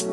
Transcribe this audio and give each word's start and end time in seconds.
Yeay, 0.00 0.08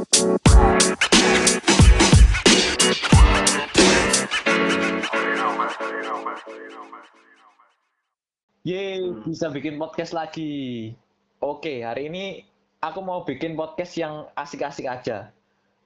bisa 9.24 9.48
bikin 9.48 9.80
podcast 9.80 10.12
lagi. 10.12 10.92
Oke, 11.40 11.88
hari 11.88 12.12
ini 12.12 12.44
aku 12.84 13.00
mau 13.00 13.24
bikin 13.24 13.56
podcast 13.56 13.96
yang 13.96 14.28
asik-asik 14.36 14.92
aja. 14.92 15.32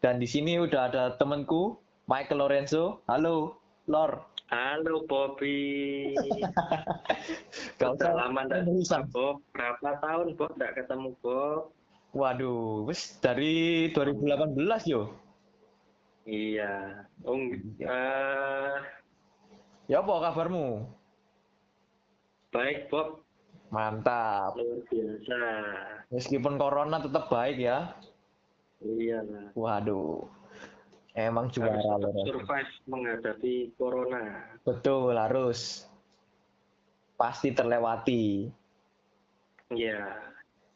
Dan 0.01 0.17
di 0.17 0.25
sini 0.25 0.57
udah 0.57 0.89
ada 0.89 1.13
temenku, 1.21 1.77
Michael 2.09 2.41
Lorenzo. 2.41 3.05
Halo, 3.05 3.61
Lor. 3.85 4.25
Halo 4.49 5.05
Bobby. 5.05 6.17
Gak 7.77 8.01
usah 8.01 8.17
lama. 8.17 8.49
Bob. 9.13 9.45
Berapa 9.53 10.01
tahun 10.01 10.33
Bob 10.33 10.57
ndak 10.57 10.73
ketemu 10.73 11.13
Bob? 11.21 11.69
Waduh, 12.11 12.83
wis 12.83 13.15
dari 13.23 13.87
2018 13.95 14.83
yo. 14.85 15.15
Iya. 16.27 17.07
Ung, 17.23 17.55
eh, 17.79 18.75
Ya 19.87 19.99
apa 19.99 20.13
kabarmu? 20.29 20.87
baik 22.51 22.91
Bob. 22.91 23.23
Mantap. 23.71 24.59
Luar 24.59 24.83
biasa. 24.91 25.39
Meskipun 26.11 26.59
corona 26.59 26.99
tetap 26.99 27.31
baik 27.31 27.55
ya. 27.55 27.95
Iya 28.83 29.23
lah. 29.23 29.47
Waduh. 29.55 30.27
Emang 31.15 31.47
Harus 31.47 31.55
juara 31.55 31.79
tetap 31.79 31.99
Lorenzo. 32.03 32.27
survive 32.27 32.71
menghadapi 32.87 33.53
corona. 33.79 34.23
Betul, 34.67 35.15
harus. 35.15 35.87
Pasti 37.15 37.55
terlewati. 37.55 38.51
Iya. 39.71 40.11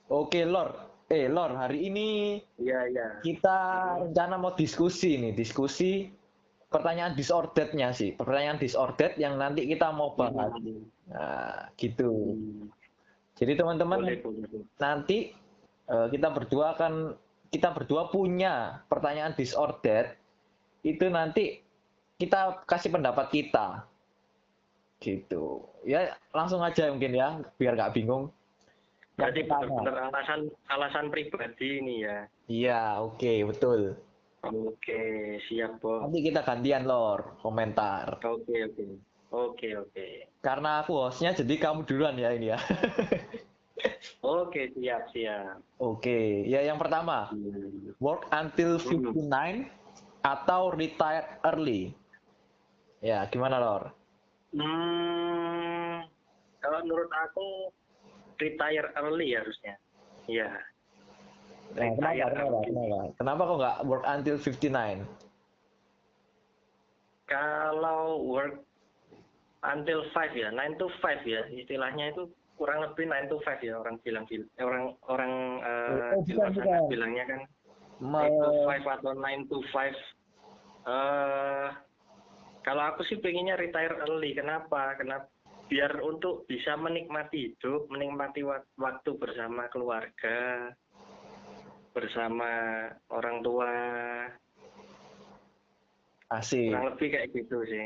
Oke, 0.08 0.48
Lor. 0.48 0.95
Eh, 1.06 1.30
Lor, 1.30 1.54
hari 1.54 1.86
ini 1.86 2.42
Iya, 2.58 2.80
iya. 2.90 3.08
kita 3.22 3.58
rencana 4.02 4.42
mau 4.42 4.58
diskusi 4.58 5.22
nih, 5.22 5.38
diskusi 5.38 6.10
pertanyaan 6.74 7.14
disordered-nya 7.14 7.94
sih. 7.94 8.18
Pertanyaan 8.18 8.58
disordered 8.58 9.14
yang 9.22 9.38
nanti 9.38 9.70
kita 9.70 9.94
mau 9.94 10.18
bahas. 10.18 10.50
Hmm. 10.58 10.90
Nah, 11.14 11.70
gitu. 11.78 12.10
Hmm. 12.10 12.74
Jadi 13.38 13.54
teman-teman 13.54 14.02
nanti 14.82 15.30
eh, 15.86 16.08
kita 16.10 16.34
berdua 16.34 16.74
akan 16.74 17.14
kita 17.54 17.70
berdua 17.72 18.10
punya 18.10 18.82
pertanyaan 18.90 19.38
disordered 19.38 20.18
itu 20.82 21.06
nanti 21.08 21.62
kita 22.18 22.66
kasih 22.66 22.90
pendapat 22.90 23.30
kita. 23.30 23.86
Gitu. 24.98 25.62
Ya, 25.86 26.18
langsung 26.34 26.66
aja 26.66 26.90
mungkin 26.90 27.14
ya, 27.14 27.46
biar 27.62 27.78
nggak 27.78 27.94
bingung. 27.94 28.34
Jadi 29.16 29.48
benar-benar 29.48 30.12
alasan 30.12 30.52
alasan 30.68 31.06
pribadi 31.08 31.80
ini 31.80 32.04
ya. 32.04 32.20
Iya, 32.52 32.82
oke, 33.00 33.34
betul. 33.48 33.96
Oke, 34.46 35.02
siap 35.48 35.82
Bob. 35.82 36.06
Nanti 36.06 36.20
kita 36.22 36.46
gantian 36.46 36.84
lor 36.86 37.40
komentar. 37.42 38.20
Oke, 38.22 38.70
oke. 38.70 38.86
Oke, 39.34 39.70
oke. 39.74 40.08
Karena 40.44 40.86
aku 40.86 41.10
hostnya, 41.10 41.34
jadi 41.34 41.58
kamu 41.58 41.88
duluan 41.90 42.20
ya 42.20 42.30
ini 42.36 42.54
ya. 42.54 42.60
Oke, 44.26 44.74
siap, 44.74 45.10
siap. 45.14 45.62
Oke, 45.78 46.46
ya 46.50 46.62
yang 46.66 46.82
pertama, 46.82 47.30
work 48.02 48.26
until 48.34 48.82
59 48.82 49.70
atau 50.26 50.74
retire 50.74 51.42
early. 51.46 51.94
Ya, 53.06 53.22
gimana 53.30 53.62
lor? 53.62 53.94
Hmm, 54.56 56.10
kalau 56.58 56.80
menurut 56.82 57.12
aku 57.12 57.70
retire 58.40 58.88
early 59.00 59.36
harusnya. 59.36 59.76
Ya. 60.26 60.50
Nah, 61.76 61.92
kenapa, 61.98 62.30
kenapa, 62.32 62.58
kenapa? 62.64 62.98
Kenapa 63.20 63.42
kok 63.44 63.58
nggak 63.60 63.78
work 63.86 64.04
until 64.08 64.36
59? 64.40 65.04
Kalau 67.26 68.22
work 68.22 68.62
until 69.66 70.06
5 70.14 70.38
ya, 70.38 70.54
9 70.54 70.78
to 70.78 70.88
5 71.02 71.26
ya, 71.26 71.42
istilahnya 71.50 72.14
itu 72.14 72.30
kurang 72.56 72.86
lebih 72.86 73.10
9 73.10 73.28
to 73.28 73.38
5 73.44 73.60
ya 73.66 73.76
orang 73.76 74.00
bilang 74.06 74.24
eh, 74.32 74.64
orang 74.64 74.84
orang 75.12 75.34
eh, 75.60 76.12
Oh, 76.16 76.22
bukan, 76.24 76.50
bukan. 76.56 76.82
bilangnya 76.88 77.26
kan 77.28 77.42
Me- 78.00 78.30
9 78.30 78.40
to 78.40 78.50
5 78.64 78.96
atau 79.02 79.12
9 79.12 79.50
to 79.52 79.58
5. 79.74 79.96
Eh 80.86 81.70
kalau 82.66 82.84
aku 82.94 83.06
sih 83.06 83.22
pengennya 83.22 83.60
retire 83.60 83.94
early. 84.06 84.34
Kenapa? 84.34 84.98
Kenapa? 84.98 85.30
Biar 85.66 85.98
untuk 85.98 86.46
bisa 86.46 86.78
menikmati 86.78 87.50
hidup, 87.50 87.90
menikmati 87.90 88.46
wak- 88.46 88.70
waktu 88.78 89.18
bersama 89.18 89.66
keluarga, 89.74 90.70
bersama 91.90 92.52
orang 93.10 93.42
tua. 93.42 93.74
Asik. 96.30 96.70
Kurang 96.70 96.94
lebih 96.94 97.08
kayak 97.18 97.30
gitu 97.34 97.58
sih. 97.66 97.86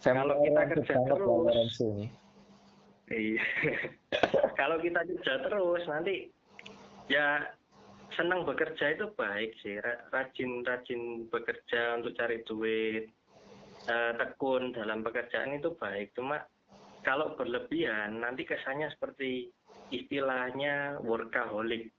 Family 0.00 0.16
kalau 0.16 0.34
kita 0.40 0.62
kerja 0.72 0.94
terus. 1.04 1.54
Iya. 3.10 3.44
kalau 4.60 4.76
kita 4.80 5.00
kerja 5.04 5.34
terus 5.44 5.82
nanti 5.84 6.14
ya 7.12 7.44
senang 8.16 8.48
bekerja 8.48 8.96
itu 8.96 9.12
baik 9.12 9.52
sih. 9.60 9.76
Ra- 9.76 10.08
Rajin-rajin 10.08 11.28
bekerja 11.28 12.00
untuk 12.00 12.16
cari 12.16 12.40
duit. 12.48 13.12
eh, 13.80 14.12
tekun 14.12 14.76
dalam 14.76 15.00
pekerjaan 15.00 15.56
itu 15.56 15.72
baik. 15.72 16.12
Cuma 16.12 16.36
kalau 17.00 17.34
berlebihan 17.36 18.20
nanti 18.20 18.44
kesannya 18.44 18.92
seperti 18.92 19.48
istilahnya 19.90 21.00
workaholic. 21.02 21.90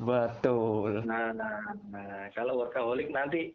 Betul. 0.00 1.04
Nah, 1.04 1.32
nah, 1.34 1.60
nah, 1.92 2.28
kalau 2.34 2.60
workaholic 2.60 3.10
nanti 3.12 3.52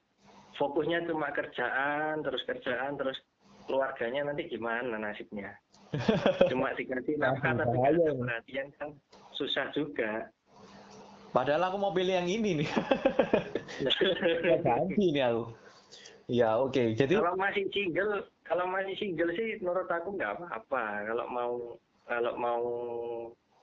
fokusnya 0.56 1.06
cuma 1.10 1.32
kerjaan, 1.36 2.24
terus 2.24 2.42
kerjaan, 2.48 2.96
terus 2.96 3.18
keluarganya 3.66 4.30
nanti 4.32 4.48
gimana 4.48 4.98
nasibnya? 4.98 5.52
Cuma 6.52 6.76
dikasih 6.76 7.16
nafkah 7.16 7.56
tapi 7.56 7.78
perhatian 8.20 8.68
kan 8.76 8.90
susah 9.32 9.72
juga. 9.72 10.28
Padahal 11.32 11.72
aku 11.72 11.78
mau 11.80 11.96
pilih 11.96 12.16
yang 12.20 12.30
ini 12.30 12.64
nih. 12.64 12.70
Ya, 13.76 13.92
ganti 14.62 15.10
nih 15.12 15.26
aku. 15.26 15.44
Ya, 16.32 16.50
oke. 16.62 16.96
Jadi 16.96 17.18
kalau 17.18 17.36
masih 17.36 17.66
single, 17.74 18.30
kalau 18.46 18.70
masih 18.70 18.94
single 19.02 19.34
sih 19.34 19.58
menurut 19.60 19.90
aku 19.90 20.14
nggak 20.14 20.38
apa-apa. 20.38 20.86
Kalau 21.10 21.26
mau 21.34 21.54
kalau 22.06 22.34
mau 22.38 22.64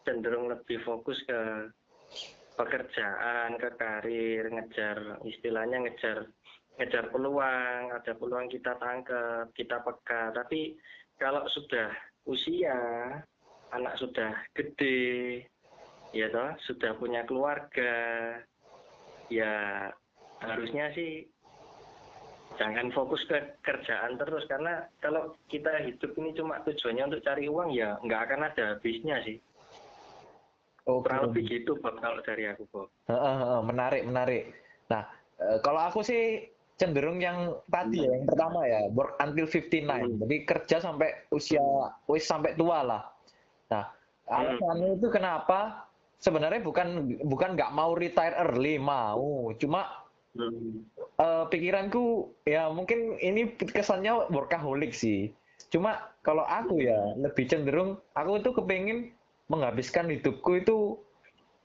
cenderung 0.03 0.51
lebih 0.51 0.83
fokus 0.83 1.19
ke 1.25 1.71
pekerjaan, 2.59 3.57
ke 3.57 3.71
karir, 3.79 4.51
ngejar 4.51 5.23
istilahnya 5.23 5.87
ngejar 5.87 6.27
ngejar 6.77 7.15
peluang, 7.15 7.95
ada 7.95 8.13
peluang 8.19 8.51
kita 8.51 8.75
tangkap, 8.83 9.47
kita 9.55 9.79
pegang. 9.87 10.35
Tapi 10.35 10.75
kalau 11.17 11.47
sudah 11.47 11.95
usia, 12.27 12.81
anak 13.71 13.95
sudah 14.03 14.35
gede, 14.59 15.47
ya 16.11 16.27
toh, 16.35 16.59
sudah 16.67 16.99
punya 16.99 17.23
keluarga, 17.23 18.35
ya 19.31 19.89
harusnya 20.43 20.91
sih 20.97 21.31
jangan 22.59 22.89
fokus 22.93 23.23
ke 23.29 23.39
kerjaan 23.65 24.17
terus 24.17 24.45
karena 24.49 24.85
kalau 25.01 25.37
kita 25.49 25.71
hidup 25.85 26.13
ini 26.19 26.35
cuma 26.37 26.61
tujuannya 26.65 27.13
untuk 27.13 27.25
cari 27.25 27.49
uang 27.49 27.71
ya 27.73 27.97
nggak 28.03 28.21
akan 28.29 28.41
ada 28.49 28.63
habisnya 28.77 29.21
sih 29.25 29.37
oke. 30.89 31.05
kurang 31.05 31.31
lebih 31.31 31.45
gitu 31.49 31.79
Bob 31.81 32.01
kalau 32.01 32.21
dari 32.25 32.49
aku 32.49 32.65
Bob 32.73 32.89
menarik, 33.67 34.03
menarik. 34.07 34.43
Nah, 34.91 35.03
eh, 35.41 35.59
kalau 35.65 35.81
aku 35.81 36.01
sih 36.05 36.47
cenderung 36.77 37.21
yang 37.21 37.57
tadi 37.69 38.03
ya, 38.03 38.11
yang 38.11 38.27
pertama 38.27 38.65
ya, 38.67 38.89
work 38.93 39.17
until 39.23 39.47
59. 39.47 39.87
Hmm. 39.87 40.19
Jadi 40.27 40.37
kerja 40.45 40.77
sampai 40.83 41.09
usia 41.31 41.63
wis 42.09 42.27
sampai 42.27 42.57
tua 42.59 42.83
lah. 42.83 43.03
Nah, 43.71 43.85
alasannya 44.29 44.99
itu 44.99 45.09
kenapa? 45.09 45.89
Sebenarnya 46.23 46.63
bukan 46.63 47.19
bukan 47.27 47.59
nggak 47.59 47.75
mau 47.75 47.99
retire 47.99 48.39
early, 48.39 48.79
mau. 48.79 49.51
Cuma 49.59 50.02
Hmm. 50.33 50.89
eh, 51.21 51.45
pikiranku 51.53 52.33
ya 52.49 52.73
mungkin 52.73 53.21
ini 53.21 53.53
kesannya 53.57 54.33
workaholic 54.33 54.97
sih. 54.97 55.29
Cuma 55.69 56.13
kalau 56.25 56.45
aku 56.49 56.81
ya 56.81 57.13
lebih 57.21 57.45
cenderung 57.49 58.01
aku 58.17 58.41
itu 58.41 58.51
kepingin 58.57 58.99
menghabiskan 59.53 60.09
hidupku 60.09 60.57
itu 60.57 60.97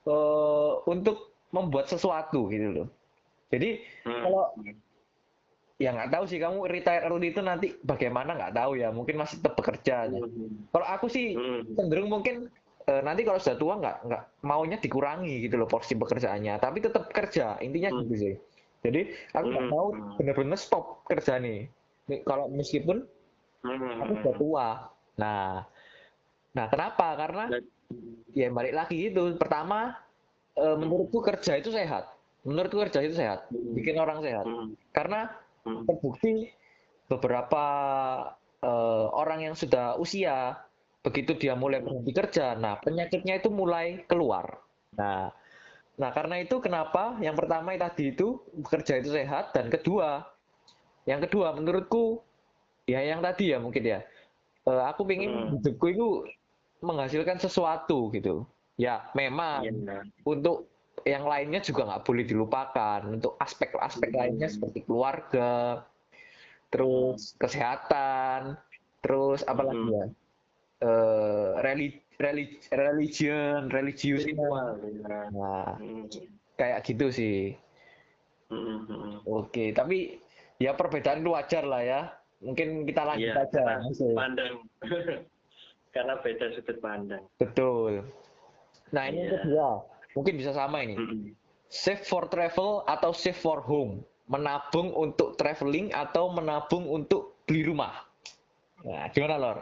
eh, 0.03 0.71
untuk 0.83 1.31
membuat 1.55 1.87
sesuatu 1.87 2.51
gitu 2.51 2.83
loh. 2.83 2.87
Jadi 3.47 3.87
Hmm. 4.03 4.23
kalau 4.27 4.43
ya 5.77 5.93
nggak 5.93 6.11
tahu 6.11 6.23
sih 6.27 6.41
kamu 6.41 6.67
retire 6.67 7.05
early 7.07 7.31
itu 7.31 7.39
nanti 7.39 7.67
bagaimana 7.87 8.35
nggak 8.35 8.55
tahu 8.55 8.75
ya. 8.75 8.91
Mungkin 8.91 9.15
masih 9.15 9.39
tetap 9.39 9.55
bekerja. 9.55 10.11
Hmm. 10.11 10.67
Kalau 10.75 10.87
aku 10.87 11.07
sih 11.07 11.39
Hmm. 11.39 11.71
cenderung 11.71 12.11
mungkin 12.11 12.51
eh, 12.87 13.01
nanti 13.03 13.23
kalau 13.23 13.39
sudah 13.39 13.55
tua 13.59 13.73
nggak 13.79 13.97
nggak 14.07 14.23
maunya 14.43 14.77
dikurangi 14.79 15.43
gitu 15.47 15.55
loh 15.55 15.67
porsi 15.71 15.95
pekerjaannya. 15.95 16.59
Tapi 16.59 16.83
tetap 16.83 17.11
kerja 17.15 17.55
intinya 17.63 17.95
Hmm. 17.95 18.03
gitu 18.03 18.15
sih. 18.15 18.35
Jadi 18.87 19.01
aku 19.35 19.45
nggak 19.51 19.65
Hmm. 19.67 19.73
mau 19.75 19.87
bener-bener 20.15 20.55
stop 20.55 21.03
kerja 21.03 21.35
nih. 21.43 21.67
Kalau 22.23 22.47
meskipun 22.47 23.03
Hmm. 23.67 23.99
aku 23.99 24.13
sudah 24.23 24.35
tua. 24.39 24.67
Nah, 25.19 25.67
nah 26.55 26.65
kenapa? 26.71 27.19
Karena 27.19 27.43
ya 28.31 28.47
balik 28.47 28.71
lagi 28.71 29.11
gitu. 29.11 29.35
Pertama, 29.35 29.99
eh, 30.55 30.75
menurutku 30.79 31.19
kerja 31.19 31.59
itu 31.59 31.69
sehat. 31.69 32.15
menurutku 32.47 32.79
kerja 32.79 33.03
itu 33.03 33.19
sehat 33.19 33.51
Hmm. 33.51 33.75
bikin 33.75 33.99
orang 33.99 34.23
sehat 34.23 34.47
Hmm. 34.47 34.71
karena 34.95 35.35
Hmm. 35.67 35.83
terbukti 35.83 36.47
beberapa 37.11 37.63
eh, 38.63 39.07
orang 39.11 39.51
yang 39.51 39.55
sudah 39.59 39.99
usia 39.99 40.55
begitu 41.03 41.35
dia 41.35 41.59
mulai 41.59 41.83
berhenti 41.83 42.15
kerja 42.15 42.55
nah 42.55 42.79
penyakitnya 42.79 43.43
itu 43.43 43.51
mulai 43.51 44.07
keluar 44.07 44.63
nah 44.95 45.35
nah 45.97 46.13
karena 46.13 46.39
itu 46.39 46.61
kenapa 46.61 47.17
yang 47.19 47.33
pertama 47.33 47.73
tadi 47.73 48.13
itu 48.13 48.37
bekerja 48.53 49.01
itu 49.01 49.09
sehat 49.11 49.49
dan 49.51 49.67
kedua 49.67 50.29
yang 51.09 51.17
kedua 51.19 51.57
menurutku 51.57 52.21
ya 52.85 53.01
yang 53.01 53.19
tadi 53.19 53.51
ya 53.51 53.57
mungkin 53.57 53.81
ya 53.81 53.99
eh, 54.63 54.83
aku 54.85 55.01
pengen 55.03 55.31
Hmm. 55.33 55.49
hidupku 55.57 55.85
itu 55.89 56.07
menghasilkan 56.85 57.41
sesuatu 57.41 58.13
gitu 58.13 58.45
ya 58.77 59.09
memang 59.17 59.65
Iya. 59.65 60.05
untuk 60.21 60.69
yang 61.01 61.25
lainnya 61.25 61.63
juga 61.65 61.89
nggak 61.89 62.03
boleh 62.05 62.25
dilupakan 62.25 62.99
untuk 63.09 63.33
aspek-aspek 63.41 64.13
lainnya 64.13 64.45
seperti 64.45 64.85
keluarga 64.85 65.81
terus 66.69 67.33
kesehatan 67.39 68.59
terus 69.01 69.41
apa 69.47 69.61
lagi 69.65 69.81
Hmm. 69.81 69.93
ya 69.95 70.05
eh 70.77 71.51
reli, 71.65 71.89
reli- 72.17 72.57
religion 72.69 73.69
religius 73.69 74.25
Spiritual, 74.25 74.77
ya. 74.81 75.21
nah 75.29 75.77
Hmm. 75.77 76.05
kayak 76.53 76.81
gitu 76.83 77.07
sih 77.07 77.53
Hmm, 78.47 79.19
oke 79.23 79.71
tapi 79.71 80.23
ya 80.55 80.71
perbedaan 80.71 81.19
itu 81.19 81.29
wajar 81.29 81.61
lah 81.61 81.83
ya 81.83 82.01
mungkin 82.39 82.83
kita 82.83 83.03
lanjut 83.03 83.27
Iya, 83.27 83.43
aja 83.43 83.63
pandang. 84.15 84.53
karena 85.91 86.13
beda 86.17 86.45
sudut 86.53 86.77
pandang. 86.79 87.23
betul 87.35 88.07
nah 88.87 89.03
ini 89.05 89.19
Iya. 89.21 89.35
kedua 89.37 89.69
mungkin 90.13 90.33
bisa 90.35 90.51
sama 90.51 90.79
ini 90.79 90.95
Hmm. 90.95 91.27
save 91.67 92.01
for 92.01 92.25
travel 92.25 92.87
atau 92.87 93.11
save 93.11 93.35
for 93.35 93.59
home 93.59 93.99
menabung 94.25 94.91
untuk 94.91 95.35
traveling 95.35 95.91
atau 95.91 96.31
menabung 96.31 96.87
untuk 96.87 97.35
beli 97.43 97.61
rumah 97.63 98.07
nah 98.79 99.09
gimana 99.09 99.35
lor 99.35 99.57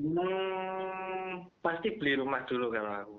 Hmm, 0.00 1.48
pasti 1.60 1.88
beli 2.00 2.16
rumah 2.16 2.44
dulu 2.48 2.72
kalau 2.72 2.92
aku. 2.92 3.18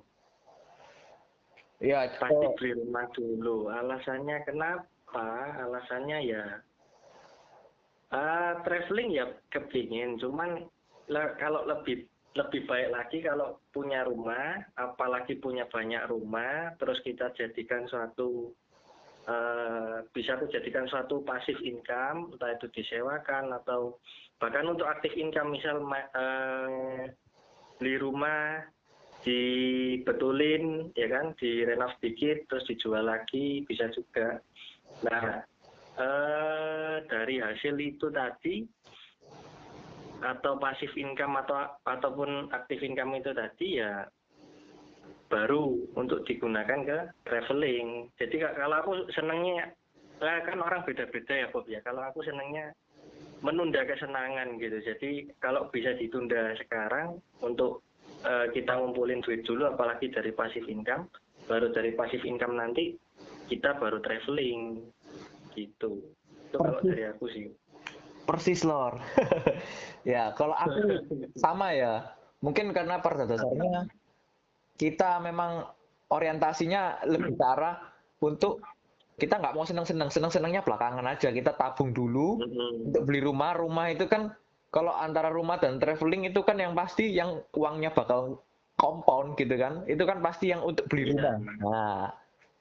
ya 1.84 2.08
Pasti 2.18 2.46
oh, 2.48 2.54
beli 2.58 2.72
rumah 2.78 3.06
dulu. 3.14 3.70
Alasannya 3.70 4.42
kenapa? 4.48 5.28
Alasannya 5.62 6.20
ya 6.26 6.46
ah 8.14 8.62
traveling 8.62 9.10
ya 9.18 9.26
kepingin, 9.50 10.22
cuman 10.22 10.70
le- 11.10 11.36
kalau 11.42 11.66
lebih 11.66 12.06
lebih 12.38 12.66
baik 12.70 12.90
lagi 12.94 13.18
kalau 13.26 13.58
punya 13.74 14.06
rumah, 14.06 14.62
apalagi 14.78 15.38
punya 15.38 15.66
banyak 15.70 16.02
rumah, 16.10 16.74
terus 16.78 17.02
kita 17.02 17.34
jadikan 17.34 17.90
suatu 17.90 18.54
eh, 19.26 20.06
bisa 20.14 20.38
tuh 20.38 20.50
jadikan 20.50 20.86
suatu 20.90 21.26
passive 21.26 21.62
income, 21.66 22.34
entah 22.34 22.54
itu 22.54 22.70
disewakan 22.74 23.54
atau 23.62 23.98
bahkan 24.44 24.68
untuk 24.68 24.84
active 24.92 25.16
income 25.16 25.56
misal 25.56 25.80
eh, 25.96 27.16
beli 27.80 27.96
rumah 27.96 28.60
dibetulin 29.24 30.92
ya 31.00 31.08
kan 31.08 31.32
direnov 31.40 31.96
dikit 32.04 32.44
terus 32.52 32.68
dijual 32.68 33.08
lagi 33.08 33.64
bisa 33.64 33.88
juga. 33.96 34.44
Nah 35.08 35.40
eh, 35.96 36.96
dari 37.08 37.40
hasil 37.40 37.80
itu 37.80 38.12
tadi 38.12 38.68
atau 40.20 40.60
pasif 40.60 40.92
income 41.00 41.40
atau 41.40 41.80
ataupun 41.88 42.52
aktif 42.52 42.84
income 42.84 43.16
itu 43.16 43.32
tadi 43.32 43.80
ya 43.80 44.04
baru 45.32 45.88
untuk 45.96 46.28
digunakan 46.28 46.84
ke 46.84 47.00
traveling. 47.24 48.12
Jadi 48.20 48.44
ka- 48.44 48.60
kalau 48.60 48.76
aku 48.76 48.92
senangnya 49.16 49.72
kan 50.20 50.60
orang 50.60 50.84
beda-beda 50.84 51.32
ya 51.32 51.48
Bob 51.48 51.64
ya. 51.72 51.80
Kalau 51.80 52.04
aku 52.04 52.28
senangnya 52.28 52.76
menunda 53.44 53.84
kesenangan 53.84 54.56
gitu. 54.58 54.80
Jadi 54.82 55.30
kalau 55.44 55.68
bisa 55.70 55.94
ditunda 56.00 56.56
sekarang 56.64 57.20
untuk 57.44 57.84
eh, 58.24 58.48
kita 58.56 58.80
ngumpulin 58.80 59.20
duit 59.22 59.44
dulu 59.44 59.68
apalagi 59.68 60.10
dari 60.10 60.32
pasif 60.32 60.64
income 60.66 61.12
baru 61.44 61.76
dari 61.76 61.92
pasif 61.92 62.24
income 62.24 62.56
nanti 62.56 62.96
kita 63.52 63.76
baru 63.78 64.00
traveling 64.00 64.80
gitu. 65.54 66.00
Itu 66.50 66.58
kalau 66.58 66.80
dari 66.82 67.04
aku 67.06 67.26
sih. 67.30 67.52
Persis 68.24 68.64
lor. 68.64 68.98
Ya 70.04 70.36
kalau 70.36 70.52
aku 70.52 71.00
sama 71.44 71.72
ya. 71.72 72.12
Mungkin 72.44 72.76
karena 72.76 73.00
pada 73.00 73.24
dasarnya 73.24 73.88
kita 74.76 75.24
memang 75.24 75.64
orientasinya 76.12 77.08
lebih 77.08 77.40
ke 77.40 77.46
arah 77.48 77.80
untuk 78.20 78.60
kita 79.14 79.38
nggak 79.38 79.54
mau 79.54 79.62
senang-senang 79.62 80.10
senang-senangnya 80.10 80.66
belakangan 80.66 81.06
aja 81.06 81.30
kita 81.30 81.54
tabung 81.54 81.94
dulu 81.94 82.42
Mm-mm. 82.42 82.90
untuk 82.90 83.04
beli 83.06 83.22
rumah 83.22 83.54
rumah 83.54 83.90
itu 83.90 84.10
kan 84.10 84.34
kalau 84.74 84.90
antara 84.90 85.30
rumah 85.30 85.62
dan 85.62 85.78
traveling 85.78 86.26
itu 86.26 86.42
kan 86.42 86.58
yang 86.58 86.74
pasti 86.74 87.14
yang 87.14 87.46
uangnya 87.54 87.94
bakal 87.94 88.42
compound 88.74 89.38
gitu 89.38 89.54
kan 89.54 89.86
itu 89.86 90.02
kan 90.02 90.18
pasti 90.20 90.50
yang 90.50 90.66
untuk 90.66 90.90
beli 90.90 91.14
Iya. 91.14 91.14
rumah 91.14 91.34
nah 91.62 92.04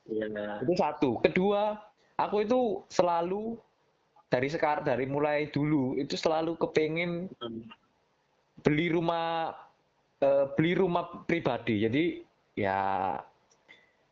Iya. 0.04 0.60
itu 0.60 0.72
satu 0.76 1.10
kedua 1.24 1.80
aku 2.20 2.44
itu 2.44 2.60
selalu 2.92 3.56
dari 4.28 4.48
sekarang 4.48 4.84
dari 4.84 5.08
mulai 5.08 5.48
dulu 5.48 5.96
itu 5.96 6.14
selalu 6.14 6.60
kepengen 6.60 7.32
Mm. 7.40 7.64
beli 8.60 8.92
rumah 8.92 9.56
eh, 10.20 10.46
beli 10.52 10.76
rumah 10.76 11.24
pribadi 11.24 11.88
jadi 11.88 12.04
ya 12.52 12.78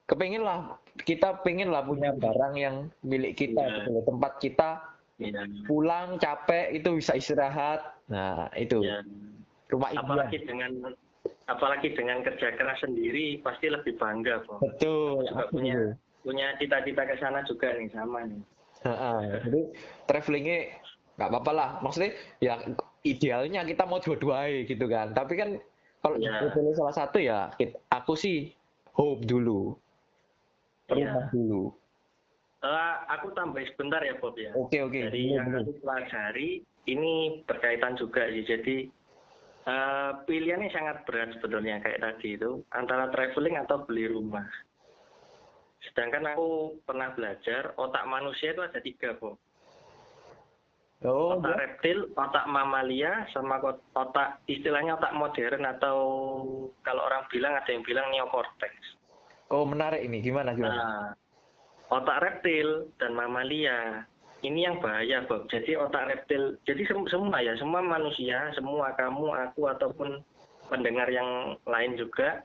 kepengen 0.09 0.41
lah 0.41 0.75
kita 1.03 1.41
pengen 1.41 1.69
lah 1.69 1.83
punya 1.83 2.13
barang 2.13 2.55
yang 2.55 2.77
milik 3.01 3.37
kita 3.37 3.61
Iya. 3.61 3.77
gitu 3.83 4.01
tempat 4.03 4.33
kita 4.39 4.71
Iya. 5.17 5.43
pulang 5.65 6.17
capek 6.17 6.73
itu 6.73 6.97
bisa 6.97 7.13
istirahat. 7.13 7.81
Nah 8.09 8.49
itu. 8.55 8.81
Iya. 8.81 9.05
rumah 9.71 9.95
apalagi 9.95 10.43
impian 10.43 10.51
dengan 10.51 10.73
apalagi 11.47 11.95
dengan 11.95 12.27
kerja 12.27 12.59
keras 12.59 12.83
sendiri 12.83 13.39
pasti 13.39 13.71
lebih 13.71 13.95
bangga 13.95 14.43
kok 14.43 14.59
betul 14.59 15.23
juga 15.23 15.47
aku 15.47 15.63
punya 15.63 15.95
punya 16.27 16.47
cita-cita 16.59 17.07
ke 17.07 17.15
sana 17.23 17.39
juga 17.47 17.71
nih 17.79 17.87
sama 17.95 18.27
nih. 18.27 18.43
Ha-ha, 18.83 19.13
jadi 19.47 19.61
travelingnya 20.11 20.59
nggak 21.15 21.29
apa-apa 21.31 21.53
lah. 21.55 21.71
Maksudnya 21.81 22.11
ya 22.43 22.59
idealnya 23.07 23.63
kita 23.63 23.87
mau 23.87 24.03
dua-duanya 24.03 24.67
gitu 24.67 24.91
kan. 24.91 25.15
Tapi 25.15 25.33
kan 25.39 25.51
kalau 26.03 26.17
Iya. 26.19 26.51
dipilih 26.51 26.75
salah 26.75 26.95
satu 26.97 27.23
ya 27.23 27.55
aku 27.93 28.19
sih 28.19 28.51
hope 28.91 29.23
dulu 29.23 29.79
Iya. 30.97 31.11
rumah 31.15 31.27
dulu. 31.31 31.65
Eh, 32.61 32.95
aku 33.09 33.33
tambah 33.33 33.65
sebentar 33.73 34.05
ya 34.05 34.21
Bob 34.21 34.37
ya. 34.37 34.53
Oke 34.53 34.85
oke. 34.85 35.01
Dari 35.09 35.33
Boleh, 35.33 35.37
yang 35.41 35.49
aku 35.65 35.73
pelajari 35.81 36.61
ini 36.93 37.41
berkaitan 37.49 37.97
juga 37.97 38.29
sih. 38.29 38.45
Jadi 38.45 38.77
eh, 39.65 40.11
pilihannya 40.29 40.69
sangat 40.69 41.09
berat 41.09 41.33
sebetulnya 41.41 41.81
kayak 41.81 42.05
tadi 42.05 42.37
itu 42.37 42.61
antara 42.77 43.09
traveling 43.09 43.57
atau 43.65 43.81
beli 43.89 44.13
rumah. 44.13 44.45
Sedangkan 45.89 46.37
aku 46.37 46.77
pernah 46.85 47.17
belajar 47.17 47.73
otak 47.81 48.05
manusia 48.05 48.53
itu 48.53 48.61
ada 48.61 48.81
tiga 48.85 49.17
Bob. 49.17 49.41
Oh 51.01 51.41
otak 51.41 51.57
ya. 51.57 51.61
reptil, 51.65 51.99
otak 52.13 52.45
mamalia, 52.45 53.25
sama 53.33 53.57
otak 53.97 54.45
istilahnya 54.45 55.01
otak 55.01 55.17
modern 55.17 55.65
atau 55.65 55.97
kalau 56.85 57.09
orang 57.09 57.25
bilang 57.33 57.57
ada 57.57 57.73
yang 57.73 57.81
bilang 57.81 58.05
neokortex. 58.13 59.00
Oh 59.51 59.65
menarik 59.67 60.01
ini. 60.01 60.23
Gimana 60.23 60.55
gimana? 60.55 60.75
Nah, 60.79 61.07
otak 61.91 62.19
reptil 62.23 62.89
dan 62.97 63.13
mamalia. 63.13 64.07
Ini 64.41 64.73
yang 64.73 64.81
bahaya 64.81 65.29
Bob. 65.29 65.45
Jadi 65.53 65.77
otak 65.77 66.09
reptil, 66.09 66.57
jadi 66.65 66.81
sem- 66.89 67.11
semua 67.13 67.45
ya, 67.45 67.53
semua 67.61 67.85
manusia, 67.85 68.49
semua 68.57 68.97
kamu, 68.97 69.37
aku 69.37 69.69
ataupun 69.69 70.25
pendengar 70.73 71.13
yang 71.13 71.61
lain 71.69 72.01
juga, 72.01 72.41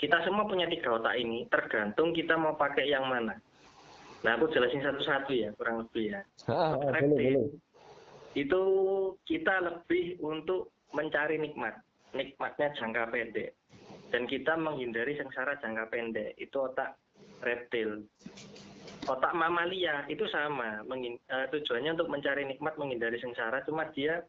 kita 0.00 0.16
semua 0.24 0.48
punya 0.48 0.64
tiga 0.72 0.96
otak 0.96 1.20
ini. 1.20 1.44
Tergantung 1.52 2.16
kita 2.16 2.40
mau 2.40 2.56
pakai 2.56 2.88
yang 2.88 3.04
mana. 3.04 3.36
Nah, 4.24 4.32
aku 4.40 4.48
jelasin 4.48 4.80
satu-satu 4.80 5.32
ya, 5.36 5.52
kurang 5.60 5.84
lebih 5.84 6.16
ya. 6.16 6.20
Ah, 6.48 6.72
ah, 6.72 6.72
boleh 6.72 6.92
reptil 6.96 7.36
boleh. 7.36 7.48
itu 8.32 8.62
kita 9.28 9.54
lebih 9.60 10.16
untuk 10.24 10.72
mencari 10.96 11.36
nikmat. 11.36 11.76
Nikmatnya 12.16 12.72
jangka 12.80 13.12
pendek 13.12 13.59
dan 14.10 14.26
kita 14.26 14.58
menghindari 14.58 15.14
sengsara 15.16 15.56
jangka 15.62 15.86
pendek. 15.88 16.34
Itu 16.36 16.70
otak 16.70 16.98
reptil. 17.40 18.04
Otak 19.08 19.32
mamalia 19.32 20.04
itu 20.10 20.26
sama. 20.28 20.84
Mengin- 20.84 21.22
eh, 21.30 21.46
tujuannya 21.48 21.96
untuk 21.96 22.10
mencari 22.10 22.44
nikmat 22.44 22.76
menghindari 22.76 23.16
sengsara. 23.22 23.64
Cuma 23.64 23.88
dia 23.94 24.20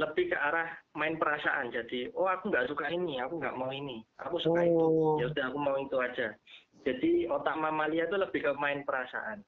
lebih 0.00 0.32
ke 0.32 0.36
arah 0.38 0.66
main 0.96 1.20
perasaan. 1.20 1.70
Jadi 1.70 2.10
oh 2.16 2.26
aku 2.26 2.48
nggak 2.50 2.70
suka 2.72 2.90
ini 2.90 3.20
aku 3.20 3.38
nggak 3.38 3.58
mau 3.58 3.70
ini. 3.70 4.00
Aku 4.24 4.40
suka 4.40 4.64
itu. 4.64 4.78
Oh. 4.78 5.20
ya 5.20 5.28
udah 5.28 5.44
aku 5.52 5.58
mau 5.60 5.76
itu 5.76 5.96
aja. 6.00 6.32
Jadi 6.80 7.28
otak 7.28 7.60
mamalia 7.60 8.08
itu 8.08 8.16
lebih 8.16 8.40
ke 8.40 8.52
main 8.56 8.82
perasaan. 8.88 9.44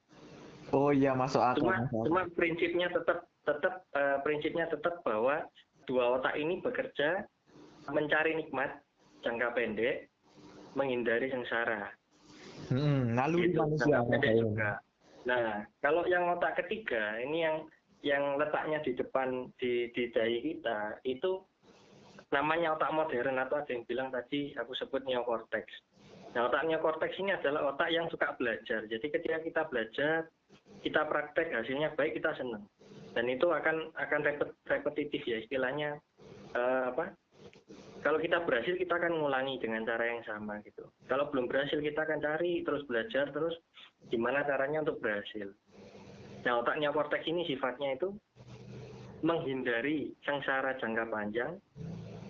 Oh 0.73 0.89
iya 0.95 1.13
masuk 1.13 1.43
akal 1.43 1.59
cuma 1.61 1.85
masuk 1.85 2.05
cuma 2.09 2.23
prinsipnya 2.33 2.89
tetap 2.89 3.29
tetap 3.45 3.75
eh, 3.93 4.19
prinsipnya 4.25 4.67
tetap 4.73 5.05
bahwa 5.05 5.45
dua 5.85 6.17
otak 6.17 6.39
ini 6.39 6.63
bekerja 6.65 7.27
mencari 7.91 8.39
nikmat 8.39 8.79
jangka 9.23 9.55
pendek 9.55 10.11
menghindari 10.75 11.31
sengsara 11.31 11.91
Hmm, 12.71 13.13
Gitu, 13.35 13.59
manusia. 13.59 13.85
jangka 13.85 14.01
pendek 14.09 14.33
makanya. 14.33 14.43
juga. 14.43 14.71
Nah, 15.23 15.47
kalau 15.79 16.03
yang 16.07 16.25
otak 16.31 16.59
ketiga 16.65 17.19
ini 17.21 17.47
yang 17.47 17.57
yang 18.03 18.35
letaknya 18.35 18.83
di 18.83 18.93
depan 18.99 19.47
di 19.63 19.87
di 19.95 20.11
dahi 20.11 20.39
kita 20.43 20.99
itu 21.07 21.39
namanya 22.35 22.75
otak 22.75 22.91
modern 22.91 23.39
atau 23.39 23.61
ada 23.63 23.71
yang 23.71 23.85
bilang 23.87 24.09
tadi 24.11 24.51
aku 24.59 24.75
sebut 24.75 25.05
neokortex. 25.07 25.63
Nah, 26.33 26.49
otak 26.49 26.65
neokortex 26.65 27.13
ini 27.21 27.37
adalah 27.37 27.71
otak 27.71 27.93
yang 27.93 28.09
suka 28.09 28.35
belajar. 28.41 28.83
Jadi 28.89 29.07
ketika 29.13 29.39
kita 29.45 29.63
belajar, 29.69 30.27
kita 30.81 31.05
praktek 31.07 31.53
hasilnya 31.53 31.93
baik 31.95 32.19
kita 32.19 32.33
senang. 32.35 32.65
Dan 33.13 33.29
itu 33.29 33.45
akan 33.53 33.93
akan 33.93 34.21
repet, 34.25 34.51
repetitif 34.67 35.23
ya 35.29 35.39
istilahnya 35.39 36.01
eh, 36.57 36.83
apa? 36.89 37.13
Kalau 38.03 38.19
kita 38.19 38.43
berhasil 38.43 38.75
kita 38.75 38.99
akan 38.99 39.23
ngulangi 39.23 39.63
dengan 39.63 39.87
cara 39.87 40.11
yang 40.11 40.27
sama 40.27 40.59
gitu. 40.67 40.83
Kalau 41.07 41.31
belum 41.31 41.47
berhasil 41.47 41.79
kita 41.79 42.03
akan 42.03 42.19
cari 42.19 42.67
terus 42.67 42.83
belajar 42.91 43.31
terus 43.31 43.55
gimana 44.11 44.43
caranya 44.43 44.83
untuk 44.83 44.99
berhasil. 44.99 45.55
Nah 46.43 46.53
otak 46.59 46.83
neokortex 46.83 47.23
ini 47.31 47.47
sifatnya 47.47 47.95
itu 47.95 48.11
menghindari 49.23 50.11
sengsara 50.27 50.75
jangka 50.83 51.07
panjang 51.07 51.55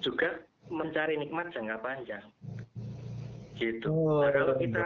juga 0.05 0.45
mencari 0.69 1.17
nikmat 1.17 1.49
jangka 1.57 1.81
panjang. 1.81 2.25
Gitu. 3.57 3.88
Oh, 3.88 4.21
Nah, 4.21 4.33
kalau 4.33 4.55
iya, 4.61 4.62
kita. 4.69 4.85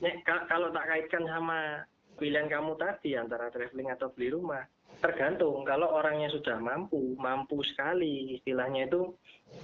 Nek, 0.00 0.14
ka- 0.24 0.46
kalau 0.48 0.68
tak 0.72 0.86
kaitkan 0.88 1.24
sama 1.28 1.84
pilihan 2.16 2.48
kamu 2.48 2.72
tadi 2.80 3.16
antara 3.16 3.52
traveling 3.52 3.92
atau 3.92 4.08
beli 4.12 4.32
rumah, 4.32 4.64
tergantung. 5.06 5.62
Kalau 5.62 5.94
orangnya 5.94 6.26
sudah 6.34 6.58
mampu, 6.58 7.14
mampu 7.16 7.62
sekali, 7.62 8.36
istilahnya 8.38 8.90
itu 8.90 9.14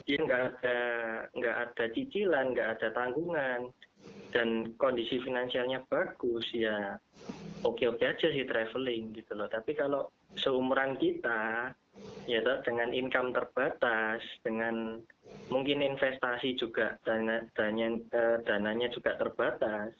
dia 0.06 0.18
nggak 0.22 0.42
ada 0.48 0.78
nggak 1.34 1.56
ada 1.66 1.84
cicilan, 1.90 2.54
nggak 2.54 2.68
ada 2.78 2.88
tanggungan, 2.94 3.60
dan 4.30 4.70
kondisi 4.78 5.18
finansialnya 5.20 5.82
bagus, 5.90 6.46
ya 6.54 6.96
oke-oke 7.66 8.02
aja 8.02 8.28
sih 8.30 8.46
traveling 8.46 9.10
gitu 9.18 9.34
loh. 9.34 9.50
Tapi 9.50 9.74
kalau 9.74 10.08
seumuran 10.38 10.94
kita, 10.96 11.74
ya 12.30 12.38
toh, 12.46 12.62
dengan 12.62 12.94
income 12.94 13.34
terbatas, 13.34 14.22
dengan 14.46 15.02
mungkin 15.50 15.82
investasi 15.82 16.54
juga 16.56 16.96
dana 17.02 17.42
dananya, 17.58 17.88
eh, 18.14 18.36
dananya 18.46 18.88
juga 18.94 19.18
terbatas 19.18 19.92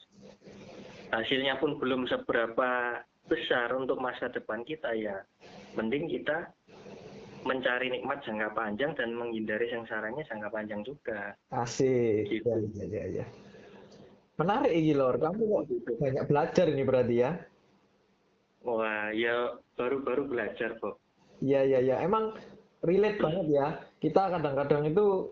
hasilnya 1.13 1.61
pun 1.61 1.77
belum 1.77 2.09
seberapa 2.09 2.97
besar 3.33 3.73
untuk 3.73 3.97
masa 3.97 4.29
depan 4.29 4.61
kita 4.61 4.93
ya 4.93 5.25
mending 5.73 6.05
kita 6.05 6.53
mencari 7.43 7.89
nikmat 7.89 8.21
jangka 8.21 8.53
panjang 8.53 8.93
dan 8.93 9.17
menghindari 9.17 9.67
sengsaranya 9.73 10.21
jangka 10.29 10.47
panjang 10.53 10.85
juga 10.85 11.33
Asik. 11.51 12.29
Gitu. 12.29 12.45
Ya, 12.45 12.85
ya, 12.85 12.85
ya, 12.87 13.03
ya. 13.19 13.25
Menarik 14.39 14.71
ini 14.71 14.95
Lor. 14.95 15.19
Kamu 15.19 15.43
kok 15.43 15.63
banyak 15.99 16.23
belajar 16.29 16.65
ini 16.71 16.83
berarti 16.87 17.15
ya? 17.19 17.31
wah 18.63 19.11
ya 19.11 19.59
baru-baru 19.75 20.31
belajar 20.31 20.79
kok 20.79 21.03
Iya, 21.43 21.67
iya, 21.67 21.79
iya. 21.83 21.95
Emang 21.99 22.39
relate 22.79 23.19
banget 23.19 23.45
ya. 23.51 23.67
Kita 23.99 24.31
kadang-kadang 24.31 24.87
itu 24.87 25.27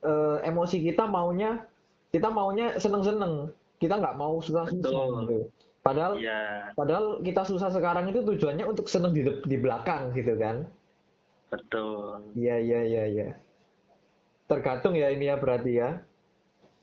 eh, 0.00 0.38
emosi 0.48 0.80
kita 0.80 1.04
maunya 1.04 1.60
kita 2.08 2.32
maunya 2.32 2.72
seneng-seneng. 2.80 3.52
Kita 3.76 4.00
nggak 4.00 4.16
mau 4.16 4.40
susah-susah 4.40 4.80
Betul. 4.80 5.12
gitu. 5.28 5.38
Padahal 5.86 6.18
ya 6.18 6.74
padahal 6.74 7.22
kita 7.22 7.46
susah 7.46 7.70
sekarang 7.70 8.10
itu 8.10 8.26
tujuannya 8.26 8.66
untuk 8.66 8.90
seneng 8.90 9.14
di 9.14 9.22
di 9.22 9.56
belakang 9.56 10.10
gitu 10.18 10.34
kan. 10.34 10.66
betul 11.46 12.26
Iya, 12.34 12.58
iya, 12.58 12.80
iya, 12.82 13.04
iya. 13.06 13.28
Tergantung 14.50 14.98
ya 14.98 15.14
ini 15.14 15.30
ya 15.30 15.38
berarti 15.38 15.78
ya. 15.78 16.02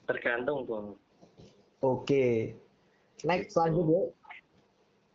tergantung 0.03 0.67
kok 0.67 1.00
Oke. 1.83 2.55
Next 3.27 3.60
lanjut 3.60 3.83
ya. 3.88 4.03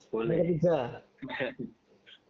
Yang 0.05 0.09
boleh 0.13 0.37
ketiga. 0.45 0.79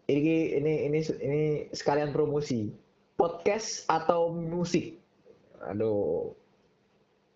Ini 0.08 0.56
ini 0.56 0.88
ini 0.88 1.04
ini 1.20 1.42
sekalian 1.76 2.16
promosi. 2.16 2.72
Podcast 3.20 3.84
atau 3.92 4.32
musik? 4.32 4.96
Aduh. 5.68 6.32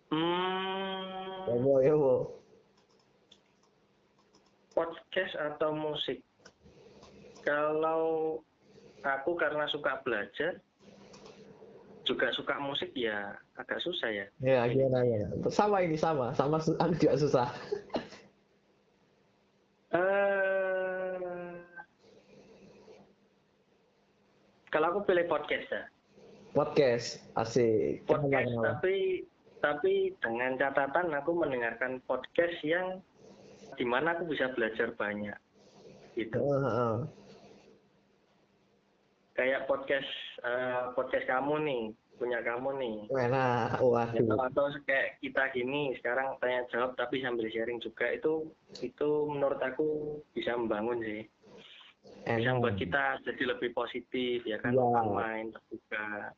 hmm, 0.09 1.53
Yowo, 1.53 1.75
yowo. 1.85 2.15
Podcast 4.73 5.33
atau 5.37 5.71
musik 5.73 6.21
kalau 7.41 8.37
aku 9.03 9.31
karena 9.35 9.65
suka 9.69 10.01
belajar 10.01 10.57
juga 12.03 12.27
suka 12.35 12.59
musik 12.59 12.91
ya 12.93 13.31
agak 13.55 13.79
susah 13.79 14.11
ya 14.11 14.25
Ya, 14.43 14.67
gimana 14.67 15.07
ya? 15.07 15.23
Sama 15.47 15.79
ini 15.79 15.95
sama, 15.95 16.35
sama 16.35 16.59
aku 16.59 16.93
juga 16.99 17.15
susah. 17.15 17.47
eh 19.93 21.63
kalau 24.67 24.87
aku 24.91 24.99
pilih 25.07 25.25
podcast 25.29 25.69
ya 25.69 25.83
Podcast, 26.53 27.17
asik. 27.33 28.05
Podcast 28.05 28.45
kenapa? 28.45 28.77
tapi 28.77 29.25
tapi 29.57 29.93
dengan 30.21 30.53
catatan 30.53 31.09
aku 31.17 31.33
mendengarkan 31.33 31.97
podcast 32.05 32.57
yang 32.61 33.01
di 33.75 33.85
mana 33.85 34.17
aku 34.17 34.29
bisa 34.29 34.51
belajar 34.53 34.93
banyak 34.95 35.37
gitu. 36.13 36.37
Heeh. 36.37 36.95
kayak 39.33 39.65
podcast 39.65 40.05
eh, 40.45 40.93
podcast 40.93 41.25
kamu 41.25 41.55
nih 41.65 41.83
punya 42.21 42.39
kamu 42.45 42.69
nih. 42.77 42.97
Ya, 43.09 43.81
waduh. 43.81 44.37
atau 44.45 44.69
kayak 44.85 45.17
kita 45.19 45.49
gini 45.57 45.97
sekarang 45.97 46.37
tanya 46.37 46.69
jawab 46.69 46.93
tapi 46.93 47.19
sambil 47.25 47.49
sharing 47.49 47.81
juga 47.81 48.13
itu 48.13 48.53
itu 48.85 49.09
menurut 49.25 49.57
aku 49.57 50.21
bisa 50.37 50.53
membangun 50.53 51.01
sih. 51.01 51.25
Bisa 52.23 52.55
membuat 52.55 52.77
kita 52.79 53.19
jadi 53.25 53.57
lebih 53.57 53.73
positif 53.73 54.45
ya 54.45 54.61
kan 54.61 54.77
open 54.77 55.17
mind 55.17 55.49
terbuka. 55.57 56.31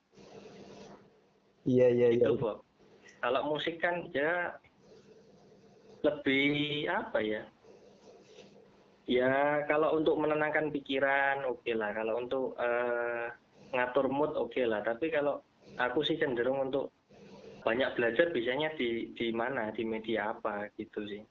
Iya, 1.66 1.88
iya, 1.92 2.08
iya. 2.22 2.30
kalau 3.26 3.42
musik 3.50 3.82
kan 3.82 4.06
ya 4.14 4.54
lebih 6.06 6.86
apa 6.86 7.20
ya 7.26 7.44
ya 9.10 9.66
kalau 9.70 9.98
untuk 9.98 10.18
menenangkan 10.22 10.70
pikiran 10.70 11.46
oke 11.50 11.70
lah 11.74 11.94
kalau 11.94 12.14
untuk 12.22 12.54
eh, 12.58 13.28
ngatur 13.74 14.08
mood 14.10 14.34
oke 14.38 14.62
lah 14.66 14.82
tapi 14.86 15.10
kalau 15.10 15.42
aku 15.78 16.06
sih 16.06 16.18
cenderung 16.22 16.70
untuk 16.70 16.94
banyak 17.66 17.98
belajar 17.98 18.30
biasanya 18.30 18.78
di 18.78 19.10
di 19.18 19.34
mana 19.34 19.74
di 19.74 19.82
media 19.86 20.34
apa 20.38 20.70
gitu 20.78 21.02
sih 21.10 21.22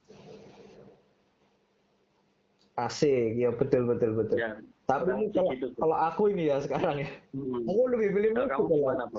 Asik, 2.75 3.39
ya 3.39 3.55
betul, 3.55 3.87
betul, 3.87 4.19
betul. 4.19 4.35
ya 4.35 4.59
Tapi 4.83 5.07
ini 5.15 5.31
kalau, 5.31 5.51
gitu, 5.55 5.71
kalau 5.79 5.95
aku 5.95 6.27
ini 6.35 6.51
ya 6.51 6.59
sekarang 6.59 7.07
ya, 7.07 7.09
Hmm. 7.31 7.63
aku 7.63 7.81
lebih 7.87 8.09
pilih 8.11 8.29
Kalau 8.35 8.43
musik 8.43 8.51
kamu 8.51 8.67
gimana? 8.75 9.03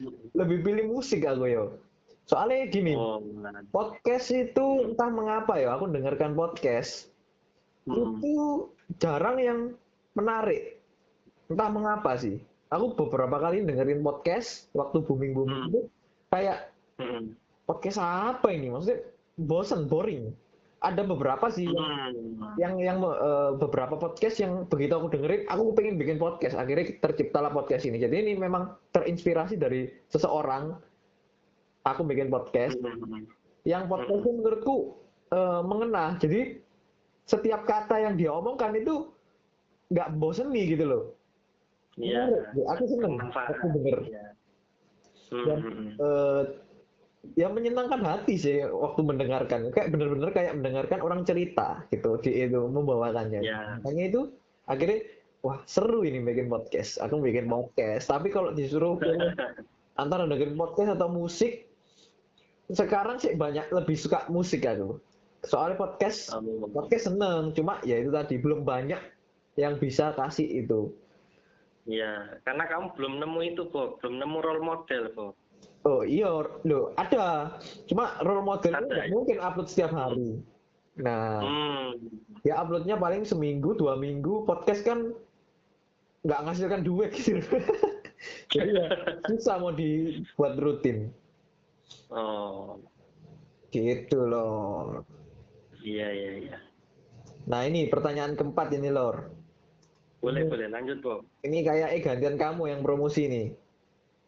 Hmm. 0.00 0.16
lebih 0.32 0.58
pilih 0.64 0.84
musik 0.92 1.20
aku 1.28 1.44
yo. 1.48 1.64
Soalnya 2.30 2.70
gini, 2.70 2.94
oh 2.94 3.18
podcast 3.74 4.30
itu 4.30 4.86
entah 4.86 5.10
mengapa 5.10 5.58
ya, 5.58 5.74
aku 5.74 5.90
dengarkan 5.90 6.38
podcast 6.38 7.10
Hmm. 7.82 8.22
itu 8.22 8.70
jarang 9.02 9.42
yang 9.42 9.58
menarik. 10.14 10.78
Entah 11.50 11.66
mengapa 11.66 12.14
sih. 12.14 12.38
Aku 12.70 12.94
beberapa 12.94 13.34
kali 13.42 13.66
dengerin 13.66 14.06
podcast 14.06 14.70
waktu 14.78 15.02
booming 15.02 15.34
booming 15.34 15.58
Hmm. 15.58 15.70
itu 15.74 15.80
kayak 16.30 16.70
Hmm. 17.02 17.34
podcast 17.66 17.98
apa 17.98 18.54
ini? 18.54 18.70
Maksudnya 18.70 19.02
bosen, 19.34 19.90
boring. 19.90 20.30
Ada 20.80 21.02
beberapa 21.02 21.50
sih 21.50 21.66
yang 21.66 22.14
Hmm. 22.14 22.54
yang 22.56 22.74
yang 22.78 22.98
eh, 23.02 23.52
beberapa 23.58 23.98
podcast 23.98 24.38
yang 24.38 24.70
begitu 24.70 24.94
aku 24.94 25.10
dengerin 25.10 25.50
aku 25.50 25.74
pengen 25.74 25.98
bikin 25.98 26.16
podcast 26.16 26.54
akhirnya 26.54 26.94
terciptalah 27.02 27.50
podcast 27.50 27.84
ini 27.84 27.98
jadi 27.98 28.22
ini 28.22 28.38
memang 28.38 28.78
terinspirasi 28.94 29.60
dari 29.60 29.90
seseorang 30.08 30.72
aku 31.84 32.00
bikin 32.04 32.28
podcast. 32.28 32.76
Hmm. 32.80 33.26
yang 33.68 33.92
podcast 33.92 34.24
itu 34.24 34.30
menurutku 34.32 34.76
eh, 35.32 35.60
mengena. 35.64 36.16
Jadi 36.16 36.58
setiap 37.28 37.68
kata 37.68 38.00
yang 38.00 38.14
dia 38.16 38.32
omongkan 38.32 38.72
itu 38.74 39.12
nggak 39.92 40.08
bosen 40.16 40.48
nih 40.50 40.74
gitu 40.74 40.84
loh. 40.88 41.04
Iya. 42.00 42.30
Aku 42.76 42.84
seneng. 42.88 43.20
Aku 43.20 43.66
denger. 43.76 43.98
Iya. 44.08 44.24
Hmm, 45.30 45.44
Dan, 45.46 45.58
hmm, 45.62 45.74
hmm. 45.74 45.90
eh, 46.02 46.42
ya 47.38 47.46
menyenangkan 47.52 48.02
hati 48.02 48.34
sih 48.40 48.56
waktu 48.66 49.00
mendengarkan. 49.04 49.70
Kayak 49.70 49.88
bener-bener 49.94 50.30
kayak 50.34 50.52
mendengarkan 50.58 51.00
orang 51.04 51.22
cerita 51.22 51.84
gitu 51.92 52.18
di 52.24 52.48
itu 52.48 52.60
membawakannya. 52.66 53.40
Ya. 53.44 53.78
makanya 53.78 54.04
itu 54.10 54.20
akhirnya 54.66 55.06
wah 55.44 55.62
seru 55.70 56.02
ini 56.02 56.18
bikin 56.24 56.50
podcast. 56.50 56.98
Aku 56.98 57.22
bikin 57.22 57.46
podcast. 57.46 58.10
Tapi 58.10 58.32
kalau 58.34 58.50
disuruh 58.56 58.98
antara 60.02 60.26
dengerin 60.26 60.58
podcast 60.58 60.96
atau 60.98 61.08
musik 61.12 61.69
sekarang 62.72 63.16
sih 63.18 63.34
banyak 63.34 63.66
lebih 63.70 63.96
suka 63.96 64.26
musik 64.28 64.64
aku 64.64 64.98
soalnya 65.42 65.76
podcast 65.76 66.30
podcast 66.70 67.08
seneng 67.08 67.50
cuma 67.52 67.80
ya 67.82 67.98
itu 67.98 68.10
tadi 68.10 68.36
belum 68.36 68.62
banyak 68.62 69.00
yang 69.56 69.76
bisa 69.76 70.12
kasih 70.14 70.64
itu 70.64 70.90
Iya, 71.88 72.36
karena 72.44 72.68
kamu 72.68 72.92
belum 72.92 73.12
nemu 73.24 73.40
itu, 73.50 73.62
Bob. 73.72 73.98
Belum 73.98 74.20
nemu 74.20 74.38
role 74.44 74.62
model, 74.62 75.10
Bob. 75.16 75.34
Oh 75.82 76.04
iya, 76.04 76.28
loh 76.60 76.92
ada. 76.94 77.56
Cuma 77.88 78.20
role 78.20 78.44
model 78.44 78.76
itu 78.76 78.84
Ada, 78.84 79.00
ya? 79.00 79.04
mungkin 79.08 79.36
upload 79.40 79.68
setiap 79.72 79.90
hari. 79.96 80.38
Nah, 81.00 81.40
Hmm. 81.40 81.96
ya 82.44 82.60
uploadnya 82.60 83.00
paling 83.00 83.24
seminggu, 83.24 83.72
dua 83.74 83.96
minggu. 83.96 84.44
Podcast 84.44 84.84
kan 84.84 85.16
nggak 86.20 86.40
ngasilkan 86.46 86.84
duit 86.84 87.16
gitu. 87.16 87.40
Jadi 88.52 88.70
ya 88.76 88.86
susah 89.24 89.56
mau 89.56 89.72
dibuat 89.72 90.60
rutin. 90.60 91.08
Oh, 92.10 92.78
Gitu 93.70 94.18
loh. 94.18 95.06
iya 95.80 96.10
iya 96.10 96.30
iya. 96.42 96.56
Nah 97.46 97.62
ini 97.64 97.86
pertanyaan 97.86 98.34
keempat 98.34 98.74
ini 98.74 98.90
Lor. 98.90 99.30
Boleh 100.20 100.44
Hmm. 100.44 100.52
boleh 100.52 100.66
lanjut 100.68 100.98
Bob. 101.00 101.20
Ini 101.40 101.64
kayak 101.64 101.88
eh 101.94 102.02
gantian 102.02 102.36
kamu 102.36 102.68
yang 102.68 102.80
promosi 102.82 103.24
nih. 103.24 103.46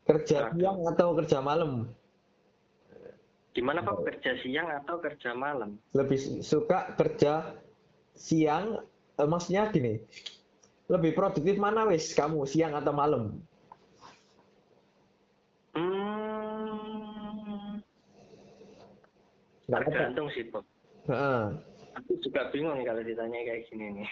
Kerja 0.02 0.48
Waduh. 0.48 0.54
siang 0.56 0.78
atau 0.88 1.08
kerja 1.14 1.38
malam? 1.38 1.90
Gimana 3.52 3.84
Pak 3.84 4.08
kerja 4.08 4.40
siang 4.40 4.64
atau 4.72 4.96
kerja 4.96 5.36
malam? 5.36 5.76
Lebih 5.92 6.40
suka 6.40 6.96
kerja 6.96 7.52
siang, 8.16 8.80
eh, 9.20 9.28
maksudnya 9.28 9.68
gini. 9.68 10.00
Lebih 10.88 11.12
produktif 11.12 11.60
mana 11.60 11.84
wis 11.84 12.16
kamu 12.16 12.48
siang 12.48 12.72
atau 12.72 12.96
malam? 12.96 13.44
Tergantung 19.80 20.28
sih 20.30 20.44
Bob. 20.46 20.68
Heeh. 21.08 21.42
Aku 21.92 22.12
juga 22.20 22.48
bingung 22.48 22.76
nih 22.76 22.86
kalau 22.86 23.00
ditanya 23.00 23.38
kayak 23.42 23.62
gini 23.68 23.86
nih. 23.94 24.08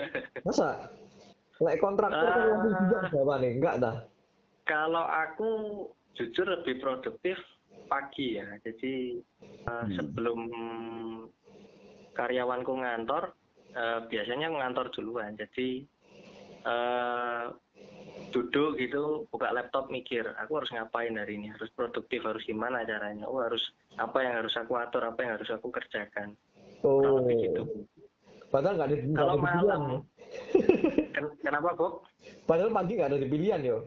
Masa? 0.46 0.90
Lek 1.58 1.78
kontraktor 1.78 2.18
kan 2.24 2.34
Ah. 2.36 2.46
lebih 2.52 2.72
juga 2.76 2.98
berapa 3.08 3.34
nih? 3.38 3.52
Enggak 3.54 3.76
dah. 3.78 3.96
kalau 4.64 5.04
aku 5.04 5.50
jujur 6.14 6.46
lebih 6.48 6.80
produktif 6.80 7.36
pagi 7.84 8.38
ya. 8.38 8.48
Jadi 8.62 9.20
uh, 9.64 9.84
Hmm. 9.84 9.92
sebelum 9.92 10.40
karyawanku 12.12 12.72
ngantor, 12.74 13.34
uh, 13.74 14.00
biasanya 14.06 14.48
ngantor 14.48 14.88
duluan. 14.90 15.34
Jadi 15.34 15.84
uh, 16.64 17.52
duduk 18.34 18.74
gitu, 18.76 19.02
buka 19.30 19.48
laptop 19.48 19.86
mikir, 19.86 20.26
aku 20.34 20.58
harus 20.58 20.68
ngapain 20.68 21.14
hari 21.14 21.38
ini, 21.38 21.54
harus 21.54 21.70
produktif, 21.72 22.20
harus 22.20 22.42
gimana 22.42 22.82
caranya, 22.82 23.24
oh 23.24 23.38
harus 23.38 23.62
apa 23.94 24.18
yang 24.20 24.42
harus 24.42 24.50
aku 24.58 24.74
atur, 24.74 25.06
apa 25.06 25.22
yang 25.22 25.32
harus 25.38 25.46
aku 25.48 25.70
kerjakan. 25.70 26.34
Oh. 26.82 27.22
gitu. 27.30 27.86
Padahal 28.50 28.74
nggak 28.76 28.88
ada, 28.88 28.96
Kalau 29.14 29.32
ada 29.32 29.38
pilihan. 29.38 29.56
malam, 29.56 29.80
ya. 29.86 29.98
Ken- 31.10 31.36
kenapa 31.40 31.68
Bob? 31.74 32.02
Padahal 32.44 32.70
pagi 32.70 32.92
nggak 32.94 33.08
ada 33.08 33.18
pilihan 33.24 33.60
yo. 33.62 33.78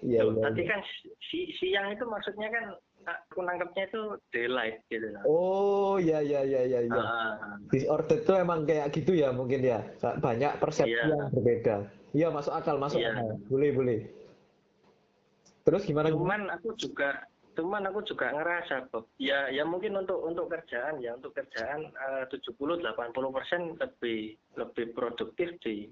Iya. 0.00 0.20
Tadi 0.26 0.62
kan 0.64 0.80
si- 1.22 1.52
siang 1.56 1.92
itu 1.92 2.04
maksudnya 2.04 2.48
kan 2.48 2.64
aku 3.04 3.40
nangkepnya 3.40 3.84
itu 3.86 4.02
daylight 4.30 4.80
gitu 4.88 5.06
lah. 5.10 5.22
Oh, 5.24 5.96
iya 5.96 6.20
iya 6.20 6.40
iya 6.42 6.60
iya. 6.66 6.80
iya. 6.82 7.00
Ah, 7.00 7.56
Disorder 7.68 8.18
tuh 8.20 8.36
emang 8.36 8.64
kayak 8.64 8.90
gitu 8.90 9.12
ya 9.12 9.30
mungkin 9.30 9.60
ya. 9.60 9.80
Banyak 10.00 10.58
persepsi 10.58 10.90
Iya. 10.90 11.04
yang 11.08 11.30
berbeda. 11.30 11.76
Iya 12.10 12.28
masuk 12.34 12.50
akal, 12.50 12.76
masuk 12.78 12.98
Iya. 12.98 13.14
akal. 13.14 13.38
Boleh 13.46 13.70
boleh. 13.70 14.00
Terus 15.62 15.82
gimana? 15.86 16.10
cuman 16.10 16.50
aku 16.50 16.74
juga 16.74 17.22
cuman 17.54 17.82
aku 17.90 18.00
juga 18.06 18.32
ngerasa 18.32 18.88
Bob 18.88 19.10
ya 19.20 19.50
ya 19.50 19.66
mungkin 19.66 19.98
untuk 19.98 20.22
untuk 20.22 20.48
kerjaan 20.48 21.02
ya 21.02 21.18
untuk 21.18 21.34
kerjaan 21.36 21.92
eh, 21.92 22.24
70 22.30 22.80
80 22.80 23.36
persen 23.36 23.76
lebih 23.76 24.38
lebih 24.56 24.86
produktif 24.96 25.58
di 25.60 25.90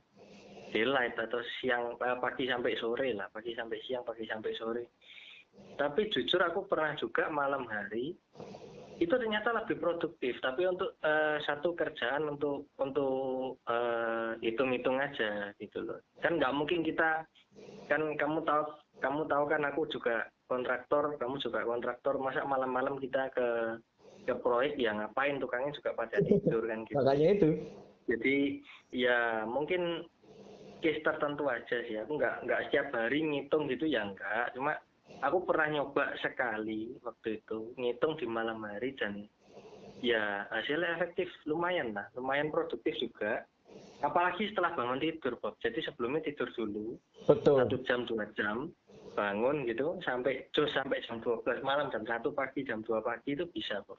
daylight 0.73 1.19
atau 1.19 1.43
siang 1.61 1.99
eh, 1.99 2.17
pagi 2.23 2.49
sampai 2.49 2.73
sore 2.79 3.11
lah 3.13 3.29
pagi 3.29 3.53
sampai 3.59 3.79
siang 3.85 4.07
pagi 4.07 4.25
sampai 4.25 4.53
sore 4.57 4.85
tapi 5.77 6.09
jujur 6.09 6.41
aku 6.41 6.65
pernah 6.71 6.95
juga 6.97 7.27
malam 7.29 7.67
hari 7.69 8.15
itu 8.99 9.15
ternyata 9.15 9.55
lebih 9.55 9.79
produktif 9.79 10.43
tapi 10.43 10.67
untuk 10.67 10.99
eh, 11.07 11.39
satu 11.47 11.75
kerjaan 11.79 12.27
untuk 12.35 12.67
untuk 12.83 13.63
eh, 13.71 14.35
hitung-hitung 14.43 14.99
aja 14.99 15.55
gitu 15.63 15.87
loh. 15.87 16.03
Kan 16.19 16.43
nggak 16.43 16.55
mungkin 16.55 16.83
kita 16.83 17.23
kan 17.87 18.03
kamu 18.19 18.43
tahu 18.43 18.63
kamu 18.99 19.23
tahu 19.31 19.45
kan 19.47 19.63
aku 19.71 19.87
juga 19.95 20.27
kontraktor 20.51 21.15
kamu 21.15 21.39
juga 21.39 21.63
kontraktor 21.63 22.19
masa 22.19 22.43
malam-malam 22.43 22.99
kita 22.99 23.31
ke 23.31 23.79
ke 24.27 24.35
proyek 24.43 24.75
ya 24.77 24.93
ngapain 24.93 25.39
tukangnya 25.39 25.79
juga 25.79 25.95
pada 25.95 26.19
tidur 26.27 26.67
kan 26.67 26.83
gitu. 26.85 26.99
Makanya 26.99 27.29
itu. 27.39 27.51
jadi 28.09 28.39
ya 28.91 29.45
mungkin 29.47 30.11
case 30.83 31.07
tertentu 31.07 31.47
aja 31.47 31.87
sih. 31.87 32.03
Aku 32.03 32.19
nggak 32.19 32.51
nggak 32.51 32.63
setiap 32.67 32.91
hari 32.99 33.23
ngitung 33.23 33.71
gitu 33.71 33.87
ya 33.87 34.03
enggak 34.03 34.51
cuma 34.59 34.75
aku 35.23 35.39
pernah 35.45 35.69
nyoba 35.79 36.15
sekali 36.23 36.95
waktu 37.03 37.43
itu 37.43 37.75
ngitung 37.79 38.15
di 38.19 38.27
malam 38.27 38.63
hari 38.63 38.95
dan 38.95 39.27
ya 39.99 40.47
hasilnya 40.55 40.95
efektif 40.99 41.27
lumayan 41.47 41.91
lah 41.95 42.07
lumayan 42.15 42.55
produktif 42.55 42.95
juga 43.03 43.43
apalagi 44.03 44.47
setelah 44.51 44.79
bangun 44.79 45.03
tidur 45.03 45.35
Bob 45.43 45.59
jadi 45.59 45.83
sebelumnya 45.83 46.23
tidur 46.23 46.47
dulu 46.55 46.95
Betul. 47.27 47.67
satu 47.67 47.77
jam 47.83 48.07
dua 48.07 48.31
jam 48.39 48.71
bangun 49.19 49.67
gitu 49.67 49.99
sampai 50.07 50.47
terus 50.55 50.71
sampai 50.71 51.03
jam 51.03 51.19
12 51.19 51.67
malam 51.67 51.91
jam 51.91 52.07
satu 52.07 52.31
pagi 52.31 52.63
jam 52.63 52.87
2 52.87 53.03
pagi 53.03 53.35
itu 53.35 53.51
bisa 53.51 53.83
Bob 53.83 53.99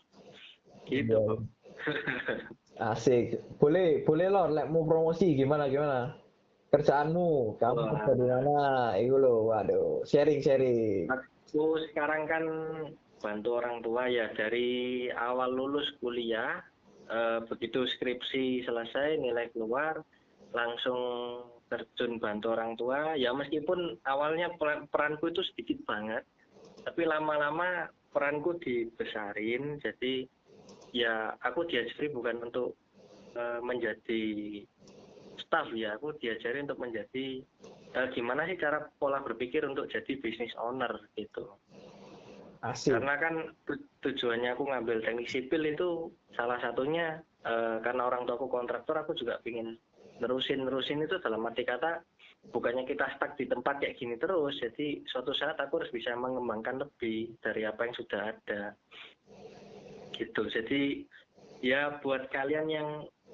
gitu 0.88 1.20
Iya. 1.20 1.28
Bob 1.28 1.42
Asik. 2.80 3.44
Boleh 3.60 4.08
boleh 4.08 4.32
Lor, 4.32 4.56
lek 4.56 4.72
mau 4.72 4.88
promosi 4.88 5.36
gimana 5.36 5.68
gimana? 5.68 6.16
Kerjaanmu, 6.70 7.58
kamu 7.58 7.82
Wah. 7.82 8.06
kerja 8.06 8.14
di 8.14 8.26
mana? 8.30 8.58
Itu 8.94 9.18
loh, 9.18 9.50
waduh. 9.50 10.06
Sharing 10.06 10.38
sharing. 10.46 11.10
Aku 11.10 11.82
sekarang 11.90 12.30
kan 12.30 12.44
bantu 13.18 13.58
orang 13.58 13.82
tua 13.82 14.06
ya 14.06 14.30
dari 14.38 15.10
awal 15.10 15.50
lulus 15.50 15.90
kuliah, 15.98 16.62
eh, 17.10 17.42
begitu 17.50 17.90
skripsi 17.90 18.70
selesai, 18.70 19.18
nilai 19.18 19.50
keluar, 19.50 19.98
langsung 20.54 21.02
terjun 21.74 22.22
bantu 22.22 22.54
orang 22.54 22.78
tua. 22.78 23.18
Ya 23.18 23.34
meskipun 23.34 23.98
awalnya 24.06 24.54
peran- 24.62 24.86
peranku 24.94 25.34
itu 25.34 25.42
sedikit 25.50 25.82
banget, 25.90 26.22
tapi 26.86 27.02
lama-lama 27.10 27.90
peranku 28.14 28.62
dibesarin. 28.62 29.82
Jadi 29.82 30.30
ya 30.94 31.34
aku 31.42 31.66
diajari 31.66 32.14
bukan 32.14 32.46
untuk 32.46 32.78
eh, 33.34 33.62
menjadi 33.66 34.22
staff 35.50 35.74
ya, 35.74 35.98
aku 35.98 36.14
diajari 36.22 36.62
untuk 36.62 36.78
menjadi 36.78 37.42
eh, 37.98 38.08
gimana 38.14 38.46
sih 38.46 38.62
cara 38.62 38.86
pola 39.02 39.26
berpikir 39.26 39.66
untuk 39.66 39.90
jadi 39.90 40.22
business 40.22 40.54
owner 40.62 41.10
gitu. 41.18 41.58
Asik. 42.62 42.94
Karena 42.94 43.16
kan 43.18 43.36
tu- 43.66 43.88
tujuannya 44.06 44.54
aku 44.54 44.70
ngambil 44.70 45.02
teknik 45.02 45.32
sipil 45.32 45.66
itu 45.66 46.14
salah 46.38 46.62
satunya 46.62 47.18
eh, 47.42 47.78
karena 47.82 48.06
orang 48.06 48.30
tuaku 48.30 48.46
kontraktor 48.46 49.02
aku 49.02 49.18
juga 49.18 49.42
pingin 49.42 49.74
nerusin 50.20 50.68
nerusin 50.68 51.02
itu 51.02 51.18
dalam 51.24 51.48
arti 51.48 51.64
kata 51.64 52.04
bukannya 52.52 52.84
kita 52.84 53.08
stuck 53.16 53.40
di 53.40 53.48
tempat 53.48 53.80
kayak 53.80 53.96
gini 53.96 54.20
terus 54.20 54.60
jadi 54.60 55.00
suatu 55.08 55.32
saat 55.32 55.56
aku 55.56 55.80
harus 55.80 55.92
bisa 55.96 56.12
mengembangkan 56.20 56.84
lebih 56.84 57.40
dari 57.40 57.64
apa 57.64 57.88
yang 57.88 57.96
sudah 57.96 58.22
ada 58.36 58.76
gitu 60.12 60.44
jadi 60.52 61.08
ya 61.64 62.04
buat 62.04 62.28
kalian 62.28 62.68
yang 62.68 62.90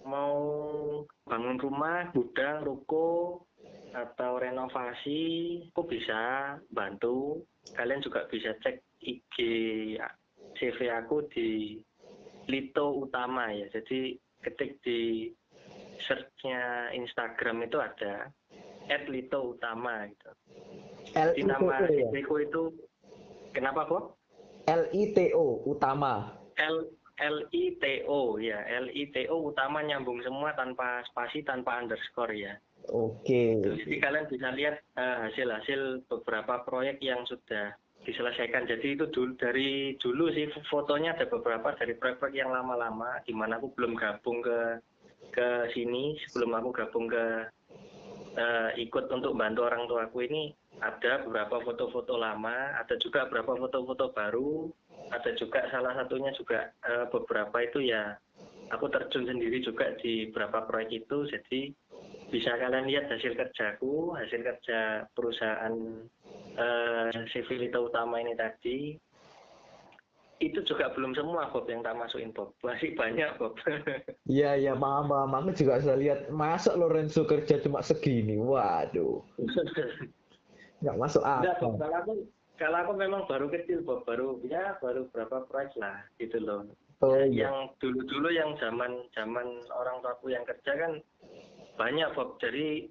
mau 0.05 0.37
bangun 1.25 1.57
rumah 1.57 2.13
gudang 2.13 2.61
ruko 2.61 3.41
atau 3.91 4.37
renovasi 4.37 5.21
kok 5.73 5.89
bisa 5.89 6.55
bantu 6.69 7.41
kalian 7.73 8.03
juga 8.05 8.29
bisa 8.29 8.53
cek 8.61 8.83
IG 9.01 9.35
CV 10.55 10.77
aku 10.93 11.25
di 11.31 11.79
Lito 12.45 13.01
Utama 13.01 13.49
ya 13.49 13.65
jadi 13.73 14.13
ketik 14.45 14.77
di 14.85 15.31
searchnya 16.05 16.93
Instagram 16.93 17.65
itu 17.65 17.81
ada 17.81 18.29
@lito 19.09 19.57
utama 19.57 20.05
gitu 20.05 20.31
L 21.17 21.31
I 21.33 21.41
T 21.41 21.47
nama 21.49 21.65
O 21.65 21.85
ya. 21.89 21.89
CV 21.89 22.13
ku 22.25 22.35
itu 22.37 22.63
kenapa 23.55 23.89
kok 23.89 24.03
L 24.69 24.83
I 24.93 25.03
T 25.13 25.33
O 25.33 25.61
utama. 25.65 26.37
L 26.57 26.89
L 27.21 27.47
I 27.51 27.79
T 27.79 28.03
O 28.07 28.35
ya. 28.41 28.59
L 28.67 28.91
I 28.91 29.07
T 29.11 29.31
O 29.31 29.51
utama 29.51 29.79
nyambung 29.83 30.19
semua 30.23 30.51
tanpa 30.55 31.03
spasi 31.11 31.43
tanpa 31.47 31.79
underscore 31.79 32.35
ya. 32.35 32.53
Oke. 32.93 33.65
jadi 33.65 33.97
kalian 33.97 34.29
bisa 34.29 34.53
lihat 34.53 34.77
eh, 34.93 35.17
hasil-hasil 35.25 36.05
beberapa 36.05 36.61
proyek 36.61 37.01
yang 37.01 37.25
sudah 37.25 37.73
diselesaikan. 38.05 38.69
Jadi 38.69 38.93
itu 38.93 39.09
dulu 39.09 39.33
dari 39.41 39.97
dulu 39.97 40.29
sih 40.29 40.45
fotonya 40.69 41.17
ada 41.17 41.25
beberapa 41.25 41.73
dari 41.73 41.97
proyek-proyek 41.97 42.45
yang 42.45 42.53
lama-lama 42.53 43.17
di 43.25 43.33
mana 43.33 43.57
aku 43.57 43.73
belum 43.73 43.97
gabung 43.97 44.45
ke 44.45 44.77
ke 45.33 45.73
sini 45.73 46.15
sebelum 46.29 46.53
aku 46.53 46.69
gabung 46.71 47.09
ke 47.09 47.25
eh, 48.37 48.69
ikut 48.85 49.09
untuk 49.09 49.33
bantu 49.33 49.65
orang 49.65 49.89
tuaku 49.89 50.29
ini 50.29 50.53
ada 50.79 51.23
beberapa 51.23 51.63
foto-foto 51.63 52.19
lama 52.19 52.75
ada 52.75 52.95
juga 52.99 53.27
beberapa 53.27 53.55
foto-foto 53.55 54.11
baru 54.11 54.69
ada 55.13 55.29
juga 55.37 55.65
salah 55.69 55.93
satunya 55.93 56.33
juga 56.33 56.73
eh, 56.85 57.05
beberapa 57.13 57.57
itu 57.61 57.85
ya 57.85 58.17
aku 58.73 58.89
terjun 58.89 59.29
sendiri 59.29 59.61
juga 59.61 59.93
di 60.01 60.29
beberapa 60.29 60.65
proyek 60.65 61.05
itu. 61.05 61.29
Jadi 61.29 61.59
bisa 62.33 62.57
kalian 62.57 62.89
lihat 62.89 63.05
hasil 63.11 63.37
kerjaku 63.37 64.17
hasil 64.17 64.41
kerja 64.41 65.05
perusahaan 65.13 65.73
uh, 66.57 67.25
civilita 67.29 67.77
utama 67.77 68.17
ini 68.21 68.33
tadi. 68.33 68.97
Itu 70.35 70.67
juga 70.67 70.91
belum 70.91 71.15
semua 71.15 71.47
Bob 71.47 71.63
yang 71.71 71.79
tak 71.79 71.95
masukin 71.95 72.35
Bob. 72.35 72.51
Masih 72.65 72.91
banyak 72.97 73.39
Bob. 73.39 73.55
Iya 74.27 74.57
iya 74.57 74.73
paham 74.75 75.07
paham. 75.07 75.31
Aku 75.37 75.49
juga 75.55 75.79
sudah 75.79 75.97
lihat 76.01 76.19
masa 76.33 76.75
Lorenzo 76.75 77.23
kerja 77.23 77.61
cuma 77.61 77.79
segini. 77.85 78.35
Waduh. 78.35 79.21
Nggak 80.83 80.97
masuk 81.01 81.23
kalau 81.23 81.97
aku 82.03 82.13
kalau 82.55 82.77
aku 82.83 82.93
memang 82.95 83.27
baru 83.27 83.47
kecil 83.51 83.83
Bob 83.83 84.07
baru 84.07 84.39
ya 84.47 84.79
baru 84.79 85.07
berapa 85.11 85.47
proyek 85.47 85.75
lah 85.75 86.03
gitu 86.19 86.39
loh 86.39 86.67
oh, 87.03 87.19
iya. 87.19 87.49
yang 87.51 87.69
dulu 87.83 87.99
dulu 88.07 88.29
yang 88.31 88.55
zaman 88.59 89.07
zaman 89.11 89.47
orang 89.75 89.99
tuaku 89.99 90.31
yang 90.31 90.43
kerja 90.47 90.71
kan 90.75 90.91
banyak 91.75 92.07
Bob 92.15 92.39
jadi 92.39 92.87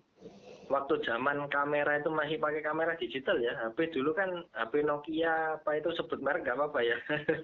waktu 0.69 1.01
zaman 1.05 1.49
kamera 1.53 2.01
itu 2.01 2.11
masih 2.13 2.37
pakai 2.41 2.63
kamera 2.65 2.97
digital 2.97 3.37
ya. 3.41 3.53
HP 3.61 3.93
dulu 3.93 4.17
kan 4.17 4.45
HP 4.57 4.85
Nokia 4.85 5.61
apa 5.61 5.77
itu 5.77 5.93
sebut 5.97 6.21
merek 6.21 6.45
nggak 6.45 6.57
apa-apa 6.57 6.81
ya. 6.81 6.97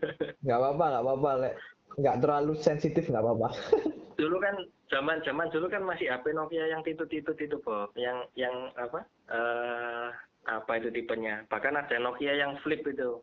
Nggak 0.44 0.58
apa-apa, 0.58 0.84
nggak 0.88 1.04
apa-apa, 1.04 1.30
Lek. 1.44 1.54
Nggak 2.00 2.18
terlalu 2.24 2.52
sensitif 2.56 3.04
nggak 3.08 3.24
apa-apa. 3.24 3.48
dulu 4.20 4.36
kan 4.36 4.56
zaman 4.92 5.16
zaman 5.24 5.48
dulu 5.48 5.66
kan 5.68 5.82
masih 5.84 6.12
HP 6.12 6.32
Nokia 6.32 6.64
yang 6.68 6.82
titut-titut 6.84 7.36
itu, 7.40 7.56
Bob. 7.60 7.92
Yang 7.96 8.28
yang 8.36 8.72
apa? 8.76 9.04
Uh, 9.28 10.08
apa 10.48 10.80
itu 10.80 10.88
tipenya? 10.88 11.44
Bahkan 11.52 11.74
ada 11.76 11.96
Nokia 12.00 12.36
yang 12.36 12.56
flip 12.64 12.80
itu. 12.86 13.20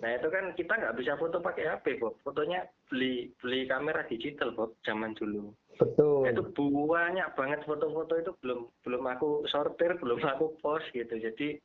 Nah 0.00 0.10
itu 0.16 0.28
kan 0.32 0.52
kita 0.56 0.72
nggak 0.76 0.96
bisa 1.00 1.16
foto 1.16 1.40
pakai 1.40 1.68
HP, 1.68 2.00
Bob. 2.00 2.16
Fotonya 2.24 2.64
beli 2.88 3.32
beli 3.40 3.68
kamera 3.68 4.04
digital, 4.08 4.52
Bob, 4.56 4.76
zaman 4.84 5.12
dulu. 5.16 5.52
Betul. 5.76 6.28
Itu 6.28 6.42
banyak 6.88 7.28
banget 7.34 7.60
foto-foto 7.66 8.14
itu 8.16 8.32
belum 8.40 8.60
belum 8.84 9.02
aku 9.16 9.44
sortir, 9.50 9.96
belum 9.98 10.20
aku 10.22 10.56
post 10.60 10.88
gitu. 10.92 11.16
Jadi 11.18 11.58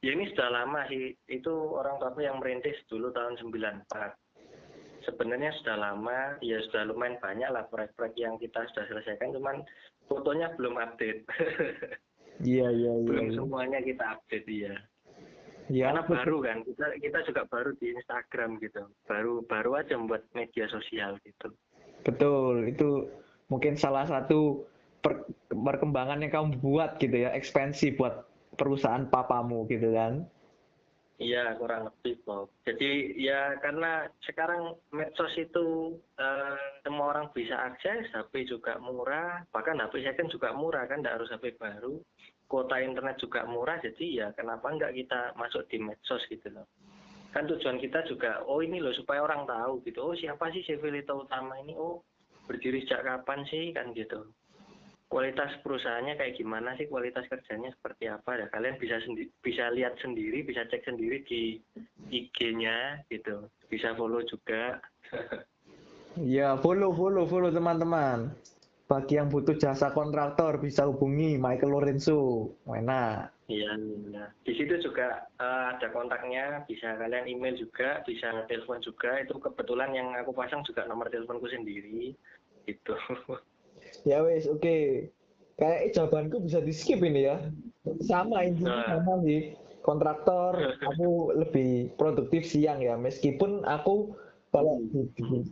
ya 0.00 0.10
ini 0.12 0.30
sudah 0.32 0.48
lama 0.52 0.84
sih. 0.88 1.12
Itu 1.28 1.76
orang 1.76 2.00
tua 2.00 2.12
yang 2.22 2.40
merintis 2.40 2.78
dulu 2.88 3.12
tahun 3.12 3.38
94. 3.40 3.88
Sebenarnya 5.02 5.50
sudah 5.58 5.76
lama, 5.82 6.38
ya 6.38 6.62
sudah 6.70 6.86
lumayan 6.86 7.18
banyak 7.18 7.50
lah 7.50 7.66
proyek-proyek 7.66 8.14
yang 8.14 8.38
kita 8.38 8.62
sudah 8.70 8.86
selesaikan, 8.86 9.34
cuman 9.34 9.66
fotonya 10.06 10.54
belum 10.54 10.78
update. 10.78 11.26
Iya, 12.42 12.68
iya, 12.74 12.92
iya. 12.98 13.06
Belum 13.06 13.28
iya. 13.30 13.36
semuanya 13.38 13.78
kita 13.80 14.04
update, 14.18 14.48
ya. 14.50 14.74
Ya, 15.70 15.94
Karena 15.94 16.02
baru 16.04 16.36
kan, 16.42 16.56
kita 16.66 16.86
kita 16.98 17.18
juga 17.30 17.42
baru 17.46 17.70
di 17.78 17.94
Instagram 17.94 18.58
gitu, 18.58 18.82
baru 19.06 19.46
baru 19.46 19.78
aja 19.78 19.94
membuat 19.94 20.26
media 20.34 20.66
sosial 20.66 21.16
gitu. 21.22 21.54
Betul, 22.02 22.66
itu 22.66 23.06
mungkin 23.46 23.78
salah 23.78 24.04
satu 24.10 24.66
per, 25.00 25.22
perkembangan 25.48 26.18
yang 26.18 26.34
kamu 26.34 26.58
buat 26.58 26.98
gitu 26.98 27.14
ya, 27.14 27.30
ekspansi 27.32 27.94
buat 27.94 28.26
perusahaan 28.58 29.06
papamu 29.06 29.70
gitu 29.70 29.94
kan? 29.94 30.26
Iya 31.22 31.54
kurang 31.54 31.86
lebih 31.86 32.18
kok. 32.26 32.50
Jadi 32.66 33.14
ya 33.22 33.54
karena 33.62 34.10
sekarang 34.26 34.74
medsos 34.90 35.30
itu 35.38 35.94
uh, 36.18 36.58
semua 36.82 37.14
orang 37.14 37.30
bisa 37.30 37.54
akses, 37.54 38.10
HP 38.10 38.50
juga 38.50 38.74
murah, 38.82 39.46
bahkan 39.54 39.78
HP 39.78 40.02
second 40.02 40.28
juga 40.34 40.50
murah 40.50 40.82
kan, 40.90 40.98
tidak 40.98 41.22
harus 41.22 41.30
HP 41.30 41.54
baru 41.62 42.02
kuota 42.52 42.76
internet 42.84 43.16
juga 43.16 43.48
murah 43.48 43.80
jadi 43.80 44.06
ya 44.12 44.26
kenapa 44.36 44.68
enggak 44.68 44.92
kita 44.92 45.32
masuk 45.40 45.64
di 45.72 45.80
medsos 45.80 46.20
gitu 46.28 46.52
loh. 46.52 46.68
Kan 47.32 47.48
tujuan 47.48 47.80
kita 47.80 48.04
juga 48.04 48.44
oh 48.44 48.60
ini 48.60 48.76
loh 48.76 48.92
supaya 48.92 49.24
orang 49.24 49.48
tahu 49.48 49.80
gitu. 49.88 50.04
Oh 50.04 50.12
siapa 50.12 50.52
sih 50.52 50.60
civilita 50.60 51.16
utama 51.16 51.56
ini? 51.64 51.72
Oh 51.72 52.04
berdiri 52.44 52.84
sejak 52.84 53.08
kapan 53.08 53.40
sih? 53.48 53.72
Kan 53.72 53.96
gitu. 53.96 54.28
Kualitas 55.08 55.56
perusahaannya 55.64 56.20
kayak 56.20 56.36
gimana 56.36 56.76
sih? 56.76 56.84
Kualitas 56.92 57.24
kerjanya 57.32 57.72
seperti 57.72 58.12
apa? 58.12 58.36
Ya 58.36 58.46
kalian 58.52 58.76
bisa 58.76 59.00
sendi 59.00 59.32
bisa 59.40 59.72
lihat 59.72 59.96
sendiri 60.04 60.44
bisa 60.44 60.68
cek 60.68 60.84
sendiri 60.84 61.24
di 61.24 61.56
IG-nya 62.12 63.00
gitu. 63.08 63.48
Bisa 63.72 63.96
follow 63.96 64.20
juga. 64.28 64.76
Ya 66.20 66.60
follow 66.60 66.92
follow 66.92 67.24
follow 67.24 67.48
teman-teman 67.48 68.36
bagi 68.92 69.16
yang 69.16 69.32
butuh 69.32 69.56
jasa 69.56 69.88
kontraktor 69.96 70.60
bisa 70.60 70.84
hubungi 70.84 71.40
Michael 71.40 71.72
Lorenzo. 71.72 72.52
Mana? 72.68 73.32
Iya, 73.48 73.72
iya. 73.80 74.24
Di 74.44 74.52
situ 74.52 74.84
juga 74.84 75.24
uh, 75.40 75.72
ada 75.72 75.88
kontaknya, 75.96 76.60
bisa 76.68 77.00
kalian 77.00 77.24
email 77.24 77.56
juga, 77.56 78.04
bisa 78.04 78.44
telepon 78.52 78.84
juga. 78.84 79.16
Itu 79.24 79.40
kebetulan 79.40 79.96
yang 79.96 80.12
aku 80.20 80.36
pasang 80.36 80.60
juga 80.68 80.84
nomor 80.84 81.08
teleponku 81.08 81.48
sendiri. 81.48 82.12
Itu. 82.68 82.92
Ya 84.08 84.24
wes, 84.24 84.48
oke. 84.48 84.62
Okay. 84.62 85.12
Kayak 85.60 85.92
jawabanku 85.92 86.48
bisa 86.48 86.64
di 86.64 86.72
skip 86.72 87.04
ini 87.04 87.28
ya. 87.28 87.44
Sama 88.00 88.40
intinya 88.40 88.72
nah. 88.72 89.04
sama 89.04 89.20
sih. 89.20 89.52
Kontraktor, 89.84 90.56
aku 90.88 91.36
lebih 91.36 91.92
produktif 92.00 92.48
siang 92.48 92.80
ya. 92.80 92.96
Meskipun 92.96 93.68
aku 93.68 94.16
kalau 94.48 94.80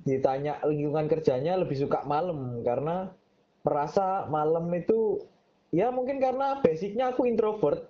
ditanya 0.09 0.57
lingkungan 0.65 1.05
kerjanya 1.05 1.61
lebih 1.61 1.85
suka 1.85 2.01
malam 2.09 2.65
karena 2.65 3.13
merasa 3.61 4.25
malam 4.29 4.69
itu 4.73 5.25
ya 5.71 5.93
mungkin 5.95 6.19
karena 6.19 6.59
basicnya 6.65 7.13
aku 7.13 7.29
introvert 7.29 7.87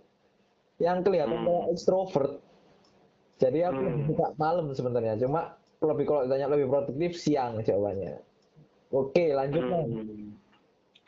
yang 0.81 1.05
kelihatan 1.05 1.45
hmm. 1.45 1.47
kayak 1.47 1.67
extrovert 1.77 2.33
jadi 3.41 3.73
aku 3.73 3.81
hmm. 3.81 4.05
suka 4.11 4.27
malam 4.37 4.67
sebenarnya 4.73 5.15
cuma 5.21 5.57
lebih 5.81 6.05
kalau 6.05 6.29
ditanya 6.29 6.49
lebih 6.53 6.69
produktif 6.69 7.17
siang 7.17 7.61
jawabannya 7.65 8.21
oke 8.93 9.25
lanjut 9.33 9.65
hmm. 9.65 10.37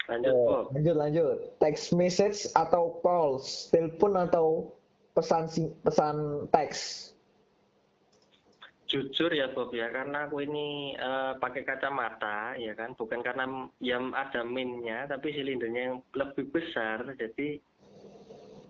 lanjut 0.08 0.32
oh, 0.32 0.68
lanjut 0.72 0.96
lanjut 0.96 1.36
text 1.60 1.92
message 1.92 2.48
atau 2.56 3.00
calls 3.04 3.68
telepon 3.68 4.16
atau 4.16 4.72
pesan 5.12 5.48
pesan 5.84 6.48
teks 6.48 7.11
jujur 8.92 9.32
ya 9.32 9.48
Bob 9.56 9.72
ya 9.72 9.88
karena 9.88 10.28
aku 10.28 10.44
ini 10.44 10.92
uh, 11.00 11.40
pakai 11.40 11.64
kacamata 11.64 12.52
ya 12.60 12.76
kan 12.76 12.92
bukan 12.92 13.24
karena 13.24 13.48
yang 13.80 14.12
ada 14.12 14.44
minnya 14.44 15.08
tapi 15.08 15.32
silindernya 15.32 15.82
yang 15.88 15.96
lebih 16.12 16.52
besar 16.52 17.00
jadi 17.16 17.56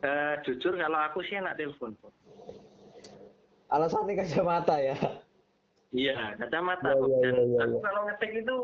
uh, 0.07 0.35
jujur 0.47 0.79
kalau 0.79 0.99
aku 1.03 1.27
sih 1.27 1.43
enak 1.43 1.59
telepon 1.59 1.99
Bob. 1.99 2.15
Alasannya 3.75 4.23
kacamata 4.23 4.79
ya? 4.79 4.95
Iya 5.91 6.39
kacamata 6.39 6.95
ya, 6.95 7.01
Bob. 7.03 7.11
Ya, 7.11 7.19
Dan 7.27 7.35
ya, 7.35 7.43
ya, 7.43 7.59
aku 7.67 7.77
kalau 7.83 8.01
ngetik 8.07 8.33
itu 8.47 8.57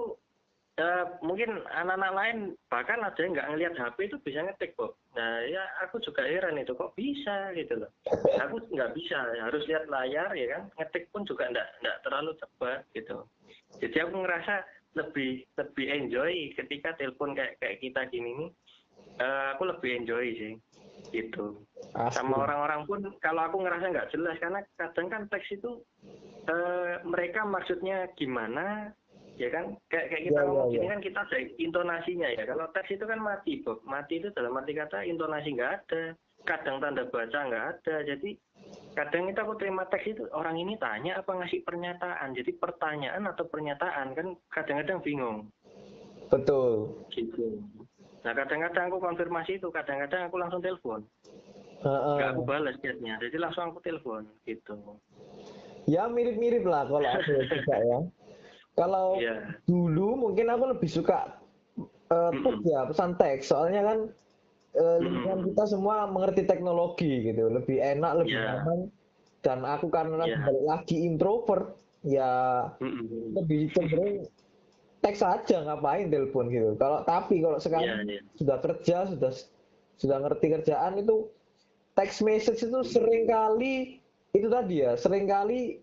mungkin 1.25 1.59
anak-anak 1.75 2.13
lain 2.15 2.39
bahkan 2.71 3.03
ada 3.03 3.19
yang 3.19 3.35
nggak 3.35 3.49
ngelihat 3.51 3.75
HP 3.75 3.99
itu 4.07 4.17
bisa 4.23 4.47
ngetik 4.47 4.79
kok. 4.79 4.95
Nah 5.19 5.43
ya 5.47 5.67
aku 5.83 5.99
juga 5.99 6.23
heran 6.23 6.59
itu 6.59 6.75
kok 6.79 6.95
bisa 6.95 7.51
gitu 7.59 7.83
loh. 7.83 7.91
Aku 8.47 8.63
nggak 8.71 8.95
bisa 8.95 9.19
harus 9.43 9.67
lihat 9.67 9.91
layar 9.91 10.31
ya 10.39 10.47
kan. 10.55 10.63
Ngetik 10.79 11.11
pun 11.11 11.27
juga 11.27 11.51
nggak 11.51 11.69
nggak 11.83 11.99
terlalu 12.07 12.31
cepat 12.39 12.81
gitu. 12.95 13.27
Jadi 13.83 13.97
aku 13.99 14.15
ngerasa 14.23 14.55
lebih 14.95 15.43
lebih 15.59 15.87
enjoy 15.91 16.33
ketika 16.55 16.95
telepon 16.95 17.35
kayak 17.35 17.59
kayak 17.59 17.83
kita 17.83 18.01
gini 18.09 18.31
nih. 18.39 18.51
Uh, 19.19 19.59
aku 19.59 19.67
lebih 19.67 19.91
enjoy 19.99 20.27
sih 20.39 20.55
gitu. 21.11 21.59
Asli. 21.95 22.23
Sama 22.23 22.47
orang-orang 22.47 22.87
pun 22.87 23.01
kalau 23.19 23.51
aku 23.51 23.63
ngerasa 23.63 23.91
nggak 23.91 24.11
jelas 24.15 24.37
karena 24.39 24.61
kadang 24.79 25.09
kan 25.11 25.23
teks 25.31 25.49
itu 25.55 25.83
uh, 26.47 27.03
mereka 27.07 27.43
maksudnya 27.47 28.11
gimana 28.15 28.93
ya 29.39 29.49
kan? 29.55 29.65
Kayak 29.89 30.07
kayak 30.11 30.23
kita 30.29 30.41
ya, 30.43 30.47
ngomong 30.51 30.69
ya, 30.69 30.73
gini 30.75 30.85
ya. 30.85 30.91
kan 30.91 31.01
kita 31.01 31.19
ada 31.23 31.39
intonasinya 31.57 32.29
ya. 32.35 32.43
Kalau 32.45 32.67
teks 32.75 32.91
itu 32.91 33.05
kan 33.07 33.21
mati 33.23 33.53
Bob 33.63 33.79
mati 33.87 34.15
itu 34.19 34.29
dalam 34.35 34.59
arti 34.59 34.73
kata 34.75 34.99
intonasi 35.07 35.49
nggak 35.55 35.73
ada 35.73 36.03
kadang 36.43 36.77
tanda 36.83 37.03
baca 37.07 37.39
nggak 37.47 37.67
ada. 37.79 37.97
Jadi 38.03 38.31
kadang 38.99 39.31
kita 39.31 39.41
aku 39.47 39.55
terima 39.63 39.87
teks 39.87 40.07
itu 40.11 40.23
orang 40.35 40.59
ini 40.59 40.75
tanya 40.83 41.23
apa 41.23 41.31
ngasih 41.39 41.63
pernyataan. 41.63 42.35
Jadi 42.35 42.51
pertanyaan 42.59 43.25
atau 43.31 43.47
pernyataan 43.47 44.07
kan 44.19 44.27
kadang-kadang 44.51 44.99
bingung. 45.01 45.47
Betul. 46.29 46.99
Gitu. 47.15 47.63
Nah 48.27 48.35
kadang-kadang 48.35 48.91
aku 48.91 48.99
konfirmasi 48.99 49.63
itu 49.63 49.71
kadang-kadang 49.71 50.27
aku 50.27 50.37
langsung 50.37 50.61
telepon. 50.61 51.07
Nggak 51.79 52.35
aku 52.35 52.43
balas 52.43 52.75
chatnya 52.83 53.23
jadi 53.23 53.39
langsung 53.39 53.71
aku 53.71 53.79
telepon 53.87 54.27
gitu. 54.43 54.99
Ya 55.89 56.05
mirip-mirip 56.05 56.69
lah 56.69 56.85
kalau 56.85 57.07
aku 57.07 57.49
juga 57.49 57.77
ya 57.81 57.99
kalau 58.79 59.19
yeah. 59.19 59.59
dulu 59.67 60.15
mungkin 60.15 60.47
aku 60.55 60.71
lebih 60.71 60.87
suka 60.87 61.35
uh, 62.15 62.31
mm 62.31 62.63
ya 62.63 62.87
pesan 62.87 63.19
teks, 63.19 63.51
soalnya 63.51 63.83
kan 63.83 63.99
uh, 64.79 64.97
lingkungan 65.03 65.51
kita 65.51 65.65
semua 65.67 66.07
mengerti 66.07 66.47
teknologi 66.47 67.27
gitu, 67.27 67.51
lebih 67.51 67.83
enak, 67.83 68.23
lebih 68.23 68.39
yeah. 68.39 68.63
aman. 68.63 68.81
Dan 69.43 69.67
aku 69.67 69.91
karena 69.91 70.23
yeah. 70.23 70.47
balik 70.47 70.65
lagi 70.65 70.97
introvert, 71.03 71.75
ya 72.07 72.31
mm 72.79 73.35
lebih 73.35 73.75
cenderung 73.75 74.31
teks 75.03 75.27
aja 75.27 75.67
ngapain 75.67 76.07
telepon 76.07 76.47
gitu. 76.47 76.79
Kalau 76.79 77.03
tapi 77.03 77.43
kalau 77.43 77.59
sekarang 77.59 78.07
yeah, 78.07 78.23
yeah. 78.23 78.23
sudah 78.39 78.57
kerja, 78.63 78.97
sudah 79.11 79.33
sudah 79.99 80.17
ngerti 80.23 80.47
kerjaan 80.55 81.03
itu 81.03 81.27
text 81.99 82.23
message 82.23 82.63
itu 82.63 82.79
sering 82.87 83.27
kali 83.27 83.99
itu 84.31 84.47
tadi 84.47 84.87
ya, 84.87 84.95
sering 84.95 85.27
kali 85.27 85.83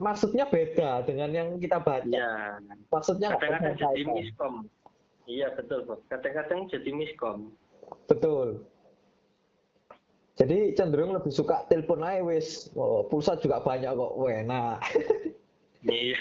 maksudnya 0.00 0.48
beda 0.48 1.04
dengan 1.04 1.30
yang 1.30 1.48
kita 1.60 1.78
baca. 1.78 2.08
Iya. 2.08 2.58
Maksudnya 2.88 3.36
kadang-kadang 3.36 3.76
jadi 3.76 4.02
miskom. 4.08 4.54
Iya 5.28 5.52
betul, 5.54 5.84
Bob. 5.84 6.00
Kadang-kadang 6.08 6.66
jadi 6.72 6.90
miskom. 6.90 7.52
Betul. 8.08 8.64
Jadi 10.40 10.72
cenderung 10.72 11.12
lebih 11.12 11.28
suka 11.28 11.68
telepon 11.68 12.00
aja 12.00 12.24
wis. 12.24 12.72
Oh, 12.72 13.04
pulsa 13.04 13.36
juga 13.36 13.60
banyak 13.60 13.92
kok. 13.92 14.16
Wena. 14.16 14.80
Iya. 15.84 16.16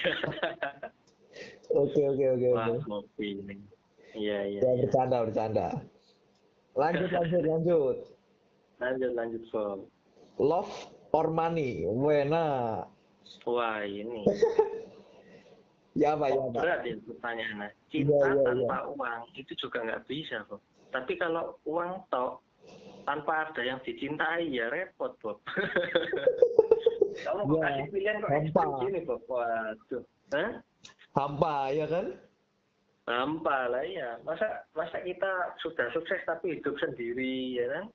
Oke 1.75 2.01
oke 2.03 2.25
oke. 2.31 2.47
Iya, 4.17 4.39
iya. 4.47 4.59
Ya 4.59 4.71
iya. 4.75 4.81
bercanda 4.83 5.23
bercanda. 5.23 5.67
Lanjut 6.75 7.09
lanjut 7.11 7.43
lanjut. 7.47 7.97
Lanjut, 8.79 9.11
lanjut, 9.11 9.43
Bob. 9.51 9.79
Love 10.39 10.71
or 11.11 11.27
money? 11.27 11.83
Wena. 11.83 12.87
Wah, 13.43 13.81
ini. 13.83 14.23
Ya 15.97 16.15
apa 16.15 16.31
ya 16.31 16.39
apa? 16.39 16.53
Berat 16.63 16.81
ya 16.85 16.95
pertanyaannya. 17.01 17.69
Cinta 17.91 18.13
Iya, 18.13 18.31
iya, 18.31 18.43
tanpa 18.45 18.77
uang 18.93 19.21
itu 19.35 19.51
juga 19.57 19.83
nggak 19.83 20.05
bisa, 20.07 20.45
Bob. 20.47 20.61
Tapi 20.95 21.17
kalau 21.19 21.59
uang 21.67 22.07
tok, 22.07 22.39
tanpa 23.03 23.49
ada 23.49 23.61
yang 23.65 23.81
dicintai 23.83 24.47
ya 24.47 24.69
repot, 24.71 25.11
Bob. 25.19 25.43
Kamu 27.25 27.51
Ya, 27.51 27.59
kasih 27.59 27.85
pilihan 27.91 28.15
kok 28.23 28.31
hampa. 28.31 28.63
gini, 28.79 28.99
Bob. 29.03 29.21
Waduh. 29.27 30.03
Hah? 30.31 30.49
Hampa 31.17 31.55
ya 31.73 31.85
kan? 31.89 32.05
Hampa 33.09 33.57
lah 33.67 33.83
ya. 33.83 34.09
Masa 34.23 34.47
masa 34.71 35.03
kita 35.03 35.31
sudah 35.59 35.89
sukses 35.91 36.21
tapi 36.23 36.61
hidup 36.61 36.77
sendiri 36.79 37.59
ya 37.59 37.65
kan? 37.75 37.85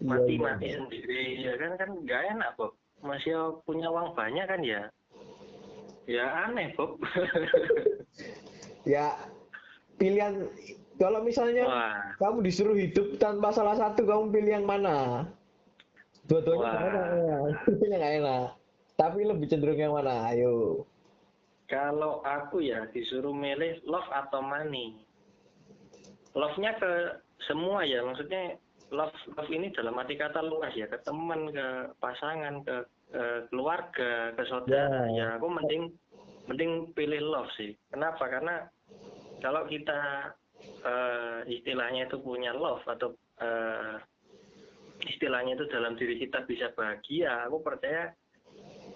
Iya, 0.00 0.06
Mati-mati 0.06 0.64
iya. 0.70 0.76
sendiri 0.80 1.22
ya 1.44 1.52
kan 1.60 1.70
kan 1.76 1.90
nggak 1.92 2.22
enak 2.38 2.50
Bob. 2.56 2.72
Masih 3.04 3.60
punya 3.68 3.92
uang 3.92 4.16
banyak 4.16 4.48
kan 4.48 4.60
ya? 4.64 4.88
Ya 6.08 6.48
aneh 6.48 6.72
Bob. 6.74 6.96
Ya 8.84 9.16
pilihan 9.96 10.52
kalau 11.00 11.24
misalnya 11.24 11.64
Wah, 11.66 11.96
kamu 12.20 12.44
disuruh 12.44 12.76
hidup 12.76 13.16
tanpa 13.16 13.50
salah 13.50 13.80
satu 13.80 14.04
kamu 14.04 14.30
pilih 14.30 14.52
yang 14.60 14.66
mana? 14.68 15.24
Dua-duanya 16.28 16.68
enak, 16.68 17.06
ya. 17.16 17.38
Dua-duanya 17.64 17.96
nggak 17.96 18.14
enak. 18.22 18.46
Tapi 18.94 19.18
lebih 19.26 19.46
cenderung 19.50 19.80
yang 19.80 19.96
mana? 19.96 20.30
Ayo. 20.30 20.86
kalau 21.64 22.20
aku 22.28 22.60
ya 22.60 22.84
disuruh 22.92 23.32
milih 23.32 23.80
love 23.88 24.06
atau 24.12 24.44
money. 24.44 25.00
Love-nya 26.36 26.76
ke 26.76 27.18
semua 27.48 27.88
ya, 27.88 28.04
maksudnya 28.04 28.60
love 28.92 29.16
love 29.32 29.50
ini 29.50 29.72
dalam 29.72 29.96
arti 29.96 30.14
kata 30.14 30.44
luas 30.44 30.76
ya, 30.76 30.84
ke 30.86 31.00
teman, 31.02 31.50
ke 31.50 31.90
pasangan, 31.98 32.60
ke, 32.62 32.84
ke 33.14 33.26
keluarga, 33.46 34.34
ke 34.34 34.42
saudara. 34.50 35.06
Ya. 35.06 35.14
Ya, 35.14 35.26
aku 35.38 35.46
mending 35.46 35.94
mending 36.50 36.90
pilih 36.92 37.22
love 37.22 37.46
sih. 37.54 37.78
Kenapa? 37.88 38.26
Karena 38.26 38.66
kalau 39.38 39.70
kita 39.70 40.34
eh, 40.82 41.38
istilahnya 41.48 42.10
itu 42.10 42.18
punya 42.18 42.50
love 42.50 42.82
atau 42.84 43.14
eh, 43.38 44.02
istilahnya 45.06 45.54
itu 45.54 45.70
dalam 45.70 45.94
diri 45.94 46.18
kita 46.18 46.42
bisa 46.42 46.74
bahagia, 46.74 47.46
aku 47.46 47.62
percaya 47.62 48.10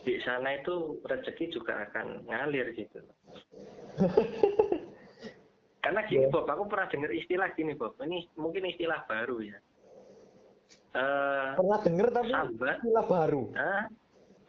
di 0.03 0.19
sana 0.25 0.57
itu 0.57 0.99
rezeki 1.07 1.55
juga 1.55 1.87
akan 1.87 2.27
ngalir 2.27 2.75
gitu. 2.75 2.99
Karena 5.79 6.05
gini 6.05 6.27
Ya. 6.27 6.33
Bob, 6.33 6.45
aku 6.45 6.69
pernah 6.69 6.91
dengar 6.91 7.11
istilah 7.13 7.49
gini 7.55 7.73
Bob. 7.73 7.97
Ini 7.97 8.29
mungkin 8.37 8.67
istilah 8.67 9.07
baru 9.09 9.41
ya. 9.41 9.59
Eh, 10.89 11.49
Pernah 11.55 11.79
denger 11.85 12.07
tapi 12.11 12.29
Sambat. 12.29 12.77
istilah 12.81 13.05
baru. 13.07 13.43
ah, 13.55 13.85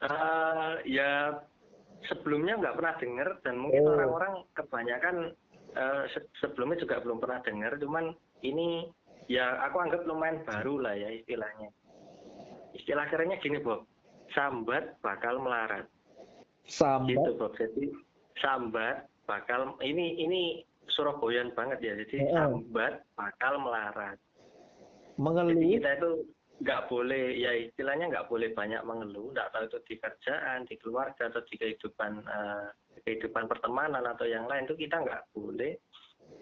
eh, 0.01 0.73
ya 0.85 1.39
sebelumnya 2.05 2.55
nggak 2.55 2.75
pernah 2.75 2.95
dengar 2.97 3.29
dan 3.41 3.55
mungkin 3.55 3.83
Oh. 3.83 3.93
orang-orang 3.93 4.33
kebanyakan 4.53 5.15
eh, 5.69 6.03
se- 6.09 6.31
sebelumnya 6.37 6.77
juga 6.77 6.97
belum 6.99 7.19
pernah 7.19 7.39
dengar. 7.41 7.77
Cuman 7.77 8.11
ini 8.41 8.89
ya 9.27 9.61
aku 9.61 9.77
anggap 9.77 10.01
lumayan 10.03 10.41
baru 10.43 10.79
lah 10.79 10.93
ya 10.93 11.13
istilahnya. 11.13 11.69
Istilah 12.71 13.05
kerennya 13.05 13.37
gini 13.37 13.59
Bob, 13.59 13.85
sambat 14.31 14.97
bakal 14.99 15.37
melarat. 15.37 15.85
Sambat. 16.63 17.17
gitu 17.17 17.29
Bob 17.35 17.53
jadi 17.53 17.85
sambat 18.37 19.09
bakal 19.25 19.73
ini 19.81 20.17
ini 20.17 20.41
Surabayaan 20.89 21.53
banget 21.53 21.81
ya 21.81 21.93
jadi 21.97 22.15
Heeh. 22.19 22.33
sambat 22.33 23.05
bakal 23.13 23.57
melarat 23.57 24.17
jadi 24.17 25.17
Mengeluh. 25.17 25.53
kita 25.53 25.89
itu 25.97 26.11
nggak 26.59 26.91
boleh 26.91 27.39
ya 27.39 27.55
istilahnya 27.55 28.11
nggak 28.11 28.27
boleh 28.27 28.51
banyak 28.51 28.83
mengeluh 28.83 29.31
nggak 29.31 29.47
tahu 29.55 29.63
itu 29.71 29.79
di 29.87 29.95
kerjaan 29.95 30.67
di 30.67 30.75
keluarga 30.75 31.31
atau 31.31 31.39
di 31.47 31.55
kehidupan 31.55 32.19
eh, 32.19 32.67
kehidupan 33.07 33.47
pertemanan 33.47 34.03
atau 34.03 34.27
yang 34.27 34.43
lain 34.43 34.67
itu 34.67 34.75
kita 34.75 34.99
nggak 34.99 35.23
boleh 35.31 35.79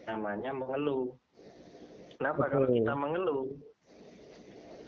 namanya 0.09 0.55
mengeluh. 0.55 1.11
Kenapa? 2.17 2.49
Kalau 2.49 2.65
Betul. 2.65 2.77
kita 2.81 2.93
mengeluh 2.97 3.45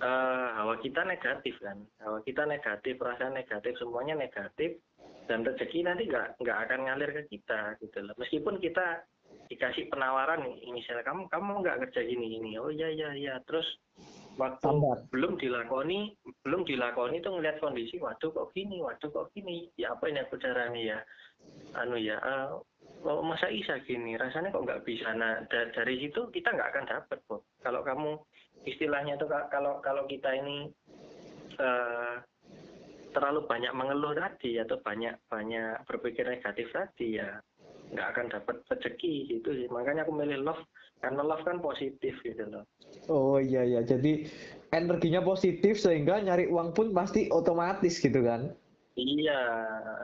eh, 0.01 0.47
hawa 0.57 0.75
kita 0.81 1.01
negatif 1.05 1.55
kan? 1.61 1.77
Hawa 2.01 2.19
kita 2.25 2.43
negatif 2.49 2.97
perasaan 2.97 3.37
negatif 3.37 3.77
semuanya 3.77 4.17
negatif 4.17 4.81
dan 5.29 5.45
rezeki 5.45 5.85
nanti 5.85 6.09
nggak 6.09 6.41
nggak 6.41 6.57
akan 6.65 6.79
ngalir 6.89 7.11
ke 7.21 7.37
kita 7.37 7.77
gitu 7.85 8.01
loh. 8.01 8.17
Meskipun 8.17 8.57
kita 8.57 9.05
dikasih 9.45 9.93
penawaran 9.93 10.41
misalnya 10.73 11.05
kamu 11.05 11.29
kamu 11.29 11.61
nggak 11.61 11.79
kerja 11.85 12.01
gini 12.05 12.37
gini 12.37 12.57
oh 12.57 12.73
iya 12.73 12.89
iya 12.89 13.09
iya. 13.13 13.35
Terus 13.45 13.65
waktu 14.39 14.63
Sambat. 14.63 14.99
belum 15.11 15.35
dilakoni 15.35 16.15
belum 16.47 16.63
dilakoni 16.63 17.19
tuh 17.19 17.35
ngeliat 17.35 17.59
kondisi 17.59 17.99
waduh 17.99 18.31
kok 18.31 18.55
gini? 18.55 18.79
Waduh 18.79 19.11
kok 19.11 19.35
gini? 19.35 19.67
Ya 19.75 19.91
apa 19.91 20.07
ini 20.07 20.23
aku 20.23 20.39
caranya 20.39 20.79
ya? 20.79 20.99
Anu 21.75 21.99
ya 21.99 22.17
oh, 23.03 23.21
masa 23.21 23.51
isa 23.51 23.75
gini? 23.83 24.15
Rasanya 24.15 24.55
kok 24.55 24.63
nggak 24.63 24.87
bisa? 24.87 25.11
Nah 25.11 25.43
da- 25.51 25.69
dari 25.75 25.99
situ 25.99 26.31
kita 26.31 26.55
nggak 26.55 26.69
akan 26.71 26.85
dapat 26.87 27.19
Bob. 27.27 27.43
Kalau 27.59 27.83
kamu 27.83 28.15
istilahnya 28.63 29.19
tuh 29.19 29.27
ka- 29.27 29.51
kalau 29.51 29.83
kalau 29.83 30.07
kita 30.07 30.31
ini 30.31 30.71
eh, 31.59 32.15
terlalu 33.11 33.43
banyak 33.43 33.73
mengeluh 33.75 34.15
tadi 34.15 34.61
atau 34.61 34.79
banyak 34.79 35.17
banyak 35.27 35.83
berpikir 35.89 36.29
negatif 36.29 36.69
tadi 36.71 37.19
ya 37.19 37.41
nggak 37.89 38.07
akan 38.15 38.25
dapat 38.29 38.55
rezeki 38.69 39.13
gitu 39.37 39.49
sih 39.53 39.67
makanya 39.73 40.05
aku 40.05 40.13
milih 40.13 40.45
love 40.45 40.63
karena 40.99 41.21
love 41.25 41.41
kan 41.47 41.57
positif 41.63 42.13
gitu 42.21 42.43
loh 42.45 42.65
Oh 43.09 43.37
iya 43.41 43.65
iya. 43.65 43.81
Jadi 43.81 44.29
energinya 44.69 45.21
positif 45.25 45.81
sehingga 45.81 46.21
nyari 46.21 46.49
uang 46.49 46.77
pun 46.77 46.93
pasti 46.93 47.29
otomatis 47.33 47.97
gitu 47.97 48.21
kan? 48.21 48.53
Iya, 48.99 49.41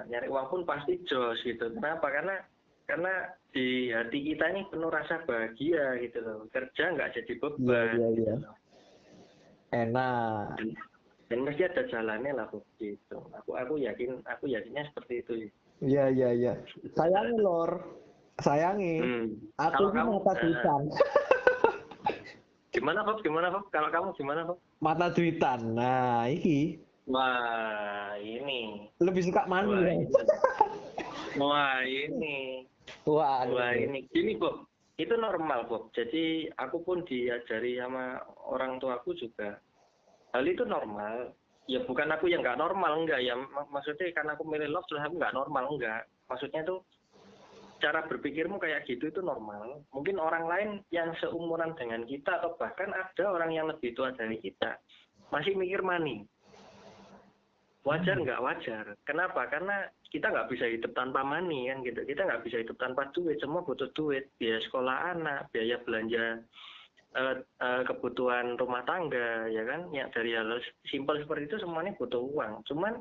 nyari 0.10 0.28
uang 0.32 0.48
pun 0.50 0.62
pasti 0.64 1.02
jos 1.06 1.38
gitu. 1.44 1.70
Kenapa? 1.76 2.08
Karena 2.10 2.36
karena 2.86 3.14
di 3.50 3.90
hati 3.90 4.20
kita 4.22 4.46
ini 4.54 4.62
penuh 4.70 4.90
rasa 4.94 5.26
bahagia 5.26 6.00
gitu 6.02 6.18
loh. 6.22 6.38
Kerja 6.50 6.94
nggak 6.96 7.12
jadi 7.14 7.34
beban. 7.42 7.62
Iya, 7.66 7.86
iya, 7.94 8.08
gitu 8.16 8.22
iya. 8.24 8.36
loh. 8.42 8.56
Enak. 9.76 10.48
Dan, 10.56 10.70
dan 11.28 11.40
mesti 11.44 11.62
ada 11.68 11.84
jalannya 11.90 12.32
lah 12.32 12.48
gitu. 12.80 13.18
Aku 13.44 13.58
aku 13.58 13.74
yakin 13.82 14.24
aku 14.24 14.48
yakinnya 14.50 14.88
seperti 14.94 15.14
itu. 15.22 15.34
sih. 15.46 15.52
Iya 15.84 16.08
iya 16.12 16.30
iya. 16.32 16.54
Sayangi 16.96 17.38
lor. 17.40 17.72
Sayangi. 18.40 18.96
Hmm. 19.00 19.26
Aku 19.60 19.92
kamu 19.92 20.20
mata 20.20 20.32
eh, 20.36 20.40
duitan. 20.44 20.82
gimana 22.76 23.00
Bob? 23.08 23.20
Gimana 23.24 23.48
Bob? 23.52 23.68
Kalau 23.72 23.90
kamu 23.92 24.10
gimana 24.16 24.42
Bob? 24.48 24.60
Mata 24.84 25.08
duitan. 25.12 25.76
Nah, 25.76 26.28
iki 26.28 26.80
Wah, 27.06 28.18
ini. 28.18 28.90
lebih 28.98 29.22
suka 29.30 29.46
Wah, 29.46 29.62
mani. 29.62 29.78
ya. 29.78 29.94
ini. 29.94 30.06
Wah, 31.42 31.80
ini. 31.86 32.38
Wah, 33.06 33.46
Wah 33.46 33.72
ini 33.78 34.10
gini 34.10 34.34
Bob, 34.36 34.66
itu 34.98 35.14
normal 35.14 35.70
Bob. 35.70 35.94
Jadi 35.94 36.50
aku 36.58 36.82
pun 36.82 37.06
diajari 37.06 37.78
sama 37.78 38.20
orang 38.50 38.82
tuaku 38.82 39.14
juga. 39.14 39.62
Hal 40.34 40.44
itu 40.50 40.66
normal. 40.66 41.32
Ya 41.66 41.82
bukan 41.82 42.14
aku 42.14 42.30
yang 42.30 42.46
nggak 42.46 42.62
normal 42.62 43.02
enggak 43.02 43.26
ya. 43.26 43.34
Mak- 43.34 43.74
Maksudnya 43.74 44.14
karena 44.14 44.38
aku 44.38 44.46
milih 44.46 44.70
love 44.70 44.86
terus 44.86 45.02
aku 45.02 45.18
nggak 45.18 45.34
normal 45.34 45.66
enggak. 45.74 46.06
Maksudnya 46.30 46.62
itu 46.62 46.78
cara 47.82 48.06
berpikirmu 48.06 48.62
kayak 48.62 48.86
gitu 48.86 49.10
itu 49.10 49.22
normal. 49.26 49.82
Mungkin 49.90 50.22
orang 50.22 50.46
lain 50.46 50.70
yang 50.94 51.12
seumuran 51.18 51.74
dengan 51.74 52.06
kita 52.06 52.38
atau 52.40 52.54
bahkan 52.56 52.94
ada 52.94 53.24
orang 53.28 53.52
yang 53.52 53.66
lebih 53.68 53.98
tua 53.98 54.14
dari 54.14 54.38
kita 54.38 54.78
masih 55.34 55.58
mikir 55.58 55.82
money. 55.82 56.24
Wajar 57.86 58.18
nggak 58.18 58.42
wajar? 58.42 58.86
Kenapa? 59.06 59.46
Karena 59.46 59.86
kita 60.10 60.34
nggak 60.34 60.50
bisa 60.50 60.66
hidup 60.66 60.94
tanpa 60.98 61.22
money 61.22 61.70
kan 61.70 61.86
gitu. 61.86 62.02
Kita 62.02 62.26
nggak 62.26 62.42
bisa 62.42 62.58
hidup 62.62 62.78
tanpa 62.82 63.10
duit. 63.14 63.38
Semua 63.38 63.62
butuh 63.62 63.90
duit. 63.94 64.34
Biaya 64.42 64.58
sekolah 64.66 65.14
anak, 65.14 65.54
biaya 65.54 65.78
belanja 65.86 66.42
kebutuhan 67.88 68.60
rumah 68.60 68.84
tangga, 68.84 69.48
ya 69.48 69.64
kan? 69.64 69.88
Ya 69.96 70.12
dari 70.12 70.36
hal 70.36 70.60
simpel 70.92 71.24
seperti 71.24 71.48
itu 71.48 71.58
semuanya 71.64 71.96
butuh 71.96 72.20
uang. 72.20 72.68
Cuman 72.68 73.00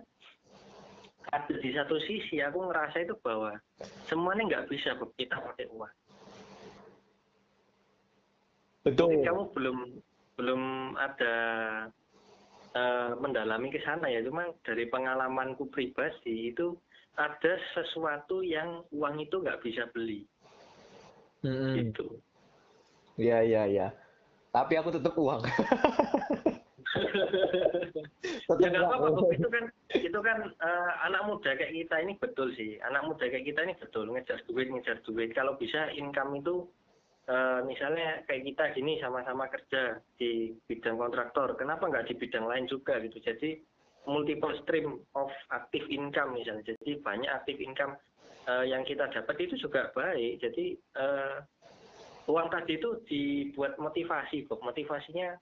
ada 1.35 1.55
di 1.59 1.71
satu 1.75 1.99
sisi 2.05 2.39
aku 2.39 2.71
ngerasa 2.71 3.03
itu 3.03 3.19
bahwa 3.25 3.59
semuanya 4.07 4.43
nggak 4.47 4.67
bisa 4.71 4.95
kita 5.19 5.35
pakai 5.35 5.67
uang. 5.73 5.95
Betul. 8.85 9.09
Mungkin 9.09 9.27
kamu 9.27 9.43
belum 9.57 9.79
belum 10.35 10.63
ada 11.01 11.35
eh, 12.77 13.11
mendalami 13.19 13.73
ke 13.73 13.81
sana 13.83 14.07
ya, 14.13 14.21
cuma 14.23 14.53
dari 14.63 14.87
pengalamanku 14.87 15.73
pribadi 15.73 16.53
itu 16.53 16.77
ada 17.15 17.55
sesuatu 17.73 18.43
yang 18.43 18.83
uang 18.91 19.23
itu 19.23 19.39
nggak 19.39 19.63
bisa 19.63 19.87
beli 19.95 20.27
Mm-mm. 21.47 21.75
gitu. 21.81 22.19
Iya 23.15 23.47
iya 23.47 23.63
iya. 23.71 23.89
Tapi 24.55 24.79
aku 24.79 24.95
tetap 24.95 25.19
uang. 25.19 25.43
ya 28.55 28.71
nggak 28.71 28.87
apa-apa 28.87 29.35
itu 29.35 29.49
kan 29.51 29.65
itu 29.99 30.19
kan 30.23 30.39
eh, 30.47 30.93
anak 31.11 31.27
muda 31.27 31.59
kayak 31.59 31.75
kita 31.75 31.97
ini 32.07 32.15
betul 32.23 32.55
sih. 32.55 32.79
Anak 32.87 33.11
muda 33.11 33.27
kayak 33.27 33.51
kita 33.51 33.67
ini 33.67 33.75
betul 33.75 34.15
ngejar 34.15 34.39
duit 34.47 34.71
ngejar 34.71 35.03
duit. 35.03 35.35
Kalau 35.35 35.59
bisa 35.59 35.91
income 35.91 36.39
itu 36.39 36.71
eh, 37.27 37.61
misalnya 37.67 38.23
kayak 38.31 38.47
kita 38.55 38.65
gini 38.79 39.03
sama-sama 39.03 39.51
kerja 39.51 39.99
di 40.15 40.55
bidang 40.71 41.03
kontraktor 41.03 41.59
kenapa 41.59 41.91
nggak 41.91 42.07
di 42.07 42.15
bidang 42.15 42.47
lain 42.47 42.71
juga 42.71 43.03
gitu? 43.03 43.19
Jadi 43.19 43.59
multiple 44.07 44.55
stream 44.63 45.03
of 45.19 45.35
active 45.51 45.91
income 45.91 46.39
misalnya. 46.39 46.63
Jadi 46.79 47.03
banyak 47.03 47.27
active 47.27 47.59
income 47.59 47.99
eh, 48.47 48.71
yang 48.71 48.87
kita 48.87 49.11
dapat 49.11 49.51
itu 49.51 49.59
juga 49.67 49.91
baik. 49.91 50.39
Jadi 50.39 50.79
eh, 50.79 51.37
uang 52.25 52.49
tadi 52.49 52.81
itu 52.81 52.91
dibuat 53.05 53.77
motivasi 53.77 54.49
Bob 54.49 54.65
motivasinya 54.65 55.37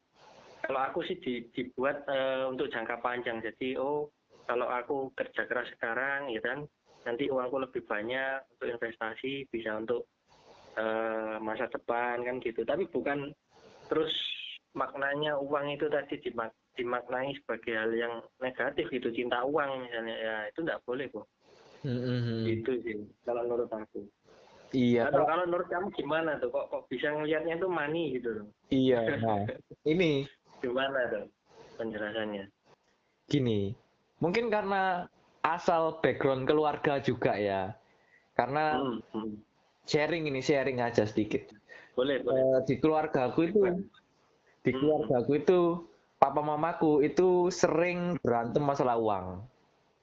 kalau 0.63 0.79
aku 0.79 1.03
sih 1.03 1.19
di, 1.19 1.43
dibuat 1.51 2.07
uh, 2.07 2.47
untuk 2.47 2.71
jangka 2.71 3.03
panjang. 3.03 3.43
Jadi 3.43 3.75
oh 3.75 4.15
kalau 4.47 4.71
aku 4.71 5.11
kerja 5.19 5.43
keras 5.47 5.67
sekarang 5.75 6.31
ya 6.31 6.39
kan 6.39 6.63
nanti 7.03 7.27
uangku 7.27 7.59
lebih 7.59 7.83
banyak 7.83 8.47
untuk 8.59 8.79
investasi 8.79 9.51
bisa 9.51 9.75
untuk 9.75 10.07
uh, 10.79 11.43
masa 11.43 11.67
depan 11.67 12.23
kan 12.23 12.39
gitu. 12.39 12.63
Tapi 12.63 12.87
bukan 12.95 13.35
terus 13.91 14.15
maknanya 14.79 15.35
uang 15.43 15.75
itu 15.75 15.91
tadi 15.91 16.23
dimak 16.23 16.55
dimaknai 16.79 17.35
sebagai 17.43 17.75
hal 17.75 17.91
yang 17.91 18.15
negatif 18.39 18.87
gitu. 18.87 19.11
Cinta 19.11 19.43
uang 19.43 19.91
misalnya. 19.91 20.15
Ya 20.15 20.37
itu 20.47 20.63
tidak 20.63 20.83
boleh 20.87 21.11
kok 21.11 21.27
mm-hmm. 21.85 22.47
itu 22.47 22.73
sih 22.87 22.97
kalau 23.27 23.43
menurut 23.47 23.71
aku 23.71 24.07
iya 24.73 25.09
kalau, 25.09 25.29
kalau 25.29 25.45
menurut 25.49 25.69
kamu 25.69 25.89
gimana 25.95 26.37
tuh 26.41 26.49
kok 26.49 26.69
kok 26.73 26.83
bisa 26.89 27.13
ngelihatnya 27.13 27.61
tuh 27.61 27.71
money 27.71 28.17
gitu 28.17 28.29
loh 28.43 28.47
iya 28.73 29.01
nah 29.25 29.45
ini 29.87 30.27
Gimana 30.63 31.11
dong 31.11 31.27
penjelasannya? 31.75 32.47
Gini, 33.27 33.75
mungkin 34.23 34.47
karena 34.47 35.11
asal 35.43 35.99
background 35.99 36.47
keluarga 36.47 37.03
juga 37.03 37.35
ya. 37.35 37.75
Karena 38.39 38.79
hmm, 38.79 38.99
hmm. 39.11 39.33
sharing 39.91 40.31
ini 40.31 40.39
sharing 40.39 40.79
aja 40.79 41.03
sedikit. 41.03 41.51
Boleh, 41.99 42.23
boleh. 42.23 42.39
Uh, 42.39 42.59
di 42.63 42.79
keluargaku 42.79 43.51
itu 43.51 43.61
di 44.63 44.71
hmm. 44.71 44.79
keluargaku 44.79 45.33
itu 45.43 45.61
papa 46.23 46.39
mamaku 46.39 47.03
itu 47.03 47.51
sering 47.51 48.15
berantem 48.23 48.63
masalah 48.63 48.95
uang. 48.95 49.43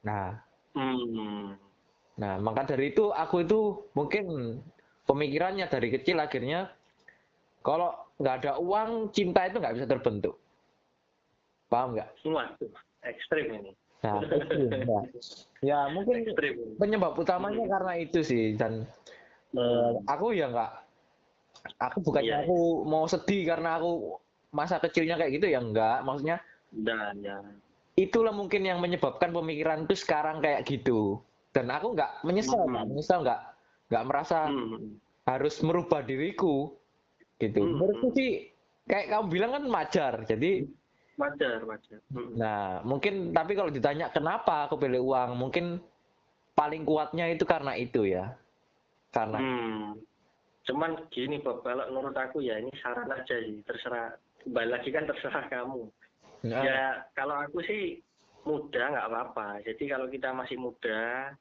Nah, 0.04 0.36
hmm. 0.76 1.56
Nah 2.20 2.36
maka 2.36 2.68
dari 2.68 2.92
itu 2.92 3.08
aku 3.08 3.48
itu 3.48 3.80
mungkin 3.96 4.60
pemikirannya 5.08 5.66
dari 5.72 5.88
kecil 5.88 6.20
akhirnya 6.20 6.68
kalau 7.64 7.92
nggak 8.20 8.34
ada 8.44 8.52
uang 8.60 9.10
cinta 9.16 9.48
itu 9.48 9.56
nggak 9.56 9.74
bisa 9.80 9.86
terbentuk. 9.88 10.34
Paham 11.72 11.96
nggak? 11.96 12.08
Semua 12.20 12.52
ekstrim 13.04 13.46
ini. 13.56 13.72
Nah, 14.00 14.20
ekstrim, 14.24 14.80
ya. 14.84 15.00
ya 15.60 15.78
mungkin 15.92 16.24
ekstrim. 16.24 16.54
penyebab 16.80 17.16
utamanya 17.16 17.64
hmm. 17.68 17.72
karena 17.72 17.92
itu 18.00 18.20
sih 18.24 18.56
dan 18.56 18.88
hmm. 19.52 20.08
aku 20.08 20.32
ya 20.32 20.48
nggak 20.48 20.72
aku 21.76 21.98
bukannya 22.00 22.32
yeah. 22.32 22.40
aku 22.48 22.88
mau 22.88 23.04
sedih 23.04 23.44
karena 23.44 23.76
aku 23.76 24.16
masa 24.56 24.80
kecilnya 24.80 25.20
kayak 25.20 25.36
gitu 25.36 25.52
ya 25.52 25.60
enggak 25.60 26.00
maksudnya 26.00 26.40
dan 26.72 27.20
ya 27.20 27.44
itulah 28.00 28.32
mungkin 28.32 28.64
yang 28.64 28.80
menyebabkan 28.80 29.28
pemikiran 29.36 29.84
itu 29.84 30.00
sekarang 30.00 30.40
kayak 30.40 30.64
gitu 30.64 31.20
dan 31.50 31.66
aku 31.70 31.98
nggak 31.98 32.22
menyesal 32.22 32.62
hmm. 32.66 32.86
menyesal 32.86 33.18
nggak 33.26 33.40
nggak 33.90 34.04
merasa 34.06 34.46
hmm. 34.46 34.98
harus 35.26 35.54
merubah 35.66 36.00
diriku 36.06 36.74
gitu 37.42 37.58
hmm. 37.58 37.70
menurutku 37.74 38.08
sih 38.14 38.50
kayak 38.86 39.10
kamu 39.10 39.26
bilang 39.30 39.50
kan 39.58 39.64
majar 39.66 40.12
jadi 40.26 40.66
wajar 41.18 41.58
wajar 41.66 41.98
nah 42.38 42.80
mungkin 42.86 43.34
tapi 43.34 43.52
kalau 43.58 43.68
ditanya 43.68 44.08
kenapa 44.14 44.70
aku 44.70 44.78
pilih 44.78 45.04
uang 45.10 45.36
mungkin 45.36 45.82
paling 46.54 46.86
kuatnya 46.86 47.28
itu 47.30 47.44
karena 47.44 47.74
itu 47.76 48.06
ya 48.06 48.34
karena 49.10 49.38
hmm. 49.42 49.98
cuman 50.70 50.90
gini 51.10 51.42
Bob 51.42 51.66
kalau 51.66 51.82
menurut 51.90 52.14
aku 52.14 52.40
ya 52.40 52.62
ini 52.62 52.70
saran 52.78 53.10
aja 53.10 53.36
sih 53.42 53.58
terserah 53.66 54.14
kembali 54.46 54.68
lagi 54.70 54.88
kan 54.94 55.04
terserah 55.10 55.44
kamu 55.50 55.82
nah. 56.46 56.62
ya 56.62 56.82
kalau 57.18 57.36
aku 57.36 57.58
sih 57.66 57.98
muda 58.44 58.82
nggak 58.92 59.08
apa-apa. 59.08 59.48
Jadi 59.64 59.84
kalau 59.90 60.06
kita 60.08 60.32
masih 60.32 60.56
muda 60.56 61.32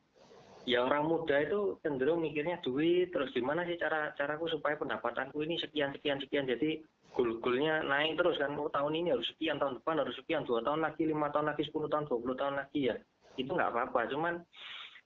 ya 0.68 0.86
orang 0.86 1.08
muda 1.08 1.40
itu 1.40 1.80
cenderung 1.82 2.20
mikirnya 2.20 2.60
duit. 2.62 3.10
Terus 3.16 3.32
gimana 3.32 3.64
sih 3.64 3.80
cara 3.80 4.12
caraku 4.20 4.52
supaya 4.52 4.76
pendapatanku 4.76 5.40
ini 5.42 5.56
sekian 5.58 5.96
sekian 5.96 6.20
sekian. 6.20 6.46
Jadi 6.46 6.84
goal-goalnya 7.16 7.82
naik 7.88 8.20
terus 8.20 8.38
kan. 8.38 8.54
Oh 8.60 8.70
tahun 8.70 9.00
ini 9.00 9.16
harus 9.16 9.28
sekian 9.34 9.58
tahun 9.58 9.80
depan 9.82 10.04
harus 10.04 10.16
sekian. 10.20 10.44
Dua 10.44 10.60
tahun 10.62 10.84
lagi 10.84 11.08
lima 11.08 11.32
tahun 11.32 11.56
lagi 11.56 11.64
sepuluh 11.66 11.88
tahun 11.90 12.06
dua 12.06 12.20
puluh 12.20 12.38
tahun 12.38 12.56
lagi 12.60 12.92
ya. 12.92 12.96
Itu 13.40 13.56
nggak 13.56 13.72
apa-apa. 13.72 14.12
Cuman 14.12 14.44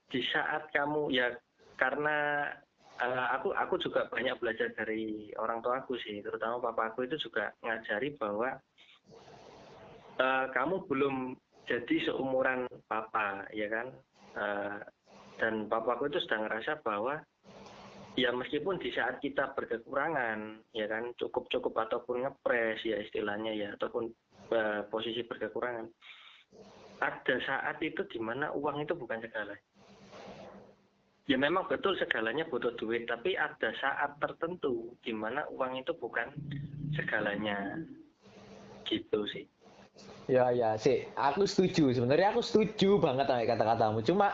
di 0.09 0.21
saat 0.33 0.69
kamu 0.73 1.13
ya 1.13 1.31
karena 1.77 2.49
uh, 3.01 3.27
aku 3.37 3.53
aku 3.53 3.81
juga 3.81 4.05
banyak 4.09 4.37
belajar 4.41 4.73
dari 4.73 5.29
orang 5.37 5.61
tua 5.61 5.85
aku 5.85 5.95
sih. 6.01 6.19
Terutama 6.25 6.59
papa 6.59 6.91
aku 6.91 7.05
itu 7.05 7.17
juga 7.21 7.53
ngajari 7.61 8.17
bahwa 8.17 8.57
uh, 10.17 10.45
kamu 10.51 10.85
belum 10.89 11.15
jadi 11.63 11.95
seumuran 12.07 12.67
papa 12.91 13.47
ya 13.55 13.67
kan? 13.71 13.87
Uh, 14.33 14.79
dan 15.39 15.69
papaku 15.71 16.09
itu 16.11 16.19
sudah 16.25 16.45
ngerasa 16.45 16.83
bahwa 16.83 17.21
ya 18.13 18.29
meskipun 18.29 18.77
di 18.77 18.93
saat 18.93 19.17
kita 19.23 19.53
berkekurangan 19.57 20.61
ya 20.75 20.85
kan 20.85 21.13
cukup 21.17 21.49
cukup 21.49 21.73
ataupun 21.89 22.25
ngepres 22.25 22.81
ya 22.85 23.01
istilahnya 23.01 23.51
ya 23.53 23.73
ataupun 23.77 24.11
uh, 24.53 24.85
posisi 24.89 25.25
berkekurangan 25.25 25.89
ada 27.01 27.35
saat 27.43 27.77
itu 27.81 28.05
di 28.07 28.19
mana 28.21 28.53
uang 28.53 28.85
itu 28.85 28.93
bukan 28.95 29.19
segala. 29.19 29.57
Ya 31.23 31.39
memang 31.39 31.71
betul 31.71 31.95
segalanya 31.95 32.43
butuh 32.47 32.75
duit 32.75 33.07
tapi 33.07 33.39
ada 33.39 33.71
saat 33.79 34.19
tertentu 34.19 34.91
di 34.99 35.15
mana 35.15 35.47
uang 35.51 35.79
itu 35.79 35.95
bukan 35.95 36.31
segalanya. 36.95 37.79
Gitu 38.83 39.19
sih 39.31 39.47
ya 40.25 40.49
ya 40.55 40.79
sih 40.79 41.03
aku 41.19 41.43
setuju 41.43 41.91
sebenarnya 41.91 42.31
aku 42.31 42.41
setuju 42.41 42.97
banget 43.01 43.27
sama 43.27 43.43
kata-katamu 43.43 43.99
cuma 44.07 44.27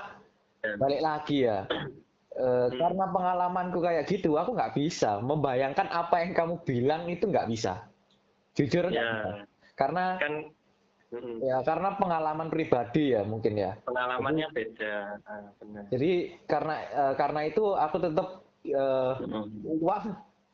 ya. 0.62 0.74
balik 0.78 1.02
lagi 1.02 1.38
ya 1.50 1.65
hmm. 1.65 2.10
Karena 2.39 3.12
pengalamanku 3.12 3.84
kayak 3.84 4.08
gitu, 4.08 4.39
aku 4.39 4.56
nggak 4.56 4.72
bisa 4.72 5.19
membayangkan 5.19 5.91
apa 5.91 6.24
yang 6.24 6.32
kamu 6.32 6.56
bilang 6.63 7.04
itu 7.12 7.28
nggak 7.28 7.52
bisa. 7.52 7.84
Jujur 8.56 8.88
ya. 8.91 9.43
Karena 9.76 10.15
kan 10.15 10.48
hmm. 11.12 11.36
ya 11.43 11.58
karena 11.67 12.00
pengalaman 12.00 12.48
pribadi 12.48 13.12
ya 13.12 13.28
mungkin 13.28 13.60
ya. 13.60 13.76
Pengalamannya 13.84 14.48
jadi, 14.52 14.56
beda. 14.56 14.95
Ah, 15.28 15.52
benar. 15.60 15.84
Jadi 15.91 16.12
karena 16.48 16.76
uh, 16.95 17.13
karena 17.19 17.41
itu 17.43 17.63
aku 17.76 17.98
tetap 18.00 18.28
uh, 18.72 19.13
hmm. 19.19 19.84
uang 19.84 20.06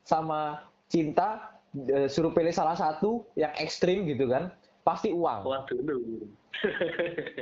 sama 0.06 0.65
cinta 0.89 1.58
uh, 1.74 2.10
suruh 2.10 2.34
pilih 2.34 2.54
salah 2.54 2.78
satu 2.78 3.30
yang 3.38 3.54
ekstrim 3.62 4.10
gitu 4.10 4.26
kan, 4.26 4.50
pasti 4.86 5.10
uang. 5.10 5.41
Uang 5.50 5.63
dulu. 5.65 6.30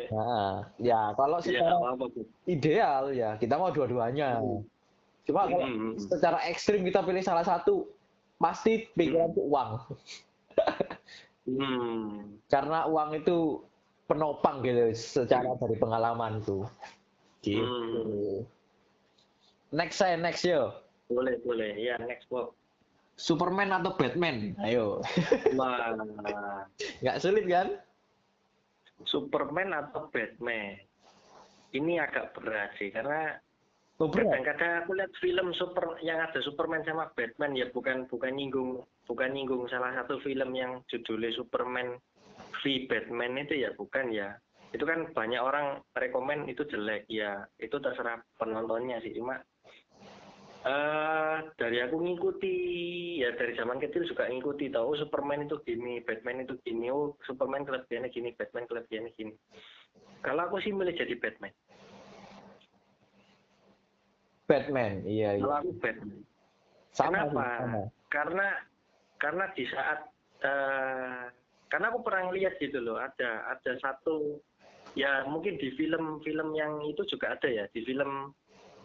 Nah, 0.10 0.66
ya 0.90 1.12
kalau 1.14 1.38
iya, 1.44 1.46
secara 1.60 1.76
ya, 1.76 1.90
apa, 1.92 2.06
ideal 2.48 3.02
ya 3.12 3.30
kita 3.36 3.60
mau 3.60 3.70
dua-duanya. 3.70 4.40
Hmm. 4.40 4.64
Cuma 5.28 5.52
kalau 5.52 5.68
hmm. 5.68 6.00
secara 6.00 6.40
ekstrim 6.48 6.88
kita 6.88 7.04
pilih 7.04 7.20
salah 7.20 7.44
satu, 7.44 7.92
pasti 8.40 8.88
pikiran 8.96 9.36
itu 9.36 9.44
uang. 9.44 9.70
hmm. 11.52 12.40
Karena 12.48 12.88
uang 12.88 13.20
itu 13.20 13.60
penopang 14.08 14.64
gitu 14.64 14.96
secara 14.96 15.52
dari 15.60 15.76
pengalaman 15.76 16.40
tuh. 16.40 16.64
Gitu. 17.44 17.60
Hmm. 17.60 18.40
Next 19.76 20.00
saya 20.00 20.16
next 20.16 20.48
yo. 20.48 20.72
Boleh 21.12 21.36
boleh 21.44 21.76
ya 21.76 22.00
next 22.00 22.32
Bob. 22.32 22.56
Superman 23.14 23.70
atau 23.70 23.94
Batman? 23.94 24.58
Ayo. 24.66 25.06
Wah. 25.58 25.94
Nggak 27.02 27.20
sulit 27.22 27.46
kan? 27.46 27.78
Superman 29.06 29.74
atau 29.74 30.10
Batman? 30.10 30.80
Ini 31.74 32.02
agak 32.06 32.38
berat 32.38 32.78
sih 32.78 32.94
karena 32.94 33.34
oh, 33.98 34.10
kadang-kadang 34.10 34.86
aku 34.86 34.94
lihat 34.94 35.14
film 35.18 35.50
super 35.58 35.98
yang 36.06 36.22
ada 36.22 36.38
Superman 36.46 36.86
sama 36.86 37.10
Batman 37.18 37.58
ya 37.58 37.70
bukan 37.74 38.06
bukan 38.06 38.38
nyinggung 38.38 38.86
bukan 39.10 39.34
nyinggung 39.34 39.66
salah 39.70 39.90
satu 39.98 40.22
film 40.22 40.54
yang 40.54 40.86
judulnya 40.86 41.34
Superman 41.34 41.98
v 42.62 42.86
Batman 42.86 43.42
itu 43.42 43.66
ya 43.66 43.74
bukan 43.74 44.14
ya 44.14 44.38
itu 44.74 44.86
kan 44.86 45.06
banyak 45.14 45.42
orang 45.42 45.82
rekomend 45.94 46.50
itu 46.50 46.66
jelek 46.66 47.06
ya 47.06 47.46
itu 47.62 47.78
terserah 47.78 48.22
penontonnya 48.42 48.98
sih 49.06 49.14
cuma 49.14 49.38
Uh, 50.64 51.44
dari 51.60 51.84
aku 51.84 52.00
ngikuti 52.00 52.56
ya 53.20 53.36
dari 53.36 53.52
zaman 53.60 53.84
kecil 53.84 54.08
juga 54.08 54.32
ngikuti 54.32 54.72
tahu 54.72 54.96
oh, 54.96 55.00
Superman 55.00 55.44
itu 55.44 55.60
gini, 55.68 56.00
Batman 56.00 56.48
itu 56.48 56.56
gini, 56.64 56.88
oh 56.88 57.20
Superman 57.28 57.68
kelebihannya 57.68 58.08
gini, 58.08 58.32
Batman 58.32 58.64
kelebihannya 58.72 59.12
gini. 59.20 59.36
Kalau 60.24 60.48
aku 60.48 60.64
sih 60.64 60.72
milih 60.72 60.96
jadi 60.96 61.20
Batman. 61.20 61.52
Batman, 64.48 65.04
iya. 65.04 65.36
iya. 65.36 65.44
Kalau 65.44 65.56
aku 65.60 65.72
Batman. 65.84 66.20
Sama, 66.96 67.12
Kenapa? 67.12 67.46
Sama. 67.60 67.82
Karena 68.08 68.48
karena 69.20 69.46
di 69.56 69.66
saat 69.68 70.00
uh, 70.48 71.28
karena 71.72 71.86
aku 71.90 72.00
pernah 72.06 72.30
lihat 72.36 72.60
gitu 72.60 72.78
loh 72.84 73.00
ada 73.02 73.50
ada 73.50 73.72
satu 73.82 74.38
ya 74.94 75.26
mungkin 75.26 75.58
di 75.58 75.74
film-film 75.74 76.54
yang 76.54 76.84
itu 76.86 77.02
juga 77.10 77.34
ada 77.34 77.50
ya 77.50 77.66
di 77.74 77.82
film 77.82 78.30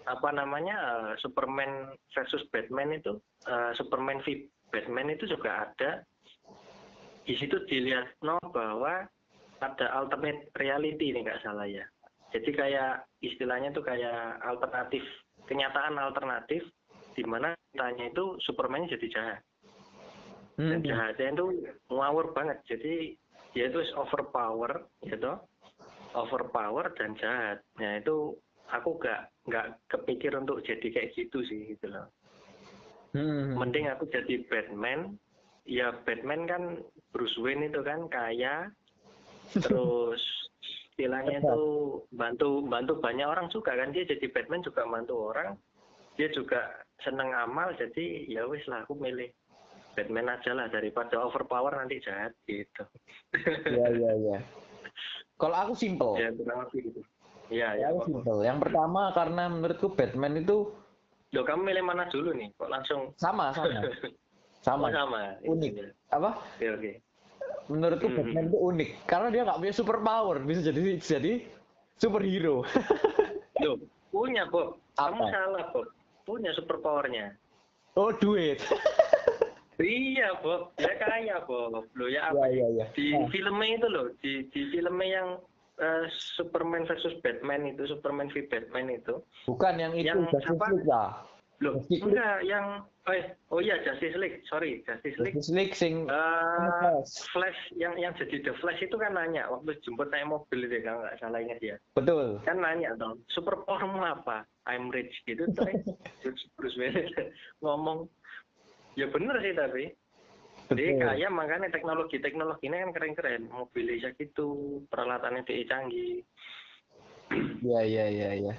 apa 0.09 0.29
namanya 0.33 0.77
uh, 0.77 1.13
Superman 1.21 1.93
versus 2.17 2.41
Batman 2.49 2.97
itu 2.97 3.21
uh, 3.45 3.73
Superman 3.77 4.25
v 4.25 4.49
Batman 4.73 5.13
itu 5.13 5.29
juga 5.29 5.69
ada. 5.69 6.05
Di 7.29 7.37
situ 7.37 7.61
dilihat 7.69 8.17
no 8.25 8.41
bahwa 8.53 9.05
ada 9.61 9.87
alternate 9.93 10.49
reality 10.57 11.13
ini 11.13 11.25
nggak 11.25 11.45
salah 11.45 11.69
ya. 11.69 11.85
Jadi 12.33 12.51
kayak 12.53 13.05
istilahnya 13.25 13.73
tuh 13.73 13.85
kayak 13.85 14.41
alternatif 14.45 15.05
kenyataan 15.49 15.97
alternatif 15.97 16.65
di 17.17 17.25
mana 17.25 17.57
tanya 17.77 18.09
itu 18.09 18.37
Superman 18.45 18.89
jadi 18.89 19.07
jahat. 19.13 19.41
Dan 20.59 20.83
Hmm. 20.83 20.89
jahatnya 20.89 21.29
itu 21.39 21.47
ngawur 21.93 22.35
banget. 22.35 22.59
Jadi 22.69 23.15
dia 23.53 23.65
itu 23.69 23.81
overpower 23.97 24.89
gitu. 25.05 25.37
Overpower 26.17 26.97
dan 26.97 27.13
jahat 27.21 27.61
nah 27.77 28.01
itu 28.01 28.33
aku 28.69 29.01
nggak 29.01 29.21
nggak 29.49 29.67
kepikir 29.89 30.33
untuk 30.37 30.61
jadi 30.61 30.87
kayak 30.93 31.13
gitu 31.17 31.41
sih 31.49 31.75
gitu 31.77 31.89
loh. 31.89 32.09
Hmm. 33.17 33.57
mending 33.57 33.89
aku 33.89 34.05
jadi 34.13 34.45
Batman. 34.53 35.17
Ya 35.69 35.93
Batman 36.05 36.49
kan 36.49 36.63
Bruce 37.13 37.37
Wayne 37.41 37.73
itu 37.73 37.81
kan 37.81 38.09
kaya. 38.13 38.69
Terus 39.57 40.21
istilahnya 40.93 41.41
itu 41.41 41.65
bantu 42.13 42.65
bantu 42.69 43.01
banyak 43.01 43.25
orang 43.25 43.49
juga 43.49 43.77
kan. 43.77 43.93
Dia 43.97 44.05
jadi 44.05 44.29
Batman 44.29 44.65
juga 44.65 44.85
bantu 44.85 45.33
orang. 45.33 45.57
Dia 46.21 46.29
juga 46.37 46.85
seneng 47.01 47.33
amal 47.33 47.73
jadi 47.79 48.29
ya 48.29 48.45
wis 48.45 48.65
lah 48.69 48.85
aku 48.85 48.99
milih 48.99 49.31
Batman 49.97 50.31
aja 50.31 50.53
lah 50.53 50.69
daripada 50.69 51.19
overpower 51.25 51.75
nanti 51.81 52.03
jahat 52.05 52.37
gitu. 52.45 52.85
Iya 53.67 53.87
iya 53.97 54.13
iya. 54.21 54.39
Kalau 55.41 55.57
aku 55.69 55.75
simple. 55.79 56.19
ya 56.19 56.35
gitu 56.75 57.01
ya 57.49 57.75
ya 57.75 57.89
simple. 58.03 58.41
Yang 58.41 58.59
pertama 58.63 59.13
karena 59.13 59.43
menurutku 59.49 59.89
Batman 59.91 60.37
itu 60.37 60.73
Loh, 61.29 61.45
kamu 61.45 61.61
milih 61.61 61.85
mana 61.85 62.09
dulu 62.09 62.33
nih 62.33 62.49
kok 62.57 62.69
langsung 62.69 63.13
sama 63.17 63.53
sama 63.57 63.85
sama 64.65 64.87
sama 64.87 64.87
sama 64.91 65.21
unik. 65.45 65.71
Gitu. 65.77 65.91
Apa? 66.09 66.31
oke 66.37 66.67
oke 66.73 66.93
Menurutku 67.69 68.09
Hmm. 68.09 68.17
Batman 68.17 68.45
itu 68.49 68.59
unik 68.59 68.91
karena 69.05 69.29
dia 69.29 69.43
nggak 69.45 69.59
punya 69.61 69.75
super 69.75 69.97
power 70.01 70.37
bisa 70.41 70.61
jadi 70.63 70.81
jadi 70.97 71.33
superhero. 71.97 72.65
Loh, 73.63 73.77
punya 74.09 74.49
kamu 74.49 74.73
Apa? 74.97 75.27
salah 75.29 75.65
Bob 75.71 75.87
punya 76.25 76.53
super 76.53 76.81
powernya 76.81 77.37
oh 77.93 78.09
duit. 78.15 78.61
Iya, 79.79 80.35
Bob. 80.43 80.75
Dia 80.75 80.91
kaya, 80.99 81.39
Bob. 81.47 81.87
Loh, 81.95 82.09
ya 82.11 82.35
Iya 82.35 82.35
apa? 82.35 82.51
iya 82.51 82.67
iya. 82.67 82.87
Di 82.91 83.15
Nah, 83.15 83.31
filmnya 83.31 83.79
itu 83.79 83.87
loh, 83.87 84.07
di, 84.19 84.43
di 84.51 84.61
filmnya 84.75 85.07
yang 85.07 85.29
eh, 85.79 86.05
Superman 86.37 86.85
versus 86.85 87.15
Batman 87.23 87.67
itu, 87.67 87.87
Superman 87.87 88.29
v 88.31 88.47
Batman 88.47 88.91
itu. 88.93 89.23
bukan 89.47 89.75
yang 89.79 89.93
itu 89.95 90.11
yang 90.11 90.27
Justice 90.29 90.51
apa? 90.55 90.67
League 90.71 90.87
lah. 90.87 91.11
Loh, 91.59 91.75
Justice 91.83 91.91
League. 91.91 92.05
enggak, 92.15 92.37
yang... 92.47 92.67
Oh, 93.09 93.15
iya. 93.17 93.27
oh 93.51 93.59
iya, 93.59 93.77
Justice 93.83 94.15
League. 94.15 94.39
Sorry, 94.47 94.79
Justice 94.87 95.19
League. 95.19 95.35
Justice 95.35 95.57
League 95.57 95.75
sing 95.75 96.07
Eh, 96.07 96.95
Flash. 97.33 97.59
Yang 97.75 97.95
yang 97.99 98.13
jadi 98.15 98.37
The 98.47 98.53
Flash 98.61 98.79
itu 98.79 98.95
kan 98.95 99.17
nanya, 99.17 99.49
waktu 99.51 99.75
jemput 99.83 100.13
naik 100.13 100.29
mobil 100.29 100.69
itu, 100.69 100.85
kalau 100.87 101.03
nggak 101.03 101.19
salah 101.19 101.41
ingat 101.43 101.59
dia. 101.59 101.77
betul. 101.99 102.39
Kan 102.47 102.63
nanya 102.63 102.95
dong, 102.95 103.19
super 103.33 103.59
powermu 103.67 104.05
apa? 104.05 104.47
I'm 104.71 104.93
rich 104.93 105.11
gitu. 105.27 105.49
Terus 106.23 106.41
Bruce 106.61 106.77
Wayne 106.79 107.11
ngomong, 107.65 108.07
ya 108.95 109.09
bener 109.11 109.41
sih 109.43 109.57
tapi. 109.57 109.91
Jadi 110.69 110.85
Betul. 110.95 111.01
kaya 111.01 111.29
makanya 111.33 111.69
teknologi 111.73 112.17
teknologinya 112.21 112.85
kan 112.85 112.91
keren-keren, 112.93 113.43
mobil 113.49 113.89
bisa 113.89 114.13
gitu, 114.21 114.81
peralatannya 114.93 115.41
TI 115.49 115.65
canggih. 115.65 116.21
Iya 117.65 117.81
iya 117.89 118.07
iya 118.13 118.31
iya. 118.37 118.55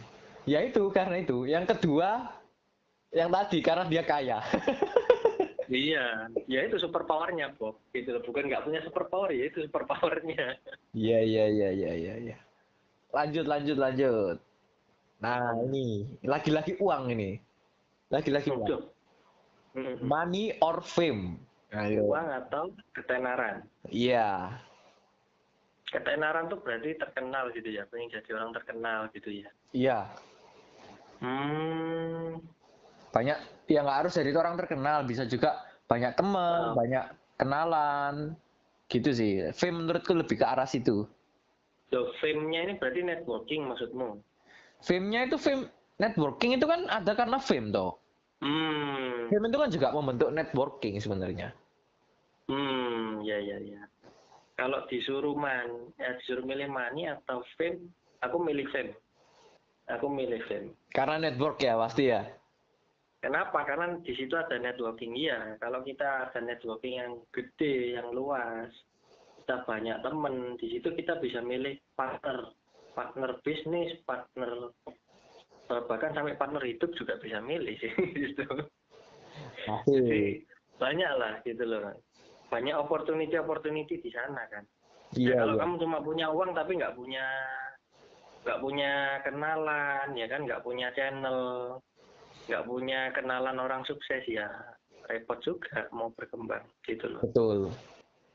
Ya 0.49 0.59
itu 0.65 0.89
karena 0.89 1.21
itu. 1.21 1.45
Yang 1.45 1.77
kedua 1.77 2.33
yang 3.13 3.29
tadi 3.29 3.57
karena 3.61 3.85
dia 3.85 4.03
kaya. 4.05 4.41
Iya, 5.69 6.33
ya 6.49 6.65
itu 6.65 6.81
super 6.81 7.05
powernya 7.05 7.53
Bob. 7.53 7.77
Gitu 7.93 8.09
loh, 8.09 8.25
bukan 8.25 8.49
nggak 8.49 8.65
punya 8.65 8.81
super 8.81 9.05
power 9.05 9.29
ya 9.29 9.53
itu 9.53 9.69
super 9.69 9.85
powernya. 9.85 10.57
Iya 10.97 11.19
iya 11.21 11.45
iya 11.45 11.69
iya 11.69 11.91
iya 11.93 12.13
iya. 12.25 12.37
Lanjut 13.13 13.45
lanjut 13.45 13.77
lanjut. 13.77 14.41
Nah 15.21 15.53
ini 15.61 16.09
lagi-lagi 16.25 16.73
uang 16.81 17.13
ini. 17.13 17.37
Lagi-lagi 18.09 18.49
uang. 18.49 18.81
Money 20.01 20.57
or 20.57 20.81
fame. 20.81 21.37
Ayo. 21.69 22.09
Uang 22.09 22.27
atau 22.33 22.63
ketenaran. 22.91 23.61
Iya. 23.85 24.57
Ketenaran 25.89 26.49
tuh 26.49 26.61
berarti 26.61 26.97
terkenal 26.97 27.49
gitu 27.53 27.69
ya, 27.69 27.85
pengen 27.89 28.09
jadi 28.09 28.29
orang 28.37 28.51
terkenal 28.53 28.99
gitu 29.13 29.29
ya. 29.29 29.49
Iya. 29.71 29.99
Hmm, 31.19 32.39
Banyak 33.09 33.37
ya 33.65 33.81
nggak 33.81 33.99
harus 34.05 34.13
jadi 34.13 34.29
orang 34.33 34.53
terkenal, 34.55 35.01
bisa 35.03 35.25
juga 35.25 35.57
banyak 35.85 36.13
teman, 36.13 36.73
Oh. 36.73 36.77
banyak 36.77 37.05
kenalan. 37.35 38.37
Gitu 38.85 39.09
sih. 39.13 39.31
Fame 39.53 39.85
menurutku 39.85 40.13
lebih 40.13 40.37
ke 40.37 40.45
arah 40.45 40.65
situ. 40.65 41.05
so 41.89 42.13
fame-nya 42.21 42.69
ini 42.69 42.73
berarti 42.77 43.01
networking 43.01 43.65
maksudmu? 43.65 44.21
Fame-nya 44.79 45.25
itu 45.25 45.41
fame 45.41 45.65
networking 45.97 46.53
itu 46.53 46.69
kan 46.69 46.85
ada 46.85 47.17
karena 47.17 47.41
fame 47.41 47.73
toh. 47.73 47.97
Hmm, 48.39 49.25
Fame 49.27 49.45
itu 49.49 49.57
kan 49.57 49.69
juga 49.69 49.87
membentuk 49.91 50.29
networking 50.29 51.01
sebenarnya. 51.01 51.49
Hmm, 52.49 53.23
ya 53.23 53.37
ya 53.37 53.57
ya. 53.61 53.81
Kalau 54.59 54.83
disuruh 54.91 55.37
man, 55.37 55.93
ya 55.95 56.19
disuruh 56.19 56.43
milih 56.43 56.67
money 56.67 57.07
atau 57.07 57.39
fame, 57.55 57.87
aku 58.19 58.37
milih 58.41 58.67
fame. 58.73 58.91
Aku 59.87 60.11
milih 60.11 60.43
fame. 60.51 60.75
Karena 60.91 61.29
network 61.29 61.63
ya 61.63 61.79
pasti 61.79 62.11
ya. 62.11 62.27
Kenapa? 63.19 63.67
Karena 63.67 63.99
di 63.99 64.13
situ 64.15 64.35
ada 64.35 64.55
networking 64.55 65.15
ya. 65.15 65.55
Kalau 65.59 65.83
kita 65.83 66.31
ada 66.31 66.39
networking 66.39 66.95
yang 66.99 67.11
gede, 67.35 67.99
yang 67.99 68.11
luas, 68.15 68.71
kita 69.43 69.67
banyak 69.67 69.97
temen, 70.05 70.55
di 70.55 70.67
situ 70.77 70.93
kita 70.93 71.19
bisa 71.19 71.43
milih 71.43 71.75
partner, 71.99 72.53
partner 72.95 73.39
bisnis, 73.43 73.97
partner 74.05 74.71
eh, 75.73 75.83
bahkan 75.89 76.15
sampai 76.15 76.37
partner 76.39 76.63
hidup 76.63 76.93
juga 76.95 77.19
bisa 77.19 77.41
milih 77.41 77.75
sih 77.81 77.91
gitu. 78.23 78.45
Jadi 79.89 80.45
banyak 80.79 81.11
lah 81.19 81.33
gitu 81.43 81.63
loh. 81.65 81.97
Banyak 82.49 82.75
opportunity 82.75 83.37
opportunity 83.37 84.01
di 84.01 84.09
sana 84.09 84.45
kan. 84.49 84.65
Ya, 85.17 85.33
Iya 85.33 85.35
kalau 85.41 85.55
iya. 85.57 85.61
kamu 85.65 85.75
cuma 85.81 85.97
punya 86.05 86.27
uang 86.29 86.51
tapi 86.53 86.71
nggak 86.77 86.93
punya 86.93 87.25
nggak 88.45 88.59
punya 88.61 88.93
kenalan 89.25 90.07
ya 90.15 90.27
kan 90.29 90.41
nggak 90.45 90.63
punya 90.63 90.87
channel 90.95 91.39
nggak 92.45 92.65
punya 92.65 92.99
kenalan 93.13 93.57
orang 93.57 93.81
sukses 93.85 94.23
ya 94.25 94.47
repot 95.09 95.41
juga 95.41 95.89
mau 95.89 96.13
berkembang 96.13 96.63
gitu 96.85 97.09
loh 97.09 97.21
Betul. 97.25 97.73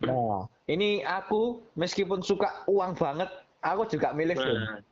Nah, 0.05 0.45
ini 0.69 1.01
aku 1.07 1.65
meskipun 1.79 2.21
suka 2.21 2.67
uang 2.67 2.99
banget, 2.99 3.31
aku 3.63 3.89
juga 3.89 4.11
milih 4.13 4.37
nah, 4.37 4.83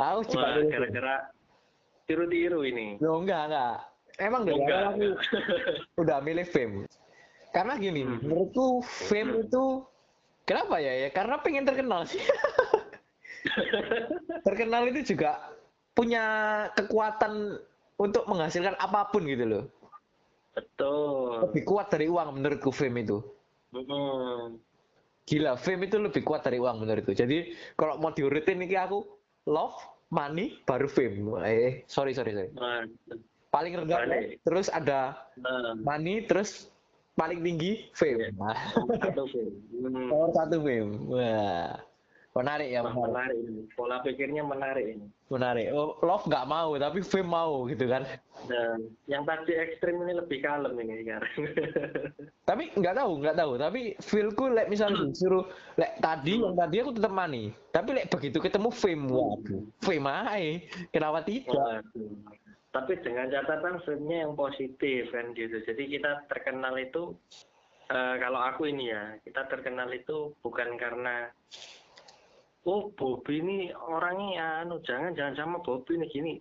Aku 0.00 0.22
juga 0.32 0.38
wah 0.38 0.54
milih 0.56 0.70
gara-gara 0.70 1.16
tiru-tiru 2.06 2.62
ini 2.64 2.96
Loh, 3.02 3.20
enggak, 3.20 3.52
enggak. 3.52 3.76
Emang 4.16 4.48
dari 4.48 4.56
enggak 4.56 4.80
aku 4.94 5.06
udah 6.06 6.18
milih 6.24 6.46
fame. 6.48 6.88
Karena 7.56 7.80
gini, 7.80 8.04
Hmm. 8.04 8.20
menurutku 8.20 8.84
fame 8.84 9.48
itu 9.48 9.80
kenapa 10.44 10.76
ya? 10.76 10.92
Ya 10.92 11.08
karena 11.08 11.40
pengen 11.40 11.64
terkenal 11.64 12.04
sih. 12.04 12.20
terkenal 14.46 14.84
itu 14.92 15.16
juga 15.16 15.56
punya 15.96 16.24
kekuatan 16.76 17.56
untuk 17.96 18.28
menghasilkan 18.28 18.76
apa 18.76 19.08
pun 19.08 19.24
gitu 19.24 19.48
loh. 19.48 19.64
betul 20.52 21.48
Lebih 21.48 21.62
kuat 21.68 21.88
dari 21.88 22.12
uang 22.12 22.36
menurutku 22.36 22.68
fame 22.72 23.08
itu. 23.08 23.24
Hmm. 23.72 24.60
Gila, 25.24 25.56
fame 25.56 25.88
itu 25.88 25.96
lebih 25.96 26.28
kuat 26.28 26.44
dari 26.44 26.60
uang 26.60 26.84
menurutku. 26.84 27.16
Jadi 27.16 27.56
kalau 27.80 27.96
mau 27.96 28.12
diurutin 28.12 28.60
ini 28.60 28.76
aku 28.76 29.00
love, 29.48 29.76
money, 30.12 30.60
baru 30.68 30.88
fame. 30.88 31.24
Eh, 31.44 31.84
sorry 31.88 32.12
sorry 32.12 32.36
sorry. 32.36 32.52
Nah, 32.52 32.84
Paling 33.48 33.72
rendah 33.80 34.04
terus 34.44 34.68
ada 34.68 35.24
nah, 35.40 35.72
money, 35.80 36.28
terus 36.28 36.68
paling 37.16 37.40
tinggi 37.40 37.88
fame. 37.96 38.30
Nah, 38.36 38.54
satu. 39.00 39.24
Hmm. 39.72 40.06
nomor 40.12 40.30
satu 40.36 40.60
fame. 40.60 40.92
Wah, 41.08 41.80
menarik 42.36 42.68
ya 42.68 42.84
menarik. 42.84 43.08
menarik 43.08 43.36
ini 43.40 43.62
pola 43.72 43.96
pikirnya 44.04 44.44
menarik 44.44 44.86
ini 44.92 45.08
Menarik. 45.26 45.74
Oh, 45.74 45.98
love 46.06 46.22
nggak 46.22 46.46
mau, 46.46 46.78
tapi 46.78 47.02
fame 47.02 47.26
mau 47.26 47.66
gitu 47.66 47.90
kan. 47.90 48.06
dan 48.46 48.78
yang 49.10 49.26
tadi 49.26 49.58
ekstrim 49.58 49.98
ini 50.06 50.22
lebih 50.22 50.38
kalem 50.38 50.78
ini 50.78 51.02
sekarang 51.02 51.34
Tapi 52.48 52.70
nggak 52.78 52.94
tahu, 52.94 53.12
nggak 53.26 53.34
tahu. 53.34 53.52
Tapi 53.58 53.80
feelku, 53.98 54.46
like 54.54 54.70
misalnya 54.70 55.02
disuruh, 55.10 55.50
like 55.74 55.98
tadi 55.98 56.38
yang 56.38 56.54
tadi 56.54 56.78
aku 56.78 56.94
tetap 56.94 57.10
money. 57.10 57.50
Tapi 57.74 57.90
like 57.98 58.06
begitu 58.06 58.38
ketemu 58.38 58.70
fame, 58.70 59.10
waduh, 59.10 59.66
fame 59.82 60.06
aja. 60.06 60.62
Kenapa 60.94 61.26
tidak? 61.26 61.50
Waduh. 61.50 62.45
Tapi 62.76 62.92
dengan 63.00 63.32
catatan 63.32 63.80
filmnya 63.88 64.28
yang 64.28 64.36
positif 64.36 65.08
kan 65.08 65.32
gitu. 65.32 65.64
Jadi 65.64 65.96
kita 65.96 66.28
terkenal 66.28 66.76
itu 66.76 67.16
eh, 67.88 68.14
kalau 68.20 68.40
aku 68.44 68.68
ini 68.68 68.92
ya 68.92 69.16
kita 69.24 69.48
terkenal 69.48 69.88
itu 69.96 70.36
bukan 70.44 70.76
karena 70.76 71.32
oh 72.66 72.90
Bobby 72.92 73.40
ini 73.40 73.58
orangnya 73.72 74.66
anu 74.66 74.82
jangan 74.82 75.14
jangan 75.14 75.34
sama 75.38 75.56
Bobby 75.62 75.96
ini 75.96 76.06
gini 76.10 76.34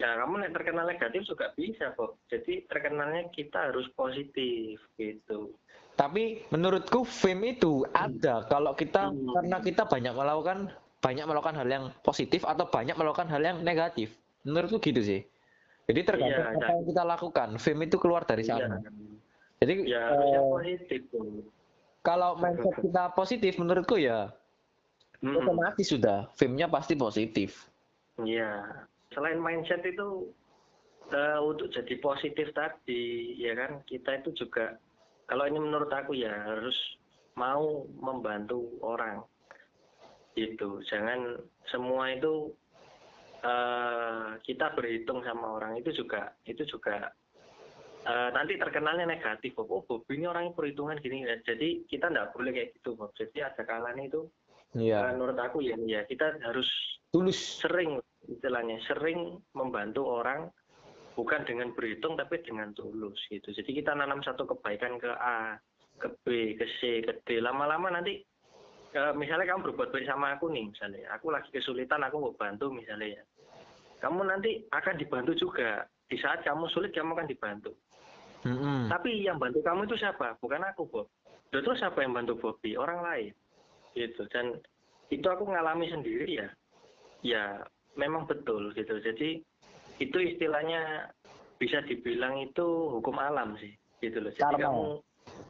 ya 0.00 0.16
kamu 0.18 0.42
nek 0.42 0.52
terkenal 0.56 0.88
negatif 0.88 1.22
juga 1.28 1.52
bisa 1.54 1.92
Bob 1.94 2.18
jadi 2.32 2.64
terkenalnya 2.66 3.28
kita 3.30 3.70
harus 3.70 3.86
positif 3.94 4.80
gitu 4.98 5.54
Tapi 6.00 6.48
menurutku 6.48 7.04
fame 7.04 7.60
itu 7.60 7.84
ada 7.92 8.48
kalau 8.48 8.72
kita 8.72 9.12
Hmm. 9.12 9.36
karena 9.36 9.60
kita 9.60 9.84
banyak 9.84 10.16
melakukan 10.16 10.58
banyak 11.04 11.24
melakukan 11.28 11.56
hal 11.60 11.68
yang 11.68 11.84
positif 12.00 12.40
atau 12.48 12.64
banyak 12.64 12.96
melakukan 12.96 13.28
hal 13.28 13.40
yang 13.44 13.60
negatif. 13.60 14.08
Menurutku 14.48 14.80
gitu 14.80 15.00
sih. 15.04 15.20
Jadi 15.88 16.00
tergantung 16.06 16.46
Iya, 16.46 16.56
apa 16.56 16.64
iya. 16.66 16.76
yang 16.76 16.86
kita 16.86 17.02
lakukan. 17.02 17.48
Fame 17.56 17.82
itu 17.88 17.96
keluar 17.96 18.22
dari 18.28 18.42
Iya. 18.44 18.56
sana. 18.58 18.76
Jadi 19.60 19.74
ya 19.88 20.04
eh, 20.16 20.40
positif 20.40 21.00
kalau 22.00 22.32
mindset 22.40 22.80
kita 22.80 23.12
positif 23.12 23.52
menurutku 23.60 24.00
ya 24.00 24.32
Mm-mm. 25.20 25.36
otomatis 25.44 25.84
sudah 25.84 26.32
fame-nya 26.32 26.64
pasti 26.64 26.96
positif. 26.96 27.68
Iya, 28.24 28.64
selain 29.12 29.36
mindset 29.36 29.84
itu 29.84 30.32
eh, 31.12 31.40
untuk 31.44 31.68
jadi 31.68 31.94
positif 32.00 32.56
tadi, 32.56 33.36
ya 33.36 33.52
kan 33.52 33.84
kita 33.84 34.24
itu 34.24 34.32
juga 34.32 34.80
kalau 35.28 35.44
ini 35.44 35.60
menurut 35.60 35.92
aku 35.92 36.16
ya 36.16 36.32
harus 36.32 36.76
mau 37.36 37.84
membantu 38.00 38.64
orang, 38.80 39.20
gitu. 40.40 40.80
Jangan 40.88 41.36
semua 41.68 42.16
itu 42.16 42.56
kita 44.44 44.66
berhitung 44.76 45.24
sama 45.24 45.56
orang 45.56 45.80
itu 45.80 45.92
juga 45.96 46.36
itu 46.44 46.64
juga 46.68 47.08
eh, 48.04 48.30
nanti 48.32 48.56
terkenalnya 48.56 49.08
negatif. 49.08 49.56
Bob. 49.56 49.68
Oh, 49.72 49.82
Bob 49.84 50.04
ini 50.12 50.24
orangnya 50.28 50.52
perhitungan 50.56 51.00
gini. 51.00 51.24
ya. 51.24 51.36
Jadi 51.44 51.84
kita 51.88 52.08
nggak 52.08 52.32
boleh 52.36 52.52
kayak 52.52 52.70
gitu, 52.80 52.96
Bob. 52.96 53.12
Jadi 53.16 53.40
ada 53.40 53.62
kalanya 53.64 54.04
itu 54.04 54.28
eh, 54.76 54.92
Iya. 54.92 55.12
menurut 55.16 55.34
aku 55.40 55.64
ya, 55.66 55.74
ya 55.82 56.06
kita 56.06 56.38
harus 56.46 56.68
Tulus. 57.10 57.58
sering 57.58 57.98
istilahnya 58.30 58.78
sering 58.86 59.42
membantu 59.56 60.06
orang 60.06 60.46
bukan 61.18 61.42
dengan 61.42 61.74
berhitung 61.74 62.14
tapi 62.14 62.38
dengan 62.46 62.70
tulus 62.70 63.18
gitu 63.26 63.50
jadi 63.50 63.66
kita 63.66 63.92
nanam 63.98 64.22
satu 64.22 64.46
kebaikan 64.46 64.94
ke 65.00 65.10
A 65.10 65.58
ke 65.98 66.08
B 66.22 66.54
ke 66.54 66.66
C 66.78 67.02
ke 67.02 67.18
D 67.26 67.42
lama-lama 67.42 67.90
nanti 67.90 68.22
eh, 68.94 69.12
misalnya 69.18 69.50
kamu 69.50 69.74
berbuat 69.74 69.90
baik 69.90 70.06
sama 70.06 70.38
aku 70.38 70.54
nih 70.54 70.70
misalnya 70.70 71.10
aku 71.10 71.34
lagi 71.34 71.50
kesulitan 71.50 72.06
aku 72.06 72.16
mau 72.30 72.34
bantu 72.38 72.70
misalnya 72.70 73.18
ya 73.18 73.22
kamu 74.00 74.20
nanti 74.26 74.64
akan 74.72 74.96
dibantu 74.96 75.32
juga. 75.36 75.84
Di 76.10 76.18
saat 76.18 76.42
kamu 76.42 76.66
sulit 76.74 76.90
kamu 76.90 77.14
akan 77.14 77.28
dibantu. 77.30 77.72
Mm-mm. 78.40 78.88
tapi 78.88 79.20
yang 79.20 79.36
bantu 79.36 79.60
kamu 79.60 79.84
itu 79.84 80.00
siapa? 80.00 80.40
Bukan 80.40 80.64
aku 80.64 80.88
Bob. 80.88 81.12
Loh, 81.52 81.60
terus 81.60 81.76
siapa 81.76 82.00
yang 82.00 82.16
bantu 82.16 82.40
Bobby? 82.40 82.72
Orang 82.72 83.04
lain. 83.04 83.36
Gitu. 83.92 84.24
Dan 84.32 84.56
itu 85.12 85.26
aku 85.28 85.44
ngalami 85.44 85.92
sendiri 85.92 86.40
ya. 86.40 86.48
Ya 87.20 87.44
memang 88.00 88.24
betul 88.24 88.72
gitu. 88.72 88.96
Jadi 89.02 89.44
itu 90.00 90.18
istilahnya 90.18 91.12
bisa 91.60 91.84
dibilang 91.84 92.40
itu 92.40 92.64
hukum 92.96 93.20
alam 93.20 93.58
sih 93.60 93.76
gitu 94.00 94.24
loh. 94.24 94.32
Jadi 94.32 94.56
Karma. 94.56 94.64
kamu 94.64 94.86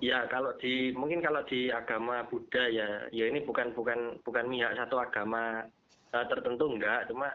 ya 0.03 0.27
kalau 0.27 0.51
di 0.59 0.91
mungkin 0.97 1.23
kalau 1.23 1.47
di 1.47 1.71
agama 1.71 2.27
Buddha 2.27 2.67
ya 2.67 3.07
ya 3.15 3.25
ini 3.31 3.47
bukan 3.47 3.71
bukan 3.77 4.19
bukan 4.27 4.51
mihak 4.51 4.75
satu 4.75 4.99
agama 4.99 5.63
eh, 6.11 6.27
tertentu 6.27 6.67
enggak. 6.67 7.07
Cuma 7.07 7.31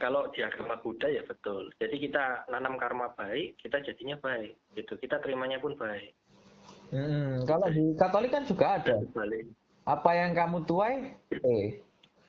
kalau 0.00 0.26
di 0.32 0.40
agama 0.40 0.80
Buddha 0.80 1.06
ya 1.06 1.20
betul 1.28 1.68
jadi 1.76 1.94
kita 1.94 2.24
nanam 2.48 2.80
karma 2.80 3.12
baik 3.14 3.60
kita 3.60 3.84
jadinya 3.84 4.16
baik 4.18 4.56
gitu 4.74 4.96
kita 4.96 5.20
terimanya 5.20 5.60
pun 5.60 5.76
baik 5.76 6.16
Mm-mm. 6.90 7.46
Kalau 7.46 7.70
di 7.70 7.94
Katolik 7.94 8.34
kan 8.34 8.42
juga 8.42 8.82
ada. 8.82 8.98
Apa 9.86 10.10
yang 10.10 10.34
kamu 10.34 10.66
tuai, 10.66 11.14
eh. 11.30 11.78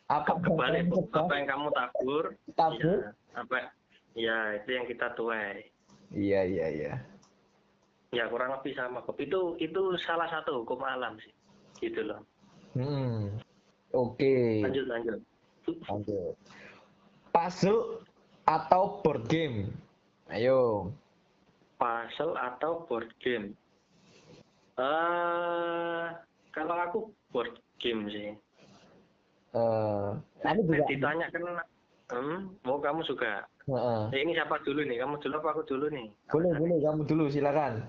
Apa 0.06 0.38
yang 0.38 0.42
kebalik 0.46 0.82
kamu 0.86 1.02
apa 1.18 1.34
yang 1.34 1.48
kamu 1.50 1.68
tabur 1.74 2.24
tabur. 2.54 2.98
ya 3.02 3.10
apa 3.32 3.58
ya 4.14 4.38
itu 4.60 4.70
yang 4.76 4.86
kita 4.86 5.08
tuai 5.16 5.72
Iya, 6.12 6.42
iya, 6.44 6.68
iya. 6.68 6.94
ya 8.12 8.28
kurang 8.28 8.52
lebih 8.60 8.76
sama 8.76 9.00
itu 9.18 9.56
itu 9.58 9.82
salah 10.04 10.28
satu 10.28 10.62
hukum 10.62 10.84
alam 10.84 11.16
sih 11.24 11.32
gitu 11.80 12.04
loh 12.06 12.20
Hmm. 12.76 13.40
Oke. 13.96 14.62
lanjut 14.68 14.86
lanjut 14.88 15.20
Lanjut. 15.88 16.36
Puzzle 17.32 18.04
atau 18.44 19.00
board 19.02 19.26
game? 19.28 19.72
Ayo. 20.28 20.92
puzzle 21.76 22.38
atau 22.38 22.86
board 22.86 23.10
game 23.18 23.58
eh 24.78 26.06
kalau 26.54 26.76
aku 26.78 27.00
board 27.30 27.52
game 27.78 28.06
sih 28.08 28.30
Eh, 29.52 30.10
aku 30.48 30.62
juga. 30.64 30.88
ditanya 30.88 31.28
kan 31.28 31.44
hmm, 32.16 32.56
mau 32.64 32.80
kamu 32.80 33.04
juga 33.04 33.44
Heeh. 33.68 34.02
Eh, 34.16 34.20
ini 34.24 34.32
siapa 34.32 34.64
dulu 34.64 34.80
nih 34.86 35.04
kamu 35.04 35.20
dulu 35.20 35.34
apa 35.44 35.50
aku 35.52 35.64
dulu 35.68 35.86
nih 35.92 36.08
Boleh, 36.30 36.56
boleh. 36.56 36.78
Kamu 36.80 37.02
dulu, 37.04 37.28
silakan. 37.28 37.84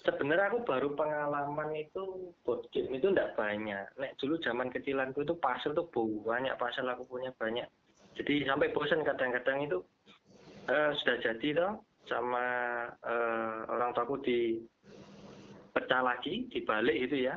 sebenarnya 0.00 0.48
aku 0.48 0.64
baru 0.64 0.88
pengalaman 0.92 1.68
itu 1.74 2.32
board 2.44 2.64
game 2.70 2.92
itu 2.94 3.08
enggak 3.08 3.32
banyak. 3.34 3.84
Nek 3.96 4.16
dulu 4.16 4.36
zaman 4.38 4.68
kecilanku 4.68 5.20
itu 5.20 5.36
puzzle 5.36 5.72
tuh 5.72 5.84
banyak 6.24 6.56
puzzle 6.56 6.88
aku 6.88 7.04
punya 7.04 7.28
banyak. 7.36 7.68
Jadi 8.14 8.46
sampai 8.46 8.70
bosan 8.70 9.02
kadang-kadang 9.02 9.66
itu 9.66 9.78
eh, 10.66 10.90
sudah 11.02 11.16
jadi 11.18 11.48
toh 11.54 11.72
sama 12.06 12.46
eh, 13.02 13.58
orang 13.68 13.90
tuaku 13.92 14.22
di 14.22 14.38
pecah 15.74 16.00
lagi 16.00 16.46
dibalik 16.48 16.94
itu 16.94 17.26
ya. 17.26 17.34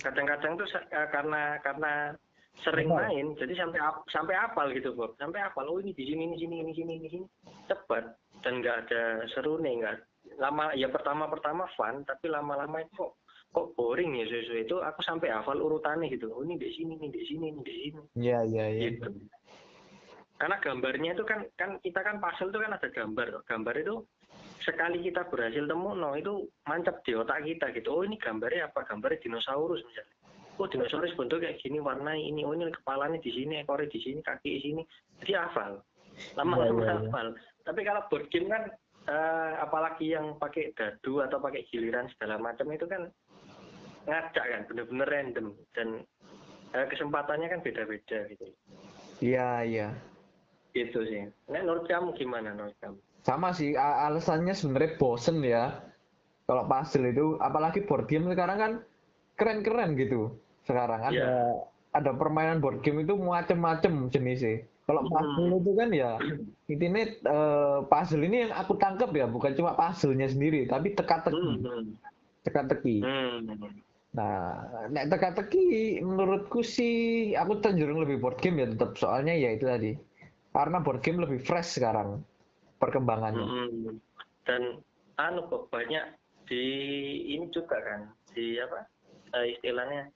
Kadang-kadang 0.00 0.60
tuh 0.60 0.68
eh, 0.68 1.08
karena 1.08 1.56
karena 1.64 2.12
sering 2.60 2.88
Benar. 2.88 3.08
main 3.08 3.26
jadi 3.36 3.52
sampai 3.56 3.80
ap- 3.80 4.08
sampai 4.08 4.34
apal 4.36 4.72
gitu 4.72 4.92
Bob. 4.92 5.16
Sampai 5.16 5.40
apal 5.40 5.68
oh 5.68 5.80
ini 5.80 5.92
di 5.92 6.04
sini 6.04 6.28
ini 6.28 6.36
sini 6.36 6.56
ini 6.60 6.72
sini 6.72 6.92
ini 7.00 7.08
sini 7.08 7.26
cepat 7.66 8.04
dan 8.44 8.60
nggak 8.60 8.86
ada 8.86 9.02
seru 9.32 9.58
nih 9.58 9.80
nggak 9.82 9.96
lama 10.38 10.70
ya 10.76 10.86
pertama 10.86 11.26
pertama 11.26 11.66
fun 11.74 12.04
tapi 12.04 12.28
lama-lama 12.28 12.78
itu 12.78 12.94
kok 12.94 13.12
kok 13.50 13.66
boring 13.74 14.14
ya 14.14 14.26
sesuai 14.26 14.68
itu 14.68 14.76
aku 14.78 15.00
sampai 15.02 15.32
hafal 15.32 15.58
urutannya 15.58 16.06
gitu 16.12 16.30
oh 16.30 16.44
ini 16.44 16.54
di 16.54 16.68
sini 16.70 16.94
ini 16.94 17.08
di 17.10 17.22
sini 17.24 17.46
ini 17.50 17.60
di 17.62 17.74
sini 17.74 18.00
Iya, 18.14 18.38
iya, 18.44 18.64
iya. 18.70 18.80
gitu 18.92 19.10
karena 20.36 20.56
gambarnya 20.60 21.16
itu 21.16 21.24
kan 21.24 21.48
kan 21.56 21.80
kita 21.80 22.00
kan 22.04 22.20
puzzle 22.20 22.52
itu 22.52 22.60
kan 22.60 22.76
ada 22.76 22.88
gambar. 22.92 23.26
Gambar 23.48 23.74
itu 23.80 24.04
sekali 24.60 25.00
kita 25.08 25.24
berhasil 25.32 25.64
temu 25.64 25.96
no 25.96 26.12
itu 26.12 26.44
mantap 26.68 27.00
di 27.08 27.16
otak 27.16 27.40
kita 27.40 27.72
gitu. 27.72 27.88
Oh 27.88 28.02
ini 28.04 28.20
gambarnya 28.20 28.68
apa? 28.68 28.84
Gambarnya 28.84 29.24
dinosaurus 29.24 29.80
misalnya. 29.80 30.14
Oh 30.60 30.68
dinosaurus 30.68 31.16
bentuk 31.16 31.40
kayak 31.40 31.56
gini 31.64 31.80
warna 31.80 32.12
ini. 32.12 32.44
Oh 32.44 32.52
ini 32.52 32.68
kepalanya 32.68 33.16
di 33.16 33.32
sini 33.32 33.64
ekornya 33.64 33.88
di 33.88 34.00
sini 34.00 34.20
kaki 34.20 34.48
di 34.48 34.60
sini. 34.60 34.82
Jadi 35.24 35.32
hafal. 35.40 35.80
Lama-lama 36.36 36.68
Iya, 36.68 36.72
iya, 36.72 36.84
iya. 36.84 36.96
hafal. 37.08 37.26
Tapi 37.64 37.80
kalau 37.84 38.02
board 38.12 38.26
game 38.28 38.48
kan 38.52 38.62
eh, 39.08 39.52
apalagi 39.64 40.12
yang 40.12 40.36
pakai 40.36 40.76
dadu 40.76 41.24
atau 41.24 41.40
pakai 41.40 41.64
giliran 41.72 42.12
segala 42.12 42.36
macam 42.36 42.68
itu 42.76 42.84
kan 42.84 43.08
ngajak 44.04 44.44
kan 44.44 44.60
bener-bener 44.68 45.08
random. 45.08 45.46
Dan 45.72 46.04
eh, 46.76 46.86
kesempatannya 46.92 47.48
kan 47.48 47.64
beda-beda 47.64 48.28
gitu. 48.28 48.52
Iya, 49.24 49.64
iya. 49.64 49.88
Gitu 50.76 51.00
sih. 51.08 51.24
Nah, 51.48 51.64
menurut 51.64 51.88
kamu 51.88 52.12
gimana 52.12 52.52
menurut 52.52 52.76
kamu? 52.78 53.00
Sama 53.24 53.50
sih, 53.50 53.72
alasannya 53.74 54.52
sebenarnya 54.52 55.00
bosen 55.00 55.40
ya. 55.40 55.80
Kalau 56.46 56.68
puzzle 56.68 57.10
itu, 57.10 57.40
apalagi 57.42 57.82
board 57.82 58.06
game 58.06 58.30
sekarang 58.30 58.58
kan 58.60 58.72
keren-keren 59.34 59.98
gitu. 59.98 60.30
Sekarang 60.62 61.02
ada 61.02 61.10
Iya. 61.10 61.34
ada 61.90 62.12
permainan 62.12 62.60
board 62.60 62.84
game 62.84 63.02
itu 63.02 63.16
macem-macem 63.16 64.12
jenisnya. 64.12 64.62
Kalau 64.86 65.02
Hmm. 65.02 65.10
puzzle 65.10 65.58
itu 65.58 65.72
kan 65.74 65.88
ya, 65.90 66.10
intinya 66.70 67.02
eh, 67.02 67.78
puzzle 67.88 68.22
ini 68.22 68.46
yang 68.46 68.52
aku 68.54 68.78
tangkap 68.78 69.10
ya, 69.10 69.26
bukan 69.26 69.56
cuma 69.58 69.74
puzzle-nya 69.74 70.30
sendiri, 70.30 70.68
tapi 70.70 70.94
teka-teki, 70.94 71.66
Hmm. 71.66 71.98
teka-teki. 72.46 72.96
Hmm. 73.02 73.74
Nah, 74.14 74.64
nek 74.88 75.12
teka-teki 75.12 75.98
menurutku 76.00 76.62
sih 76.62 76.94
aku 77.34 77.60
cenderung 77.60 78.00
lebih 78.00 78.16
board 78.16 78.38
game 78.38 78.62
ya 78.62 78.66
tetap 78.70 78.94
soalnya 78.96 79.34
ya 79.34 79.50
itu 79.52 79.66
tadi. 79.66 79.92
Karena 80.56 80.80
board 80.80 81.04
game 81.04 81.20
lebih 81.20 81.44
fresh 81.44 81.76
sekarang 81.76 82.24
perkembangannya. 82.80 83.44
Hmm. 83.44 84.00
Dan 84.48 84.80
anu 85.20 85.44
kok 85.52 85.68
banyak 85.68 86.16
di 86.48 86.64
ini 87.36 87.50
juga 87.52 87.76
kan 87.82 88.08
di 88.32 88.56
apa 88.56 88.88
eh, 89.36 89.58
istilahnya 89.58 90.08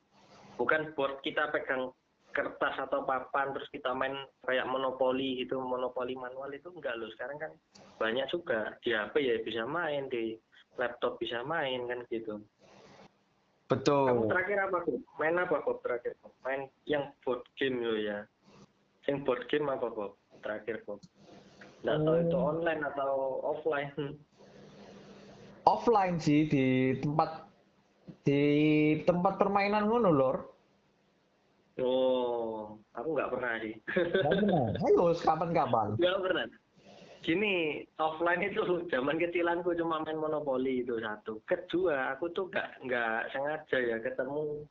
bukan 0.57 0.95
board 0.97 1.21
kita 1.21 1.51
pegang 1.51 1.91
kertas 2.31 2.79
atau 2.79 3.03
papan 3.03 3.51
terus 3.51 3.67
kita 3.75 3.91
main 3.91 4.15
kayak 4.47 4.69
monopoli 4.71 5.43
gitu 5.43 5.59
monopoli 5.59 6.15
manual 6.15 6.47
itu 6.55 6.71
enggak 6.71 6.95
loh 6.95 7.11
sekarang 7.19 7.43
kan 7.43 7.53
banyak 7.99 8.23
juga 8.31 8.79
di 8.87 8.95
HP 8.95 9.15
ya 9.19 9.35
bisa 9.43 9.63
main 9.67 10.07
di 10.07 10.39
laptop 10.79 11.19
bisa 11.19 11.43
main 11.43 11.91
kan 11.91 12.07
gitu 12.09 12.39
Kamu 13.71 13.87
Betul. 13.87 14.27
terakhir 14.35 14.59
apa 14.67 14.79
Bob? 14.83 14.99
Main 15.23 15.39
apa 15.39 15.63
Bob 15.63 15.79
terakhir? 15.87 16.19
Bob? 16.19 16.35
Main 16.43 16.67
yang 16.91 17.15
board 17.23 17.47
game 17.55 17.79
lo 17.79 17.95
ya. 17.95 18.27
Yang 19.07 19.19
board 19.23 19.47
game 19.47 19.71
apa 19.71 19.87
Bob? 19.95 20.19
Terakhir 20.41 20.83
Bob. 20.85 21.01
Nggak 21.81 21.99
tahu 22.05 22.17
itu 22.21 22.37
Hmm. 22.37 22.51
online 22.53 22.83
atau 22.85 23.11
offline. 23.41 23.93
Offline 25.65 26.17
sih 26.21 26.49
di 26.49 26.65
tempat 27.01 27.47
di 28.25 28.43
tempat 29.05 29.41
permainan 29.41 29.89
ngono 29.89 30.11
lor 30.13 30.37
Oh, 31.81 32.77
aku 32.93 33.09
nggak 33.17 33.31
pernah 33.33 33.53
sih. 33.65 33.73
Nggak 33.97 34.33
pernah. 34.37 34.65
ayo 34.85 35.05
kapan-kapan 35.17 35.89
Nggak 35.97 36.19
pernah. 36.21 36.47
Gini, 37.21 37.85
offline 38.01 38.41
itu 38.45 38.61
zaman 38.89 39.21
kecilanku 39.21 39.77
cuma 39.77 40.01
main 40.01 40.17
monopoli 40.17 40.81
itu 40.81 40.97
satu. 41.01 41.41
Kedua, 41.45 42.17
aku 42.17 42.33
tuh 42.33 42.49
nggak 42.49 42.85
nggak 42.85 43.21
sengaja 43.33 43.77
ya 43.77 43.97
ketemu. 44.01 44.65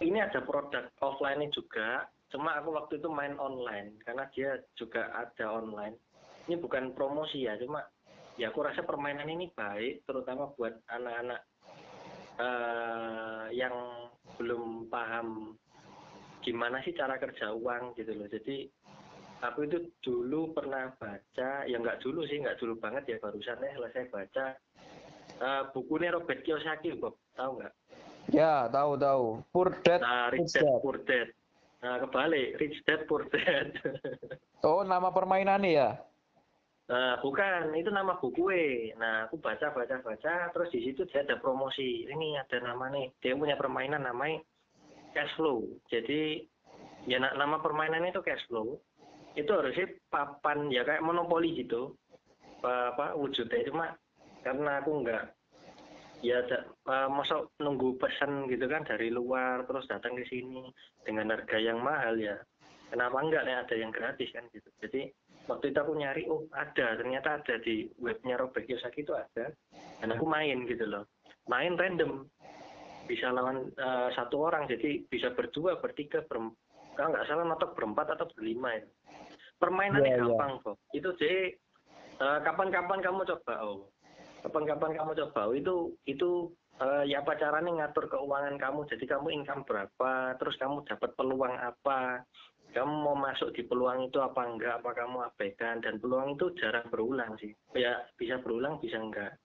Ini 0.00 0.18
ada 0.24 0.40
produk 0.40 0.88
offline 1.04 1.52
juga, 1.52 2.08
cuma 2.32 2.56
aku 2.56 2.72
waktu 2.72 2.98
itu 2.98 3.08
main 3.12 3.36
online 3.36 4.00
karena 4.02 4.24
dia 4.32 4.56
juga 4.74 5.12
ada 5.12 5.52
online. 5.52 6.00
Ini 6.48 6.58
bukan 6.58 6.96
promosi 6.96 7.46
ya, 7.46 7.54
cuma 7.60 7.84
ya 8.34 8.50
aku 8.50 8.66
rasa 8.66 8.82
permainan 8.82 9.30
ini 9.30 9.52
baik, 9.54 10.02
terutama 10.08 10.50
buat 10.58 10.74
anak-anak 10.90 11.40
eh, 12.40 13.46
yang 13.54 13.76
belum 14.40 14.90
paham 14.90 15.54
gimana 16.42 16.82
sih 16.82 16.96
cara 16.96 17.20
kerja 17.20 17.54
uang 17.54 17.94
gitu 17.94 18.16
loh. 18.16 18.26
Jadi 18.26 18.66
aku 19.44 19.68
itu 19.70 19.78
dulu 20.02 20.50
pernah 20.50 20.90
baca, 20.98 21.62
ya 21.68 21.76
nggak 21.78 22.02
dulu 22.02 22.26
sih, 22.26 22.42
nggak 22.42 22.58
dulu 22.58 22.80
banget 22.82 23.06
ya 23.06 23.16
barusan 23.22 23.62
ya 23.62 23.70
selesai 23.78 24.10
baca 24.10 24.46
eh, 25.38 25.62
bukunya 25.70 26.10
Robert 26.10 26.42
Kiyosaki, 26.42 26.98
Bob, 26.98 27.20
tahu 27.38 27.62
nggak? 27.62 27.74
ya 28.30 28.70
tahu 28.70 28.94
tahu 28.94 29.42
poor 29.50 29.74
dad 29.82 29.98
Nah, 29.98 30.30
Rich 30.30 30.54
Rich 30.54 30.54
Dad 30.54 30.62
Dad. 30.62 30.80
Poor 30.80 30.96
Dad. 31.02 31.28
Nah, 31.82 31.98
kebalik, 31.98 32.62
Rich 32.62 32.78
Dad 32.86 33.10
Poor 33.10 33.26
Dad. 33.26 33.74
oh 34.66 34.86
nama 34.86 35.10
permainannya 35.10 35.70
ya 35.74 35.90
nah, 36.86 37.18
bukan, 37.18 37.74
itu 37.74 37.90
nama 37.90 38.20
buku 38.22 38.46
Nah, 39.00 39.26
aku 39.26 39.40
baca, 39.42 39.74
baca, 39.74 39.98
baca, 40.04 40.34
terus 40.52 40.70
di 40.70 40.84
situ 40.84 41.08
dia 41.08 41.24
ada 41.24 41.40
promosi. 41.40 42.04
Ini 42.04 42.38
ada 42.38 42.60
nama 42.60 42.92
nih, 42.92 43.16
dia 43.18 43.32
punya 43.32 43.56
permainan 43.56 44.04
namanya 44.04 44.44
cash 45.16 45.32
flow. 45.40 45.64
Jadi, 45.88 46.44
ya 47.08 47.16
na- 47.16 47.32
nama 47.32 47.64
permainannya 47.64 48.12
itu 48.12 48.20
cash 48.20 48.44
flow. 48.46 48.76
Itu 49.32 49.50
harusnya 49.56 49.88
papan, 50.12 50.68
ya 50.68 50.84
kayak 50.84 51.00
monopoli 51.00 51.64
gitu. 51.64 51.96
Apa, 52.60 52.92
apa 52.94 53.06
wujudnya, 53.16 53.66
cuma 53.72 53.96
karena 54.44 54.84
aku 54.84 54.90
nggak 55.02 55.24
ya 56.22 56.38
da, 56.46 56.62
eh, 56.64 57.08
masuk 57.10 57.50
nunggu 57.58 57.98
pesan 57.98 58.46
gitu 58.46 58.70
kan 58.70 58.86
dari 58.86 59.10
luar 59.10 59.66
terus 59.66 59.84
datang 59.90 60.14
ke 60.14 60.24
sini 60.30 60.70
dengan 61.02 61.34
harga 61.34 61.58
yang 61.58 61.82
mahal 61.82 62.14
ya. 62.16 62.38
Kenapa 62.88 63.18
enggak 63.18 63.42
nih 63.48 63.56
ada 63.58 63.74
yang 63.74 63.90
gratis 63.90 64.30
kan 64.30 64.46
gitu. 64.54 64.68
Jadi 64.78 65.10
waktu 65.50 65.74
itu 65.74 65.78
aku 65.82 65.92
nyari 65.98 66.22
oh 66.30 66.46
ada 66.54 66.94
ternyata 66.94 67.42
ada 67.42 67.58
di 67.58 67.90
webnya 67.98 68.38
Robert 68.38 68.62
Kiyosaki 68.62 69.02
itu 69.02 69.12
ada. 69.16 69.50
Dan 69.98 70.14
aku 70.14 70.24
main 70.24 70.62
gitu 70.70 70.86
loh. 70.86 71.10
Main 71.50 71.74
random. 71.74 72.30
Bisa 73.10 73.34
lawan 73.34 73.72
eh, 73.74 74.08
satu 74.14 74.46
orang. 74.46 74.70
Jadi 74.70 75.08
bisa 75.10 75.34
berdua 75.34 75.82
bertiga 75.82 76.22
ber 76.22 76.54
kalau 76.92 77.08
nggak 77.16 77.24
salah 77.24 77.48
notok 77.48 77.72
berempat 77.74 78.14
atau 78.14 78.28
berlima 78.36 78.76
ya. 78.76 78.84
Permainannya 79.56 80.04
Iya, 80.04 80.18
iya. 80.18 80.22
gampang 80.26 80.52
kok 80.60 80.76
itu 80.92 81.08
jadi 81.16 81.40
eh, 82.20 82.38
kapan-kapan 82.44 83.00
kamu 83.00 83.22
coba 83.24 83.54
oh 83.64 83.88
kapan-kapan 84.42 84.92
kamu 84.98 85.10
coba. 85.24 85.40
Oh, 85.48 85.54
itu 85.54 85.74
itu 86.04 86.50
eh, 86.82 87.04
ya 87.08 87.22
apa 87.22 87.38
caranya 87.38 87.70
ngatur 87.86 88.10
keuangan 88.10 88.58
kamu. 88.58 88.84
Jadi 88.90 89.04
kamu 89.06 89.28
income 89.40 89.62
berapa 89.64 90.36
terus 90.36 90.58
kamu 90.58 90.82
dapat 90.84 91.14
peluang 91.14 91.54
apa 91.56 92.26
kamu 92.72 92.92
mau 93.04 93.16
masuk 93.16 93.52
di 93.52 93.68
peluang 93.68 94.08
itu 94.08 94.18
apa 94.18 94.42
enggak 94.48 94.82
apa 94.82 94.90
kamu 94.96 95.16
abaikan. 95.32 95.78
Dan 95.78 96.02
peluang 96.02 96.34
itu 96.34 96.50
jarang 96.58 96.90
berulang 96.90 97.38
sih. 97.38 97.54
Ya 97.78 98.02
bisa 98.18 98.42
berulang 98.42 98.82
bisa 98.82 98.98
enggak. 98.98 99.38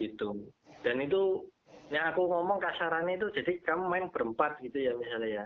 Gitu. 0.00 0.48
Dan 0.80 1.04
itu 1.04 1.44
yang 1.92 2.10
aku 2.10 2.26
ngomong 2.26 2.58
kasarannya 2.58 3.14
itu 3.14 3.30
jadi 3.30 3.62
kamu 3.62 3.86
main 3.86 4.06
berempat 4.10 4.58
gitu 4.64 4.80
ya 4.80 4.96
misalnya 4.96 5.28
ya. 5.28 5.44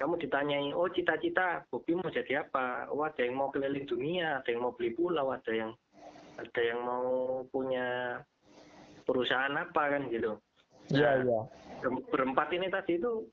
Kamu 0.00 0.16
ditanyai 0.16 0.72
oh 0.72 0.88
cita-cita 0.88 1.68
Bobi 1.68 1.92
mau 1.92 2.08
jadi 2.08 2.46
apa? 2.46 2.88
Oh 2.88 3.04
ada 3.04 3.20
yang 3.20 3.36
mau 3.36 3.52
keliling 3.52 3.84
dunia 3.84 4.40
ada 4.40 4.48
yang 4.48 4.64
mau 4.64 4.72
beli 4.72 4.96
pulau 4.96 5.28
ada 5.28 5.52
yang 5.52 5.76
ada 6.40 6.60
yang 6.64 6.80
mau 6.82 7.06
punya 7.52 8.18
perusahaan 9.04 9.52
apa 9.52 9.82
kan 9.96 10.08
gitu. 10.08 10.40
Iya 10.90 11.22
Nah, 11.22 11.22
iya. 11.22 11.40
ber- 11.84 12.06
berempat 12.08 12.48
ini 12.56 12.66
tadi 12.72 12.98
itu 12.98 13.28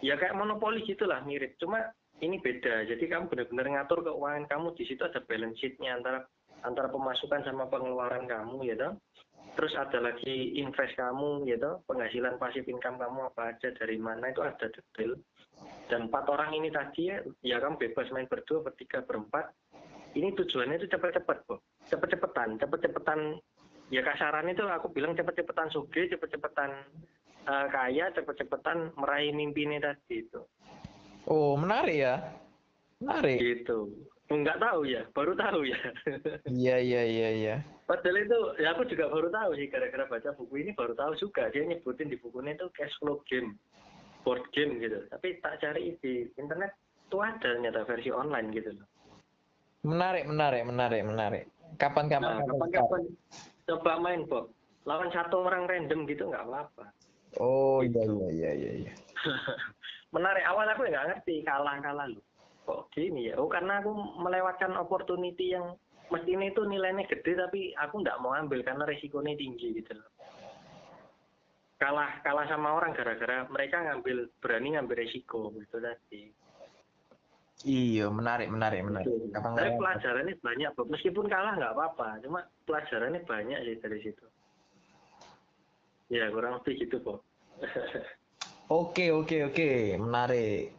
ya 0.00 0.16
kayak 0.16 0.36
monopoli 0.36 0.82
gitulah 0.88 1.20
mirip. 1.22 1.54
Cuma 1.60 1.92
ini 2.20 2.40
beda. 2.40 2.84
Jadi 2.88 3.04
kamu 3.08 3.28
benar-benar 3.32 3.66
ngatur 3.68 4.04
keuangan 4.04 4.44
kamu 4.48 4.76
di 4.76 4.84
situ 4.88 5.02
ada 5.04 5.20
balance 5.24 5.56
sheet-nya 5.60 5.96
antara 5.96 6.24
antara 6.60 6.92
pemasukan 6.92 7.44
sama 7.44 7.68
pengeluaran 7.72 8.28
kamu 8.28 8.68
ya 8.68 8.76
toh. 8.76 8.92
Terus 9.56 9.74
ada 9.76 9.98
lagi 9.98 10.56
invest 10.60 10.96
kamu 10.96 11.48
ya 11.48 11.56
toh. 11.56 11.80
Penghasilan 11.88 12.36
pasif 12.36 12.64
income 12.68 13.00
kamu 13.00 13.32
apa 13.32 13.56
aja 13.56 13.68
dari 13.76 13.96
mana 13.96 14.32
itu 14.32 14.44
ada 14.44 14.66
detail. 14.68 15.16
Dan 15.90 16.06
empat 16.06 16.24
orang 16.30 16.54
ini 16.54 16.70
tadi 16.70 17.10
ya, 17.10 17.18
ya 17.42 17.56
kamu 17.58 17.76
bebas 17.76 18.08
main 18.14 18.28
berdua 18.30 18.62
bertiga 18.62 19.02
berempat 19.02 19.50
ini 20.14 20.34
tujuannya 20.34 20.82
itu 20.82 20.86
cepet-cepet 20.90 21.38
kok 21.46 21.60
cepet-cepetan 21.90 22.58
cepet-cepetan. 22.58 23.20
Ya 23.90 24.06
kasaran 24.06 24.46
itu 24.46 24.62
aku 24.70 24.86
bilang 24.94 25.18
cepet-cepetan 25.18 25.66
suge 25.74 26.06
cepet-cepetan 26.06 26.70
eh, 27.50 27.66
kaya 27.74 28.14
cepet-cepetan 28.14 28.94
meraih 28.94 29.34
mimpinya 29.34 29.90
tadi 29.90 30.22
itu. 30.22 30.40
Oh 31.26 31.58
menarik 31.58 31.98
ya. 31.98 32.14
Menarik. 33.02 33.38
Gitu. 33.42 33.90
Nggak 34.30 34.62
tahu 34.62 34.86
ya 34.86 35.02
baru 35.10 35.34
tahu 35.34 35.66
ya. 35.66 35.80
Iya 36.46 36.76
iya 36.78 37.02
iya 37.02 37.28
iya. 37.34 37.56
Padahal 37.90 38.22
itu 38.22 38.38
ya 38.62 38.70
aku 38.78 38.86
juga 38.86 39.10
baru 39.10 39.26
tahu 39.34 39.50
sih 39.58 39.66
gara-gara 39.66 40.06
baca 40.06 40.30
buku 40.38 40.54
ini 40.62 40.70
baru 40.78 40.94
tahu 40.94 41.18
juga. 41.18 41.50
Dia 41.50 41.66
nyebutin 41.66 42.14
di 42.14 42.18
bukunya 42.22 42.54
itu 42.54 42.70
cash 42.78 42.94
flow 43.02 43.18
game 43.26 43.58
board 44.22 44.46
game 44.54 44.78
gitu. 44.78 45.02
Tapi 45.10 45.42
tak 45.42 45.58
cari 45.58 45.98
di 45.98 46.30
internet 46.38 46.78
itu 47.10 47.18
ada 47.18 47.42
ternyata 47.42 47.82
versi 47.82 48.14
online 48.14 48.54
gitu 48.54 48.70
loh 48.78 48.86
menarik 49.84 50.24
menarik 50.28 50.62
menarik 50.66 51.02
menarik. 51.04 51.44
Kapan-kapan 51.78 52.42
nah 52.42 52.46
kapan-kapan 52.46 53.02
coba 53.68 53.92
main 54.02 54.22
Bob. 54.26 54.52
Lawan 54.88 55.12
satu 55.12 55.44
orang 55.44 55.68
random 55.68 56.08
gitu 56.08 56.28
nggak 56.28 56.44
apa-apa. 56.44 56.84
Oh 57.38 57.80
iya 57.84 58.02
iya 58.02 58.28
iya 58.32 58.50
iya 58.56 58.72
iya. 58.86 58.92
Menarik. 60.14 60.42
Awal 60.42 60.66
aku 60.74 60.82
nggak 60.88 61.06
ngerti 61.14 61.46
kalah 61.46 61.78
kalah 61.78 62.08
loh 62.10 62.24
kok 62.70 62.92
gini 62.94 63.32
ya? 63.32 63.34
Oh 63.40 63.50
karena 63.50 63.82
aku 63.82 63.90
melewatkan 64.20 64.76
opportunity 64.78 65.56
yang 65.56 65.74
mestinya 66.10 66.46
itu 66.46 66.62
nilainya 66.66 67.06
gede 67.06 67.38
tapi 67.38 67.74
aku 67.74 68.02
nggak 68.02 68.18
mau 68.22 68.34
ambil 68.34 68.62
karena 68.62 68.86
resikonya 68.86 69.34
tinggi 69.34 69.82
gitu 69.82 69.92
loh. 69.96 70.10
Kalah 71.80 72.20
kalah 72.20 72.44
sama 72.46 72.76
orang 72.76 72.92
gara-gara 72.92 73.48
mereka 73.48 73.80
ngambil 73.80 74.28
berani 74.38 74.76
ngambil 74.76 75.00
resiko 75.00 75.48
gitu 75.56 75.80
tadi 75.80 76.28
iya 77.64 78.06
menarik 78.08 78.48
menarik 78.48 78.80
menarik 78.84 79.06
tapi 79.08 79.32
kapan-kapan 79.36 79.76
pelajarannya 79.76 80.34
banyak 80.40 80.70
Bob. 80.76 80.86
meskipun 80.88 81.26
kalah 81.28 81.52
nggak 81.56 81.74
apa-apa 81.76 82.08
cuma 82.24 82.40
pelajarannya 82.64 83.20
banyak 83.28 83.58
sih 83.66 83.76
dari 83.80 83.98
situ 84.00 84.26
ya 86.08 86.30
kurang 86.32 86.60
lebih 86.60 86.88
gitu 86.88 86.96
Bob 87.04 87.20
Oke 88.70 89.10
oke 89.10 89.50
oke 89.50 89.98
menarik. 89.98 90.70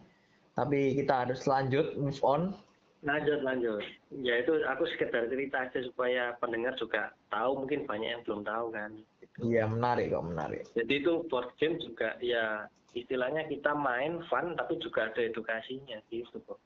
Tapi 0.55 0.95
kita 0.95 1.27
harus 1.27 1.43
lanjut 1.43 1.91
move 1.99 2.23
on. 2.23 2.55
Lanjut, 3.03 3.43
lanjut. 3.43 3.83
Ya 4.23 4.39
itu 4.39 4.63
aku 4.63 4.87
sekedar 4.95 5.27
cerita 5.27 5.67
aja 5.67 5.79
supaya 5.83 6.31
pendengar 6.39 6.71
juga 6.79 7.11
tahu, 7.27 7.65
mungkin 7.65 7.83
banyak 7.83 8.09
yang 8.15 8.23
belum 8.23 8.47
tahu 8.47 8.71
kan. 8.71 8.95
Iya 9.43 9.67
menarik 9.67 10.15
kok 10.15 10.23
menarik. 10.23 10.63
Jadi 10.71 11.03
itu 11.03 11.27
board 11.27 11.51
game 11.59 11.83
juga 11.83 12.15
ya 12.23 12.63
istilahnya 12.91 13.47
kita 13.47 13.71
main 13.71 14.19
fun 14.27 14.55
tapi 14.59 14.75
juga 14.83 15.07
ada 15.07 15.21
edukasinya 15.23 15.99
gitu 16.11 16.39
kok. 16.43 16.59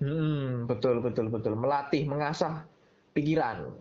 Hmm 0.00 0.64
betul 0.64 1.04
betul 1.04 1.28
betul 1.28 1.56
melatih 1.56 2.08
mengasah 2.08 2.64
pikiran. 3.12 3.72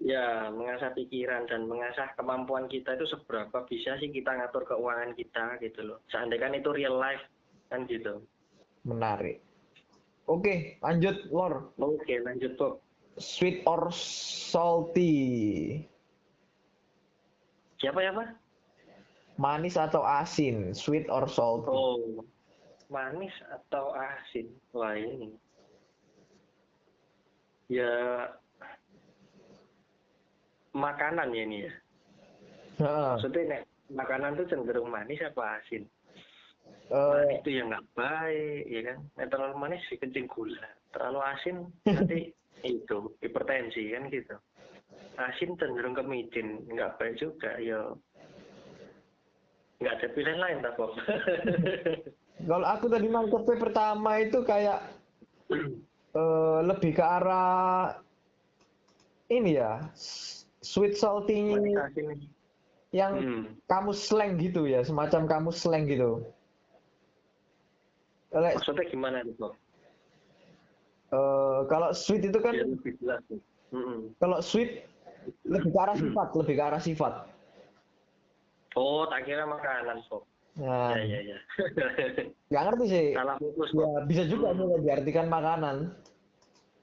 Ya 0.00 0.48
mengasah 0.50 0.96
pikiran 0.96 1.46
dan 1.46 1.68
mengasah 1.68 2.10
kemampuan 2.16 2.66
kita 2.66 2.96
itu 2.96 3.06
seberapa 3.10 3.62
bisa 3.68 4.00
sih 4.00 4.10
kita 4.10 4.32
ngatur 4.32 4.66
keuangan 4.66 5.14
kita 5.14 5.60
gitu 5.62 5.80
loh. 5.84 5.98
Seandainya 6.10 6.48
kan 6.48 6.52
itu 6.58 6.70
real 6.74 6.96
life 6.98 7.22
kan 7.70 7.86
gitu. 7.86 8.22
Menarik. 8.82 9.38
Oke 10.26 10.78
lanjut 10.82 11.26
Lor. 11.30 11.74
Oke 11.78 12.22
lanjut 12.22 12.54
Bob. 12.58 12.82
Sweet 13.18 13.66
or 13.66 13.90
salty? 13.92 15.12
Siapa 17.80 17.98
ya 18.00 18.12
Pak? 18.12 18.49
Manis 19.40 19.80
atau 19.80 20.04
asin? 20.04 20.76
Sweet 20.76 21.08
or 21.08 21.24
salty? 21.24 21.72
Oh 21.72 22.20
manis 22.90 23.32
atau 23.48 23.94
asin? 23.94 24.50
Wah 24.76 24.92
ini. 24.98 25.32
Ya 27.70 27.94
makanan 30.74 31.30
ya 31.32 31.42
ini 31.46 31.58
ya. 31.70 31.72
Heeh. 32.82 33.10
Maksudnya 33.16 33.42
nek 33.46 33.62
makanan 33.94 34.36
tuh 34.36 34.46
cenderung 34.50 34.90
manis 34.90 35.22
apa 35.22 35.62
asin? 35.62 35.86
Eh, 36.90 36.98
Manis 36.98 37.38
itu 37.46 37.50
yang 37.54 37.70
nggak 37.70 37.86
baik, 37.94 38.62
ya 38.66 38.80
kan? 38.90 38.98
Nek 39.14 39.28
terlalu 39.30 39.54
manis 39.62 39.82
sih 39.86 39.98
kencing 39.98 40.26
gula. 40.26 40.66
Terlalu 40.90 41.18
asin 41.22 41.56
nanti 41.86 42.34
itu 42.66 42.98
hipertensi 43.22 43.94
kan 43.94 44.10
gitu. 44.10 44.34
Asin 45.14 45.54
cenderung 45.54 45.94
ke 45.94 46.02
micin, 46.02 46.66
nggak 46.66 46.98
baik 46.98 47.14
juga 47.22 47.54
ya. 47.62 47.94
Nggak 49.80 49.94
ada 49.96 50.06
pilihan 50.12 50.38
lain 50.40 50.56
tak 50.60 50.72
Bob 50.76 50.92
Kalau 52.40 52.64
aku 52.64 52.88
tadi 52.88 53.04
nangkepnya 53.12 53.56
pertama 53.60 54.16
itu 54.16 54.40
kayak 54.44 54.80
eh, 56.20 56.58
lebih 56.64 56.96
ke 56.96 57.04
arah 57.04 58.00
ini 59.28 59.60
ya 59.60 59.92
sweet 60.60 60.96
salty 60.96 61.52
yang 62.90 63.12
Hmm. 63.22 63.54
kamu 63.70 63.94
slang 63.94 64.34
gitu 64.42 64.66
ya, 64.66 64.82
semacam 64.82 65.30
kamu 65.30 65.50
slang 65.54 65.86
gitu. 65.86 66.26
Lek, 68.34 68.58
maksudnya 68.58 68.82
gimana 68.90 69.22
tuh 69.22 69.34
Bob 69.38 69.52
eh, 71.14 71.58
kalau 71.70 71.94
sweet 71.94 72.26
itu 72.26 72.38
kan, 72.42 72.54
biar 72.56 72.66
lebih 72.66 72.92
jelas 72.98 73.22
nih 73.30 73.40
Mm-mm. 73.70 74.10
kalau 74.18 74.38
sweet 74.42 74.86
lebih 75.46 75.70
ke 75.70 75.78
arah 75.78 75.94
sifat, 75.94 76.28
lebih 76.34 76.54
ke 76.58 76.62
arah 76.64 76.82
sifat. 76.82 77.14
Oh 78.76 79.06
tak 79.08 79.26
kira 79.26 79.46
makanan 79.46 80.02
Bob 80.06 80.26
Nah, 80.58 80.92
ya 80.98 81.06
ya 81.06 81.20
ya 81.24 81.38
nggak 82.50 82.62
ngerti 82.66 82.84
sih. 82.90 83.06
salah 83.14 83.38
fokus 83.38 83.70
Ya 83.70 83.88
bisa 84.04 84.22
juga 84.26 84.50
sih 84.52 84.66
diartikan 84.82 85.30
makanan. 85.30 85.94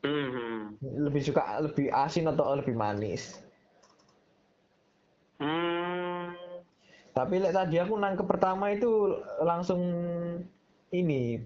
Hmm. 0.07 0.79
Lebih 0.79 1.21
suka 1.27 1.59
lebih 1.59 1.91
asin 1.91 2.31
atau 2.31 2.55
lebih 2.55 2.73
manis. 2.73 3.43
Hmm. 5.37 6.31
Tapi 7.11 7.43
lek 7.43 7.53
tadi 7.53 7.75
aku 7.81 7.99
nangkep 7.99 8.25
pertama 8.29 8.71
itu 8.71 9.19
langsung 9.43 9.81
ini 10.95 11.41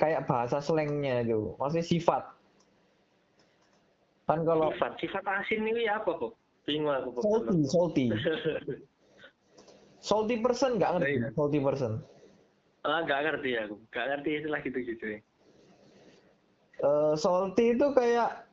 kayak 0.00 0.24
bahasa 0.30 0.62
slangnya 0.62 1.26
itu, 1.26 1.52
maksudnya 1.60 1.84
sifat. 1.84 2.22
Kan 4.24 4.46
kalau 4.48 4.72
sifat 4.74 4.92
sifat 5.02 5.24
asin 5.26 5.66
ini 5.66 5.86
apa 5.90 6.14
Bob 6.16 6.32
bingung 6.64 6.94
aku 6.94 7.08
Bob 7.16 7.22
salty, 7.24 7.58
salty, 7.68 8.06
salty 10.00 10.38
person 10.38 10.78
nggak 10.78 10.92
ngerti, 10.96 11.14
Iya. 11.18 11.28
salty 11.34 11.58
person. 11.58 11.92
ah 12.86 13.02
nggak 13.02 13.20
ngerti 13.26 13.50
aku 13.58 13.74
nggak 13.90 14.06
ngerti 14.08 14.30
istilah 14.38 14.60
gitu 14.62 14.78
gitu 14.84 15.06
ya 15.16 15.20
Eh, 16.78 17.14
salty 17.18 17.74
itu 17.74 17.86
kayak 17.90 18.46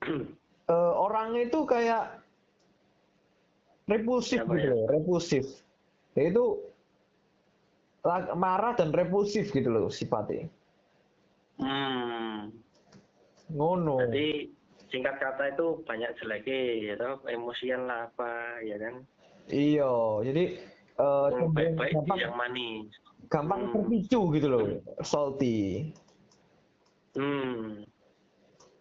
eh, 0.72 0.92
orangnya 0.96 1.52
itu 1.52 1.68
kayak 1.68 2.24
repulsif 3.84 4.40
Siapa 4.40 4.56
gitu 4.56 4.68
ya? 4.68 4.72
loh, 4.72 4.84
repulsif. 4.88 5.44
Dia 6.16 6.32
itu 6.32 6.44
la- 8.00 8.32
marah 8.32 8.72
dan 8.72 8.88
repulsif 8.88 9.52
gitu 9.52 9.68
loh 9.68 9.92
sifatnya. 9.92 10.48
hmm. 11.60 12.56
Ngono. 13.52 14.08
Jadi 14.08 14.48
singkat 14.88 15.20
kata 15.20 15.52
itu 15.52 15.84
banyak 15.84 16.16
jeleknya, 16.16 16.60
ya 16.84 16.94
toh, 16.96 17.20
emosian 17.28 17.84
lah 17.84 18.08
apa, 18.08 18.60
ya 18.64 18.80
kan? 18.80 19.04
Iya, 19.48 19.92
jadi 20.24 20.44
eh, 20.98 21.26
Yang 21.30 21.50
baik-baik 21.54 21.92
gampang, 21.94 22.18
yang 22.18 22.34
manis. 22.36 22.88
gampang 23.28 23.60
Hmm. 23.64 23.72
terpicu 23.72 24.20
gitu 24.34 24.46
loh, 24.46 24.64
salty. 25.00 25.92
Hmm. 27.14 27.84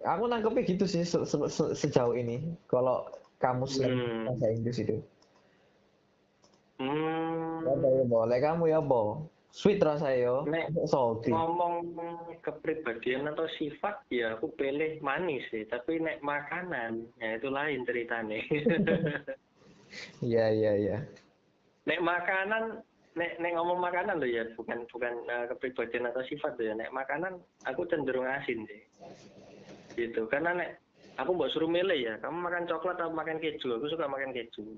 Aku 0.04 0.24
nangkepnya 0.26 0.68
gitu 0.68 0.86
sih 0.86 1.02
se- 1.02 1.26
se- 1.26 1.50
se- 1.50 1.74
sejauh 1.74 2.14
ini. 2.14 2.54
Kalau 2.66 3.08
kamu 3.38 3.64
slang 3.66 3.96
Hmm. 3.96 4.24
bahasa 4.28 4.46
Inggris 4.50 4.78
itu. 4.78 4.98
Hmm. 6.78 7.66
Ya, 7.66 7.74
boleh 8.06 8.38
kamu 8.38 8.70
ya, 8.70 8.80
Bo? 8.80 9.26
Sweet 9.50 9.82
rasanya 9.82 10.18
yo, 10.22 10.36
Nek, 10.46 10.70
salty. 10.86 11.34
Ngomong 11.34 11.90
kepribadian 12.46 13.26
atau 13.26 13.50
sifat, 13.58 14.06
ya 14.14 14.38
aku 14.38 14.54
pilih 14.54 15.02
manis 15.02 15.50
sih. 15.50 15.66
Tapi 15.66 15.98
nek 15.98 16.22
makanan, 16.22 17.10
ya 17.18 17.42
itu 17.42 17.50
lain 17.50 17.82
ceritanya. 17.82 18.38
Iya, 20.22 20.46
iya, 20.52 20.72
iya. 20.76 20.98
nek 21.88 22.04
makanan, 22.04 22.84
nek, 23.16 23.40
nek 23.40 23.54
ngomong 23.56 23.80
makanan 23.80 24.20
loh 24.20 24.28
ya, 24.28 24.44
bukan 24.60 24.84
bukan 24.92 25.14
eh, 25.26 25.46
kepribadian 25.48 26.12
atau 26.12 26.22
sifat 26.28 26.60
loh 26.60 26.66
ya. 26.68 26.74
Nek 26.76 26.92
makanan, 26.92 27.40
aku 27.64 27.88
cenderung 27.88 28.28
asin 28.28 28.68
sih. 28.68 28.82
Gitu. 29.96 30.28
Karena 30.28 30.54
nek 30.54 30.84
aku 31.16 31.32
mau 31.34 31.48
suruh 31.50 31.72
milih 31.72 31.98
ya, 31.98 32.14
kamu 32.20 32.38
makan 32.44 32.68
coklat 32.68 33.00
atau 33.00 33.14
makan 33.16 33.40
keju? 33.40 33.80
Aku 33.80 33.88
suka 33.88 34.06
makan 34.06 34.36
keju. 34.36 34.78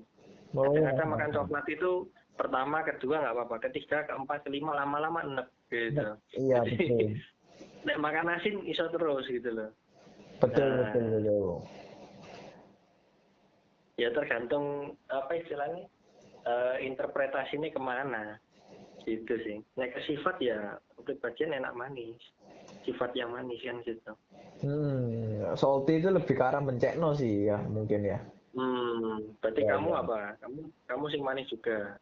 Oh, 0.54 0.66
Kadang-kadang 0.70 1.08
makan 1.10 1.30
coklat 1.34 1.66
itu 1.70 1.90
pertama, 2.38 2.80
kedua 2.86 3.20
nggak 3.20 3.34
apa-apa, 3.36 3.56
ketiga, 3.68 4.06
keempat, 4.08 4.46
kelima 4.46 4.72
lama-lama 4.72 5.20
enek 5.26 5.46
gitu. 5.68 6.06
Iya, 6.38 6.64
Jadi, 6.64 6.76
betul. 6.88 7.08
Nek 7.86 7.96
makan 7.96 8.28
asin 8.36 8.60
iso 8.68 8.84
terus 8.92 9.24
gitu 9.28 9.50
loh. 9.56 9.70
Betul, 10.40 10.68
Nah. 10.68 10.76
betul, 10.88 11.04
betul. 11.16 11.44
Ya 14.00 14.08
tergantung 14.16 14.96
apa 15.12 15.36
istilahnya 15.36 15.84
eh, 16.48 16.76
interpretasinya 16.88 17.68
ke 17.68 17.80
mana 17.80 18.40
gitu 19.04 19.36
sih. 19.44 19.60
Nek 19.76 19.92
ke 19.92 20.00
sifat 20.08 20.40
ya 20.40 20.80
kepribadian 20.96 21.60
enak 21.60 21.76
manis, 21.76 22.16
sifat 22.88 23.12
yang 23.12 23.36
manis 23.36 23.60
kan 23.60 23.76
gitu. 23.84 24.12
Hmm, 24.60 25.56
salty 25.56 26.00
itu 26.00 26.08
lebih 26.12 26.32
ke 26.36 26.44
arah 26.44 26.60
mencekno 26.60 27.12
sih 27.16 27.48
ya, 27.48 27.60
mungkin 27.64 28.04
ya. 28.04 28.20
Hmm, 28.56 29.36
berarti 29.40 29.64
Ya, 29.64 29.76
kamu 29.76 29.88
ya. 29.88 30.00
apa? 30.04 30.18
Kamu 30.40 30.60
kamu 30.88 31.04
sing 31.12 31.22
manis 31.24 31.48
juga. 31.52 31.96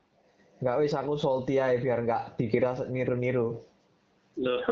Nggak 0.59 0.78
wis 0.82 0.94
aku 0.94 1.14
salty 1.18 1.59
aja 1.59 1.78
biar 1.78 2.03
nggak 2.03 2.38
dikira 2.38 2.74
niru-niru. 2.90 3.62
Loh. 4.38 4.62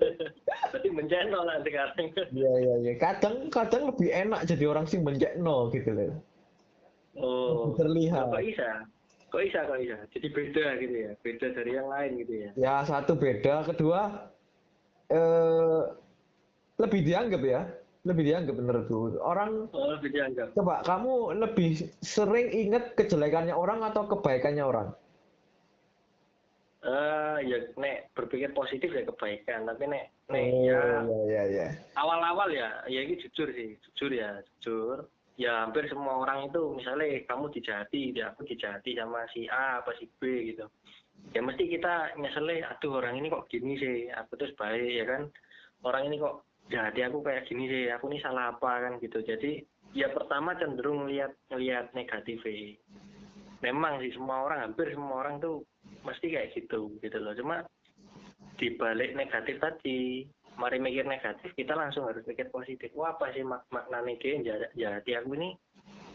berarti 0.72 0.88
menceno 0.90 1.44
lah 1.44 1.60
sekarang. 1.60 2.12
Iya, 2.32 2.52
iya, 2.60 2.74
iya. 2.84 2.92
Kadang, 2.96 3.48
kadang 3.52 3.88
lebih 3.92 4.08
enak 4.10 4.48
jadi 4.48 4.64
orang 4.68 4.84
sing 4.88 5.04
mencekno 5.04 5.68
gitu 5.72 5.92
loh. 5.92 6.12
Oh. 7.16 7.74
Terlihat. 7.74 8.30
Kok 8.30 8.42
bisa? 8.42 8.68
Kok 9.30 9.40
bisa? 9.42 9.58
Kok 9.66 9.78
bisa? 9.78 9.96
Jadi 10.10 10.26
beda 10.30 10.66
gitu 10.78 10.94
ya? 10.94 11.10
Beda 11.22 11.46
dari 11.52 11.70
yang 11.74 11.88
lain 11.88 12.10
gitu 12.22 12.34
ya? 12.34 12.50
Ya 12.54 12.74
satu 12.82 13.14
beda, 13.14 13.64
kedua 13.64 14.30
eh 15.08 15.82
lebih 16.74 17.00
dianggap 17.04 17.42
ya, 17.44 17.60
lebih 18.02 18.24
dianggap 18.24 18.54
menurutku. 18.56 19.14
Orang 19.20 19.70
Oh, 19.70 19.94
lebih 19.94 20.10
dianggap. 20.10 20.54
coba 20.54 20.82
kamu 20.82 21.38
lebih 21.38 21.70
sering 22.00 22.50
ingat 22.50 22.96
kejelekannya 22.96 23.54
orang 23.54 23.84
atau 23.84 24.06
kebaikannya 24.06 24.64
orang? 24.64 24.88
Eh, 26.84 27.36
ya 27.48 27.58
nek 27.80 28.12
berpikir 28.12 28.52
positif 28.52 28.92
ya 28.92 29.08
kebaikan, 29.08 29.64
tapi 29.64 29.88
nek 29.88 30.04
nek 30.28 30.42
Oh, 30.44 30.60
ya 30.60 30.60
iya, 30.60 30.80
iya, 31.24 31.42
iya. 31.48 31.68
awal-awal 31.96 32.52
ya, 32.52 32.84
ya 32.92 33.00
ini 33.08 33.16
jujur 33.16 33.48
sih, 33.56 33.72
jujur 33.80 34.12
ya, 34.12 34.44
jujur. 34.60 35.08
Ya 35.34 35.66
hampir 35.66 35.90
semua 35.90 36.22
orang 36.22 36.46
itu 36.46 36.62
misalnya 36.78 37.10
kamu 37.26 37.50
dijahati, 37.50 38.14
ya 38.14 38.30
aku 38.30 38.46
dijahati 38.46 38.94
sama 38.94 39.26
si 39.34 39.50
A 39.50 39.82
apa 39.82 39.90
si 39.98 40.06
B 40.06 40.54
gitu. 40.54 40.70
Ya 41.34 41.42
mesti 41.42 41.66
kita 41.66 42.14
nyeselnya, 42.14 42.70
aduh 42.70 43.02
orang 43.02 43.18
ini 43.18 43.32
kok 43.34 43.50
gini 43.50 43.74
sih, 43.74 44.06
aku 44.14 44.38
terus 44.38 44.54
baik 44.54 44.94
ya 44.94 45.04
kan. 45.08 45.22
Orang 45.82 46.06
ini 46.06 46.22
kok 46.22 46.46
jahati 46.70 47.02
aku 47.02 47.18
kayak 47.26 47.50
gini 47.50 47.66
sih, 47.66 47.84
aku 47.90 48.06
ini 48.14 48.22
salah 48.22 48.54
apa 48.54 48.86
kan 48.86 49.02
gitu. 49.02 49.26
Jadi 49.26 49.58
ya 49.98 50.06
pertama 50.14 50.54
cenderung 50.54 51.06
ngeliat 51.06 51.34
ngeliat 51.50 51.90
negatifnya. 51.98 52.78
Memang 53.58 53.98
sih 54.06 54.14
semua 54.14 54.46
orang, 54.46 54.70
hampir 54.70 54.92
semua 54.94 55.24
orang 55.24 55.42
tuh 55.42 55.66
mesti 56.06 56.30
kayak 56.30 56.52
gitu 56.54 56.94
gitu 57.02 57.18
loh. 57.18 57.34
Cuma 57.34 57.66
di 58.54 58.70
balik 58.78 59.18
negatif 59.18 59.58
tadi 59.58 60.22
mari 60.54 60.78
mikir 60.78 61.04
negatif 61.06 61.50
kita 61.58 61.74
langsung 61.74 62.06
harus 62.06 62.22
mikir 62.26 62.48
positif 62.54 62.94
wah 62.94 63.14
apa 63.14 63.34
sih 63.34 63.42
mak 63.42 63.66
maknanya 63.74 64.14
kayak 64.22 64.70
ya, 64.78 64.90
ya 65.02 65.16
aku 65.18 65.34
ini 65.34 65.58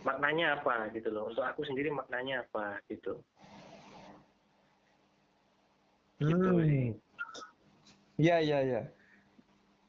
maknanya 0.08 0.60
apa 0.60 0.88
gitu 0.96 1.12
loh 1.12 1.28
untuk 1.28 1.44
aku 1.44 1.68
sendiri 1.68 1.92
maknanya 1.92 2.48
apa 2.48 2.80
gitu 2.88 3.20
Gitu 6.20 6.36
Hmm. 6.36 6.68
sih. 6.68 6.92
Iya, 8.20 8.44
iya, 8.44 8.60
iya. 8.68 8.82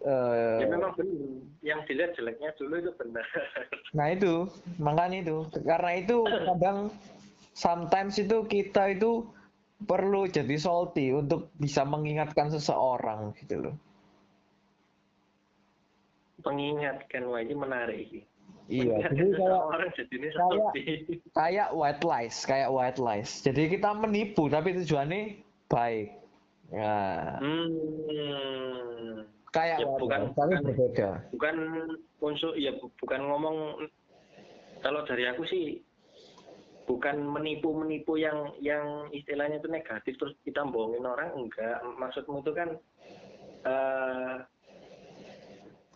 Eh, 0.00 0.58
ya 0.62 0.66
memang 0.70 0.94
benar 0.96 1.18
yang 1.60 1.82
dilihat 1.84 2.16
jeleknya 2.16 2.54
dulu 2.56 2.80
itu 2.80 2.92
benar 2.96 3.26
Nah 3.98 4.06
itu, 4.14 4.46
makanya 4.78 5.18
itu. 5.26 5.36
Karena 5.66 5.90
itu 5.98 6.18
kadang 6.24 6.94
sometimes 7.52 8.14
itu 8.16 8.46
kita 8.46 8.94
itu 8.94 9.26
perlu 9.84 10.30
jadi 10.30 10.54
salty 10.56 11.10
untuk 11.10 11.50
bisa 11.58 11.82
mengingatkan 11.82 12.48
seseorang 12.54 13.34
gitu 13.42 13.58
loh. 13.58 13.74
Mengingatkan 16.42 17.22
wah 17.24 17.38
ini 17.38 17.54
menarik 17.54 18.08
Iya, 18.66 19.02
jadi 19.02 19.34
kayak 19.34 19.34
seseorang 19.34 19.90
jadi 19.90 20.14
ini 20.14 20.28
kayak- 20.30 20.74
kayak 21.34 21.68
white 21.74 22.04
lies, 22.06 22.36
kayak 22.46 22.70
white 22.70 22.98
lies. 22.98 23.42
Jadi 23.42 23.66
kita 23.66 23.90
menipu 23.92 24.46
tapi 24.46 24.78
tujuannya 24.78 25.42
baik. 25.66 26.14
Nah, 26.70 27.42
hmm, 27.42 29.26
kayak 29.50 29.82
Ya, 29.82 29.86
white 29.86 29.98
bukan- 29.98 30.22
lies, 30.22 30.34
tapi 30.34 30.54
bukan- 30.54 30.64
berbeda. 30.64 31.08
bukan 31.34 31.56
unsur 32.20 32.54
ya 32.54 32.70
bu- 32.72 32.94
bukan 32.94 33.20
ngomong 33.26 33.56
kalau 34.78 35.02
dari 35.02 35.26
aku 35.26 35.42
sih 35.44 35.82
bukan 36.86 37.22
menipu-menipu 37.22 38.14
yang 38.16 38.54
yang 38.60 38.82
istilahnya 39.10 39.58
itu 39.58 39.66
negatif 39.66 40.14
terus 40.14 40.38
kita 40.40 40.62
bohongin 40.64 41.02
orang 41.02 41.34
enggak 41.34 41.74
maksudmu 41.96 42.38
itu 42.38 42.52
kan 42.52 42.68
eh 43.62 44.34
dia 44.38 44.59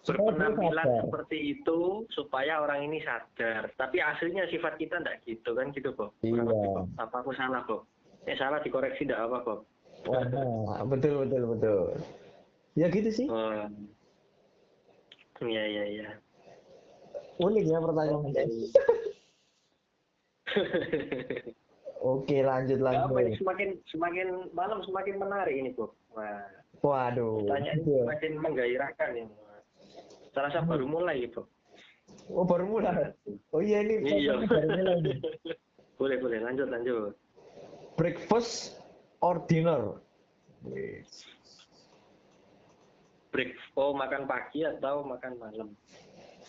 berpenampilan 0.05 0.85
sadar. 0.85 1.01
seperti 1.09 1.39
itu 1.57 2.05
supaya 2.13 2.61
orang 2.61 2.85
ini 2.85 3.01
sadar. 3.01 3.73
Tapi 3.81 4.05
aslinya 4.05 4.45
sifat 4.53 4.77
kita 4.77 5.01
enggak 5.01 5.25
gitu 5.25 5.57
kan 5.57 5.73
gitu, 5.73 5.97
Bob. 5.97 6.13
Iya. 6.21 6.45
Apa 7.01 7.25
aku 7.25 7.33
salah, 7.33 7.65
Bob? 7.65 7.89
Eh 8.29 8.37
salah 8.37 8.61
dikoreksi 8.61 9.09
enggak 9.09 9.25
apa, 9.25 9.39
Bob? 9.41 9.61
Wah, 10.05 10.85
betul 10.85 11.25
betul 11.25 11.43
betul. 11.57 11.97
Ya 12.77 12.93
gitu 12.93 13.09
sih. 13.09 13.27
Oh. 13.33 13.65
Iya, 15.41 15.65
iya, 15.67 15.85
iya. 15.89 16.09
Unik 17.41 17.65
ya 17.67 17.79
pertanyaan. 17.83 18.31
Oke, 22.05 22.37
lanjut 22.49 22.79
Apa 22.79 23.19
ini 23.19 23.35
lanjut. 23.35 23.41
semakin 23.43 23.69
semakin 23.91 24.29
malam 24.55 24.79
semakin 24.87 25.15
menarik 25.19 25.55
ini, 25.57 25.73
Bob. 25.75 25.97
Wah, 26.15 26.47
Waduh. 26.85 27.43
pertanyaan 27.49 27.75
ini 27.75 27.83
gitu 27.83 27.91
ya. 27.91 28.03
semakin 28.07 28.33
menggairahkan 28.39 29.11
ini. 29.17 29.35
Terasa 30.35 30.59
Hmm. 30.61 30.68
baru 30.68 30.85
mulai, 30.91 31.30
Bob. 31.30 31.47
Oh, 32.26 32.43
baru 32.43 32.66
mulai. 32.66 33.14
Oh 33.55 33.62
iya 33.62 33.87
ini 33.87 34.03
Iya. 34.03 34.35
podcastnya 34.35 34.51
baru 34.51 34.66
mulai 34.66 34.97
nih. 34.99 35.18
boleh, 36.01 36.16
boleh. 36.18 36.39
Lanjut, 36.43 36.68
lanjut. 36.68 37.12
Breakfast 37.95 38.82
or 39.22 39.39
dinner? 39.47 40.03
Break. 43.30 43.55
Oh, 43.78 43.95
makan 43.95 44.26
pagi 44.26 44.66
atau 44.66 45.07
makan 45.07 45.39
malam? 45.39 45.68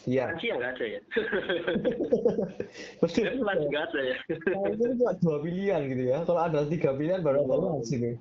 Iya. 0.05 0.29
Makan 0.29 0.37
siang 0.41 0.57
nggak 0.61 0.73
ada 0.75 0.85
ya? 0.85 1.01
Betul. 3.01 3.25
Lunch 3.41 3.63
nggak 3.69 3.83
ada 3.89 3.99
ya? 4.01 4.17
Nah, 4.53 4.69
itu 4.69 4.83
cuma 4.97 5.13
dua 5.17 5.37
pilihan 5.41 5.81
gitu 5.89 6.03
ya. 6.09 6.17
Kalau 6.25 6.41
ada 6.41 6.59
tiga 6.65 6.89
pilihan 6.93 7.21
baru 7.21 7.45
ada 7.45 7.55
lunch 7.57 7.89
ini. 7.93 8.17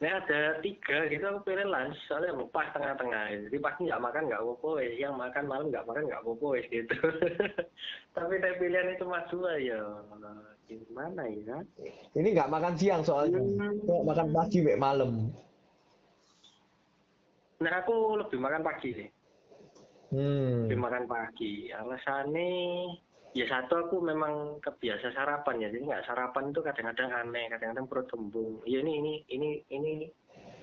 Nah 0.00 0.16
ada 0.16 0.56
tiga 0.64 1.12
gitu 1.12 1.20
aku 1.28 1.52
pilih 1.52 1.68
lunch. 1.68 2.00
Soalnya 2.08 2.32
pas 2.48 2.72
tengah-tengah. 2.72 3.48
Jadi 3.48 3.56
pasti 3.60 3.80
nggak 3.84 4.00
makan 4.00 4.22
nggak 4.32 4.40
apa-apa 4.40 4.68
wes 4.80 4.96
yang 4.96 5.14
makan 5.20 5.44
malam 5.44 5.68
nggak 5.68 5.84
makan 5.84 6.04
nggak 6.08 6.22
apa-apa 6.24 6.46
wes 6.56 6.66
gitu. 6.72 6.96
Tapi 8.16 8.34
saya 8.40 8.54
pilihan 8.56 8.96
itu 8.96 9.04
cuma 9.04 9.20
dua 9.28 9.52
ya. 9.60 9.80
Gimana 10.72 11.22
ya? 11.28 11.58
Ini 12.16 12.28
nggak 12.32 12.48
makan 12.48 12.74
siang 12.80 13.04
soalnya. 13.04 13.44
Hmm. 13.44 14.08
Makan 14.08 14.28
pagi 14.32 14.58
mek 14.64 14.80
malam. 14.80 15.28
nah 17.60 17.84
aku 17.84 18.16
lebih 18.16 18.40
makan 18.40 18.64
pagi 18.64 18.88
sih. 18.96 19.08
Hmm. 20.16 20.64
lebih 20.64 20.80
makan 20.80 21.04
pagi. 21.04 21.68
Alasannya 21.76 22.56
ya 23.30 23.46
satu 23.46 23.86
aku 23.86 23.96
memang 24.02 24.58
kebiasa 24.58 25.14
sarapan 25.14 25.62
ya. 25.62 25.68
Jadi 25.70 25.84
nggak 25.86 26.06
sarapan 26.06 26.50
itu 26.50 26.60
kadang-kadang 26.62 27.10
aneh 27.14 27.46
kadang-kadang 27.50 27.86
perut 27.86 28.06
kembung. 28.10 28.58
Ya 28.66 28.82
ini 28.82 28.92
ini 28.98 29.12
ini 29.30 29.50
ini 29.70 29.92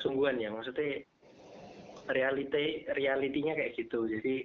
sungguhan 0.04 0.42
ya. 0.42 0.52
Maksudnya 0.52 1.04
reality 2.12 2.88
realitinya 2.92 3.56
kayak 3.56 3.76
gitu. 3.80 4.08
Jadi 4.08 4.44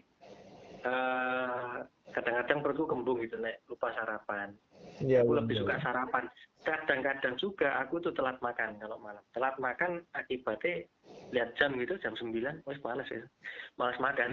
eh, 0.86 1.76
kadang-kadang 2.14 2.58
perutku 2.62 2.86
kembung 2.86 3.18
gitu 3.26 3.38
nek. 3.42 3.62
Lupa 3.66 3.90
sarapan. 3.94 4.54
Iya. 5.02 5.22
aku 5.26 5.34
bener. 5.34 5.40
lebih 5.42 5.54
suka 5.62 5.74
sarapan. 5.82 6.24
Kadang-kadang 6.62 7.34
juga 7.42 7.74
aku 7.82 7.98
tuh 7.98 8.14
telat 8.14 8.38
makan 8.38 8.78
kalau 8.78 8.98
malam. 9.02 9.22
Telat 9.34 9.58
makan 9.58 10.06
akibatnya 10.14 10.86
lihat 11.34 11.56
jam 11.58 11.74
gitu 11.80 11.96
jam 11.98 12.14
9 12.14 12.62
wes 12.68 12.78
males 12.86 13.08
ya. 13.10 13.24
Malas 13.80 13.98
makan. 13.98 14.30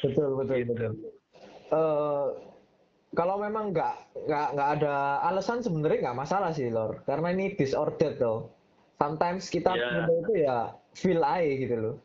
Betul 0.00 0.28
betul 0.38 0.56
Gitu. 0.60 0.72
betul. 0.72 0.92
Eh, 1.66 2.26
kalau 3.10 3.36
memang 3.36 3.74
nggak 3.74 3.94
nggak 4.22 4.46
nggak 4.54 4.70
ada 4.78 4.94
alasan 5.24 5.58
sebenarnya 5.58 6.10
nggak 6.10 6.18
masalah 6.18 6.50
sih 6.52 6.70
lor 6.70 7.02
karena 7.02 7.32
ini 7.32 7.54
disordered 7.54 8.18
tuh 8.18 8.50
sometimes 8.96 9.48
kita 9.48 9.72
Iya. 9.72 9.88
muda 9.90 10.14
itu 10.20 10.32
ya 10.36 10.56
feel 10.92 11.22
aja 11.22 11.52
gitu 11.56 11.74
loh 11.74 11.96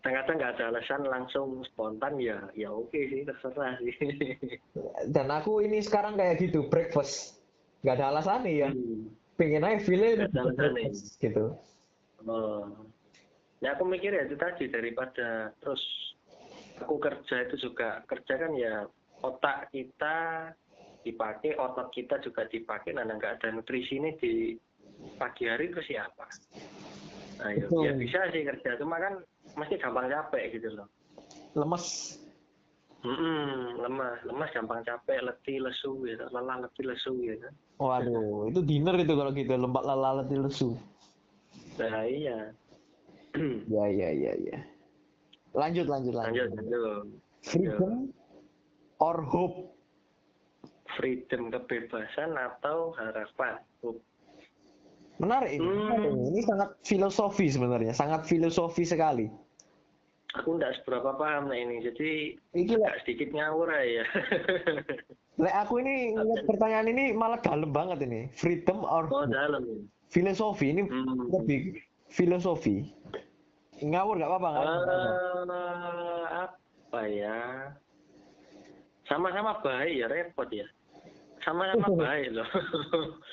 kadang-kadang 0.00 0.36
nggak 0.38 0.52
ada 0.56 0.64
alasan 0.72 1.00
langsung 1.04 1.48
spontan 1.62 2.16
ya 2.16 2.38
ya 2.54 2.70
oke 2.70 2.96
sih 2.96 3.22
terserah 3.22 3.76
sih 3.78 3.94
dan 5.14 5.28
aku 5.28 5.60
ini 5.60 5.78
sekarang 5.78 6.16
kayak 6.16 6.40
gitu 6.40 6.66
breakfast 6.66 7.38
nggak 7.82 7.98
ada 7.98 8.06
alasan 8.10 8.42
nih 8.42 8.56
ya 8.62 8.68
Hmm. 8.72 9.04
pengen 9.36 9.62
aja 9.62 9.78
feel 9.78 10.02
aja 10.02 10.26
nih. 10.74 10.90
gitu 11.22 11.54
Oh. 12.24 12.66
Ya 13.60 13.74
aku 13.74 13.86
mikir 13.86 14.10
ya 14.10 14.26
itu 14.26 14.34
tadi 14.34 14.66
daripada 14.66 15.54
terus 15.60 15.78
aku 16.80 16.96
kerja 17.02 17.36
itu 17.46 17.70
juga 17.70 18.02
kerja 18.06 18.34
kan 18.38 18.52
ya 18.54 18.86
otak 19.22 19.70
kita 19.74 20.48
dipakai, 21.02 21.56
otot 21.56 21.88
kita 21.94 22.20
juga 22.22 22.44
dipakai, 22.46 22.94
nah 22.94 23.06
nggak 23.06 23.40
ada 23.40 23.48
nutrisi 23.54 23.96
ini 23.98 24.14
di 24.18 24.54
pagi 25.18 25.46
hari 25.48 25.70
terus 25.72 25.86
siapa? 25.88 26.26
Ayo, 27.48 27.70
Betul. 27.70 27.82
ya 27.86 27.92
bisa 27.94 28.20
sih 28.34 28.42
kerja, 28.42 28.78
cuma 28.82 28.98
kan 28.98 29.22
mesti 29.54 29.78
gampang 29.78 30.10
capek 30.10 30.58
gitu 30.58 30.74
loh. 30.74 30.88
lemes 31.56 32.14
Mm-mm, 32.98 33.78
lemah, 33.78 34.26
lemas 34.26 34.50
gampang 34.50 34.82
capek, 34.82 35.22
letih, 35.22 35.62
lesu 35.62 36.02
gitu, 36.02 36.26
lelah, 36.34 36.66
letih, 36.66 36.82
lesu 36.82 37.14
gitu. 37.22 37.46
waduh 37.78 38.50
itu 38.50 38.58
dinner 38.66 38.98
itu 38.98 39.14
kalau 39.14 39.30
gitu 39.30 39.54
lembak 39.54 39.86
lala 39.86 40.22
letih 40.22 40.42
lesu 40.42 40.74
Nah 41.78 42.02
iya. 42.10 42.50
ya 43.74 43.84
ya 43.86 44.10
ya 44.10 44.32
ya 44.34 44.58
lanjut 45.58 45.86
lanjut 45.90 46.14
lanjut, 46.14 46.46
lanjut 46.54 46.80
lanjut. 46.80 47.06
freedom 47.42 47.92
or 49.02 49.16
hope? 49.26 49.74
Freedom 50.96 51.50
kebebasan 51.50 52.32
atau 52.34 52.94
harapan? 52.96 53.60
Oh, 53.84 53.94
menarik 55.18 55.58
ini. 55.58 55.66
Hmm. 55.66 55.78
menarik 55.84 56.10
ini. 56.10 56.22
ini 56.32 56.40
sangat 56.46 56.68
filosofi 56.82 57.46
sebenarnya. 57.50 57.92
Sangat 57.92 58.24
filosofi 58.24 58.86
sekali. 58.86 59.26
Aku 60.36 60.60
enggak 60.60 60.76
seberapa 60.80 61.16
paham 61.16 61.48
nah 61.48 61.56
ini 61.56 61.80
jadi 61.80 62.36
Iki 62.52 62.74
lek, 62.76 62.84
agak 62.84 62.96
sedikit 63.04 63.28
ngawur 63.32 63.72
ya. 63.72 64.04
Lek 65.42 65.54
aku 65.54 65.80
ini 65.80 66.12
ngeliat 66.12 66.42
pertanyaan 66.44 66.88
ini 66.90 67.04
malah 67.16 67.40
dalam 67.40 67.70
banget 67.70 68.04
ini. 68.04 68.28
Freedom 68.36 68.84
or 68.84 69.08
oh 69.08 69.24
hope. 69.24 69.32
dalam 69.32 69.62
ini? 69.64 69.82
Filosofi 70.08 70.66
ini 70.72 70.82
Hmm. 70.84 71.28
lebih 71.32 71.76
filosofi 72.08 72.88
ngawur 73.82 74.14
nggak 74.18 74.30
apa-apa 74.30 74.48
nggak. 74.48 74.64
Eh, 74.66 76.26
apa 76.28 77.00
ya? 77.06 77.38
Sama-sama 79.06 79.60
baik 79.64 79.92
ya 80.04 80.06
repot 80.08 80.48
ya. 80.50 80.66
Sama-sama 81.44 81.86
baik 82.04 82.28
loh. 82.34 82.48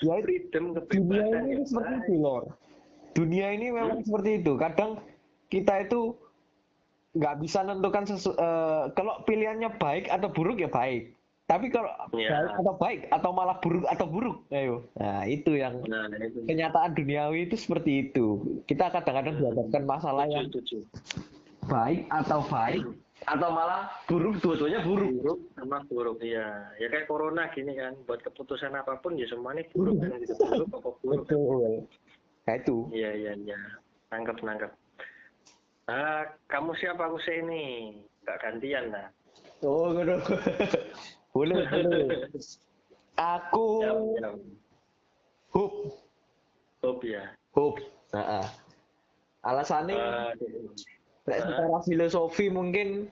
Ya 0.04 0.14
itu 0.22 0.26
freedom 0.28 0.64
dunia 0.88 1.26
ini 1.42 1.52
ya 1.60 1.64
seperti 1.66 1.94
baik. 1.94 2.04
itu 2.06 2.14
lor. 2.20 2.44
Dunia 3.16 3.48
ini 3.56 3.68
memang 3.72 4.00
seperti 4.04 4.44
itu. 4.44 4.54
Kadang 4.60 4.92
kita 5.48 5.88
itu 5.88 6.16
nggak 7.16 7.36
bisa 7.40 7.64
menentukan 7.64 8.04
sesu- 8.04 8.36
eh, 8.36 8.92
kalau 8.92 9.24
pilihannya 9.24 9.72
baik 9.80 10.12
atau 10.12 10.28
buruk 10.28 10.60
ya 10.60 10.68
baik 10.68 11.15
tapi 11.46 11.70
kalau 11.70 11.94
Ya. 12.12 12.42
baik 12.42 12.52
atau 12.58 12.74
baik 12.76 13.00
atau 13.10 13.30
malah 13.30 13.58
buruk 13.60 13.86
atau 13.86 14.06
buruk 14.06 14.38
ayo 14.50 14.90
nah 14.96 15.22
itu 15.24 15.54
yang 15.54 15.78
nah 15.86 16.10
itu 16.12 16.42
kenyataan 16.44 16.92
duniawi 16.92 17.46
itu 17.46 17.56
seperti 17.56 18.10
itu 18.10 18.26
kita 18.66 18.90
kadang-kadang 18.90 19.38
dihadapkan 19.38 19.84
masalah 19.86 20.26
yang 20.26 20.50
Setuju, 20.50 20.82
setuju. 20.82 21.68
baik 21.68 22.10
atau 22.10 22.40
baik 22.44 22.82
atau 23.26 23.50
malah 23.50 23.90
buruk 24.06 24.38
dua-duanya 24.38 24.82
buruk 24.82 25.10
buruk 25.16 25.40
sama 25.54 25.78
buruk 25.86 26.18
ya 26.20 26.46
ya 26.78 26.88
kayak 26.88 27.06
corona 27.06 27.50
gini 27.50 27.74
kan 27.74 27.94
buat 28.04 28.22
keputusan 28.22 28.74
apa 28.74 28.98
pun 29.00 29.14
ya 29.14 29.26
semuanya 29.26 29.66
buruk 29.72 29.98
kan 29.98 30.18
gitu 30.20 30.34
buruk 30.36 30.70
apa 30.72 30.90
buruk 31.00 31.22
betul 31.26 31.74
nah 32.46 32.54
itu 32.54 32.78
Iya 32.90 33.10
iya 33.16 33.34
iya. 33.36 33.58
Nangkep 34.08 34.38
nangkep. 34.40 34.70
Ah, 35.86 36.30
kamu 36.46 36.78
siapa 36.78 37.02
aku 37.04 37.18
sih 37.20 37.42
ini? 37.42 37.98
Gak 38.22 38.38
gantian 38.38 38.90
lah. 38.90 39.10
oh 39.62 39.90
gitu 39.92 40.14
boleh 41.36 41.68
boleh 41.76 42.08
aku 43.20 43.68
hope 45.52 45.92
Hope 46.86 47.02
ya. 47.04 47.34
hope 47.52 47.82
nah, 48.16 48.46
alasannya 49.44 49.98
Ah, 49.98 50.32
Lek 51.26 51.42
secara 51.42 51.82
filosofi 51.82 52.54
mungkin 52.54 53.10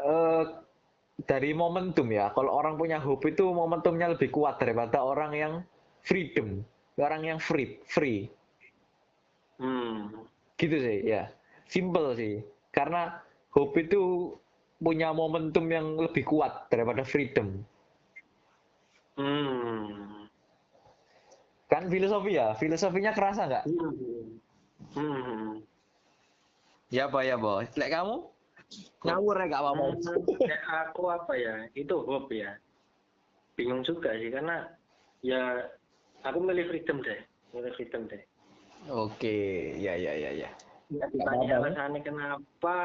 eh 0.00 0.44
dari 1.28 1.52
momentum 1.52 2.08
ya. 2.08 2.32
Kalau 2.32 2.56
orang 2.56 2.80
punya 2.80 2.96
hope 2.96 3.28
itu 3.28 3.52
momentumnya 3.52 4.16
lebih 4.16 4.32
kuat 4.32 4.56
daripada 4.56 5.04
orang 5.04 5.32
yang 5.36 5.52
freedom, 6.00 6.64
orang 6.96 7.28
yang 7.28 7.38
free, 7.40 7.76
free. 7.84 8.32
hmm. 9.60 10.24
Gitu 10.56 10.76
sih, 10.80 10.98
ya. 11.04 11.28
Simple 11.68 12.16
sih. 12.16 12.40
Karena 12.72 13.20
hope 13.52 13.76
itu 13.80 14.32
punya 14.80 15.12
momentum 15.12 15.68
yang 15.68 16.00
lebih 16.00 16.24
kuat 16.24 16.72
daripada 16.72 17.04
freedom. 17.04 17.60
Hmm. 19.20 20.26
Kan 21.68 21.86
filosofi 21.92 22.40
ya, 22.40 22.56
filosofinya 22.56 23.12
kerasa 23.12 23.46
nggak? 23.46 23.64
Hmm. 23.68 23.94
Hmm. 24.96 25.48
Ya 26.90 27.06
apa 27.06 27.22
ya, 27.22 27.36
Bos? 27.36 27.70
Lek 27.76 27.92
kamu? 27.92 28.26
Ngawur 29.04 29.36
ya 29.36 29.44
nggak 29.46 29.62
apa-apa. 29.62 29.84
Hmm, 29.94 30.24
kayak 30.40 30.64
aku 30.88 31.02
apa 31.12 31.32
ya? 31.36 31.54
Itu 31.76 32.02
hope 32.02 32.32
ya. 32.32 32.56
Bingung 33.54 33.84
juga 33.84 34.16
sih 34.16 34.32
karena 34.32 34.64
ya 35.20 35.68
aku 36.24 36.40
milih 36.40 36.66
freedom 36.72 37.04
deh. 37.04 37.20
Milih 37.52 37.72
freedom 37.76 38.08
deh. 38.08 38.22
Oke, 38.88 39.76
ya 39.76 39.92
ya 39.92 40.16
ya 40.16 40.32
ya. 40.32 40.50
nggak 40.90 41.06
ditanya 41.14 41.62
alasannya 41.62 42.00
kenapa 42.02 42.78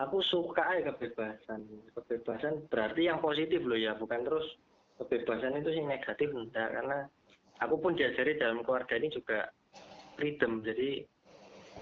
aku 0.00 0.24
suka 0.24 0.64
aja 0.64 0.90
kebebasan. 0.90 1.68
Kebebasan 1.92 2.66
berarti 2.72 3.06
yang 3.06 3.20
positif 3.20 3.60
loh 3.60 3.76
ya 3.76 3.92
bukan 3.94 4.24
terus 4.24 4.46
kebebasan 4.96 5.60
itu 5.60 5.76
sih 5.76 5.84
negatif 5.84 6.32
enggak. 6.32 6.72
Karena 6.72 7.04
aku 7.60 7.76
pun 7.76 7.92
diajari 7.92 8.40
dalam 8.40 8.64
keluarga 8.64 8.96
ini 8.96 9.12
juga 9.12 9.52
freedom. 10.16 10.64
Jadi 10.64 11.04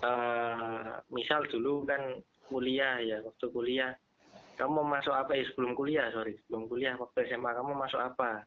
uh, 0.02 0.98
misal 1.14 1.46
dulu 1.46 1.86
kan 1.86 2.18
kuliah 2.50 2.98
ya 2.98 3.22
waktu 3.22 3.46
kuliah 3.54 3.94
kamu 4.58 4.82
masuk 4.82 5.14
apa? 5.14 5.38
Ya 5.38 5.46
sebelum 5.54 5.78
kuliah 5.78 6.10
sorry 6.10 6.34
sebelum 6.44 6.66
kuliah. 6.66 6.98
Waktu 6.98 7.30
SMA 7.30 7.50
kamu 7.54 7.72
masuk 7.78 8.02
apa? 8.02 8.42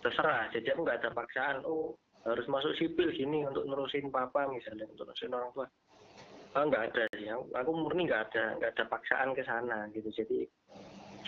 Terserah. 0.00 0.48
Jadi 0.54 0.70
aku 0.70 0.86
nggak 0.86 1.02
ada 1.02 1.10
paksaan 1.10 1.66
oh 1.66 1.98
harus 2.20 2.46
masuk 2.52 2.76
sipil 2.76 3.08
sini 3.16 3.48
untuk 3.48 3.64
nerusin 3.64 4.12
papa 4.12 4.44
misalnya 4.52 4.84
untuk 4.92 5.08
nerusin 5.08 5.32
orang 5.32 5.50
tua 5.56 5.66
oh, 6.56 6.64
nggak 6.66 6.84
ada 6.92 7.04
sih 7.14 7.30
aku 7.30 7.70
murni 7.74 8.06
nggak 8.10 8.32
ada 8.32 8.44
nggak 8.58 8.70
ada 8.76 8.84
paksaan 8.90 9.34
ke 9.36 9.42
sana 9.46 9.86
gitu. 9.94 10.10
Jadi 10.10 10.46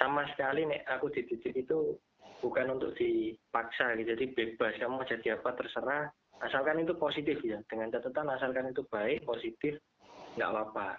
sama 0.01 0.27
sekali 0.35 0.67
nih 0.67 0.83
aku 0.89 1.13
dididik 1.13 1.55
itu 1.55 1.95
bukan 2.43 2.75
untuk 2.75 2.97
dipaksa 2.99 3.95
gitu. 3.99 4.19
Jadi 4.19 4.25
bebas. 4.35 4.75
Kamu 4.79 4.99
mau 4.99 5.07
jadi 5.07 5.39
apa 5.39 5.55
terserah. 5.55 6.11
Asalkan 6.43 6.83
itu 6.83 6.99
positif 6.99 7.39
ya. 7.47 7.63
Dengan 7.71 7.95
catatan 7.95 8.27
asalkan 8.35 8.75
itu 8.75 8.83
baik 8.91 9.23
positif 9.23 9.79
nggak 10.35 10.51
apa-apa. 10.51 10.99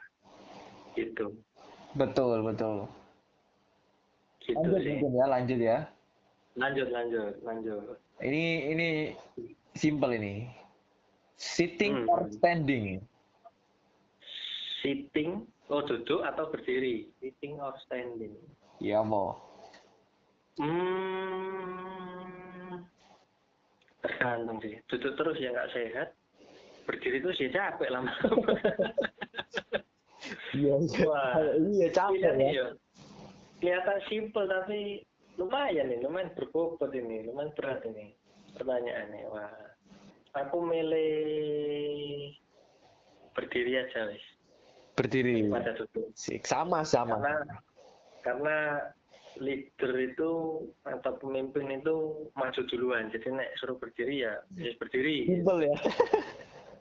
Gitu. 0.96 1.36
Betul 2.00 2.48
betul. 2.48 2.88
Gitu 4.44 4.60
lanjut 4.60 4.82
sih. 4.84 4.98
ya 5.00 5.26
lanjut 5.28 5.60
ya. 5.60 5.78
Lanjut 6.56 6.88
lanjut 6.92 7.34
lanjut. 7.44 7.98
Ini 8.24 8.44
ini 8.72 8.88
simple 9.76 10.16
ini. 10.16 10.48
Sitting 11.36 12.08
Hmm. 12.08 12.14
or 12.14 12.22
standing? 12.32 13.04
Sitting 14.84 15.48
oh 15.68 15.82
duduk 15.82 16.22
atau 16.22 16.52
berdiri 16.52 17.10
sitting 17.18 17.58
or 17.58 17.74
standing 17.82 18.36
Ya 18.78 19.00
mau. 19.00 19.40
hmm 20.60 22.84
tergantung 24.04 24.60
sih 24.60 24.76
duduk 24.86 25.16
terus 25.16 25.36
ya 25.40 25.50
nggak 25.50 25.72
sehat 25.72 26.08
berdiri 26.84 27.18
terus 27.20 27.40
ya 27.40 27.50
capek 27.50 27.90
lama 27.90 28.12
Iya, 30.54 30.76
Wah. 31.04 31.36
iya 31.58 31.88
capek 31.92 32.16
Iya, 32.16 32.32
ya. 32.32 32.48
iya. 32.52 32.66
kelihatan 33.60 34.00
simple 34.08 34.46
tapi 34.46 35.04
lumayan 35.36 35.90
nih 35.90 36.00
lumayan 36.00 36.32
berbobot 36.36 36.92
ini 36.92 37.26
lumayan 37.26 37.52
berat 37.56 37.82
ini 37.88 38.14
pertanyaannya 38.54 39.24
wah 39.28 39.52
aku 40.36 40.58
milih 40.62 42.38
berdiri 43.34 43.82
aja 43.82 44.08
wis 44.08 44.24
Berdiri. 44.94 45.50
pada 45.50 45.74
duduk 45.74 46.06
Sama 46.44 46.86
sama. 46.86 47.18
karena 47.18 47.36
karena 48.22 48.58
leader 49.36 49.94
itu 49.98 50.32
atau 50.86 51.12
pemimpin 51.18 51.66
itu 51.74 51.96
maju 52.32 52.62
duluan 52.70 53.10
jadi 53.10 53.34
nek 53.34 53.50
suruh 53.58 53.76
berdiri 53.76 54.22
ya 54.22 54.38
ya 54.54 54.70
berdiri 54.78 55.26
Simple 55.26 55.66
ya. 55.66 55.76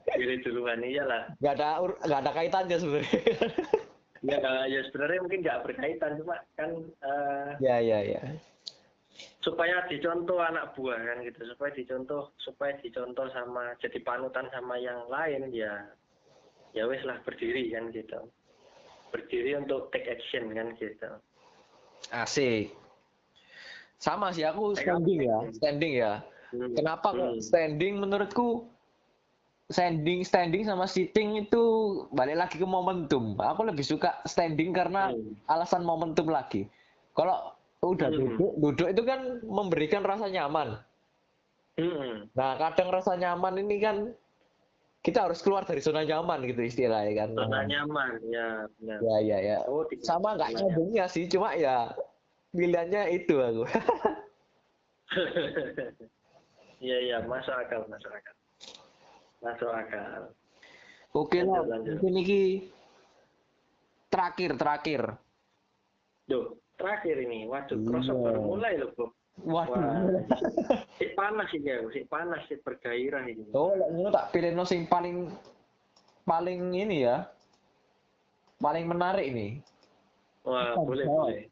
berdiri 0.05 0.35
duluan 0.45 0.79
iyalah 0.79 1.33
Gak 1.41 1.57
ada 1.57 1.81
ur- 1.81 1.97
gak 1.99 2.21
ada 2.21 2.31
kaitannya 2.31 2.77
sebenarnya. 2.77 3.19
ya 4.21 4.39
ya 4.69 4.79
sebenarnya 4.87 5.19
mungkin 5.19 5.39
nggak 5.41 5.61
berkaitan 5.65 6.11
cuma 6.15 6.37
kan 6.53 6.69
eh, 7.03 7.49
ya 7.59 7.75
ya 7.81 7.99
ya. 8.05 8.21
supaya 9.41 9.83
dicontoh 9.89 10.39
anak 10.39 10.71
buah 10.77 10.95
kan 10.95 11.25
gitu 11.25 11.43
supaya 11.49 11.73
dicontoh 11.73 12.31
supaya 12.39 12.77
dicontoh 12.79 13.27
sama 13.33 13.73
jadi 13.81 13.99
panutan 13.99 14.47
sama 14.49 14.77
yang 14.77 15.03
lain 15.09 15.51
ya 15.51 15.89
ya 16.73 16.89
wes 16.89 17.01
lah 17.05 17.21
berdiri 17.25 17.69
kan 17.71 17.93
gitu 17.93 18.19
berdiri 19.13 19.57
untuk 19.57 19.93
take 19.93 20.09
action 20.09 20.49
kan 20.53 20.73
gitu 20.77 21.09
Asik. 22.11 22.75
Sama 23.95 24.35
sih 24.35 24.43
aku 24.43 24.75
standing 24.75 25.23
ya, 25.23 25.37
standing 25.55 25.93
ya. 25.95 26.13
Hmm. 26.51 26.75
Kenapa 26.75 27.15
Hmm. 27.15 27.39
standing 27.39 27.95
menurutku 27.95 28.67
standing 29.71 30.27
standing 30.27 30.67
sama 30.67 30.83
sitting 30.83 31.39
itu 31.47 31.63
balik 32.11 32.35
lagi 32.43 32.59
ke 32.59 32.67
momentum. 32.67 33.39
Aku 33.39 33.63
lebih 33.63 33.87
suka 33.87 34.19
standing 34.27 34.75
karena 34.75 35.15
Hmm. 35.15 35.33
alasan 35.47 35.87
momentum 35.87 36.27
lagi. 36.27 36.67
Kalau 37.15 37.55
udah 37.79 38.11
Hmm. 38.11 38.35
duduk, 38.35 38.51
duduk 38.59 38.87
itu 38.91 39.01
kan 39.07 39.19
memberikan 39.47 40.03
rasa 40.03 40.27
nyaman. 40.27 40.75
Hmm. 41.79 42.27
Nah, 42.35 42.51
kadang 42.59 42.91
rasa 42.91 43.15
nyaman 43.15 43.63
ini 43.63 43.79
kan 43.79 44.11
kita 45.03 45.27
harus 45.27 45.43
keluar 45.43 45.67
dari 45.67 45.83
zona 45.83 46.01
nyaman 46.01 46.47
gitu 46.47 46.63
istilahnya 46.63 47.11
kan. 47.13 47.29
zona 47.35 47.67
nyaman 47.67 48.11
ya 48.23 48.47
benar 48.79 48.97
Ya 49.03 49.15
ya 49.19 49.37
ya. 49.43 49.57
oh 49.67 49.83
Sama 49.99 50.39
nggak 50.39 50.55
nyambungnya 50.55 51.05
sih, 51.05 51.27
cuma 51.27 51.51
ya 51.53 51.91
pilihannya 52.51 53.11
itu 53.11 53.35
aku. 53.37 53.63
Iya 56.83 56.97
iya 56.99 57.17
masuk 57.23 57.55
akal 57.55 57.87
masuk 57.87 58.11
akal 58.11 58.35
masuk 59.39 59.71
akal. 59.71 60.35
Oke 61.15 61.39
lah, 61.39 61.63
mungkin 61.63 62.11
ini 62.11 62.67
terakhir 64.11 64.59
terakhir. 64.59 65.01
Duh 66.27 66.59
terakhir 66.75 67.23
ini 67.23 67.47
waduh 67.47 67.79
Iya. 67.79 67.87
crossover 67.87 68.35
mulai 68.35 68.75
loh 68.75 68.91
Bob. 68.99 69.15
Waduh. 69.39 69.73
Wah. 69.73 69.97
Si 71.01 71.09
panas 71.17 71.49
ini 71.51 71.67
ya, 71.67 71.81
si 71.89 72.05
panas 72.05 72.41
si 72.45 72.55
bergairah 72.55 73.25
ini. 73.25 73.49
Oh, 73.51 73.73
lek 73.73 73.89
ngono 73.91 74.09
tak 74.09 74.29
pilih 74.29 74.53
no 74.53 74.61
sing 74.63 74.85
paling 74.85 75.33
paling 76.23 76.69
ini 76.69 77.03
ya. 77.03 77.25
Paling 78.57 78.85
menarik 78.85 79.25
ini. 79.25 79.59
Wah 80.43 80.77
Bukan, 80.77 80.85
boleh 80.85 81.05
jawab. 81.05 81.25
boleh. 81.25 81.43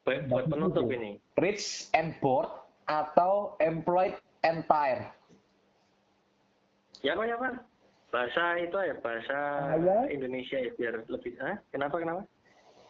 Baik 0.00 0.20
buat 0.26 0.44
penutup 0.48 0.86
ini. 0.88 1.20
Rich 1.36 1.92
and 1.92 2.16
bored 2.18 2.48
atau 2.86 3.54
employed 3.60 4.16
and 4.40 4.64
tired? 4.66 5.04
Ya 7.00 7.12
apa 7.14 7.22
ya 7.24 7.36
apa? 7.36 7.48
Bahasa 8.10 8.58
itu 8.58 8.74
ya 8.74 8.94
bahasa 8.98 9.38
Kaya? 9.70 10.10
Indonesia 10.10 10.56
ya 10.58 10.70
biar 10.74 10.94
lebih. 11.06 11.36
Hah? 11.38 11.60
Kenapa 11.70 12.00
kenapa? 12.00 12.22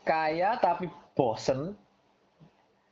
Kaya 0.03 0.57
tapi 0.57 0.89
bosen. 1.13 1.77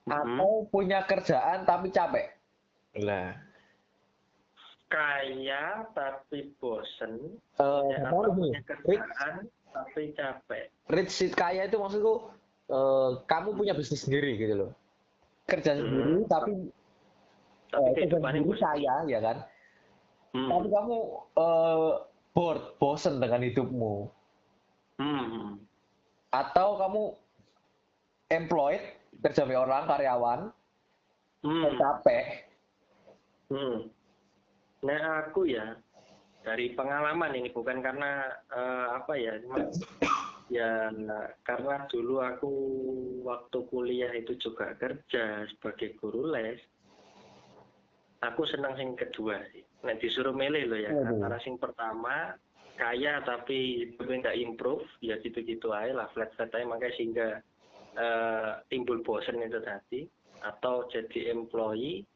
Atau 0.09 0.67
punya 0.67 1.05
kerjaan 1.05 1.63
tapi 1.63 1.89
capek? 1.89 2.35
Lah. 2.99 3.37
Kaya 4.89 5.85
tapi 5.93 6.57
bosen. 6.57 7.37
Atau 7.55 7.93
ini? 8.25 8.57
punya 8.57 8.61
Rich, 8.65 8.65
kerjaan 8.65 9.35
tapi 9.69 10.03
capek. 10.17 10.65
rich 10.89 11.13
kaya 11.37 11.69
itu 11.69 11.77
maksudku 11.77 12.33
eh, 12.67 13.11
kamu 13.25 13.53
punya 13.53 13.77
bisnis 13.77 14.03
sendiri 14.03 14.35
gitu 14.35 14.55
loh. 14.57 14.71
Kerja 15.45 15.77
Hmm. 15.77 15.85
sendiri 15.85 16.25
tapi 16.25 16.53
Tapi 17.69 17.85
eh, 17.85 17.93
kehidupannya 17.95 18.41
bosen. 18.43 18.65
kaya 18.65 18.95
ya 19.07 19.21
kan? 19.21 19.37
Hmm. 20.33 20.49
Tapi 20.49 20.67
kamu 20.69 20.97
eh, 21.37 21.91
bored, 22.33 22.63
bosen 22.81 23.21
dengan 23.21 23.45
hidupmu. 23.45 23.95
Hmm. 24.97 25.61
Atau 26.29 26.77
kamu 26.77 27.03
employed, 28.31 28.83
kerja 29.19 29.43
orang, 29.45 29.85
karyawan, 29.91 30.41
Hmm. 31.39 31.71
capek. 31.79 32.51
Hmm. 33.49 33.87
Nah 34.83 35.27
aku 35.27 35.47
ya 35.47 35.79
dari 36.43 36.75
pengalaman 36.75 37.35
ini 37.35 37.51
bukan 37.55 37.79
karena 37.79 38.27
eh, 38.51 38.87
apa 38.99 39.13
ya, 39.15 39.39
ya 40.51 40.91
karena 41.47 41.87
dulu 41.91 42.19
aku 42.23 42.53
waktu 43.23 43.59
kuliah 43.71 44.13
itu 44.19 44.35
juga 44.39 44.75
kerja 44.79 45.47
sebagai 45.55 45.95
guru 45.99 46.31
les. 46.31 46.59
Aku 48.19 48.43
senang 48.51 48.75
sing 48.75 48.99
kedua 48.99 49.39
sih. 49.55 49.63
Nah 49.87 49.95
disuruh 49.95 50.35
milih 50.35 50.75
loh 50.75 50.81
ya 50.83 50.91
Waduh. 50.91 51.07
antara 51.07 51.39
sing 51.39 51.55
pertama 51.55 52.35
kaya 52.79 53.23
tapi 53.23 53.91
nggak 53.99 54.39
improve 54.39 54.87
ya 55.03 55.19
gitu-gitu 55.23 55.71
aja 55.71 55.95
lah 55.95 56.11
flat 56.15 56.31
flat 56.35 56.51
aja 56.51 56.67
makanya 56.67 56.95
sehingga 56.95 57.29
eh, 57.99 58.51
timbul 58.71 59.03
bosen 59.03 59.43
itu 59.43 59.59
tadi 59.61 60.07
atau 60.39 60.87
jadi 60.87 61.35
employee 61.35 62.07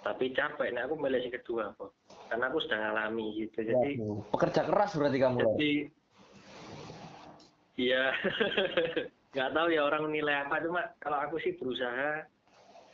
tapi 0.00 0.32
capek. 0.32 0.72
Nah 0.72 0.88
aku 0.88 0.96
milih 0.96 1.20
yang 1.20 1.34
kedua 1.36 1.76
kok 1.76 1.92
karena 2.30 2.44
aku 2.48 2.58
sudah 2.64 2.78
ngalami 2.78 3.26
gitu. 3.44 3.58
Jadi 3.66 3.90
Waduh, 4.00 4.18
pekerja 4.32 4.60
keras 4.64 4.90
berarti 4.96 5.18
kamu. 5.20 5.38
Jadi 5.44 5.72
ya 7.80 8.04
nggak 9.34 9.52
tahu 9.52 9.68
ya 9.74 9.82
orang 9.84 10.08
nilai 10.08 10.46
apa. 10.46 10.62
Cuma 10.64 10.82
kalau 11.02 11.18
aku 11.20 11.36
sih 11.44 11.52
berusaha 11.60 12.24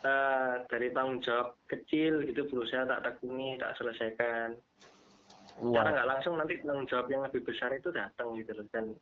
eh, 0.02 0.54
dari 0.66 0.88
tanggung 0.90 1.22
jawab 1.22 1.54
kecil 1.70 2.26
itu 2.26 2.42
berusaha 2.50 2.88
tak 2.88 3.02
tekuni 3.06 3.60
tak 3.60 3.76
selesaikan. 3.78 4.58
Secara 5.56 5.88
Wah, 5.88 5.92
nggak 5.94 6.10
langsung 6.10 6.34
nanti 6.36 6.60
tanggung 6.60 6.88
jawab 6.90 7.06
yang 7.08 7.22
lebih 7.24 7.40
besar 7.46 7.72
itu 7.72 7.88
datang 7.94 8.34
gitu 8.36 8.52
loh. 8.56 8.66
Dan 8.74 8.92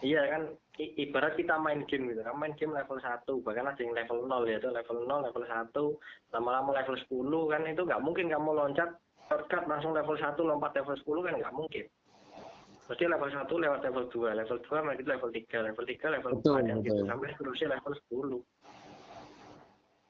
iya 0.00 0.22
kan 0.30 0.42
i- 0.78 0.94
ibarat 1.02 1.34
kita 1.34 1.58
main 1.58 1.82
game 1.90 2.10
gitu 2.14 2.22
kan 2.22 2.38
main 2.38 2.54
game 2.54 2.70
level 2.70 2.98
1 3.02 3.42
bahkan 3.42 3.66
ada 3.66 3.80
yang 3.82 3.94
level 3.94 4.24
0 4.26 4.46
ya 4.46 4.56
itu 4.62 4.70
level 4.70 4.98
0 5.04 5.26
level 5.26 5.44
1 5.44 6.34
lama-lama 6.34 6.70
level 6.78 6.96
10 6.96 7.50
kan 7.50 7.62
itu 7.66 7.82
nggak 7.82 8.02
mungkin 8.02 8.26
kamu 8.30 8.50
loncat 8.54 8.90
shortcut 9.26 9.64
langsung 9.66 9.92
level 9.92 10.14
1 10.14 10.38
lompat 10.38 10.72
level 10.78 10.96
10 10.96 11.26
kan 11.26 11.34
nggak 11.38 11.56
mungkin 11.56 11.86
Berarti 12.88 13.04
level 13.04 13.28
1 13.28 13.52
lewat 13.52 13.80
level 13.84 14.04
2, 14.08 14.32
level 14.32 14.58
2 14.64 14.88
lagi 14.88 15.04
level 15.04 15.28
3, 15.28 15.60
level 15.60 15.84
3 15.84 16.08
level 16.08 16.32
Betul, 16.40 16.56
4 16.56 16.68
dan 16.72 16.78
gitu 16.80 16.96
betul. 16.96 17.04
sampai 17.04 17.28
seterusnya 17.36 17.68
level 17.76 17.92
10. 17.92 18.40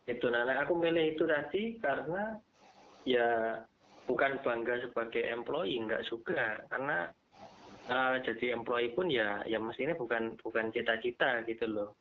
Itu 0.07 0.27
nah, 0.31 0.43
nah, 0.47 0.57
aku 0.63 0.73
milih 0.79 1.19
itu 1.19 1.27
tadi 1.27 1.63
karena 1.83 2.39
ya 3.03 3.29
bukan 4.07 4.39
bangga 4.47 4.79
sebagai 4.87 5.27
employee, 5.27 5.83
nggak 5.91 6.07
suka 6.07 6.63
karena 6.71 7.11
eh, 7.89 8.17
jadi 8.23 8.55
employee 8.55 8.95
pun 8.95 9.09
ya 9.09 9.43
ya 9.49 9.59
mestinya 9.59 9.97
bukan 9.97 10.37
bukan 10.41 10.71
cita-cita 10.71 11.43
gitu 11.49 11.67
loh. 11.67 11.97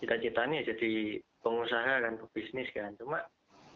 Cita-citanya 0.00 0.62
jadi 0.62 1.20
pengusaha 1.42 2.02
kan, 2.02 2.16
pebisnis 2.16 2.70
kan. 2.72 2.94
Cuma 2.96 3.22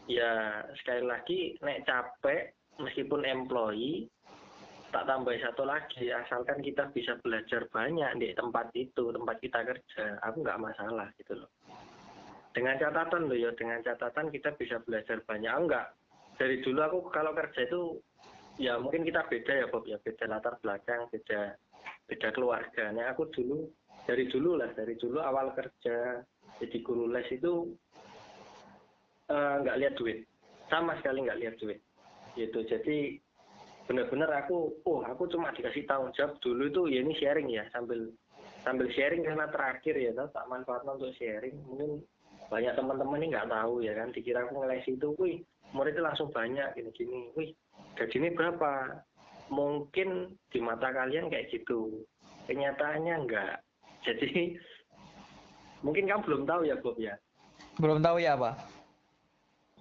ya 0.07 0.63
sekali 0.81 1.03
lagi 1.07 1.39
nek 1.63 1.87
capek 1.87 2.51
meskipun 2.81 3.23
employee 3.23 4.07
tak 4.93 5.09
tambah 5.09 5.33
satu 5.41 5.65
lagi 5.65 6.13
asalkan 6.13 6.61
kita 6.61 6.85
bisa 6.93 7.17
belajar 7.25 7.65
banyak 7.73 8.21
di 8.21 8.29
tempat 8.37 8.69
itu 8.77 9.09
tempat 9.09 9.41
kita 9.41 9.65
kerja 9.65 10.21
aku 10.21 10.45
nggak 10.45 10.61
masalah 10.61 11.09
gitu 11.17 11.33
loh 11.41 11.49
dengan 12.53 12.77
catatan 12.77 13.25
loh 13.25 13.33
ya 13.33 13.49
dengan 13.57 13.81
catatan 13.81 14.29
kita 14.29 14.53
bisa 14.53 14.77
belajar 14.85 15.17
banyak 15.25 15.49
Aku 15.49 15.65
nggak 15.65 15.87
dari 16.37 16.61
dulu 16.61 16.79
aku 16.85 16.97
kalau 17.09 17.33
kerja 17.33 17.65
itu 17.65 17.97
ya 18.57 18.77
mungkin 18.77 19.05
kita 19.05 19.25
beda 19.29 19.53
ya 19.53 19.65
Bob 19.69 19.85
ya. 19.87 19.97
Beda 20.01 20.25
latar 20.29 20.57
belakang 20.61 21.09
beda 21.09 21.57
beda 22.09 22.27
keluarga. 22.35 22.91
Nah 22.93 23.13
aku 23.13 23.29
dulu 23.31 23.69
dari 24.03 24.27
dulu 24.27 24.59
lah 24.59 24.69
dari 24.75 24.99
dulu 24.99 25.23
awal 25.23 25.55
kerja 25.55 26.21
jadi 26.61 26.77
guru 26.85 27.09
les 27.09 27.27
itu 27.33 27.73
eh, 29.31 29.55
nggak 29.63 29.79
lihat 29.79 29.93
duit. 29.97 30.27
Sama 30.69 30.97
sekali 31.01 31.25
nggak 31.25 31.39
lihat 31.41 31.55
duit. 31.59 31.79
Gitu. 32.33 32.59
Jadi 32.65 33.17
benar-benar 33.83 34.31
aku 34.45 34.79
oh 34.87 35.03
aku 35.03 35.27
cuma 35.27 35.51
dikasih 35.51 35.83
tanggung 35.83 36.15
jawab 36.15 36.39
dulu 36.39 36.71
itu 36.71 36.81
ya 36.87 36.99
ini 37.03 37.13
sharing 37.19 37.51
ya 37.51 37.67
sambil 37.75 38.07
sambil 38.63 38.87
sharing 38.95 39.27
karena 39.27 39.43
terakhir 39.51 39.91
ya 39.99 40.15
tau, 40.15 40.31
tak 40.31 40.47
manfaatnya 40.47 40.95
untuk 40.95 41.11
sharing. 41.19 41.55
Mungkin 41.67 41.99
banyak 42.47 42.73
teman-teman 42.79 43.19
ini 43.19 43.27
nggak 43.35 43.49
tahu 43.51 43.83
ya 43.83 43.93
kan 43.97 44.13
dikira 44.15 44.45
aku 44.47 44.61
ngeles 44.61 44.85
itu 44.87 45.07
wih 45.19 45.37
muridnya 45.75 46.05
langsung 46.05 46.31
banyak 46.31 46.69
gini-gini. 46.77 47.33
Wih 47.35 47.51
gajinya 47.95 48.29
berapa? 48.33 48.71
Mungkin 49.53 50.33
di 50.49 50.59
mata 50.63 50.89
kalian 50.89 51.29
kayak 51.29 51.51
gitu. 51.53 52.01
Kenyataannya 52.49 53.13
enggak. 53.27 53.61
Jadi 54.03 54.57
mungkin 55.85 56.09
kamu 56.09 56.21
belum 56.25 56.41
tahu 56.49 56.61
ya 56.67 56.75
Bob 56.81 56.97
ya? 56.99 57.15
Belum 57.79 57.99
tahu 58.03 58.17
ya, 58.21 58.35
Pak? 58.35 58.55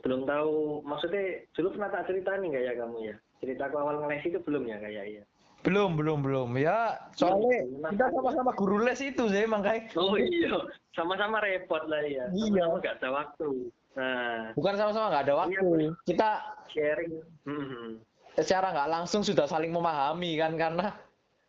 belum 0.02 0.26
tahu. 0.26 0.82
Maksudnya 0.82 1.46
dulu 1.54 1.78
pernah 1.78 1.90
tak 1.94 2.10
cerita 2.10 2.34
nih 2.34 2.50
ya 2.58 2.72
kamu 2.74 2.96
ya? 3.06 3.14
Cerita 3.38 3.70
aku 3.70 3.76
awal 3.78 4.02
ngeles 4.02 4.26
itu 4.26 4.38
belum 4.42 4.66
ya 4.66 4.76
kayak 4.82 5.04
ya? 5.22 5.24
Belum, 5.62 5.94
belum, 5.94 6.26
belum. 6.26 6.58
Ya, 6.58 6.98
soalnya 7.14 7.62
Belum. 7.70 7.94
kita 7.94 8.06
sama-sama 8.10 8.50
guru 8.58 8.82
les 8.82 8.98
itu 8.98 9.30
sih, 9.30 9.46
makanya. 9.46 9.94
Oh 9.94 10.18
iya. 10.18 10.58
Sama-sama 10.90 11.38
repot 11.38 11.86
lah 11.86 12.02
ya. 12.02 12.26
Iya. 12.34 12.66
nggak 12.66 12.98
ada 12.98 13.08
waktu 13.14 13.70
nah 13.92 14.56
bukan 14.56 14.74
sama-sama 14.80 15.12
nggak 15.12 15.24
ada 15.28 15.34
waktu. 15.44 15.92
Kita 16.08 16.30
sharing 16.72 17.12
hmm. 17.44 18.00
secara 18.40 18.72
nggak 18.72 18.90
langsung 18.90 19.20
sudah 19.20 19.44
saling 19.44 19.72
memahami 19.72 20.40
kan 20.40 20.56
karena 20.56 20.96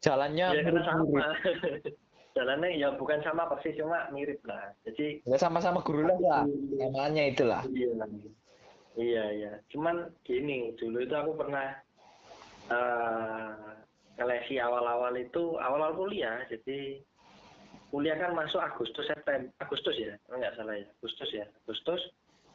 jalannya 0.03 0.47
ya 0.51 0.61
karena 0.67 0.81
sama 0.83 1.03
mirip-mirip. 1.07 1.95
jalannya 2.35 2.69
ya 2.75 2.89
bukan 2.97 3.21
sama 3.21 3.45
persis 3.45 3.77
cuma 3.77 4.09
mirip 4.09 4.41
lah 4.43 4.73
jadi 4.83 5.21
Ya 5.23 5.37
sama-sama 5.39 5.79
guru 5.85 6.03
lah. 6.03 6.43
Namanya 6.75 7.23
itulah. 7.29 7.61
Iya, 7.71 7.93
iya, 8.99 9.25
iya. 9.31 9.51
Cuman 9.71 10.11
gini, 10.27 10.75
dulu 10.75 10.99
itu 11.01 11.15
aku 11.15 11.31
pernah 11.39 11.77
eh 12.67 13.51
ngelesi 14.19 14.61
awal-awal 14.61 15.13
itu 15.17 15.57
awal-awal 15.57 15.95
kuliah. 16.05 16.43
Jadi 16.51 17.01
kuliah 17.89 18.17
kan 18.17 18.33
masuk 18.33 18.61
Agustus 18.61 19.05
September 19.09 19.49
Agustus 19.61 19.95
ya, 19.97 20.13
kalau 20.25 20.41
nggak 20.41 20.55
salah 20.57 20.75
ya, 20.77 20.85
Agustus 20.99 21.29
ya, 21.31 21.45
Agustus. 21.65 22.01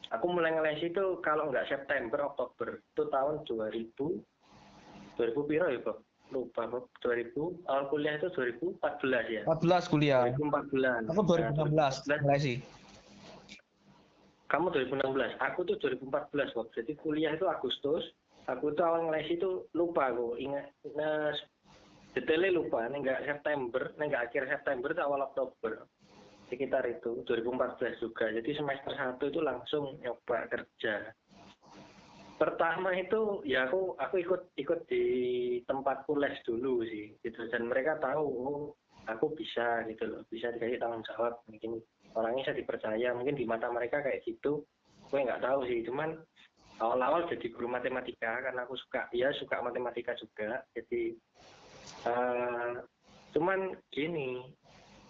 Aku 0.09 0.25
mulai 0.25 0.57
ngelesi 0.57 0.89
itu 0.89 1.21
kalau 1.21 1.53
nggak 1.53 1.69
September 1.69 2.33
Oktober 2.33 2.81
itu 2.81 3.03
tahun 3.13 3.45
2000 3.45 3.93
2000 3.93 5.49
piro 5.49 5.67
ya, 5.69 5.79
Bob? 5.85 5.97
Lupa, 6.29 6.65
Bob. 6.65 6.89
2000 7.05 7.69
awal 7.69 7.83
kuliah 7.93 8.17
itu 8.17 8.27
2014 8.33 9.29
ya. 9.29 9.41
14 9.45 9.91
kuliah. 9.91 10.21
2014. 10.33 11.09
Aku 11.13 11.21
2016 11.25 12.09
Nah, 12.09 12.17
mulai 12.25 12.41
sih. 12.41 12.57
kamu 14.49 14.73
2016 14.73 15.37
aku 15.37 15.61
tuh 15.61 15.77
2014 15.77 16.57
waktu 16.57 16.81
jadi 16.81 16.93
kuliah 16.97 17.31
itu 17.37 17.45
Agustus 17.45 18.01
aku 18.49 18.73
tuh 18.73 18.81
awal 18.81 19.05
ngeles 19.05 19.29
itu 19.29 19.69
lupa 19.77 20.09
aku 20.09 20.41
ingat 20.41 20.73
nah, 20.97 21.29
detailnya 22.17 22.57
lupa 22.57 22.89
nih 22.89 22.97
nggak 23.05 23.29
September 23.29 23.93
nih 24.01 24.05
nggak 24.09 24.23
akhir 24.25 24.49
September 24.49 24.89
itu 24.89 25.01
awal 25.05 25.21
Oktober 25.29 25.85
sekitar 26.49 26.83
itu 26.89 27.23
2014 27.23 28.01
juga. 28.01 28.27
Jadi 28.33 28.49
semester 28.57 28.91
satu 28.97 29.29
itu 29.29 29.39
langsung 29.39 29.95
nyoba 30.01 30.49
kerja. 30.49 31.13
Pertama 32.39 32.95
itu 32.95 33.43
ya 33.43 33.67
aku 33.67 33.99
aku 33.99 34.15
ikut 34.23 34.41
ikut 34.55 34.79
di 34.87 35.05
tempat 35.67 36.07
les 36.17 36.39
dulu 36.43 36.81
sih 36.83 37.13
gitu. 37.21 37.45
Dan 37.51 37.67
mereka 37.69 37.99
tahu 37.99 38.23
oh, 38.25 38.63
aku 39.05 39.31
bisa 39.37 39.85
gitu 39.87 40.09
loh. 40.09 40.21
Bisa 40.27 40.49
dikasih 40.55 40.79
tanggung 40.81 41.05
jawab. 41.05 41.39
Mungkin 41.47 41.79
orangnya 42.17 42.49
saya 42.51 42.59
dipercaya 42.59 43.13
mungkin 43.13 43.37
di 43.37 43.45
mata 43.45 43.67
mereka 43.69 44.01
kayak 44.01 44.23
gitu. 44.25 44.63
Gue 45.09 45.25
nggak 45.25 45.43
tahu 45.43 45.65
sih 45.67 45.85
cuman 45.85 46.15
awal-awal 46.79 47.27
jadi 47.27 47.51
guru 47.51 47.67
matematika 47.67 48.39
karena 48.39 48.63
aku 48.63 48.79
suka 48.79 49.11
ya 49.11 49.29
suka 49.35 49.59
matematika 49.59 50.15
juga. 50.15 50.63
Jadi 50.71 51.13
eh, 52.07 52.73
cuman 53.35 53.75
gini 53.91 54.47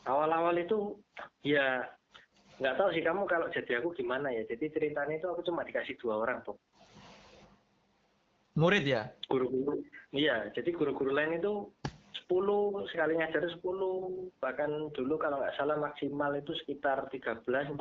awal-awal 0.08 0.56
itu 0.56 0.96
ya 1.44 1.84
nggak 2.60 2.76
tahu 2.76 2.90
sih 2.92 3.04
kamu 3.04 3.24
kalau 3.28 3.48
jadi 3.52 3.80
aku 3.80 3.96
gimana 3.96 4.32
ya. 4.32 4.44
Jadi 4.48 4.72
ceritanya 4.72 5.16
itu 5.16 5.28
aku 5.28 5.42
cuma 5.48 5.64
dikasih 5.64 5.96
dua 6.00 6.20
orang 6.20 6.44
tuh 6.44 6.60
Murid 8.60 8.84
ya? 8.84 9.08
guru-guru. 9.32 9.80
Iya 10.12 10.52
jadi 10.52 10.76
guru-guru 10.76 11.16
lain 11.16 11.40
itu 11.40 11.72
10 12.28 12.92
sekali 12.92 13.18
ngajar 13.18 13.42
10 13.48 13.64
bahkan 14.44 14.70
dulu 14.94 15.16
kalau 15.16 15.40
nggak 15.40 15.56
salah 15.56 15.80
maksimal 15.80 16.36
itu 16.36 16.52
sekitar 16.62 17.08
13 17.08 17.46
14 17.48 17.74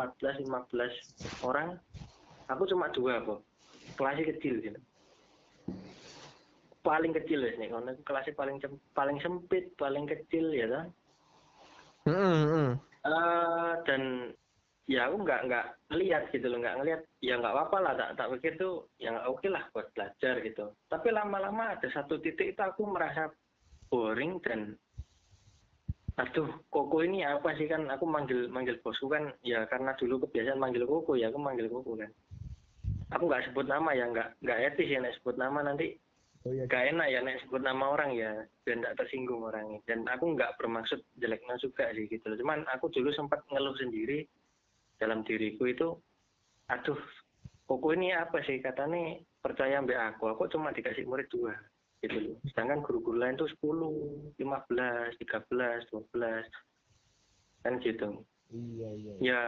15 0.46 1.42
orang. 1.42 1.74
Aku 2.48 2.64
cuma 2.70 2.88
dua 2.94 3.20
kok 3.26 3.42
kelasnya 3.98 4.30
kecil 4.36 4.62
gitu. 4.62 4.80
Paling 6.86 7.12
kecil 7.12 7.42
ya 7.42 7.52
nih 7.58 7.68
karena 7.74 7.92
kelasnya 8.06 8.34
paling 8.38 8.56
paling 8.94 9.18
sempit 9.18 9.74
paling 9.74 10.06
kecil 10.06 10.46
ya 10.54 10.70
kan 10.70 10.86
Heeh, 12.08 12.70
Eh, 13.08 13.72
dan 13.86 14.02
ya 14.88 15.06
aku 15.08 15.16
nggak 15.20 15.40
nggak 15.46 15.66
ngelihat 15.92 16.22
gitu 16.32 16.46
loh 16.48 16.58
nggak 16.64 16.76
ngelihat 16.80 17.00
ya 17.20 17.36
nggak 17.36 17.54
apa-apa 17.54 17.76
lah 17.84 17.92
tak 17.94 18.10
tak 18.16 18.28
pikir 18.36 18.52
tuh 18.56 18.88
ya 18.96 19.12
nggak 19.12 19.28
oke 19.28 19.46
lah 19.48 19.64
buat 19.72 19.86
belajar 19.92 20.34
gitu. 20.42 20.64
Tapi 20.88 21.08
lama-lama 21.12 21.76
ada 21.76 21.88
satu 21.92 22.16
titik 22.20 22.56
itu 22.56 22.62
aku 22.64 22.88
merasa 22.88 23.28
boring 23.92 24.40
dan 24.44 24.76
aduh 26.18 26.50
koko 26.72 27.04
ini 27.04 27.22
apa 27.22 27.54
sih? 27.54 27.68
Kan 27.70 27.86
aku 27.92 28.08
manggil 28.08 28.50
manggil 28.50 28.80
bosku 28.82 29.06
kan 29.06 29.30
ya 29.44 29.68
karena 29.68 29.94
dulu 29.94 30.26
kebiasaan 30.26 30.58
manggil 30.58 30.88
koko 30.88 31.14
ya 31.14 31.28
aku 31.28 31.38
manggil 31.38 31.68
koko 31.70 32.00
kan. 32.00 32.10
Aku 33.14 33.24
nggak 33.28 33.48
sebut 33.48 33.68
nama 33.68 33.92
ya 33.94 34.10
nggak 34.10 34.42
nggak 34.42 34.60
etis 34.72 34.88
ya 34.88 34.98
nek 35.00 35.16
sebut 35.20 35.36
nama 35.36 35.64
nanti 35.64 35.96
Oh 36.48 36.52
iya. 36.56 36.64
gak 36.64 36.96
enak 36.96 37.08
ya 37.12 37.20
nek 37.20 37.44
sebut 37.44 37.60
nama 37.60 37.92
orang 37.92 38.16
ya 38.16 38.32
biar 38.64 38.80
tidak 38.80 38.96
tersinggung 39.04 39.44
orangnya. 39.44 39.84
Dan 39.84 40.08
aku 40.08 40.32
nggak 40.32 40.56
bermaksud 40.56 41.04
jeleknya 41.20 41.60
juga 41.60 41.92
sih 41.92 42.08
gitu 42.08 42.24
loh. 42.24 42.40
Cuman 42.40 42.64
aku 42.72 42.88
dulu 42.88 43.12
sempat 43.12 43.44
ngeluh 43.52 43.76
sendiri 43.76 44.24
dalam 44.96 45.20
diriku 45.28 45.68
itu 45.68 45.92
aduh 46.72 46.96
koko 47.68 47.92
ini 47.92 48.16
apa 48.16 48.40
sih? 48.48 48.64
Katanya 48.64 49.20
percaya 49.44 49.84
mbak 49.84 50.16
aku 50.16 50.32
aku 50.32 50.48
cuma 50.48 50.72
dikasih 50.72 51.04
murid 51.04 51.28
dua 51.28 51.52
gitu 52.00 52.16
loh. 52.16 52.36
Sedangkan 52.48 52.80
guru-guru 52.80 53.20
lain 53.20 53.36
tuh 53.36 53.50
10, 53.60 54.40
15, 54.40 55.20
13, 55.20 55.84
12 55.92 56.48
kan 57.60 57.74
gitu. 57.84 58.24
Iya, 58.48 58.88
iya. 58.96 59.12
ya 59.20 59.42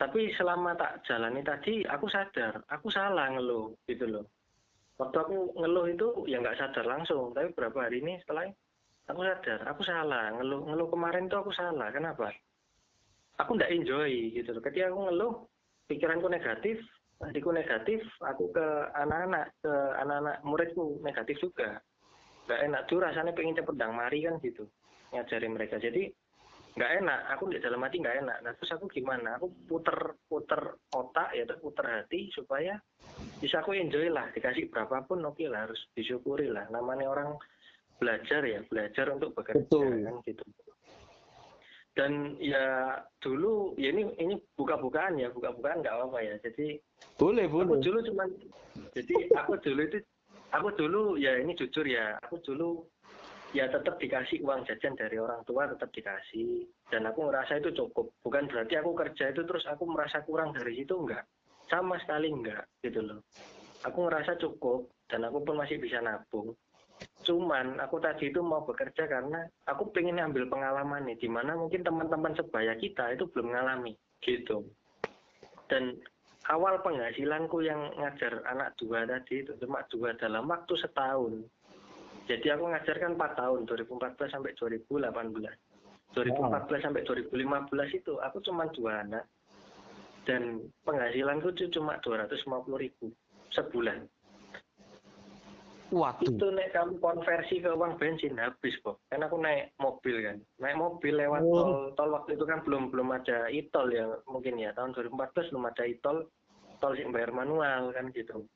tapi 0.00 0.32
selama 0.32 0.72
tak 0.80 1.04
jalani 1.04 1.44
tadi 1.44 1.84
aku 1.84 2.08
sadar 2.08 2.64
aku 2.72 2.88
salah 2.88 3.28
ngeluh 3.36 3.76
gitu 3.84 4.08
loh 4.08 4.24
waktu 5.00 5.16
aku 5.16 5.56
ngeluh 5.56 5.86
itu 5.88 6.08
ya 6.28 6.44
nggak 6.44 6.60
sadar 6.60 6.84
langsung. 6.84 7.32
Tapi 7.32 7.56
beberapa 7.56 7.88
hari 7.88 8.04
ini 8.04 8.20
setelah 8.20 8.44
aku 9.08 9.20
sadar 9.24 9.60
aku 9.64 9.80
salah. 9.88 10.36
Ngeluh 10.36 10.68
ngeluh 10.68 10.88
kemarin 10.92 11.32
itu 11.32 11.36
aku 11.40 11.50
salah. 11.56 11.88
Kenapa? 11.88 12.28
Aku 13.40 13.56
nggak 13.56 13.72
enjoy 13.72 14.36
gitu 14.36 14.52
loh. 14.52 14.60
Ketika 14.60 14.92
aku 14.92 15.00
ngeluh 15.08 15.32
pikiranku 15.88 16.28
negatif 16.28 16.76
hatiku 17.20 17.52
negatif 17.52 18.00
aku 18.24 18.48
ke 18.52 18.66
anak-anak 18.96 19.52
ke 19.60 19.72
anak-anak 20.00 20.36
muridku 20.44 21.00
negatif 21.00 21.40
juga. 21.40 21.80
Nggak 22.48 22.60
enak 22.68 22.82
tuh 22.88 22.98
rasanya 23.00 23.32
pengen 23.32 23.56
cepet 23.56 23.76
dang 23.80 23.96
mari 23.96 24.28
kan 24.28 24.36
gitu. 24.44 24.68
Ngajari 25.16 25.48
mereka. 25.48 25.80
Jadi 25.80 26.12
nggak 26.80 27.04
enak. 27.04 27.20
Aku 27.36 27.52
di 27.52 27.60
dalam 27.60 27.84
hati 27.84 28.00
nggak 28.00 28.18
enak. 28.24 28.38
Nah 28.40 28.52
terus 28.56 28.72
aku 28.72 28.88
gimana? 28.88 29.36
Aku 29.36 29.52
puter 29.68 30.16
puter 30.24 30.80
otak 30.96 31.36
ya 31.36 31.44
puter 31.60 31.84
hati 31.84 32.32
supaya 32.32 32.80
bisa 33.36 33.60
aku 33.60 33.76
enjoy 33.76 34.08
lah. 34.08 34.32
Dikasih 34.32 34.72
berapapun 34.72 35.20
oke 35.28 35.44
lah 35.44 35.68
harus 35.68 35.76
disyukuri 35.92 36.48
lah. 36.48 36.64
Namanya 36.72 37.12
orang 37.12 37.36
belajar 38.00 38.40
ya 38.48 38.64
belajar 38.64 39.12
untuk 39.12 39.36
bekerja 39.36 39.60
Betul. 39.60 40.08
kan 40.08 40.16
gitu. 40.24 40.44
Dan 41.92 42.40
ya 42.40 42.96
dulu 43.20 43.76
ya 43.76 43.92
ini 43.92 44.08
ini 44.16 44.40
buka-bukaan 44.56 45.20
ya 45.20 45.28
buka-bukaan 45.28 45.84
nggak 45.84 45.92
apa-apa 45.92 46.18
ya. 46.24 46.34
Jadi 46.40 46.80
Boleh, 47.20 47.44
aku 47.44 47.76
boleh. 47.76 47.84
dulu 47.84 47.98
cuman 48.08 48.28
jadi 48.96 49.14
aku 49.36 49.52
dulu 49.60 49.80
itu 49.84 49.98
aku 50.48 50.68
dulu 50.80 51.02
ya 51.20 51.36
ini 51.36 51.52
jujur 51.52 51.84
ya 51.84 52.16
aku 52.24 52.40
dulu 52.40 52.88
ya 53.50 53.66
tetap 53.66 53.98
dikasih 53.98 54.42
uang 54.46 54.62
jajan 54.66 54.94
dari 54.94 55.18
orang 55.18 55.42
tua 55.46 55.66
tetap 55.66 55.90
dikasih. 55.90 56.66
Dan 56.90 57.06
aku 57.06 57.26
ngerasa 57.26 57.58
itu 57.58 57.70
cukup. 57.74 58.10
Bukan 58.22 58.46
berarti 58.46 58.74
aku 58.78 58.94
kerja 58.94 59.34
itu 59.34 59.42
terus 59.46 59.64
aku 59.66 59.84
merasa 59.90 60.22
kurang 60.22 60.54
dari 60.54 60.78
situ 60.78 60.94
enggak. 60.94 61.26
Sama 61.66 61.98
sekali 62.02 62.30
enggak 62.30 62.66
gitu 62.82 63.02
loh. 63.02 63.20
Aku 63.86 64.06
ngerasa 64.06 64.36
cukup 64.38 64.90
dan 65.08 65.26
aku 65.26 65.42
pun 65.42 65.58
masih 65.58 65.80
bisa 65.80 65.98
nabung. 66.02 66.54
Cuman 67.24 67.80
aku 67.80 67.96
tadi 68.00 68.28
itu 68.28 68.40
mau 68.44 68.64
bekerja 68.64 69.08
karena 69.08 69.44
aku 69.64 69.88
pengen 69.92 70.20
ambil 70.20 70.48
pengalaman 70.48 71.08
nih 71.08 71.16
di 71.16 71.28
mana 71.28 71.56
mungkin 71.56 71.80
teman-teman 71.80 72.36
sebaya 72.36 72.76
kita 72.76 73.16
itu 73.16 73.24
belum 73.32 73.56
ngalami 73.56 73.96
gitu. 74.20 74.68
Dan 75.70 75.96
awal 76.48 76.82
penghasilanku 76.84 77.64
yang 77.64 77.92
ngajar 77.96 78.44
anak 78.48 78.76
dua 78.76 79.06
tadi 79.08 79.44
itu 79.44 79.52
cuma 79.60 79.84
dua 79.88 80.12
dalam 80.18 80.48
waktu 80.48 80.74
setahun 80.76 81.44
jadi 82.28 82.56
aku 82.56 82.64
ngajarkan 82.68 83.16
4 83.16 83.40
tahun 83.40 83.60
2014 83.68 84.34
sampai 84.34 84.52
2018 84.58 85.70
2014 86.10 86.84
sampai 86.84 87.06
2015 87.06 87.98
itu 88.02 88.18
aku 88.18 88.38
cuma 88.42 88.66
dua 88.74 89.06
anak. 89.06 89.24
Dan 90.26 90.68
penghasilanku 90.84 91.54
itu 91.56 91.70
cuma 91.80 91.96
250 92.02 92.44
ribu 92.76 93.08
sebulan. 93.54 94.04
Waduh. 95.90 96.22
itu 96.22 96.46
naik 96.54 96.70
kamu 96.70 97.02
konversi 97.02 97.58
ke 97.58 97.66
uang 97.66 97.98
bensin 97.98 98.38
habis 98.38 98.78
kok 98.78 99.02
kan 99.10 99.26
aku 99.26 99.42
naik 99.42 99.74
mobil 99.82 100.22
kan. 100.22 100.38
Naik 100.62 100.78
mobil 100.78 101.18
lewat 101.18 101.42
Oh. 101.42 101.50
tol. 101.50 101.70
Tol 101.98 102.10
waktu 102.14 102.38
itu 102.38 102.46
kan 102.46 102.62
belum 102.62 102.94
belum 102.94 103.10
ada 103.10 103.50
e-tol 103.50 103.90
ya 103.90 104.06
mungkin 104.30 104.54
ya. 104.54 104.70
Tahun 104.70 104.94
2014 104.94 105.50
belum 105.50 105.66
ada 105.66 105.82
e-tol. 105.82 106.30
Tol 106.78 106.94
sih 106.94 107.10
bayar 107.10 107.34
manual 107.34 107.90
kan 107.90 108.06
gitu. 108.14 108.46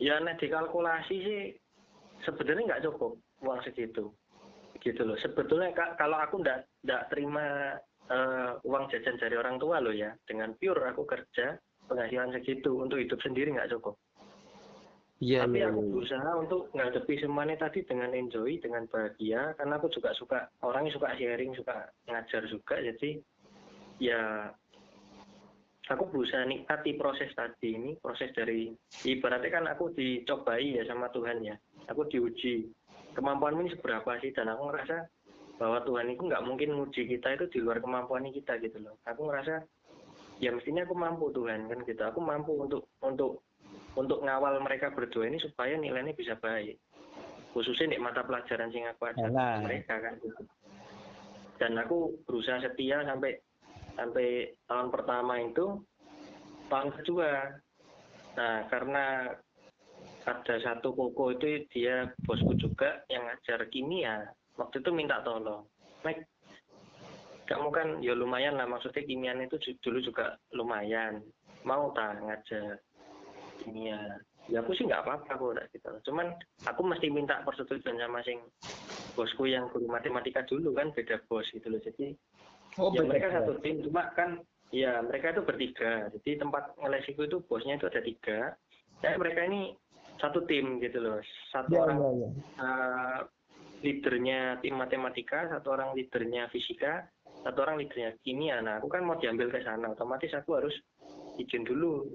Ya 0.00 0.16
nek 0.24 0.40
dikalkulasi 0.40 1.16
sih 1.20 1.40
sebenarnya 2.26 2.74
nggak 2.74 2.84
cukup 2.90 3.18
uang 3.44 3.60
segitu. 3.66 4.10
Gitu 4.78 5.02
loh. 5.02 5.18
Sebetulnya 5.18 5.74
Kak, 5.74 5.98
kalau 5.98 6.18
aku 6.18 6.38
ndak 6.42 6.70
ndak 6.86 7.10
terima 7.10 7.76
eh, 8.08 8.50
uang 8.62 8.90
jajan 8.90 9.18
dari 9.18 9.34
orang 9.34 9.58
tua 9.58 9.82
loh 9.82 9.92
ya 9.94 10.14
dengan 10.24 10.54
pure 10.56 10.86
aku 10.86 11.02
kerja 11.04 11.58
penghasilan 11.88 12.36
segitu 12.36 12.78
untuk 12.78 13.00
hidup 13.00 13.18
sendiri 13.20 13.52
nggak 13.54 13.74
cukup. 13.74 13.98
Iya, 15.18 15.50
tapi 15.50 15.58
iya, 15.58 15.66
aku 15.74 15.82
iya. 15.82 15.90
berusaha 15.90 16.30
untuk 16.38 16.62
ngadepi 16.78 17.14
semuanya 17.18 17.56
tadi 17.58 17.82
dengan 17.82 18.14
enjoy 18.14 18.62
dengan 18.62 18.86
bahagia 18.86 19.50
karena 19.58 19.74
aku 19.74 19.90
juga 19.90 20.14
suka 20.14 20.46
orangnya 20.62 20.94
suka 20.94 21.10
sharing 21.18 21.58
suka 21.58 21.90
ngajar 22.06 22.46
juga 22.46 22.78
jadi 22.78 23.18
ya 23.98 24.54
aku 25.88 26.04
berusaha 26.12 26.44
nikmati 26.44 26.94
proses 26.94 27.32
tadi 27.32 27.74
ini 27.74 27.96
proses 27.96 28.28
dari 28.36 28.72
ibaratnya 29.04 29.50
kan 29.50 29.64
aku 29.72 29.92
dicobai 29.96 30.76
ya 30.76 30.84
sama 30.84 31.08
Tuhan 31.10 31.40
ya. 31.44 31.56
Aku 31.88 32.04
diuji. 32.06 32.68
Kemampuanmu 33.16 33.64
ini 33.64 33.72
seberapa 33.72 34.20
sih? 34.20 34.30
Dan 34.30 34.52
aku 34.52 34.68
ngerasa 34.68 35.08
bahwa 35.58 35.82
Tuhan 35.82 36.12
itu 36.14 36.22
nggak 36.28 36.44
mungkin 36.46 36.76
nguji 36.78 37.02
kita 37.08 37.34
itu 37.34 37.44
di 37.50 37.58
luar 37.64 37.82
kemampuan 37.82 38.28
kita 38.30 38.60
gitu 38.62 38.78
loh. 38.78 38.94
Aku 39.08 39.26
ngerasa 39.26 39.64
ya 40.38 40.54
mestinya 40.54 40.86
aku 40.86 40.94
mampu 40.94 41.34
Tuhan 41.34 41.66
kan 41.66 41.78
gitu. 41.82 42.02
Aku 42.06 42.20
mampu 42.22 42.54
untuk 42.54 42.86
untuk 43.02 43.42
untuk 43.98 44.22
ngawal 44.22 44.62
mereka 44.62 44.94
berdua 44.94 45.26
ini 45.26 45.42
supaya 45.42 45.74
nilainya 45.74 46.14
bisa 46.14 46.38
baik. 46.38 46.78
Khususnya 47.50 47.96
di 47.96 47.98
mata 47.98 48.22
pelajaran 48.22 48.70
sing 48.70 48.86
aku 48.86 49.10
ajar 49.10 49.32
Nah. 49.34 49.66
mereka 49.66 49.98
kan 49.98 50.14
gitu. 50.22 50.42
Dan 51.58 51.74
aku 51.74 52.22
berusaha 52.22 52.62
setia 52.62 53.02
sampai 53.02 53.34
sampai 53.98 54.54
tahun 54.70 54.88
pertama 54.94 55.42
itu 55.42 55.82
tahun 56.70 56.94
kedua. 57.02 57.58
Nah 58.38 58.54
karena 58.70 59.34
ada 60.22 60.54
satu 60.62 60.94
koko 60.94 61.34
itu 61.34 61.66
dia 61.74 62.06
bosku 62.22 62.54
juga 62.54 63.02
yang 63.10 63.26
ngajar 63.26 63.66
kimia. 63.74 64.30
Waktu 64.54 64.78
itu 64.78 64.90
minta 64.94 65.18
tolong. 65.26 65.66
Mike 66.06 66.22
kamu 67.48 67.68
kan 67.72 67.88
ya 68.04 68.12
lumayan 68.12 68.60
lah 68.60 68.68
maksudnya 68.68 69.02
kimian 69.02 69.40
itu 69.42 69.58
dulu 69.82 69.98
juga 70.04 70.38
lumayan. 70.54 71.24
Mau 71.66 71.90
tak 71.96 72.22
ngajar 72.22 72.78
kimia? 73.64 74.20
Ya 74.48 74.64
aku 74.64 74.72
sih 74.76 74.86
nggak 74.86 75.04
apa-apa 75.04 75.32
kok 75.36 75.52
udah 75.56 75.66
gitu. 75.74 75.88
Cuman 76.12 76.32
aku 76.64 76.80
mesti 76.84 77.08
minta 77.10 77.40
persetujuan 77.44 78.00
sama 78.00 78.20
sing 78.24 78.40
bosku 79.16 79.50
yang 79.50 79.66
guru 79.72 79.90
matematika 79.90 80.46
dulu 80.46 80.76
kan 80.76 80.94
beda 80.94 81.18
bos 81.26 81.44
gitu 81.50 81.66
loh. 81.72 81.80
Jadi 81.82 82.14
Oh, 82.78 82.94
ya 82.94 83.02
mereka 83.02 83.34
satu 83.34 83.58
tim 83.58 83.82
cuma 83.82 84.14
kan 84.14 84.38
ya 84.70 85.02
mereka 85.02 85.34
itu 85.34 85.42
bertiga. 85.42 86.06
Jadi 86.14 86.38
tempat 86.38 86.78
ngelesiku 86.78 87.26
itu 87.26 87.42
bosnya 87.42 87.74
itu 87.74 87.90
ada 87.90 88.00
tiga. 88.00 88.54
Dan 89.02 89.18
mereka 89.18 89.46
ini 89.46 89.74
satu 90.22 90.46
tim 90.46 90.78
gitu 90.78 91.02
loh. 91.02 91.18
Satu 91.50 91.74
Iya, 91.74 91.82
orang 91.82 91.98
iya, 91.98 92.10
iya. 92.14 92.28
eh, 92.62 93.18
leadernya 93.82 94.40
tim 94.62 94.74
matematika 94.74 95.46
satu 95.50 95.74
orang 95.74 95.94
leadernya 95.94 96.50
fisika 96.50 97.06
satu 97.46 97.62
orang 97.62 97.78
leadernya 97.78 98.18
kimia. 98.26 98.58
Nah 98.58 98.82
aku 98.82 98.90
kan 98.90 99.06
mau 99.06 99.18
diambil 99.18 99.50
ke 99.50 99.62
sana. 99.62 99.94
Otomatis 99.94 100.34
aku 100.34 100.58
harus 100.58 100.74
izin 101.38 101.62
dulu. 101.62 102.06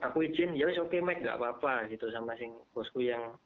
Aku 0.00 0.24
izin 0.24 0.56
ya 0.56 0.68
wis 0.68 0.80
oke 0.80 0.96
Mike 1.00 1.24
nggak 1.24 1.36
apa-apa 1.40 1.88
gitu 1.92 2.08
sama 2.12 2.36
sing 2.36 2.52
bosku 2.72 3.04
yang 3.04 3.36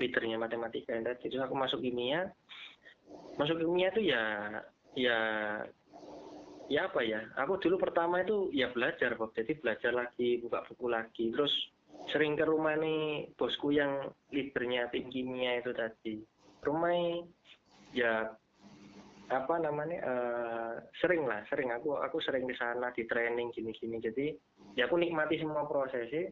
leadernya 0.00 0.40
matematika 0.40 0.96
tadi. 1.00 1.28
Terus 1.28 1.44
aku 1.44 1.56
masuk 1.56 1.80
kimia. 1.80 2.28
Masuk 3.40 3.60
kimia 3.60 3.88
itu 3.92 4.12
ya 4.12 4.22
ya 4.94 5.18
ya 6.68 6.86
apa 6.88 7.00
ya? 7.02 7.24
Aku 7.40 7.56
dulu 7.58 7.80
pertama 7.80 8.20
itu 8.22 8.52
ya 8.52 8.70
belajar 8.70 9.16
Bob. 9.16 9.32
Jadi 9.34 9.56
belajar 9.58 9.92
lagi 9.92 10.38
buka 10.44 10.64
buku 10.68 10.86
lagi. 10.88 11.32
Terus 11.32 11.52
sering 12.12 12.36
ke 12.36 12.44
rumah 12.44 12.76
nih 12.76 13.32
bosku 13.34 13.72
yang 13.74 14.12
leadernya 14.32 14.92
kimia 14.92 15.60
itu 15.60 15.72
tadi. 15.72 16.14
Rumah 16.62 17.24
ya 17.96 18.32
apa 19.28 19.54
namanya 19.60 19.98
eh, 20.00 20.74
sering 21.00 21.24
lah 21.24 21.44
sering. 21.48 21.72
Aku 21.72 21.96
aku 21.96 22.20
sering 22.20 22.44
di 22.44 22.56
sana 22.56 22.92
di 22.92 23.08
training 23.08 23.52
gini-gini. 23.52 24.00
Jadi 24.00 24.26
ya 24.76 24.86
aku 24.86 25.00
nikmati 25.00 25.40
semua 25.40 25.64
prosesnya 25.64 26.30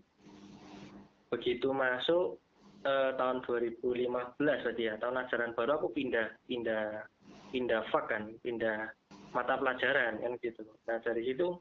begitu 1.26 1.74
masuk 1.74 2.38
eh, 2.86 3.10
tahun 3.18 3.42
2015 3.42 4.38
tadi 4.38 4.82
ya 4.86 4.94
tahun 5.02 5.26
ajaran 5.26 5.52
baru 5.58 5.82
aku 5.82 5.90
pindah 5.90 6.30
pindah 6.46 7.02
pindah 7.50 7.82
fak 7.90 8.10
kan 8.10 8.30
pindah 8.42 8.90
mata 9.32 9.54
pelajaran 9.60 10.18
kan 10.20 10.32
gitu. 10.40 10.62
Nah 10.88 10.98
dari 11.02 11.22
situ 11.26 11.56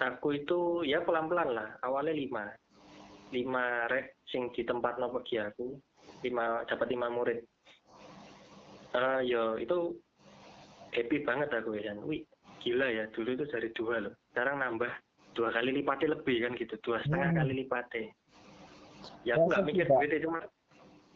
aku 0.00 0.28
itu 0.36 0.84
ya 0.84 1.04
pelan-pelan 1.04 1.50
lah 1.52 1.68
awalnya 1.84 2.16
lima. 2.16 2.44
Lima 3.34 3.90
rek 3.90 4.22
sing 4.30 4.54
di 4.54 4.62
tempat 4.62 5.02
no 5.02 5.10
pergi 5.10 5.42
aku 5.42 5.76
lima 6.22 6.62
dapat 6.64 6.86
lima 6.90 7.10
murid. 7.10 7.38
Eh 8.96 9.20
yo 9.28 9.58
itu 9.60 9.98
happy 10.94 11.26
banget 11.26 11.52
aku 11.52 11.76
ya 11.76 11.92
dan 11.92 12.00
wih 12.06 12.24
gila 12.62 12.88
ya 12.88 13.04
dulu 13.12 13.36
itu 13.36 13.44
dari 13.50 13.68
dua 13.74 14.00
loh. 14.08 14.14
Sekarang 14.32 14.62
nambah 14.62 14.92
dua 15.36 15.52
kali 15.52 15.70
lipatnya 15.74 16.16
lebih 16.16 16.48
kan 16.48 16.52
gitu 16.56 16.74
dua 16.80 17.02
setengah 17.04 17.30
Hmm. 17.34 17.38
kali 17.44 17.52
lipatnya. 17.66 18.10
Ya 19.26 19.36
aku 19.36 19.52
nggak 19.52 19.64
mikir 19.68 19.86
duitnya 19.86 20.24
cuma 20.24 20.40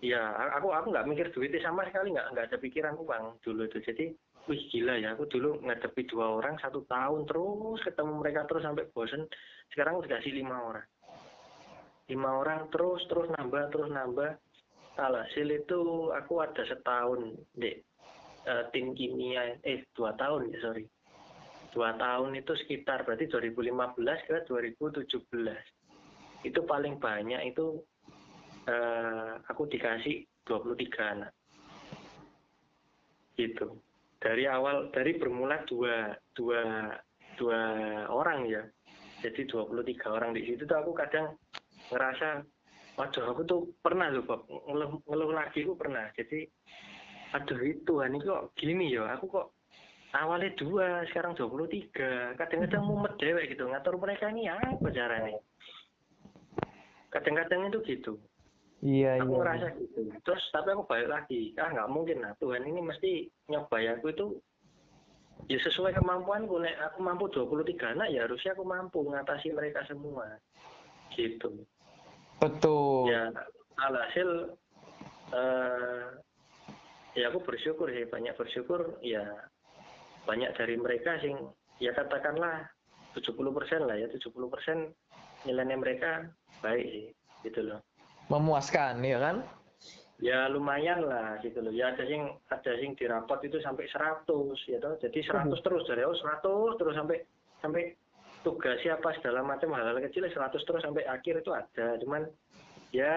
ya 0.01 0.33
aku 0.57 0.73
aku 0.73 0.93
nggak 0.93 1.09
mikir 1.09 1.27
duitnya 1.33 1.61
sama 1.61 1.85
sekali 1.85 2.17
nggak 2.17 2.33
nggak 2.33 2.47
ada 2.51 2.59
pikiran 2.59 2.97
uang 2.97 3.37
dulu 3.45 3.69
itu. 3.69 3.79
Jadi 3.85 4.05
wih 4.49 4.61
gila 4.73 4.97
ya 4.97 5.13
aku 5.13 5.29
dulu 5.29 5.61
ngadepi 5.61 6.09
dua 6.09 6.41
orang 6.41 6.57
satu 6.59 6.83
tahun 6.89 7.29
terus 7.29 7.81
ketemu 7.85 8.13
mereka 8.19 8.49
terus 8.49 8.65
sampai 8.65 8.89
bosen. 8.91 9.29
Sekarang 9.71 10.01
udah 10.01 10.09
kasih 10.19 10.33
lima 10.33 10.57
orang. 10.57 10.87
Lima 12.09 12.31
orang 12.41 12.61
terus 12.73 13.05
terus 13.07 13.29
nambah 13.37 13.71
terus 13.71 13.89
nambah. 13.93 14.33
Alhasil 15.01 15.49
itu 15.49 16.13
aku 16.13 16.45
ada 16.45 16.61
setahun 16.67 17.33
di 17.57 17.73
eh, 18.45 18.65
tim 18.75 18.93
kimia 18.93 19.57
eh 19.65 19.85
dua 19.97 20.17
tahun 20.17 20.53
ya 20.53 20.59
sorry. 20.65 20.85
Dua 21.71 21.95
tahun 21.95 22.35
itu 22.35 22.53
sekitar 22.67 23.07
berarti 23.07 23.31
2015 23.31 24.27
ke 24.27 24.37
2017 24.51 25.07
itu 26.41 26.61
paling 26.65 26.97
banyak 26.97 27.53
itu 27.53 27.85
eh, 28.71 29.33
aku 29.51 29.67
dikasih 29.67 30.23
23 30.47 31.13
anak. 31.19 31.33
Gitu. 33.35 33.67
Dari 34.21 34.45
awal 34.47 34.93
dari 34.93 35.17
bermula 35.17 35.65
dua 35.65 36.13
dua 36.37 36.93
dua 37.41 37.61
orang 38.13 38.47
ya. 38.47 38.63
Jadi 39.21 39.49
23 39.49 40.17
orang 40.17 40.33
di 40.33 40.45
situ 40.49 40.65
tuh 40.65 40.79
aku 40.81 40.93
kadang 40.97 41.37
ngerasa 41.93 42.45
waduh 42.97 43.25
aku 43.33 43.43
tuh 43.49 43.61
pernah 43.81 44.13
loh 44.13 44.25
Bob. 44.25 44.45
Ngeluh, 44.49 45.01
ngeluh 45.09 45.31
lagi 45.33 45.65
aku 45.65 45.77
pernah. 45.77 46.09
Jadi 46.17 46.45
aduh 47.33 47.61
itu 47.65 47.93
ini 48.05 48.19
kok 48.21 48.53
gini 48.57 48.93
ya? 48.93 49.09
Aku 49.17 49.29
kok 49.29 49.57
awalnya 50.13 50.53
dua 50.57 51.05
sekarang 51.09 51.33
23 51.37 52.37
kadang-kadang 52.37 52.83
mumet 52.85 53.15
dewek 53.17 53.57
gitu 53.57 53.69
ngatur 53.69 53.97
mereka 53.97 54.29
ini 54.29 54.49
apa 54.53 54.89
caranya? 54.93 55.41
Kadang-kadang 57.09 57.73
itu 57.73 57.79
gitu 57.89 58.21
Iya, 58.81 59.21
aku 59.21 59.37
iya. 59.37 59.41
ngerasa 59.45 59.67
gitu. 59.77 59.99
Terus 60.25 60.43
tapi 60.57 60.69
aku 60.73 60.85
balik 60.89 61.09
lagi 61.13 61.53
ah 61.61 61.69
nggak 61.69 61.93
mungkin 61.93 62.25
lah 62.25 62.33
Tuhan 62.41 62.65
ini 62.65 62.81
mesti 62.81 63.29
nyobai 63.53 63.93
aku 63.93 64.07
itu. 64.13 64.27
Ya 65.49 65.59
sesuai 65.61 65.97
kemampuanku 65.97 66.63
nek 66.63 66.77
aku 66.93 66.99
mampu 67.03 67.25
23 67.33 67.97
anak 67.97 68.09
ya 68.13 68.29
harusnya 68.29 68.53
aku 68.55 68.65
mampu 68.65 69.05
mengatasi 69.05 69.53
mereka 69.53 69.85
semua. 69.89 70.39
Gitu. 71.13 71.67
Betul. 72.41 73.13
ya 73.13 73.29
alhasil 73.77 74.57
eh 75.37 76.09
ya 77.21 77.29
aku 77.29 77.45
bersyukur 77.45 77.93
sih 77.93 78.09
banyak 78.09 78.33
bersyukur 78.33 78.97
ya 79.05 79.29
banyak 80.25 80.49
dari 80.57 80.81
mereka 80.81 81.21
sing 81.21 81.37
ya 81.83 81.93
katakanlah 81.93 82.65
70% 83.13 83.85
lah 83.85 83.97
ya 83.99 84.09
70% 84.09 84.25
nilainya 85.45 85.77
mereka 85.77 86.33
baik 86.65 86.87
sih 86.89 87.07
gitu 87.45 87.61
loh 87.67 87.81
Memuaskan, 88.31 89.03
ya 89.03 89.19
kan? 89.19 89.37
ya 90.21 90.53
lumayan 90.53 91.01
lah 91.09 91.41
gitu 91.41 91.65
loh 91.65 91.73
ya 91.73 91.97
ada 91.97 92.05
sing 92.05 92.29
ada 92.53 92.73
sing 92.77 92.93
di 92.93 93.09
rapot 93.09 93.41
itu 93.41 93.57
sampai 93.65 93.89
100 93.89 94.29
ya 94.69 94.77
toh 94.77 95.01
jadi 95.01 95.19
100 95.49 95.49
terus 95.65 95.83
dari 95.89 96.05
oh 96.05 96.13
100 96.13 96.77
terus 96.77 96.95
sampai 96.95 97.25
sampai 97.65 97.97
tugas 98.45 98.77
siapa 98.85 99.17
segala 99.17 99.41
macam 99.41 99.73
hal-hal 99.73 99.97
kecil 100.05 100.29
100 100.29 100.53
terus 100.61 100.85
sampai 100.85 101.09
akhir 101.09 101.41
itu 101.41 101.51
ada 101.57 101.97
cuman 102.05 102.29
ya 102.93 103.17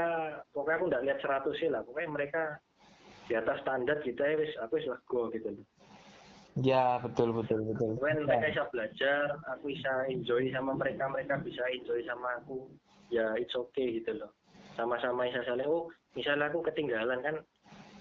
pokoknya 0.56 0.76
aku 0.80 0.85
nggak 0.88 1.03
lihat 1.03 1.19
100 1.19 1.60
sih 1.60 1.68
lah 1.68 1.84
pokoknya 1.84 2.10
mereka 2.11 2.44
di 3.27 3.35
atas 3.35 3.60
standar 3.64 3.99
kita 3.99 4.23
ya 4.23 4.35
wis 4.40 4.52
aku 4.64 4.80
wis 4.80 4.88
lego 4.88 5.27
gitu 5.35 5.52
loh 5.52 5.68
Ya, 6.61 7.02
betul, 7.02 7.34
betul, 7.34 7.65
betul. 7.65 7.98
When 7.98 8.30
mereka 8.30 8.53
bisa 8.53 8.69
belajar, 8.69 9.41
aku 9.49 9.73
bisa 9.73 10.06
enjoy 10.06 10.53
sama 10.53 10.77
mereka, 10.77 11.10
mereka 11.10 11.41
bisa 11.41 11.65
enjoy 11.73 12.06
sama 12.06 12.38
aku. 12.38 12.69
Ya 13.10 13.34
it's 13.41 13.57
okay 13.57 13.98
gitu 13.98 14.22
loh. 14.22 14.30
Sama-sama 14.73 15.29
bisa 15.29 15.45
saling, 15.45 15.69
oh 15.69 15.89
misalnya 16.17 16.49
aku 16.49 16.65
ketinggalan 16.65 17.21
kan, 17.21 17.35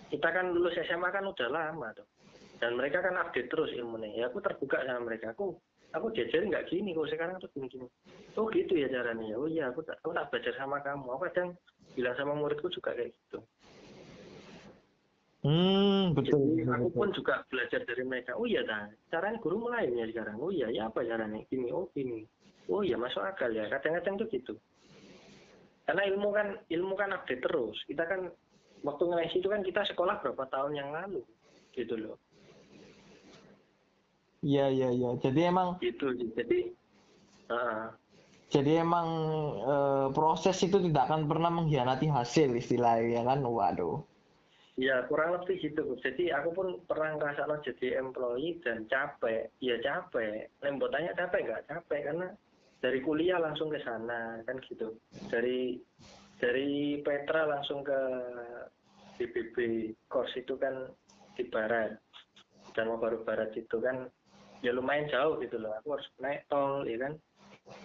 kita 0.09 0.29
kan 0.29 0.53
lulus 0.53 0.77
SMA 0.89 1.09
kan 1.13 1.25
udah 1.25 1.49
lama 1.53 1.93
tuh. 1.93 2.09
Dan 2.63 2.79
mereka 2.79 3.03
kan 3.03 3.19
update 3.19 3.51
terus 3.51 3.75
ilmunya. 3.75 4.23
Ya 4.23 4.25
aku 4.31 4.39
terbuka 4.39 4.81
sama 4.87 5.11
mereka. 5.11 5.35
Aku 5.35 5.59
aku 5.93 6.07
diajarin 6.15 6.49
nggak 6.49 6.71
gini 6.71 6.95
kok 6.95 7.11
sekarang 7.11 7.37
tuh 7.43 7.51
gini-gini. 7.53 7.91
Oh 8.39 8.47
gitu 8.49 8.79
ya 8.79 8.87
caranya. 8.87 9.35
Oh 9.35 9.51
iya 9.51 9.69
aku 9.69 9.83
tak, 9.83 9.99
aku 10.01 10.15
tak 10.15 10.31
belajar 10.31 10.55
sama 10.57 10.79
kamu. 10.81 11.11
Aku 11.11 11.23
kadang 11.27 11.49
bilang 11.99 12.15
sama 12.17 12.33
muridku 12.39 12.71
juga 12.71 12.95
kayak 12.95 13.13
gitu. 13.13 13.43
Hmm, 15.43 16.15
betul. 16.15 16.55
Jadi 16.55 16.71
aku 16.71 16.87
betul. 16.87 16.99
pun 17.03 17.09
juga 17.11 17.35
belajar 17.51 17.83
dari 17.83 18.05
mereka. 18.07 18.39
Oh 18.39 18.47
iya, 18.47 18.63
dah. 18.63 18.87
caranya 19.11 19.43
guru 19.43 19.67
mulai 19.67 19.91
ya 19.91 20.07
sekarang. 20.07 20.39
Oh 20.39 20.55
iya, 20.55 20.71
ya 20.71 20.87
apa 20.87 21.03
caranya? 21.03 21.43
Gini, 21.51 21.67
oh 21.75 21.91
gini. 21.91 22.23
Oh 22.71 22.87
iya, 22.87 22.95
masuk 22.95 23.27
akal 23.27 23.51
ya. 23.51 23.67
Kadang-kadang 23.67 24.23
tuh 24.23 24.29
gitu. 24.31 24.55
Karena 25.83 26.03
ilmu 26.07 26.29
kan 26.31 26.49
ilmu 26.71 26.95
kan 26.95 27.11
update 27.15 27.43
terus. 27.43 27.77
Kita 27.91 28.07
kan 28.07 28.31
waktu 28.87 29.03
ngelesi 29.07 29.43
itu 29.43 29.49
kan 29.51 29.63
kita 29.67 29.83
sekolah 29.91 30.23
berapa 30.23 30.47
tahun 30.51 30.73
yang 30.79 30.91
lalu, 30.95 31.23
gitu 31.75 31.95
loh. 31.99 32.19
Iya, 34.43 34.71
iya, 34.75 34.89
iya. 34.91 35.11
Jadi 35.23 35.41
emang 35.47 35.79
Gitu. 35.79 36.19
Jadi, 36.35 36.75
uh, 37.47 37.95
jadi 38.53 38.85
emang 38.85 39.09
eh, 39.65 40.07
proses 40.13 40.61
itu 40.61 40.77
tidak 40.77 41.09
akan 41.09 41.25
pernah 41.25 41.49
mengkhianati 41.49 42.11
hasil 42.11 42.53
istilahnya 42.59 43.17
ya 43.17 43.23
kan? 43.25 43.41
Waduh. 43.41 44.05
ya 44.77 45.05
kurang 45.09 45.37
lebih 45.37 45.61
gitu. 45.61 45.97
Jadi 46.01 46.33
aku 46.33 46.49
pun 46.57 46.69
pernah 46.89 47.17
ngerasa 47.17 47.45
jadi 47.65 48.01
employee 48.01 48.61
dan 48.65 48.89
capek. 48.89 49.53
Ya 49.61 49.77
capek. 49.81 50.49
Lembut 50.65 50.91
tanya 50.93 51.13
capek 51.17 51.41
nggak? 51.45 51.63
Capek 51.69 52.01
karena 52.09 52.27
dari 52.83 52.99
kuliah 52.99 53.39
langsung 53.39 53.71
ke 53.71 53.79
sana 53.87 54.43
kan 54.43 54.59
gitu. 54.67 54.99
Dari 55.31 55.79
dari 56.43 56.99
Petra 56.99 57.47
langsung 57.47 57.87
ke 57.87 58.01
BBB 59.17 59.89
course 60.11 60.35
itu 60.35 60.59
kan 60.59 60.91
di 61.39 61.47
barat 61.47 61.95
dan 62.75 62.91
mau 62.91 62.99
baru 62.99 63.23
barat 63.23 63.55
itu 63.55 63.79
kan 63.79 64.11
ya 64.67 64.75
lumayan 64.75 65.07
jauh 65.07 65.39
gitu 65.39 65.63
loh. 65.63 65.71
Aku 65.79 65.95
harus 65.95 66.09
naik 66.19 66.43
tol 66.51 66.83
ya 66.83 66.99
kan. 66.99 67.15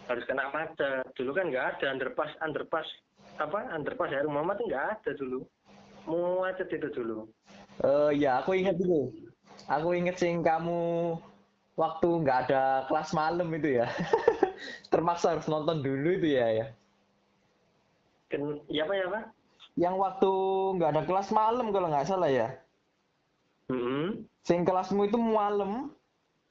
Harus 0.10 0.26
kena 0.26 0.50
macet. 0.50 1.06
Dulu 1.14 1.32
kan 1.38 1.54
nggak 1.54 1.78
ada 1.78 1.94
underpass 1.94 2.34
underpass 2.42 2.90
apa 3.38 3.70
underpass 3.78 4.10
Heru 4.10 4.34
Muhammad 4.34 4.58
nggak 4.66 4.86
ada 4.98 5.12
dulu. 5.14 5.46
Mau 6.10 6.42
macet 6.42 6.74
itu 6.74 6.90
dulu. 6.90 7.30
Eh 7.86 8.18
ya, 8.18 8.42
aku 8.42 8.58
ingat 8.58 8.82
itu. 8.82 9.14
Aku 9.70 9.94
ingat 9.94 10.18
sing 10.18 10.42
kamu 10.42 11.14
waktu 11.78 12.10
nggak 12.26 12.50
ada 12.50 12.90
kelas 12.90 13.14
malam 13.14 13.54
itu 13.54 13.78
ya. 13.78 13.86
Termaksa 14.90 15.38
harus 15.38 15.48
nonton 15.48 15.82
dulu 15.82 16.18
itu 16.18 16.38
ya 16.38 16.48
ya. 16.52 16.68
Ken, 18.28 18.60
ya 18.68 18.84
apa 18.84 18.94
ya 18.96 19.06
pak? 19.08 19.24
Yang 19.78 19.96
waktu 20.02 20.32
nggak 20.78 20.92
ada 20.94 21.04
kelas 21.08 21.30
malam 21.32 21.72
kalau 21.72 21.88
nggak 21.88 22.08
salah 22.08 22.30
ya. 22.32 22.50
Hmm. 23.68 24.26
Sing 24.48 24.64
kelasmu 24.64 25.08
itu 25.08 25.20
malam, 25.20 25.92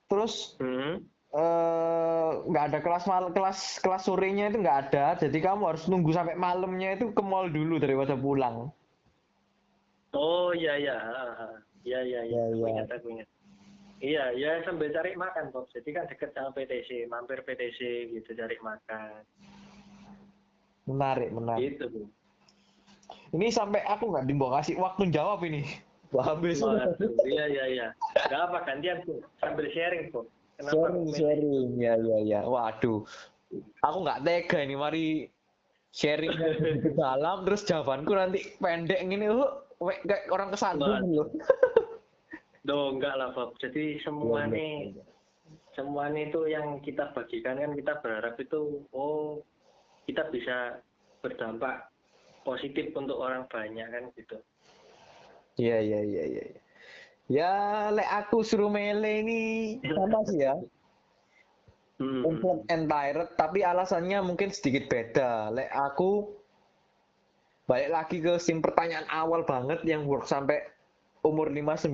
terus 0.06 0.54
Hmm. 0.60 1.00
eh, 1.36 2.30
nggak 2.48 2.64
ada 2.72 2.78
kelas 2.80 3.04
mal 3.04 3.28
kelas 3.32 3.80
kelas 3.84 4.08
sorenya 4.08 4.48
itu 4.48 4.60
nggak 4.60 4.78
ada, 4.88 5.20
jadi 5.20 5.38
kamu 5.52 5.74
harus 5.74 5.84
nunggu 5.88 6.12
sampai 6.12 6.36
malamnya 6.36 6.96
itu 6.96 7.12
ke 7.12 7.22
mall 7.24 7.48
dulu 7.52 7.76
daripada 7.76 8.16
pulang. 8.16 8.72
Oh 10.16 10.52
iya 10.56 10.80
iya. 10.80 10.96
Iya 11.86 12.00
iya 12.02 12.20
iya. 12.24 12.40
Ya, 12.40 12.42
Aku 12.50 12.64
ya. 12.64 12.68
ingat 12.72 12.88
aku 12.88 13.06
ingat. 13.14 13.28
Iya 13.96 14.28
ya 14.36 14.60
sambil 14.68 14.92
cari 14.92 15.16
makan 15.16 15.48
Bob. 15.56 15.72
Jadi 15.72 15.88
kan 15.96 16.04
deket 16.04 16.36
sama 16.36 16.52
PTC, 16.52 17.08
mampir 17.08 17.40
PTC 17.40 18.12
gitu 18.12 18.36
cari 18.36 18.56
makan. 18.60 19.24
Menarik, 20.84 21.32
menarik. 21.32 21.80
Gitu 21.80 21.84
bu. 21.88 22.00
Ini 23.32 23.48
sampai 23.48 23.80
aku 23.88 24.12
nggak 24.12 24.28
dibawa 24.28 24.60
kasih 24.60 24.76
waktu 24.76 25.08
jawab 25.08 25.40
ini. 25.48 25.64
Wah, 26.14 26.36
habis. 26.36 26.60
Iya 27.24 27.44
iya 27.50 27.64
iya. 27.66 27.88
Gak 28.28 28.52
apa 28.52 28.68
gantian 28.68 29.00
bu. 29.08 29.24
Sambil 29.40 29.66
sharing 29.72 30.12
Bob. 30.12 30.28
Kenapa 30.60 30.72
Sharing, 30.76 31.06
sharing. 31.12 31.68
Ya, 31.80 31.94
ya, 31.96 32.18
ya. 32.20 32.40
Waduh. 32.44 33.04
Aku 33.80 33.98
nggak 34.04 34.22
tega 34.28 34.58
ini, 34.60 34.74
mari 34.76 35.06
sharing 35.92 36.36
ke 36.36 36.90
dalam, 37.00 37.48
terus 37.48 37.64
jawabanku 37.64 38.12
nanti 38.12 38.44
pendek 38.60 39.00
gini, 39.04 39.24
we- 39.80 40.02
kayak 40.04 40.28
orang 40.28 40.52
kesandung 40.52 41.00
loh. 41.12 41.28
Duh, 42.66 42.98
enggak 42.98 43.14
lah 43.14 43.30
Bob. 43.30 43.54
Jadi 43.62 44.02
semua 44.02 44.50
Iya, 44.50 44.52
nih 44.52 44.74
semua 45.78 46.10
nih 46.10 46.32
itu 46.32 46.40
yang 46.50 46.82
kita 46.82 47.14
bagikan 47.14 47.60
kan 47.60 47.76
kita 47.76 48.00
berharap 48.02 48.34
itu 48.40 48.82
oh 48.90 49.38
kita 50.08 50.26
bisa 50.34 50.80
berdampak 51.22 51.86
positif 52.42 52.90
untuk 52.98 53.22
orang 53.22 53.46
banyak 53.46 53.86
kan 53.86 54.04
gitu. 54.18 54.36
Iya, 55.56 55.78
iya, 55.78 56.00
iya, 56.02 56.24
iya. 56.26 56.44
iya. 56.50 56.60
Ya, 57.26 57.52
lek 57.90 58.06
aku 58.06 58.46
suruh 58.46 58.70
mele 58.70 59.22
ini 59.26 59.42
sama 59.98 60.22
sih 60.26 60.42
ya. 60.42 60.54
Hmm. 61.96 62.22
Entire, 62.68 63.24
tapi 63.34 63.64
alasannya 63.64 64.20
mungkin 64.22 64.52
sedikit 64.52 64.86
beda. 64.86 65.50
Lek 65.50 65.70
aku 65.72 66.28
balik 67.66 67.90
lagi 67.90 68.22
ke 68.22 68.38
sim 68.38 68.62
pertanyaan 68.62 69.08
awal 69.10 69.42
banget 69.42 69.82
yang 69.82 70.06
work 70.06 70.28
sampai 70.28 70.62
umur 71.26 71.50
59, 71.50 71.90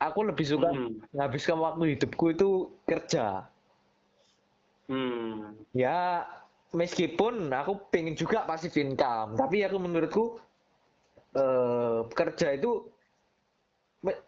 aku 0.00 0.20
lebih 0.26 0.46
suka 0.46 0.68
Hmm. 0.70 0.98
menghabiskan 1.14 1.58
waktu 1.60 1.96
hidupku 1.96 2.24
itu 2.34 2.48
kerja. 2.88 3.46
Hmm. 4.90 5.56
Ya, 5.72 6.28
meskipun 6.76 7.48
aku 7.48 7.80
pengen 7.88 8.12
juga 8.18 8.44
passive 8.44 8.76
income, 8.76 9.38
tapi 9.38 9.64
aku 9.64 9.76
menurutku 9.80 10.24
eh, 11.34 12.00
kerja 12.14 12.54
itu 12.54 12.86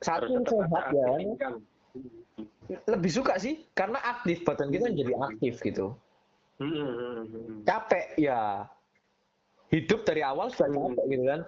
satu 0.03 0.43
sehat 0.43 0.91
ya, 0.91 1.07
lebih 2.89 3.11
suka 3.13 3.39
sih 3.39 3.63
karena 3.79 4.01
aktif 4.03 4.43
badan 4.43 4.73
kita 4.75 4.91
jadi 4.91 5.13
aktif 5.23 5.61
gitu. 5.63 5.95
Hmm, 6.57 6.73
hmm, 6.73 6.89
hmm, 6.89 7.25
hmm. 7.31 7.59
Capek 7.69 8.17
ya, 8.17 8.65
hidup 9.71 10.03
dari 10.09 10.25
awal 10.25 10.49
sudah 10.49 10.73
capek 10.73 11.05
gitu 11.13 11.25
kan. 11.29 11.41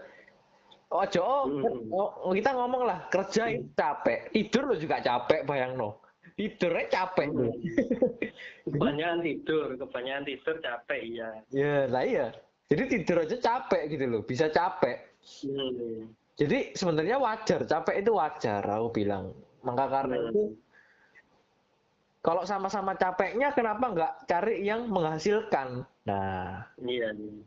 Ojo, 0.89 1.21
oh, 1.21 1.43
Hmm. 1.45 1.93
oh, 1.93 2.33
kita 2.33 2.57
ngomong 2.57 2.89
lah 2.89 3.05
kerja 3.13 3.53
itu 3.53 3.69
capek, 3.77 4.33
tidur 4.33 4.73
lo 4.73 4.75
juga 4.75 4.97
capek, 4.99 5.45
bayang 5.45 5.77
no. 5.77 6.01
Tidurnya 6.33 6.89
capek. 6.89 7.29
Hmm. 7.29 7.53
Kebanyakan 8.73 9.21
tidur, 9.21 9.77
kebanyakan 9.77 10.25
tidur 10.25 10.57
capek 10.65 11.01
iya. 11.05 11.29
Ya, 11.53 11.85
lah 11.93 12.05
iya. 12.09 12.27
Jadi 12.73 12.83
tidur 12.89 13.21
aja 13.21 13.37
capek 13.37 13.83
gitu 13.93 14.05
loh, 14.09 14.23
bisa 14.25 14.49
capek. 14.49 14.97
Hmm. 15.45 16.09
Jadi 16.39 16.73
sebenarnya 16.73 17.21
wajar, 17.21 17.69
capek 17.69 18.01
itu 18.01 18.11
wajar 18.17 18.63
aku 18.65 18.89
bilang. 18.89 19.37
Maka 19.61 19.85
karena 19.93 20.17
Hmm. 20.17 20.29
itu 20.31 20.43
kalau 22.19 22.49
sama-sama 22.49 22.97
capeknya 22.97 23.53
kenapa 23.53 23.93
nggak 23.93 24.13
cari 24.25 24.65
yang 24.65 24.89
menghasilkan? 24.89 25.85
Nah, 26.09 26.65
Iya. 26.81 27.13
iya. 27.13 27.45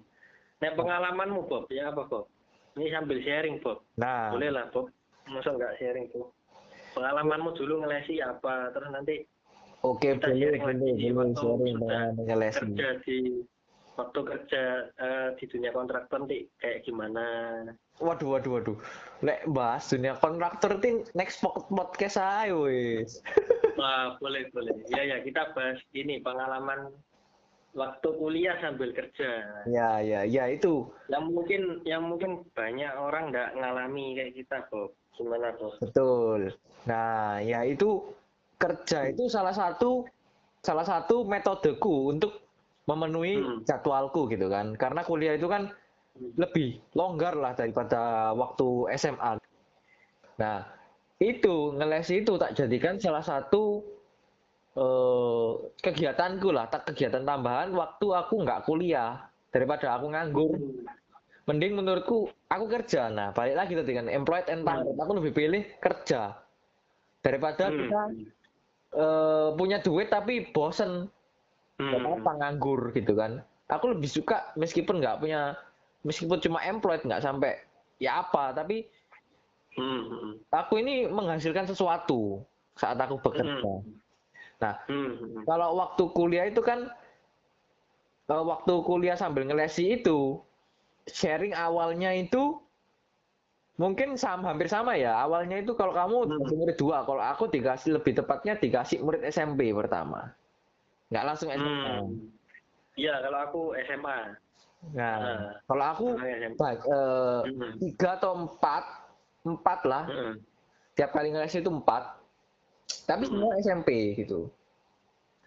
Nah 0.61 0.71
pengalamanmu 0.77 1.49
Bob, 1.49 1.65
ya 1.73 1.89
apa 1.89 2.05
Bob? 2.05 2.29
Ini 2.71 2.87
sambil 2.89 3.19
sharing 3.19 3.59
Bob. 3.59 3.83
nah, 3.95 4.31
Boleh 4.31 4.49
lah 4.49 4.65
Bob. 4.71 4.87
Masa 5.27 5.51
nggak 5.51 5.75
sharing 5.77 6.07
Bob? 6.09 6.31
Pengalamanmu 6.91 7.55
dulu 7.55 7.83
ngelesi 7.83 8.19
apa, 8.19 8.71
terus 8.71 8.91
nanti 8.91 9.23
oke 9.81 10.03
kita 10.03 10.27
boleh 10.27 10.39
sharing 10.39 10.61
boleh 10.61 10.75
lagi 10.75 11.11
waktu 11.15 11.47
kerja 12.51 12.87
di 13.01 13.17
waktu 13.91 14.19
kerja 14.21 14.63
eh, 14.93 15.29
di 15.35 15.45
dunia 15.47 15.71
kontraktor 15.71 16.17
nanti 16.19 16.47
kayak 16.57 16.83
gimana 16.83 17.25
Waduh, 18.01 18.33
waduh, 18.33 18.51
waduh. 18.57 18.77
Lek 19.21 19.45
bahas 19.47 19.87
dunia 19.87 20.17
kontraktor 20.17 20.79
itu 20.79 21.05
next 21.13 21.39
pod- 21.39 21.67
podcast 21.67 22.17
ayo 22.17 22.65
wis. 22.67 23.19
wah 23.75 24.15
boleh 24.17 24.47
boleh 24.51 24.73
ya 24.89 25.05
ya 25.05 25.17
kita 25.21 25.53
bahas 25.53 25.79
ini 25.91 26.19
pengalaman 26.19 26.91
waktu 27.71 28.07
kuliah 28.15 28.55
sambil 28.59 28.91
kerja 28.91 29.63
Ya, 29.65 29.99
ya, 29.99 30.21
ya 30.23 30.43
itu. 30.47 30.91
yang 31.07 31.31
mungkin 31.31 31.61
yang 31.83 32.03
mungkin 32.03 32.43
banyak 32.51 32.91
orang 32.91 33.31
nggak 33.31 33.49
ngalami 33.55 34.05
kayak 34.13 34.33
kita 34.35 34.57
Bob 34.67 34.91
gimana 35.15 35.55
Bob 35.55 35.75
Betul. 35.79 36.51
Nah, 36.83 37.39
ya 37.39 37.63
itu 37.63 38.11
kerja 38.57 39.07
itu 39.07 39.25
salah 39.27 39.53
satu 39.53 40.03
salah 40.61 40.85
satu 40.85 41.23
metodeku 41.23 42.11
untuk 42.11 42.41
memenuhi 42.85 43.39
Hmm. 43.39 43.61
jadwalku 43.63 44.27
gitu 44.27 44.47
kan. 44.47 44.73
Karena 44.75 45.01
kuliah 45.01 45.33
itu 45.33 45.47
kan 45.47 45.71
lebih 46.35 46.81
longgar 46.91 47.33
lah 47.33 47.55
daripada 47.55 48.31
waktu 48.33 48.67
SMA. 48.93 49.39
Nah, 50.37 50.65
itu 51.17 51.71
ngeles 51.71 52.09
itu 52.09 52.33
tak 52.35 52.53
jadikan 52.53 52.97
salah 52.97 53.21
satu 53.21 53.79
eh, 54.77 55.49
kegiatanku 55.81 56.49
lah, 56.51 56.67
tak 56.71 56.91
kegiatan 56.91 57.23
tambahan 57.23 57.71
waktu 57.75 58.05
aku 58.11 58.43
nggak 58.43 58.63
kuliah 58.67 59.27
daripada 59.51 59.97
aku 59.99 60.11
nganggur. 60.11 60.55
Mending 61.49 61.73
menurutku 61.73 62.29
aku 62.47 62.65
kerja. 62.69 63.09
Nah, 63.09 63.33
balik 63.33 63.57
lagi 63.57 63.73
tadi 63.73 63.91
kan 63.97 64.07
employed 64.07 64.47
and 64.47 64.63
target. 64.63 64.95
Aku 64.95 65.11
lebih 65.17 65.33
pilih 65.33 65.63
kerja 65.81 66.37
daripada 67.21 67.69
Hmm. 67.69 67.77
kita 67.77 68.01
eh, 68.91 69.49
punya 69.55 69.79
duit 69.79 70.11
tapi 70.11 70.51
bosen 70.51 71.07
Hmm. 71.81 72.21
Apa 72.21 72.37
nganggur 72.37 72.93
gitu 72.93 73.17
kan. 73.17 73.41
Aku 73.65 73.89
lebih 73.97 74.05
suka 74.05 74.53
meskipun 74.53 75.01
nggak 75.01 75.17
punya 75.17 75.57
meskipun 76.05 76.37
cuma 76.37 76.61
employed 76.61 77.01
nggak 77.01 77.25
sampai 77.25 77.57
ya 77.97 78.21
apa 78.21 78.53
tapi 78.53 78.85
Hmm, 79.71 80.03
hmm, 80.03 80.31
aku 80.51 80.83
ini 80.83 81.07
menghasilkan 81.07 81.63
sesuatu 81.63 82.43
saat 82.75 82.99
aku 82.99 83.23
bekerja. 83.23 83.55
Hmm. 83.63 84.00
Nah, 84.61 84.77
hmm, 84.85 85.41
kalau 85.49 85.73
waktu 85.73 86.03
kuliah 86.13 86.45
itu 86.45 86.61
kan 86.61 86.93
eh, 88.29 88.43
waktu 88.45 88.73
kuliah 88.85 89.17
sambil 89.17 89.43
ngelesi 89.43 89.97
itu 89.99 90.37
sharing 91.09 91.57
awalnya 91.57 92.13
itu 92.13 92.61
mungkin 93.81 94.13
sama 94.13 94.53
hampir 94.53 94.69
sama 94.69 94.93
ya. 94.93 95.17
Awalnya 95.25 95.65
itu 95.65 95.73
kalau 95.73 95.97
kamu 95.97 96.29
Hmm. 96.29 96.45
murid 96.53 96.77
dua, 96.77 97.01
kalau 97.01 97.25
aku 97.25 97.49
dikasih 97.49 97.97
lebih 97.97 98.13
tepatnya 98.21 98.53
dikasih 98.53 99.01
murid 99.01 99.25
SMP 99.25 99.73
pertama. 99.73 100.29
Nggak 101.09 101.25
langsung 101.25 101.49
SMA. 101.49 102.05
Hmm. 102.05 102.29
Iya, 102.93 103.17
kalau 103.25 103.39
aku 103.41 103.61
SMA. 103.81 104.17
Nah, 104.93 105.17
Nah. 105.17 105.51
kalau 105.65 105.85
aku 105.89 106.05
Kalau 106.13 106.29
SMA. 106.29 106.57
baik, 106.61 106.79
eh, 106.85 107.39
Hmm. 107.49 107.73
tiga 107.81 108.09
atau 108.21 108.31
empat, 108.45 108.83
empat 109.41 109.79
lah. 109.89 110.05
Hmm. 110.05 110.33
Tiap 110.93 111.09
kali 111.09 111.33
ngeles 111.33 111.57
itu 111.57 111.71
empat. 111.73 112.20
Tapi 113.07 113.23
semua 113.27 113.53
SMP 113.59 114.15
gitu. 114.15 114.47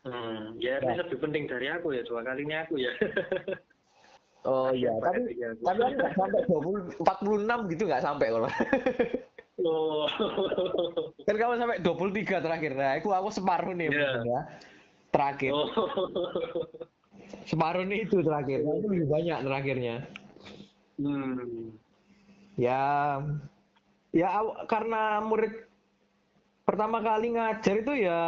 Hmm. 0.05 0.57
Ya, 0.61 0.77
Ya. 0.85 1.01
lebih 1.01 1.17
penting 1.17 1.49
dari 1.49 1.73
aku 1.73 1.97
ya, 1.97 2.05
dua 2.05 2.21
kalinya 2.21 2.65
aku 2.69 2.77
ya. 2.81 2.93
Oh 4.45 4.69
iya, 4.77 4.93
tapi 5.01 5.41
ya 5.41 5.57
tapi 5.65 5.81
nggak 5.97 6.13
sampai 6.21 6.45
20, 6.53 7.01
46 7.01 7.73
gitu 7.73 7.83
nggak 7.89 8.05
sampai 8.05 8.27
kalau. 8.29 8.49
Oh. 9.63 10.05
kan 11.31 11.37
kamu 11.39 11.55
sampai 11.63 11.79
23 11.79 12.43
terakhir. 12.43 12.75
Nah, 12.75 12.99
aku 12.99 13.15
aku 13.15 13.31
separuh 13.31 13.71
nih 13.71 13.87
mungkin 13.87 14.27
ya. 14.27 14.41
Terakhir. 15.15 15.55
Oh. 15.55 15.71
Separuh 17.47 17.87
nih 17.87 18.03
itu 18.03 18.19
terakhir. 18.19 18.67
Aku 18.67 18.91
lebih 18.91 19.07
banyak 19.07 19.39
terakhirnya. 19.47 19.97
Hmm. 20.99 21.71
Ya 22.59 22.83
ya 24.11 24.43
karena 24.67 25.23
murid 25.23 25.55
pertama 26.65 26.99
kali 27.05 27.37
ngajar 27.37 27.75
itu 27.81 27.93
ya 28.05 28.21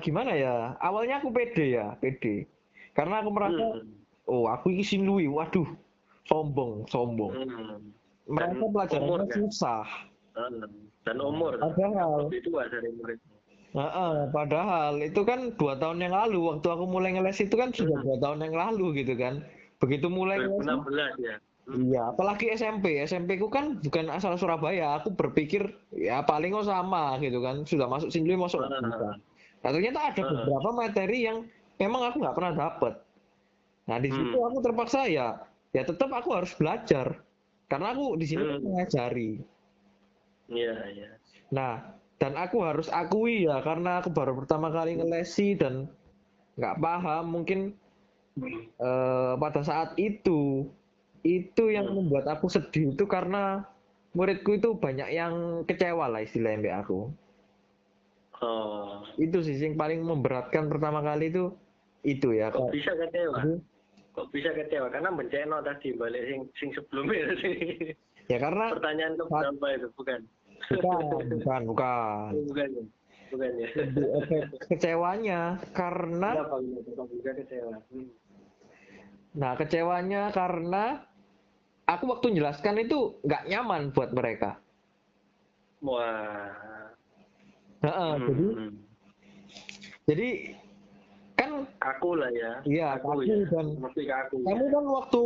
gimana 0.00 0.32
ya? 0.34 0.74
Awalnya 0.80 1.20
aku 1.20 1.28
pede 1.30 1.78
ya, 1.80 1.94
pede. 2.00 2.48
Karena 2.96 3.20
aku 3.20 3.30
merasa 3.30 3.64
Hmm. 3.80 3.88
oh 4.28 4.48
aku 4.48 4.72
ini 4.72 4.84
sinlui, 4.84 5.28
waduh. 5.28 5.68
Sombong, 6.24 6.88
sombong. 6.88 7.32
Hmm. 7.36 7.80
Merasa 8.24 8.64
pelajarannya 8.64 9.28
kan? 9.28 9.36
susah. 9.36 9.84
Hmm. 10.32 10.64
Dan 11.04 11.16
umur. 11.20 11.60
Padahal 11.60 12.32
tua 12.32 12.64
dari 12.72 12.88
murid. 12.96 13.20
Heeh, 13.74 14.14
padahal 14.30 15.02
itu 15.02 15.20
kan 15.26 15.50
dua 15.58 15.74
tahun 15.74 15.98
yang 15.98 16.14
lalu 16.14 16.38
waktu 16.46 16.68
aku 16.70 16.84
mulai 16.86 17.10
ngeles 17.18 17.42
itu 17.42 17.58
kan 17.58 17.74
sudah 17.74 17.98
Hmm. 17.98 18.06
dua 18.06 18.16
tahun 18.22 18.38
yang 18.46 18.54
lalu 18.54 19.02
gitu 19.02 19.18
kan 19.18 19.42
begitu 19.82 20.06
mulai 20.06 20.38
ngeles 20.40 20.64
2016 20.64 21.14
ya. 21.20 21.36
Iya 21.64 22.12
apalagi 22.12 22.52
SMP 22.52 23.00
SMP 23.00 23.40
ku 23.40 23.48
kan 23.48 23.80
bukan 23.80 24.12
asal 24.12 24.36
Surabaya 24.36 25.00
aku 25.00 25.16
berpikir 25.16 25.64
ya 25.96 26.20
paling 26.20 26.52
oh 26.52 26.60
sama 26.60 27.16
gitu 27.24 27.40
kan 27.40 27.64
sudah 27.64 27.88
masuk 27.88 28.12
Sinlui 28.12 28.36
masuk 28.36 28.60
Ah. 28.60 28.84
bisa 28.84 29.16
nah 29.64 29.70
ternyata 29.72 30.12
ada 30.12 30.20
Ah. 30.20 30.28
beberapa 30.28 30.70
materi 30.76 31.24
yang 31.24 31.48
memang 31.80 32.12
aku 32.12 32.20
nggak 32.20 32.36
pernah 32.36 32.52
dapet 32.52 32.94
nah 33.88 33.96
di 33.96 34.12
situ 34.12 34.36
Hmm. 34.36 34.48
aku 34.52 34.58
terpaksa 34.60 35.08
ya 35.08 35.40
ya 35.72 35.82
tetap 35.82 36.12
aku 36.12 36.36
harus 36.36 36.52
belajar 36.52 37.24
karena 37.64 37.96
aku 37.96 38.12
di 38.20 38.26
sini 38.28 38.44
Hmm. 38.44 38.60
mengajari 38.60 39.40
Iya, 40.44 40.76
iya. 40.92 41.08
Nah, 41.48 41.96
dan 42.20 42.36
aku 42.36 42.60
harus 42.60 42.92
akui 42.92 43.48
ya 43.48 43.64
karena 43.64 44.04
aku 44.04 44.12
baru 44.12 44.36
pertama 44.36 44.68
kali 44.68 45.00
ngelesi 45.00 45.56
dan 45.56 45.88
nggak 46.54 46.76
paham 46.76 47.32
mungkin 47.32 47.72
eh, 48.76 49.32
pada 49.34 49.64
saat 49.64 49.96
itu 49.96 50.68
itu 51.24 51.64
yang 51.66 51.88
Hmm. 51.88 52.04
membuat 52.04 52.28
aku 52.28 52.46
sedih 52.46 52.92
itu 52.92 53.04
karena 53.04 53.64
muridku 54.12 54.54
itu 54.54 54.76
banyak 54.76 55.08
yang 55.10 55.34
kecewa 55.64 56.06
lah 56.06 56.20
istilahnya 56.20 56.60
mbak 56.60 56.76
aku. 56.84 57.00
Oh. 58.38 59.00
Itu 59.16 59.40
sih 59.40 59.56
yang 59.56 59.74
paling 59.74 60.04
memberatkan 60.04 60.68
pertama 60.68 61.00
kali 61.00 61.32
itu 61.32 61.54
itu 62.04 62.30
ya. 62.30 62.52
Kok 62.52 62.68
Kak. 62.68 62.72
bisa 62.72 62.92
kecewa? 62.92 63.36
Jadi, 63.40 63.52
Kok 64.14 64.26
bisa 64.30 64.50
kecewa? 64.52 64.86
Karena 64.88 65.10
bencana 65.10 65.56
tadi 65.60 65.88
balik 65.92 66.22
sing 66.22 66.40
sing 66.54 66.68
sebelumnya 66.70 67.32
sih. 67.42 67.56
Ya 68.26 68.38
karena 68.38 68.70
Pertanyaan 68.70 69.16
ke 69.16 69.24
berapa 69.24 69.66
itu? 69.72 69.88
Bukan. 69.96 70.20
bukan 70.70 71.24
bukan 71.40 71.60
bukan. 71.66 72.30
Oh, 72.30 72.44
bukan 72.46 72.68
ya. 72.70 72.84
Bukan 73.26 73.50
ya. 73.56 73.68
Efek 74.20 74.42
kecewanya 74.68 75.40
karena 75.72 76.30
Kenapa 76.36 76.56
kenapa 76.60 77.02
bisa 77.10 77.30
kecewa? 77.34 77.74
Hmm. 77.90 78.08
Nah, 79.34 79.52
kecewanya 79.56 80.22
karena 80.30 80.84
aku 81.84 82.04
waktu 82.08 82.26
menjelaskan 82.32 82.74
itu 82.80 83.18
nggak 83.24 83.42
nyaman 83.48 83.92
buat 83.92 84.10
mereka. 84.12 84.58
Wah. 85.84 86.48
Heeh, 87.84 88.12
Hmm, 88.16 88.24
jadi 88.24 88.44
hmm. 88.48 88.70
jadi 90.08 90.28
kan 91.36 91.50
Aku 91.84 92.16
lah 92.16 92.30
ya. 92.32 92.52
Iya, 92.64 92.86
aku 92.96 93.06
aku 93.12 93.20
ya. 93.28 93.36
dan- 93.52 93.76
aku. 93.76 93.96
ya. 94.00 94.18
kamu 94.48 94.64
kan 94.72 94.84
waktu 94.88 95.22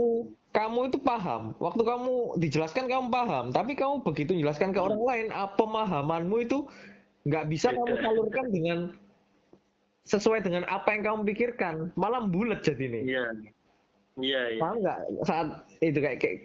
kamu 0.49 0.81
itu 0.91 0.99
paham, 0.99 1.43
waktu 1.63 1.83
kamu 1.87 2.15
dijelaskan 2.43 2.85
kamu 2.91 3.07
paham, 3.13 3.45
tapi 3.55 3.79
kamu 3.79 4.03
begitu 4.03 4.35
menjelaskan 4.35 4.75
ke 4.75 4.81
orang 4.83 4.99
lain, 4.99 5.27
apa 5.31 5.55
pemahamanmu 5.55 6.37
itu 6.43 6.67
nggak 7.29 7.47
bisa 7.47 7.71
kamu 7.71 7.95
salurkan 8.03 8.47
dengan 8.51 8.79
sesuai 10.09 10.41
dengan 10.41 10.65
apa 10.67 10.89
yang 10.97 11.05
kamu 11.05 11.21
pikirkan, 11.31 11.93
malah 11.95 12.25
bulat 12.27 12.65
jadi 12.65 12.91
nih. 12.91 13.03
Iya. 13.07 13.25
Iya, 14.19 14.43
iya. 14.51 14.59
Paham 14.59 14.77
nggak 14.83 14.99
saat 15.23 15.49
itu 15.79 15.99
kayak, 16.03 16.19
kayak 16.19 16.37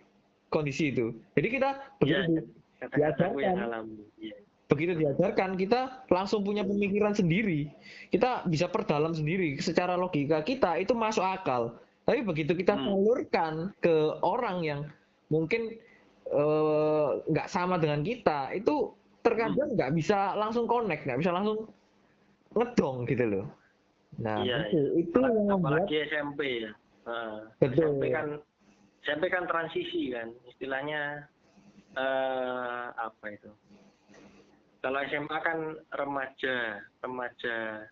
kondisi 0.53 0.93
itu. 0.93 1.09
Jadi 1.33 1.47
kita 1.49 1.69
begitu 1.97 2.45
Iya. 2.85 3.17
aku 3.17 3.37
yang 3.39 3.57
diajarkan. 3.57 3.85
Iya. 4.21 4.35
begitu 4.63 4.93
diajarkan 4.97 5.49
kita 5.53 5.79
langsung 6.09 6.41
punya 6.41 6.65
pemikiran 6.65 7.13
sendiri 7.13 7.69
kita 8.09 8.41
bisa 8.43 8.65
perdalam 8.65 9.13
sendiri 9.13 9.53
secara 9.57 9.93
logika 9.93 10.41
kita 10.41 10.81
itu 10.81 10.91
masuk 10.91 11.21
akal 11.21 11.77
tapi 12.03 12.25
begitu 12.25 12.51
kita 12.51 12.73
Hmm. 12.73 12.89
salurkan 12.89 13.53
ke 13.77 13.93
orang 14.19 14.57
yang 14.61 14.81
mungkin 15.29 15.77
eh, 16.25 17.09
nggak 17.23 17.47
sama 17.47 17.77
dengan 17.77 18.01
kita 18.01 18.49
itu 18.51 18.89
terkadang 19.21 19.77
nggak 19.77 19.93
bisa 19.93 20.33
langsung 20.33 20.65
connect 20.65 21.05
nggak 21.05 21.21
bisa 21.21 21.29
langsung 21.29 21.69
ngedong 22.51 23.05
gitu 23.05 23.23
loh 23.29 23.45
nah 24.15 24.41
Iya, 24.41 24.73
itu 24.73 25.05
itu 25.05 25.17
yang 25.21 25.47
membuat 25.49 25.85
Apalagi 25.85 25.95
SMP 26.03 26.39
ya. 26.65 26.71
Betul. 27.57 27.77
SMP 27.93 28.03
kan 28.09 28.25
SMP 29.03 29.27
kan 29.27 29.43
transisi 29.45 30.15
kan, 30.15 30.31
istilahnya 30.47 31.27
eh 31.99 32.85
apa 32.95 33.25
itu? 33.29 33.51
Kalau 34.79 34.99
SMA 35.07 35.37
kan 35.43 35.59
remaja, 35.95 36.79
remaja, 37.03 37.87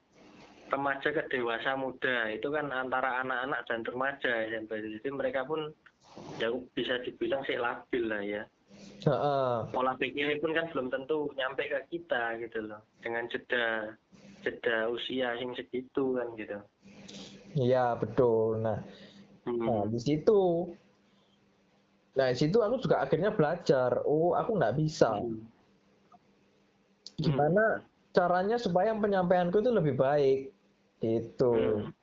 remaja 0.71 1.07
ke 1.07 1.23
dewasa 1.31 1.75
muda 1.79 2.31
itu 2.31 2.47
kan 2.51 2.67
antara 2.71 3.23
anak-anak 3.23 3.63
dan 3.67 3.79
remaja 3.87 4.31
SMP. 4.51 4.79
Jadi 4.99 5.07
mereka 5.11 5.47
pun 5.47 5.71
ya 6.39 6.51
bisa 6.75 6.99
dibilang 7.03 7.43
sih 7.47 7.55
labil 7.55 8.03
lah 8.07 8.23
ya. 8.23 8.43
Pola 9.71 9.95
pikirnya 9.95 10.39
pun 10.43 10.51
kan 10.51 10.67
belum 10.71 10.87
tentu 10.91 11.31
nyampe 11.35 11.63
ke 11.67 11.79
kita 11.95 12.39
gitu 12.43 12.59
loh. 12.71 12.83
Dengan 12.99 13.27
jeda 13.31 13.95
jeda 14.43 14.91
usia 14.91 15.35
yang 15.39 15.55
segitu 15.55 16.19
kan 16.19 16.27
gitu. 16.35 16.59
Iya 17.55 17.95
betul. 17.99 18.63
Nah 18.63 18.79
Nah, 19.45 19.83
Hmm. 19.83 19.89
di 19.89 19.99
situ. 19.99 20.69
Nah, 22.11 22.27
di 22.31 22.37
situ 22.37 22.59
aku 22.59 22.83
juga 22.83 23.03
akhirnya 23.03 23.31
belajar. 23.31 24.03
Oh, 24.03 24.35
aku 24.35 24.59
nggak 24.59 24.75
bisa. 24.75 25.15
Hmm. 25.15 25.47
Gimana 27.15 27.85
caranya 28.11 28.59
supaya 28.59 28.91
penyampaianku 28.91 29.63
itu 29.63 29.71
lebih 29.71 29.95
baik. 29.95 30.39
Gitu. 30.99 31.53
Hmm. 31.55 31.95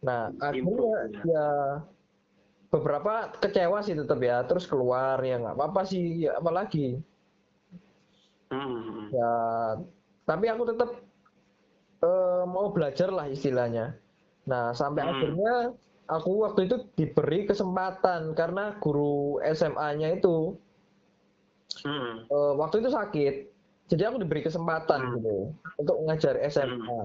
Nah, 0.00 0.30
akhirnya 0.38 0.94
ya 1.26 1.48
beberapa 2.70 3.34
kecewa 3.42 3.82
sih 3.82 3.98
tetap 3.98 4.22
ya. 4.22 4.46
Terus 4.46 4.70
keluar 4.70 5.18
ya 5.26 5.42
nggak 5.42 5.56
apa-apa 5.58 5.82
sih. 5.86 6.30
Ya, 6.30 6.38
apalagi 6.38 7.02
Hmm. 8.50 9.06
ya. 9.14 9.34
Tapi 10.26 10.46
aku 10.50 10.62
tetap 10.74 10.90
eh, 12.00 12.42
mau 12.46 12.70
belajar 12.74 13.10
lah 13.10 13.26
istilahnya. 13.30 13.98
Nah, 14.46 14.74
sampai 14.74 15.06
akhirnya 15.06 15.74
aku 16.10 16.42
waktu 16.42 16.66
itu 16.66 16.76
diberi 16.98 17.46
kesempatan 17.46 18.34
karena 18.34 18.74
guru 18.82 19.38
SMA-nya 19.46 20.18
itu 20.18 20.58
Hmm. 21.86 22.26
eh, 22.26 22.52
waktu 22.58 22.82
itu 22.82 22.90
sakit. 22.90 23.34
Jadi 23.90 24.02
aku 24.02 24.16
diberi 24.22 24.42
kesempatan 24.42 25.00
Hmm. 25.00 25.12
gitu 25.18 25.36
untuk 25.78 25.96
ngajar 26.04 26.34
SMA. 26.50 27.00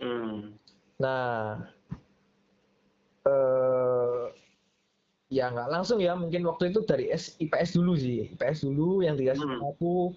Hmm. 0.00 0.56
Nah, 0.96 1.60
eh 3.28 4.22
ya 5.28 5.52
nggak 5.52 5.68
langsung 5.68 6.00
ya, 6.00 6.16
mungkin 6.16 6.48
waktu 6.48 6.72
itu 6.72 6.80
dari 6.88 7.12
S, 7.12 7.36
IPS 7.36 7.76
dulu 7.76 7.92
sih, 7.92 8.32
IPS 8.32 8.64
dulu 8.64 9.04
yang 9.04 9.20
dikasih 9.20 9.44
Hmm. 9.44 9.68
aku. 9.68 10.16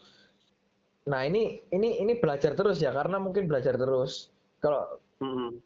Nah 1.11 1.27
ini 1.27 1.59
ini 1.75 1.99
ini 1.99 2.15
belajar 2.23 2.55
terus 2.55 2.79
ya, 2.79 2.95
karena 2.95 3.19
mungkin 3.19 3.51
belajar 3.51 3.75
terus. 3.75 4.31
Kalau 4.63 4.99
Hmm. 5.19 5.59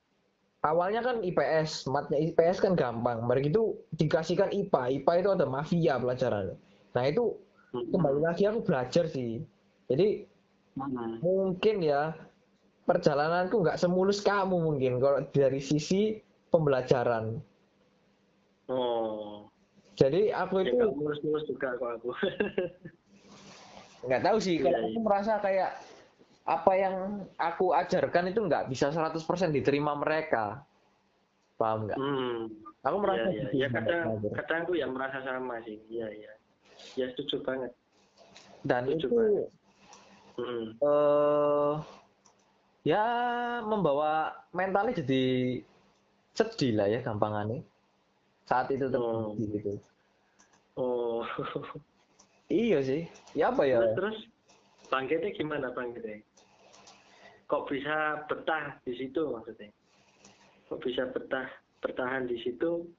Awalnya 0.63 1.03
kan 1.03 1.19
IPS, 1.19 1.85
matnya 1.85 2.17
IPS 2.17 2.63
kan 2.63 2.73
gampang. 2.73 3.27
Mereka 3.27 3.51
itu 3.51 3.63
dikasihkan 3.93 4.49
IPA, 4.49 5.03
IPA 5.03 5.13
itu 5.19 5.29
ada 5.35 5.45
mafia 5.45 5.93
pelajaran. 5.99 6.55
Nah 6.95 7.03
itu 7.05 7.37
Hmm. 7.73 7.89
kembali 7.89 8.19
lagi 8.21 8.45
aku 8.45 8.63
belajar 8.63 9.05
sih. 9.05 9.43
Jadi 9.91 10.25
Hmm. 10.73 11.19
mungkin 11.21 11.83
ya 11.83 12.15
perjalananku 12.83 13.61
nggak 13.61 13.77
semulus 13.77 14.21
kamu 14.21 14.57
mungkin 14.57 14.97
kalau 14.97 15.21
dari 15.29 15.59
sisi 15.59 16.19
pembelajaran. 16.49 17.37
Oh. 18.67 19.49
Jadi 19.93 20.33
aku 20.33 20.63
Ya 20.63 20.71
itu 20.71 20.75
nggak 20.79 20.95
mulus-mulus 20.97 21.43
juga 21.45 21.77
aku. 21.77 22.09
nggak 24.03 24.21
tahu 24.21 24.37
sih 24.41 24.59
kalau 24.59 24.73
Iya, 24.73 24.83
aku 24.83 24.99
iya. 24.99 25.05
merasa 25.05 25.33
kayak 25.39 25.71
apa 26.43 26.71
yang 26.75 26.95
aku 27.39 27.71
ajarkan 27.71 28.27
itu 28.27 28.43
nggak 28.43 28.67
bisa 28.67 28.91
100% 28.91 29.15
diterima 29.49 29.95
mereka. 29.95 30.59
Paham 31.55 31.87
nggak? 31.87 31.97
Hmm. 31.97 32.51
Aku 32.83 32.97
merasa 32.99 33.31
Iya, 33.31 33.31
iya. 33.31 33.43
gitu 33.47 33.55
Ya 33.55 33.67
sama 33.71 33.77
kadang 33.79 34.05
kadang 34.35 34.59
aku 34.67 34.73
ya 34.75 34.87
merasa 34.91 35.17
sama 35.23 35.55
sih. 35.63 35.79
Iya, 35.87 36.07
iya. 36.11 36.31
Ya 36.99 37.05
setuju 37.15 37.39
banget. 37.41 37.71
Dan 38.61 38.91
setuju 38.91 38.99
itu 38.99 39.07
banget. 39.15 39.49
Hmm. 40.33 40.65
eh 40.81 41.73
ya 42.83 43.03
membawa 43.63 44.33
mentalnya 44.49 44.99
jadi 44.99 45.23
sedih 46.33 46.73
lah 46.75 46.87
ya 46.89 46.99
gampangannya. 46.99 47.63
Saat 48.43 48.67
itu 48.75 48.91
Oh. 48.91 49.31
terjadi 49.31 49.43
gitu. 49.55 49.71
Oh. 50.75 51.23
Iya 52.51 52.83
sih. 52.83 53.07
Ya 53.33 53.49
apa 53.49 53.63
ya? 53.65 53.79
Terus 53.81 53.95
terus 53.95 54.17
bangkitnya 54.91 55.31
gimana 55.33 55.71
bangkitnya? 55.71 56.21
Kok 57.53 57.69
bisa 57.69 58.25
betah 58.25 58.81
di 58.81 58.97
situ 58.97 59.29
maksudnya? 59.29 59.69
Kok 60.65 60.81
bisa 60.81 61.05
betah 61.05 61.45
bertahan 61.85 62.25
di 62.25 62.41
situ? 62.41 62.89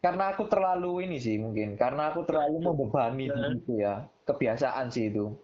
Karena 0.00 0.32
aku 0.32 0.48
terlalu 0.48 1.04
ini 1.04 1.20
sih 1.20 1.36
mungkin. 1.36 1.76
Karena 1.76 2.08
aku 2.08 2.24
terlalu 2.24 2.64
membebani 2.64 3.28
Nah. 3.28 3.52
situ 3.52 3.76
ya. 3.76 4.08
Kebiasaan 4.24 4.88
sih 4.88 5.12
itu. 5.12 5.36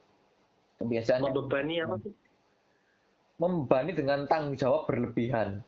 Kebiasaan 0.81 1.21
Membebani 1.21 1.85
apa 1.85 2.01
sih? 2.01 2.17
membebani 3.37 3.91
dengan 3.91 4.25
tanggung 4.25 4.55
jawab 4.55 4.87
berlebihan. 4.87 5.61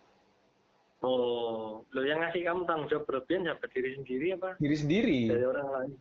Oh, 1.03 1.83
lo 1.85 2.01
yang 2.01 2.23
ngasih 2.23 2.47
kamu 2.47 2.65
tanggung 2.65 2.87
jawab 2.87 3.05
berlebihan 3.05 3.45
siapa 3.45 3.67
diri 3.69 3.91
sendiri 3.99 4.27
apa 4.33 4.49
Diri 4.57 4.77
sendiri. 4.79 5.21
dari 5.27 5.45
orang 5.45 5.69
lain? 5.69 5.93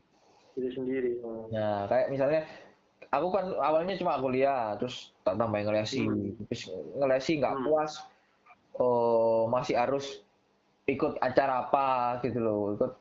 Diri 0.53 0.69
sendiri. 0.71 1.11
Oh. 1.19 1.49
Nah, 1.49 1.89
kayak 1.89 2.07
misalnya 2.07 2.45
aku 3.09 3.27
kan 3.33 3.45
awalnya 3.59 3.97
cuma 3.99 4.21
kuliah, 4.21 4.77
terus 4.79 5.11
tak 5.25 5.35
tambahin 5.35 5.67
ngelesi, 5.67 6.03
Hmm. 6.05 6.37
terus 6.47 6.69
ngelesi 6.99 7.41
nggak 7.41 7.55
Hmm. 7.57 7.65
puas, 7.67 7.91
oh 8.79 9.49
masih 9.49 9.75
harus 9.75 10.21
ikut 10.87 11.17
acara 11.19 11.67
apa 11.67 12.19
gitu 12.23 12.39
loh, 12.39 12.75
ikut 12.75 12.91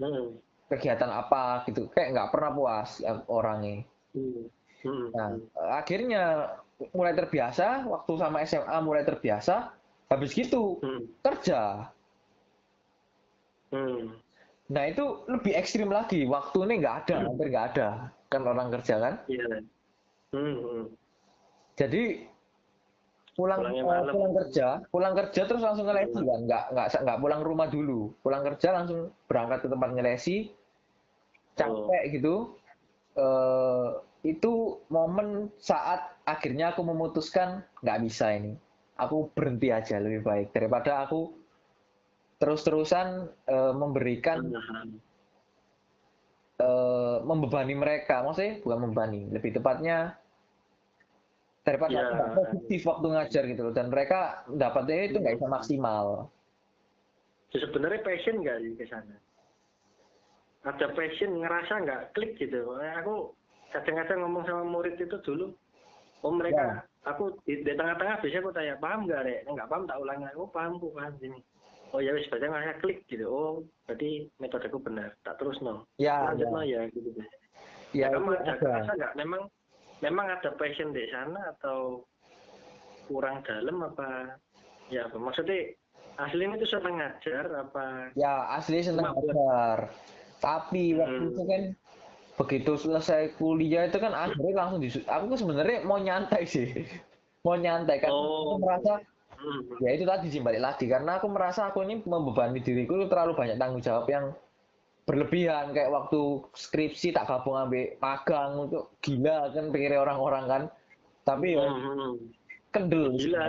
Hmm. 0.00 0.36
kegiatan 0.70 1.10
apa 1.10 1.66
gitu, 1.68 1.90
kayak 1.92 2.16
nggak 2.16 2.30
pernah 2.30 2.50
puas 2.54 3.02
ya, 3.02 3.20
orangnya. 3.26 3.84
Hmm. 4.16 4.46
Hmm. 4.80 5.06
Nah, 5.12 5.30
akhirnya 5.76 6.56
mulai 6.96 7.12
terbiasa, 7.12 7.84
waktu 7.84 8.12
sama 8.16 8.40
SMA 8.46 8.76
mulai 8.80 9.04
terbiasa, 9.04 9.76
habis 10.08 10.32
gitu 10.32 10.80
Hmm. 10.80 11.04
kerja. 11.20 11.92
Hmm. 13.70 14.16
Nah 14.70 14.84
itu 14.86 15.26
lebih 15.26 15.52
ekstrim 15.58 15.90
lagi, 15.90 16.24
waktu 16.30 16.58
ini 16.64 16.74
nggak 16.78 16.96
ada, 17.06 17.16
hampir 17.26 17.50
nggak 17.50 17.66
ada, 17.74 17.88
kan 18.30 18.46
orang 18.46 18.70
kerja 18.78 18.94
kan. 19.02 19.14
Iya. 19.26 19.66
Hmm. 20.30 20.56
Hmm. 20.62 20.84
Jadi 21.74 22.30
pulang 23.34 23.58
Pulangnya 23.62 23.82
eh, 23.82 24.12
pulang 24.14 24.34
kerja, 24.36 24.66
pulang 24.90 25.14
kerja 25.16 25.42
terus 25.48 25.62
langsung 25.64 25.86
ngelesi 25.88 26.20
kan, 26.22 26.40
nggak 26.46 26.64
nggak 26.76 26.86
nggak 27.02 27.18
pulang 27.18 27.40
rumah 27.42 27.66
dulu, 27.66 28.14
pulang 28.22 28.42
kerja 28.46 28.68
langsung 28.74 29.10
berangkat 29.26 29.66
ke 29.66 29.68
tempat 29.70 29.90
ngelesi, 29.96 30.36
capek 31.58 32.02
gitu. 32.14 32.54
Eh, 33.18 33.88
itu 34.20 34.84
momen 34.92 35.48
saat 35.56 36.20
akhirnya 36.28 36.76
aku 36.76 36.84
memutuskan 36.84 37.64
nggak 37.80 37.98
bisa 38.04 38.36
ini, 38.36 38.54
aku 39.00 39.32
berhenti 39.32 39.72
aja 39.72 39.96
lebih 39.98 40.22
baik 40.22 40.52
daripada 40.52 41.08
aku 41.08 41.32
terus-terusan 42.40 43.28
eh, 43.48 43.72
memberikan 43.72 44.52
Eh, 46.60 47.16
membebani 47.24 47.72
mereka, 47.72 48.20
maksudnya 48.20 48.60
bukan 48.60 48.78
membebani, 48.84 49.32
lebih 49.32 49.56
tepatnya 49.56 50.12
daripada 51.64 51.96
aku 51.96 52.12
nggak 52.12 52.32
produktif 52.36 52.80
waktu 52.84 53.06
ngajar 53.16 53.42
gitu 53.48 53.62
loh, 53.64 53.72
dan 53.72 53.88
mereka 53.88 54.44
dapatnya 54.44 55.08
itu 55.08 55.16
nggak 55.24 55.40
bisa 55.40 55.48
maksimal. 55.48 56.28
Ya, 57.56 57.64
sebenarnya 57.64 58.04
passion 58.04 58.44
nggak 58.44 58.56
sih 58.60 58.72
ke 58.76 58.84
sana? 58.92 59.16
Ada 60.68 60.92
passion 60.92 61.40
ngerasa 61.40 61.72
nggak 61.80 62.02
klik 62.12 62.36
gitu. 62.36 62.76
Aku 62.76 63.32
kadang-kadang 63.72 64.18
ngomong 64.28 64.44
sama 64.44 64.64
murid 64.68 65.00
itu 65.00 65.16
dulu, 65.24 65.56
oh 66.20 66.32
mereka, 66.36 66.84
aku 67.08 67.40
di, 67.48 67.64
di 67.64 67.72
tengah-tengah 67.72 68.20
biasanya 68.20 68.40
aku 68.44 68.52
tanya 68.52 68.74
paham 68.76 69.08
nggak 69.08 69.24
rek? 69.24 69.40
Nggak 69.48 69.68
paham 69.72 69.88
tak 69.88 69.96
ulangi, 69.96 70.28
oh 70.36 70.50
paham 70.52 70.76
aku 70.76 70.92
paham 70.92 71.16
sini. 71.24 71.40
Oh 71.90 71.98
ya 71.98 72.14
wis 72.14 72.30
berarti 72.30 72.46
ngerasa 72.46 72.74
klik 72.78 73.02
gitu. 73.10 73.26
Oh 73.26 73.52
berarti 73.84 74.30
metodeku 74.38 74.78
benar. 74.78 75.14
Tak 75.26 75.42
terus 75.42 75.58
no. 75.58 75.82
Ya, 75.98 76.30
Lanjut 76.30 76.46
ya, 76.46 76.54
no 76.54 76.60
ya 76.62 76.80
gitu. 76.94 77.10
ya, 77.16 77.26
Ya, 77.90 78.06
kamu 78.14 78.30
itu 78.30 78.42
ada 78.46 78.54
kerasa 78.62 78.90
nggak 78.94 79.14
memang 79.18 79.42
memang 79.98 80.26
ada 80.30 80.50
passion 80.54 80.94
di 80.94 81.02
sana 81.10 81.50
atau 81.58 82.06
kurang 83.10 83.42
dalam 83.42 83.82
apa 83.82 84.38
ya 84.86 85.10
apa 85.10 85.18
maksudnya 85.18 85.74
aslinya 86.14 86.54
itu 86.54 86.70
senang 86.70 87.02
ngajar 87.02 87.50
apa 87.50 88.14
Ya 88.14 88.54
asli 88.54 88.86
senang 88.86 89.10
ngajar, 89.10 89.90
tapi 90.38 90.94
waktu 90.94 91.18
Hmm. 91.18 91.30
itu 91.34 91.42
kan 91.42 91.62
begitu 92.38 92.72
selesai 92.78 93.34
kuliah 93.36 93.90
itu 93.90 93.98
kan 93.98 94.14
akhirnya 94.14 94.54
langsung 94.54 94.80
disu 94.80 95.02
aku 95.04 95.34
sebenarnya 95.34 95.82
mau 95.82 95.98
nyantai 95.98 96.46
sih, 96.46 96.70
mau 97.44 97.58
nyantai 97.58 97.98
kan. 97.98 98.14
Oh. 98.14 98.54
Aku 98.54 98.62
merasa 98.62 99.02
ya 99.80 99.90
itu 99.96 100.04
tadi 100.04 100.26
sih 100.28 100.40
balik 100.44 100.62
lagi 100.62 100.84
karena 100.84 101.16
aku 101.16 101.26
merasa 101.32 101.68
aku 101.72 101.82
ini 101.84 102.04
membebani 102.04 102.60
diriku 102.60 103.08
terlalu 103.08 103.36
banyak 103.36 103.56
tanggung 103.56 103.80
jawab 103.80 104.06
yang 104.08 104.36
berlebihan 105.10 105.74
kayak 105.74 105.90
waktu 105.90 106.20
skripsi 106.54 107.10
tak 107.10 107.26
gabung 107.26 107.58
ambil 107.58 107.98
magang 107.98 108.52
untuk 108.68 108.94
gila 109.02 109.50
kan 109.50 109.74
pikirnya 109.74 109.98
orang-orang 109.98 110.44
kan. 110.46 110.62
Tapi 111.26 111.58
ya 111.58 111.66
hmm, 111.66 111.82
hmm. 111.82 112.12
kendel 112.70 113.04
gila. 113.18 113.44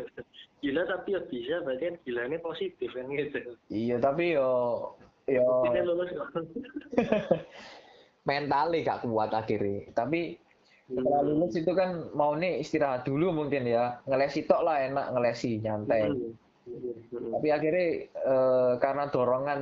gila 0.62 0.82
tapi 0.86 1.08
ya 1.18 1.20
bisa 1.26 1.54
berarti 1.66 1.84
kan 1.90 1.96
gilanya 2.06 2.38
positif 2.38 2.88
kan 2.94 3.10
gitu. 3.10 3.38
Iya 3.66 3.96
tapi 3.98 4.38
yo 4.38 4.50
yo 5.26 5.66
mentalnya 8.26 8.78
gak 8.86 9.02
kuat 9.02 9.30
akhirnya. 9.34 9.90
Tapi 9.90 10.38
setelah 10.86 11.20
lulus 11.26 11.52
itu 11.58 11.72
kan 11.74 12.14
mau 12.14 12.38
nih 12.38 12.62
istirahat 12.62 13.02
dulu 13.02 13.34
mungkin 13.34 13.66
ya. 13.66 13.98
Ngelesi 14.06 14.46
tok 14.46 14.62
lah 14.62 14.86
enak 14.86 15.06
ngelesi 15.18 15.58
nyantai. 15.58 16.02
Hmm, 16.06 16.30
hmm, 16.66 16.94
hmm. 17.10 17.30
tapi 17.34 17.48
akhirnya 17.50 17.86
eh, 18.06 18.72
karena 18.78 19.04
dorongan 19.10 19.60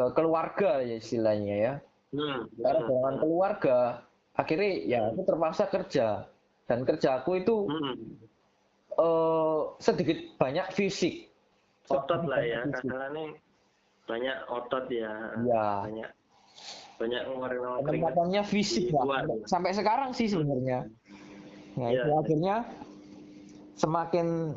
eh, 0.00 0.10
keluarga 0.16 0.80
ya 0.80 0.96
istilahnya 0.96 1.56
ya. 1.60 1.74
Hmm, 2.16 2.48
karena 2.56 2.80
hmm, 2.80 2.88
dorongan 2.88 3.16
keluarga 3.20 3.78
akhirnya 4.32 4.72
ya 4.88 5.00
aku 5.12 5.20
terpaksa 5.28 5.64
kerja. 5.68 6.06
Dan 6.64 6.86
kerjaku 6.88 7.44
itu 7.44 7.56
hmm. 7.68 7.94
eh, 8.96 9.60
sedikit 9.76 10.18
banyak 10.40 10.72
fisik. 10.72 11.28
Otot 11.90 12.24
lah 12.24 12.40
ya 12.40 12.64
kasarannya 12.64 13.36
banyak 14.08 14.36
otot 14.48 14.88
ya. 14.88 15.36
Iya. 15.44 15.68
banyak 15.84 16.10
banyak 17.00 17.22
ngeluarin 17.24 17.58
keringat 17.58 17.82
penempatannya 18.12 18.42
fisik 18.44 18.92
lah 18.92 19.24
sampai 19.48 19.72
sekarang 19.72 20.12
sih 20.12 20.28
sebenarnya 20.28 20.84
nah 21.74 21.88
Iya. 21.88 22.04
itu 22.04 22.10
akhirnya 22.12 22.56
semakin 23.74 24.52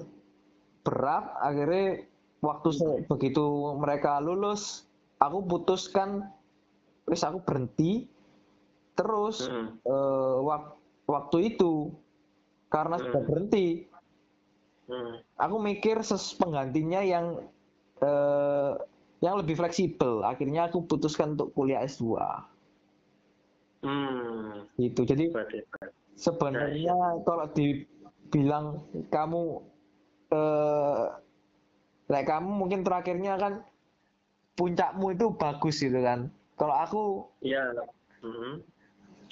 berat 0.83 1.23
akhirnya 1.39 2.03
waktu 2.43 2.69
se- 2.75 3.01
begitu 3.07 3.45
mereka 3.79 4.19
lulus 4.19 4.83
aku 5.17 5.39
putuskan 5.47 6.27
terus 7.07 7.23
aku 7.23 7.39
berhenti 7.39 8.11
terus 8.93 9.47
Mm-mm. 9.47 9.79
eh, 9.79 10.35
wak- 10.43 10.75
waktu 11.07 11.55
itu 11.55 11.95
karena 12.67 12.99
sudah 12.99 13.21
Hmm. 13.23 13.29
berhenti 13.29 13.87
Hmm. 14.83 15.23
aku 15.39 15.55
mikir 15.57 16.03
ses 16.03 16.35
penggantinya 16.35 16.99
yang 16.99 17.39
eh, 18.03 18.71
yang 19.23 19.39
lebih 19.39 19.55
fleksibel 19.55 20.19
akhirnya 20.21 20.67
aku 20.67 20.83
putuskan 20.83 21.33
untuk 21.33 21.55
kuliah 21.55 21.79
S2 21.81 22.19
Hmm. 23.79 24.63
gitu 24.75 25.03
jadi 25.03 25.27
sebenarnya 26.15 26.95
kalau 27.23 27.51
dibilang 27.51 28.79
kamu 29.07 29.59
eh 30.29 31.03
kayak 32.05 32.27
kamu 32.29 32.49
mungkin 32.49 32.79
terakhirnya 32.81 33.35
kan 33.35 33.53
puncakmu 34.53 35.11
itu 35.11 35.25
bagus 35.33 35.79
gitu 35.79 35.99
kan 35.99 36.27
kalau 36.55 36.75
aku 36.75 37.01
Iya. 37.39 37.75
Hmm. 38.19 38.63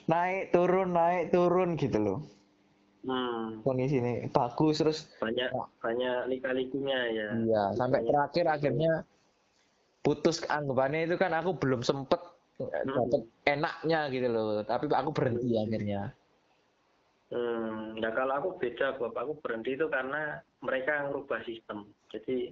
naik 0.06 0.52
turun 0.52 0.92
naik 0.92 1.32
turun 1.32 1.76
gitu 1.76 2.00
loh 2.00 2.20
Hmm. 3.02 3.64
kondisi 3.64 3.98
ini 3.98 4.28
bagus 4.30 4.78
terus 4.78 5.00
Banyak 5.18 5.50
banyak 5.80 6.28
lika-likunya 6.28 7.00
ya. 7.10 7.30
iya 7.40 7.64
sampai 7.74 8.04
Banyak. 8.04 8.10
terakhir 8.10 8.46
akhirnya 8.52 8.92
putus 10.02 10.42
anggapannya 10.50 11.10
itu 11.10 11.16
kan 11.18 11.34
aku 11.34 11.58
belum 11.58 11.86
sempet 11.86 12.20
dapet 12.62 13.22
enaknya 13.46 14.10
gitu 14.14 14.28
loh 14.30 14.62
tapi 14.66 14.86
aku 14.90 15.10
berhenti 15.14 15.58
akhirnya 15.58 16.14
Hmm, 17.32 17.96
nah 17.96 18.12
kalau 18.12 18.34
aku 18.44 18.50
beda, 18.60 19.00
Bob. 19.00 19.16
Aku 19.16 19.40
berhenti 19.40 19.80
itu 19.80 19.88
karena 19.88 20.44
mereka 20.60 21.08
ngerubah 21.08 21.40
sistem. 21.48 21.88
Jadi 22.12 22.52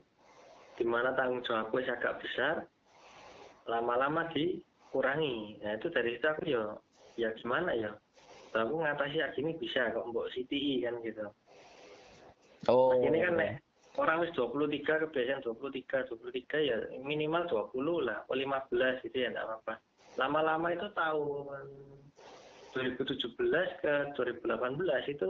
di 0.80 0.86
mana 0.88 1.12
tanggung 1.20 1.44
jawabku 1.44 1.84
agak 1.84 2.24
besar, 2.24 2.64
lama-lama 3.68 4.32
dikurangi. 4.32 5.60
Nah 5.60 5.76
itu 5.76 5.92
dari 5.92 6.16
situ 6.16 6.28
aku 6.32 6.44
ya, 6.48 6.64
ya 7.20 7.30
gimana 7.44 7.76
ya? 7.76 7.92
Aku 8.56 8.80
ngatasi 8.80 9.20
ya 9.20 9.28
gini 9.36 9.52
bisa 9.60 9.92
kok 9.92 10.08
mbok 10.08 10.32
CTI 10.32 10.88
kan 10.88 10.96
gitu. 11.04 11.28
oh 12.72 12.96
Ini 13.04 13.20
kan 13.20 13.34
nek 13.36 13.52
orang 14.00 14.24
wis 14.24 14.32
23 14.34 15.04
kebiasaan 15.06 15.44
23, 15.44 16.08
23 16.08 16.70
ya 16.72 16.78
minimal 17.04 17.70
20 17.76 18.08
lah, 18.08 18.24
atau 18.24 18.36
15 18.36 19.04
gitu 19.04 19.18
ya 19.20 19.30
enggak 19.36 19.46
apa-apa. 19.46 19.74
Lama-lama 20.16 20.68
itu 20.72 20.88
tahun 20.96 21.68
2017 22.72 23.84
ke 23.84 23.94
2018 24.16 25.14
itu 25.14 25.30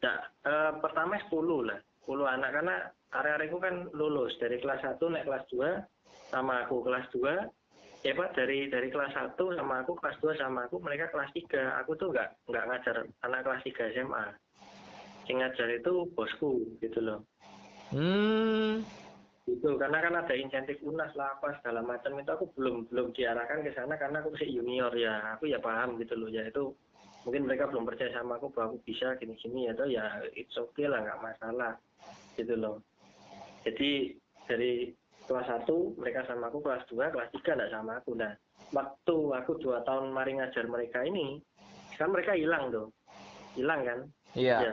nah, 0.00 0.18
eh, 0.46 0.72
pertama 0.78 1.18
10 1.26 1.66
lah, 1.66 1.78
10 2.06 2.24
anak. 2.24 2.50
Karena 2.54 2.76
area 3.14 3.46
itu 3.46 3.58
kan 3.58 3.90
lulus 3.94 4.34
dari 4.38 4.58
kelas 4.58 4.82
1 4.82 4.98
naik 5.02 5.26
kelas 5.26 5.44
2 5.50 6.34
sama 6.34 6.66
aku 6.66 6.82
kelas 6.82 7.06
2 7.14 7.46
ya 8.04 8.12
Pak 8.12 8.36
dari 8.36 8.68
dari 8.68 8.90
kelas 8.90 9.14
1 9.16 9.38
sama 9.38 9.80
aku 9.80 9.96
kelas 9.96 10.18
2 10.20 10.36
sama 10.36 10.66
aku 10.66 10.76
mereka 10.82 11.08
kelas 11.14 11.30
3 11.32 11.80
aku 11.80 11.96
tuh 11.96 12.10
nggak 12.10 12.36
nggak 12.50 12.64
ngajar 12.68 12.96
anak 13.22 13.40
kelas 13.46 13.62
3 13.64 13.94
SMA 13.96 14.24
yang 15.28 15.40
ngajar 15.40 15.68
itu 15.72 15.92
bosku 16.12 16.64
gitu 16.84 17.00
loh. 17.00 17.20
Hmm. 17.92 18.84
Itu 19.44 19.76
karena 19.76 20.00
kan 20.00 20.14
ada 20.24 20.34
insentif 20.36 20.80
unas 20.84 21.12
lah 21.16 21.36
apa 21.36 21.60
segala 21.60 21.84
macam 21.84 22.16
itu 22.16 22.30
aku 22.32 22.46
belum 22.56 22.88
belum 22.88 23.12
diarahkan 23.12 23.60
ke 23.64 23.76
sana 23.76 23.96
karena 24.00 24.24
aku 24.24 24.32
masih 24.32 24.60
junior 24.60 24.92
ya. 24.96 25.36
Aku 25.36 25.48
ya 25.48 25.60
paham 25.60 26.00
gitu 26.00 26.16
loh 26.16 26.28
ya 26.32 26.48
itu 26.48 26.72
mungkin 27.24 27.48
mereka 27.48 27.68
belum 27.72 27.88
percaya 27.88 28.12
sama 28.12 28.36
aku 28.36 28.52
bahwa 28.52 28.76
aku 28.76 28.78
bisa 28.84 29.16
gini 29.16 29.32
gini 29.40 29.68
ya 29.68 29.72
tuh 29.72 29.88
ya 29.88 30.04
it's 30.36 30.56
okay 30.60 30.84
lah 30.84 31.00
nggak 31.00 31.22
masalah 31.24 31.72
gitu 32.36 32.54
loh. 32.56 32.84
Jadi 33.64 34.12
dari 34.44 34.92
kelas 35.24 35.48
1 35.64 35.96
mereka 35.96 36.28
sama 36.28 36.52
aku 36.52 36.60
kelas 36.60 36.84
2 36.92 37.12
kelas 37.12 37.28
3 37.32 37.56
nggak 37.56 37.72
sama 37.72 37.92
aku. 38.00 38.12
Nah 38.12 38.32
waktu 38.72 39.16
aku 39.38 39.56
dua 39.60 39.80
tahun 39.86 40.12
mari 40.12 40.36
ngajar 40.36 40.68
mereka 40.68 41.00
ini 41.06 41.40
kan 41.96 42.10
mereka 42.10 42.36
hilang 42.36 42.68
tuh 42.74 42.88
hilang 43.54 43.86
kan? 43.86 44.00
Iya. 44.34 44.56
Ya. 44.60 44.72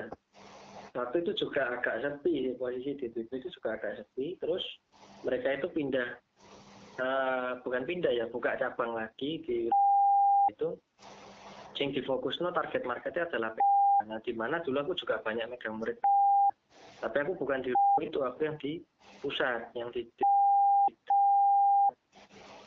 Waktu 0.91 1.23
itu 1.23 1.47
juga 1.47 1.71
agak 1.71 2.03
sepi 2.03 2.51
posisi 2.59 2.99
di 2.99 3.07
TV 3.07 3.27
itu 3.39 3.47
juga 3.55 3.79
agak 3.79 4.03
sepi. 4.03 4.35
Terus 4.43 4.63
mereka 5.23 5.47
itu 5.55 5.67
pindah, 5.71 6.09
eh, 6.99 7.51
bukan 7.63 7.83
pindah 7.87 8.11
ya, 8.11 8.25
buka 8.27 8.59
cabang 8.59 8.91
lagi 8.99 9.39
di 9.47 9.71
itu. 10.51 10.69
Yang 11.79 12.03
difokusno 12.03 12.53
target 12.53 12.83
marketnya 12.85 13.25
adalah. 13.25 13.51
Nah, 14.05 14.21
di 14.21 14.33
mana 14.37 14.61
dulu 14.61 14.85
aku 14.85 14.93
juga 14.99 15.17
banyak 15.23 15.49
megang 15.49 15.81
murid. 15.81 15.97
Tapi 17.01 17.17
aku 17.17 17.33
bukan 17.41 17.65
di 17.65 17.73
itu, 18.01 18.19
aku 18.21 18.45
yang 18.45 18.57
di 18.61 18.77
pusat, 19.17 19.73
yang 19.73 19.89
di. 19.89 20.05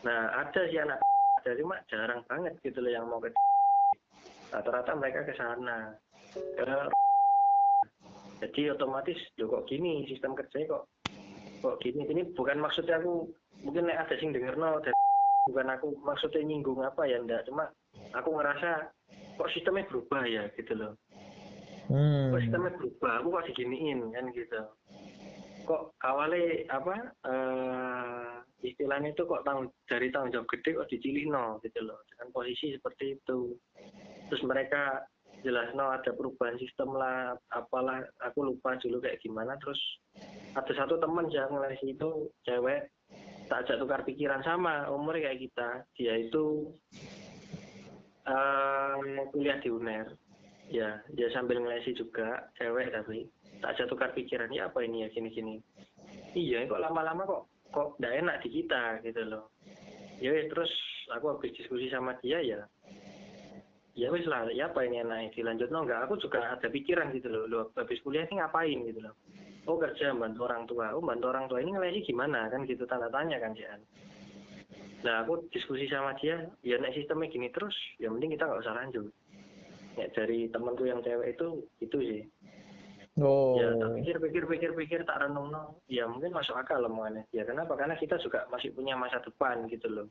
Nah, 0.03 0.35
ada 0.35 0.61
sih 0.67 0.83
anak 0.83 0.99
dari 1.45 1.63
mak 1.63 1.87
jarang 1.87 2.27
banget 2.27 2.59
gitu 2.65 2.81
loh 2.81 2.91
yang 2.91 3.07
mau 3.07 3.21
ke 3.21 3.31
rata-rata 4.51 4.97
mereka 4.97 5.29
ke 5.29 5.33
sana 5.37 5.93
ke 6.35 6.65
jadi 8.45 8.77
otomatis 8.77 9.17
lo 9.41 9.49
kok 9.49 9.65
gini 9.71 10.05
sistem 10.05 10.37
kerjanya 10.37 10.77
kok 10.77 10.85
kok 11.65 11.81
gini? 11.81 12.05
Ini 12.05 12.37
bukan 12.37 12.61
maksudnya 12.61 13.01
aku 13.01 13.33
mungkin 13.65 13.89
ada 13.89 14.13
sing 14.21 14.37
denger 14.37 14.61
no 14.61 14.85
dan 14.85 14.93
bukan 15.49 15.73
aku 15.73 15.97
maksudnya 16.05 16.45
nyinggung 16.45 16.85
apa 16.85 17.09
ya 17.09 17.17
enggak 17.17 17.49
cuma 17.49 17.73
aku 18.13 18.37
ngerasa 18.37 18.93
kok 19.41 19.51
sistemnya 19.57 19.89
berubah 19.89 20.29
ya? 20.29 20.45
Gitu 20.53 20.77
loh. 20.77 20.93
Hmm. 21.89 22.37
Kok 22.37 22.41
sistemnya 22.45 22.77
berubah? 22.77 23.13
Aku 23.25 23.29
kok 23.33 23.47
diginiin? 23.49 24.13
Kan 24.13 24.29
gitu. 24.37 24.61
Kok 25.65 25.97
awalnya 26.05 26.69
apa 26.69 26.95
eh 27.25 28.33
istilahnya 28.65 29.13
itu 29.13 29.25
kok 29.25 29.45
tanggung 29.45 29.69
dari 29.89 30.09
tanggung 30.13 30.33
jawab 30.37 30.49
gede 30.53 30.71
kok 30.77 30.89
dicilihno 30.93 31.65
gitu 31.65 31.81
loh. 31.81 31.97
Dengan 32.13 32.29
posisi 32.37 32.77
seperti 32.77 33.17
itu. 33.17 33.57
Terus 34.29 34.43
mereka 34.45 35.01
jelas 35.45 35.71
no 35.77 35.93
ada 35.93 36.11
perubahan 36.17 36.57
sistem 36.57 36.97
lah 36.97 37.37
apalah 37.53 38.01
aku 38.25 38.49
lupa 38.49 38.75
dulu 38.81 39.05
kayak 39.05 39.21
gimana. 39.21 39.55
Terus 39.61 39.79
ada 40.57 40.73
satu 40.73 40.97
teman 40.97 41.29
yang 41.29 41.53
ngeles 41.53 41.79
itu 41.85 42.33
cewek 42.49 42.89
tak 43.47 43.69
ajak 43.69 43.77
tukar 43.79 44.01
pikiran 44.09 44.41
sama 44.41 44.89
umurnya 44.89 45.31
kayak 45.31 45.41
kita. 45.47 45.69
Dia 46.01 46.15
itu 46.17 46.73
eh 48.25 49.21
kuliah 49.31 49.61
di 49.61 49.69
UNER. 49.69 50.09
Ya 50.73 51.05
dia 51.13 51.29
sambil 51.37 51.61
ngelesi 51.61 51.93
juga 51.93 52.49
cewek 52.57 52.89
tapi 52.91 53.29
tak 53.61 53.77
ajak 53.77 53.87
tukar 53.93 54.11
pikiran 54.17 54.49
ya 54.49 54.73
apa 54.73 54.81
ini 54.81 55.05
ya 55.05 55.09
gini 55.13 55.29
gini 55.29 55.57
iya 56.35 56.67
kok 56.67 56.83
lama-lama 56.83 57.23
kok 57.25 57.43
kok 57.71 57.89
nggak 58.01 58.17
enak 58.25 58.37
di 58.43 58.49
kita 58.61 58.99
gitu 59.05 59.23
loh. 59.29 59.53
Ya 60.19 60.33
terus 60.49 60.73
aku 61.13 61.37
habis 61.37 61.53
diskusi 61.53 61.93
sama 61.93 62.17
dia 62.25 62.41
ya 62.41 62.65
ya 63.95 64.11
wes 64.11 64.27
lah 64.27 64.51
ya 64.51 64.67
apa 64.71 64.83
ini 64.83 65.01
enak 65.07 65.35
dilanjut 65.39 65.71
no 65.71 65.87
enggak? 65.87 66.11
Aku 66.11 66.19
juga 66.19 66.43
ada 66.59 66.67
pikiran 66.67 67.15
gitu 67.15 67.31
loh 67.31 67.45
lo 67.47 67.61
habis 67.79 68.03
kuliah 68.03 68.27
ini 68.27 68.43
ngapain? 68.43 68.79
gitu 68.91 69.01
loh. 69.01 69.15
Oh 69.65 69.81
kerja 69.81 70.13
bantu 70.13 70.45
orang 70.45 70.67
tua. 70.69 70.93
Oh 70.93 71.01
bantu 71.01 71.31
orang 71.31 71.47
tua 71.47 71.63
ini 71.63 71.73
ngelesi 71.73 72.11
gimana? 72.11 72.51
Kan 72.51 72.67
gitu 72.67 72.85
tanda 72.85 73.09
tanya 73.09 73.39
kan 73.39 73.55
Jan. 73.55 73.81
Nah 75.07 75.23
aku 75.23 75.47
diskusi 75.55 75.87
sama 75.87 76.13
dia 76.19 76.43
ya 76.67 76.77
nek 76.77 76.93
sistemnya 76.93 77.31
gini 77.31 77.49
terus 77.55 77.75
ya 78.03 78.11
mending 78.11 78.35
kita 78.35 78.45
nggak 78.45 78.63
usah 78.67 78.75
lanjut. 78.77 79.07
Ya 79.95 80.11
dari 80.11 80.51
temanku 80.51 80.85
yang 80.91 81.01
cewek 81.01 81.39
itu 81.39 81.63
itu 81.79 81.99
sih. 82.03 82.23
Oh. 83.23 83.55
Ya 83.55 83.71
tak 83.79 83.95
pikir 84.03 84.17
pikir 84.19 84.45
pikir 84.51 84.71
pikir 84.75 85.01
tak 85.07 85.23
renung 85.23 85.55
no 85.55 85.79
ya 85.87 86.11
mungkin 86.11 86.35
masuk 86.35 86.59
akal 86.59 86.83
omongannya. 86.83 87.25
Ya 87.31 87.47
kenapa? 87.47 87.79
Karena 87.79 87.95
kita 87.95 88.19
juga 88.19 88.43
masih 88.51 88.75
punya 88.75 88.99
masa 88.99 89.23
depan 89.23 89.71
gitu 89.71 89.87
loh 89.87 90.11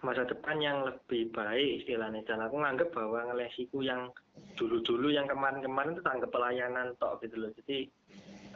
masa 0.00 0.24
depan 0.24 0.56
yang 0.60 0.84
lebih 0.84 1.32
baik 1.32 1.84
istilahnya. 1.84 2.24
Dan 2.24 2.44
aku 2.44 2.60
nganggep 2.60 2.88
bahwa 2.92 3.30
ngelesiku 3.30 3.84
yang 3.84 4.12
dulu-dulu 4.56 5.12
yang 5.12 5.28
kemarin-kemarin 5.28 5.96
itu 5.96 6.02
tanggap 6.04 6.30
pelayanan 6.32 6.96
tok 6.96 7.20
gitu 7.24 7.36
loh. 7.36 7.50
Jadi 7.62 7.88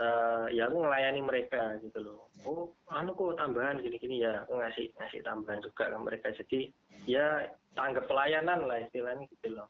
eh, 0.01 0.47
ya 0.57 0.69
aku 0.69 0.77
ngelayani 0.85 1.21
mereka 1.21 1.77
gitu 1.85 1.99
loh. 2.01 2.33
Oh 2.45 2.73
anu 2.93 3.17
kok 3.17 3.41
tambahan 3.41 3.81
gini-gini 3.81 4.21
ya 4.25 4.45
aku 4.45 4.61
ngasih 4.61 4.93
ngasih 5.01 5.21
tambahan 5.25 5.65
juga 5.65 5.93
ke 5.93 5.99
mereka. 6.01 6.29
Jadi 6.37 6.69
ya 7.05 7.45
tanggap 7.77 8.09
pelayanan 8.09 8.65
lah 8.65 8.81
istilahnya 8.81 9.29
gitu 9.29 9.59
loh 9.59 9.69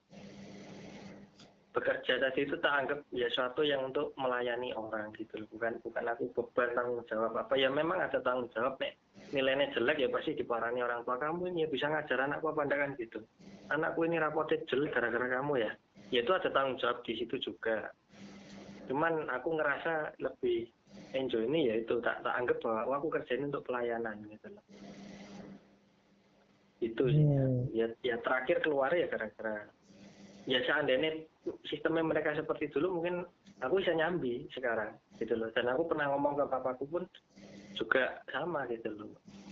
bekerja 1.74 2.22
tadi 2.22 2.46
itu 2.46 2.54
tak 2.62 2.86
anggap 2.86 2.98
ya 3.10 3.26
suatu 3.34 3.66
yang 3.66 3.90
untuk 3.90 4.14
melayani 4.14 4.70
orang 4.78 5.10
gitu 5.18 5.42
loh. 5.42 5.48
Bukan 5.50 5.82
bukan 5.82 6.06
aku 6.06 6.30
beban 6.30 6.70
tanggung 6.78 7.02
jawab 7.10 7.34
apa. 7.34 7.58
Ya 7.58 7.66
memang 7.66 7.98
ada 7.98 8.22
tanggung 8.22 8.46
jawab 8.54 8.78
nek 8.78 8.94
nilainya 9.34 9.74
jelek 9.74 9.98
ya 9.98 10.08
pasti 10.08 10.38
diparani 10.38 10.86
orang 10.86 11.02
tua 11.02 11.18
kamu 11.18 11.50
ini 11.50 11.66
ya 11.66 11.68
bisa 11.68 11.90
ngajar 11.90 12.30
anakku 12.30 12.54
apa 12.54 12.62
enggak 12.62 12.80
kan 12.80 12.90
gitu. 12.94 13.18
Anakku 13.74 14.06
ini 14.06 14.22
rapotnya 14.22 14.62
jelek 14.70 14.94
gara-gara 14.94 15.26
kamu 15.26 15.52
ya. 15.66 15.72
Ya 16.14 16.22
itu 16.22 16.30
ada 16.30 16.48
tanggung 16.54 16.78
jawab 16.78 17.02
di 17.02 17.12
situ 17.18 17.36
juga. 17.42 17.90
Cuman 18.86 19.26
aku 19.34 19.58
ngerasa 19.58 20.14
lebih 20.22 20.70
enjoy 21.10 21.42
ini 21.50 21.74
ya 21.74 21.74
itu 21.82 21.98
tak 21.98 22.22
tak 22.22 22.38
anggap 22.38 22.62
bahwa 22.62 22.86
oh, 22.86 22.94
aku 23.02 23.08
kerjain 23.18 23.50
untuk 23.50 23.66
pelayanan 23.66 24.22
gitu 24.30 24.46
loh. 24.46 24.64
Itu 26.78 27.04
sih. 27.10 27.18
Hmm. 27.18 27.66
ya 27.74 27.90
ya 28.06 28.14
terakhir 28.22 28.62
keluar 28.62 28.94
ya 28.94 29.10
gara-gara. 29.10 29.66
Ya 30.46 30.60
seandainya 30.62 31.33
sistemnya 31.68 32.04
mereka 32.04 32.32
seperti 32.36 32.72
dulu 32.72 33.00
mungkin 33.00 33.24
aku 33.60 33.80
bisa 33.80 33.92
nyambi 33.92 34.48
sekarang 34.52 34.96
gitu 35.20 35.36
loh. 35.36 35.48
Dan 35.52 35.68
aku 35.70 35.88
pernah 35.88 36.12
ngomong 36.14 36.40
ke 36.40 36.44
papaku 36.48 36.84
pun 36.88 37.04
juga 37.76 38.22
sama 38.30 38.64
gitu 38.70 38.88
loh. 38.94 39.10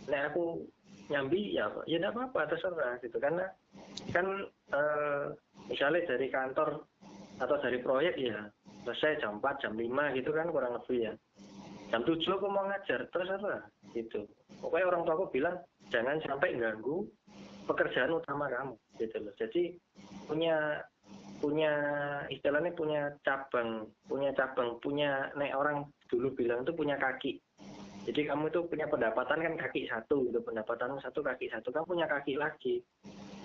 Nah 0.08 0.30
aku 0.32 0.62
nyambi 1.10 1.56
ya 1.58 1.68
ya 1.84 2.00
enggak 2.00 2.14
apa-apa 2.16 2.56
terserah 2.56 2.96
gitu. 3.04 3.16
Karena 3.20 3.44
kan 4.10 4.26
eh, 4.72 5.24
misalnya 5.68 6.06
dari 6.08 6.26
kantor 6.32 6.84
atau 7.40 7.56
dari 7.60 7.78
proyek 7.82 8.14
ya 8.16 8.46
selesai 8.82 9.22
jam 9.22 9.38
4 9.38 9.62
jam 9.62 9.72
5 9.74 10.18
gitu 10.18 10.30
kan 10.34 10.46
kurang 10.50 10.78
lebih 10.78 11.10
ya. 11.10 11.14
Jam 11.92 12.02
7 12.08 12.24
aku 12.24 12.46
mau 12.48 12.64
ngajar 12.66 13.04
terserah 13.12 13.62
gitu. 13.92 14.24
Pokoknya 14.58 14.88
orang 14.88 15.02
tua 15.04 15.14
aku 15.20 15.26
bilang 15.34 15.56
jangan 15.92 16.16
sampai 16.24 16.56
ganggu 16.56 17.04
pekerjaan 17.66 18.16
utama 18.16 18.50
kamu 18.50 18.74
gitu 18.98 19.16
loh. 19.22 19.34
Jadi 19.38 19.62
punya 20.26 20.82
punya 21.42 21.72
istilahnya 22.30 22.70
punya 22.78 23.10
cabang 23.26 23.90
punya 24.06 24.30
cabang 24.38 24.78
punya 24.78 25.26
nek 25.34 25.58
orang 25.58 25.82
dulu 26.06 26.30
bilang 26.38 26.62
itu 26.62 26.70
punya 26.70 26.94
kaki. 26.94 27.42
Jadi 28.02 28.26
kamu 28.26 28.50
itu 28.50 28.66
punya 28.66 28.90
pendapatan 28.90 29.38
kan 29.42 29.54
kaki 29.54 29.86
satu 29.86 30.26
gitu 30.26 30.38
pendapatanmu 30.42 30.98
satu 31.02 31.22
kaki 31.22 31.50
satu. 31.50 31.70
Kamu 31.70 31.86
punya 31.86 32.06
kaki 32.06 32.34
lagi 32.34 32.82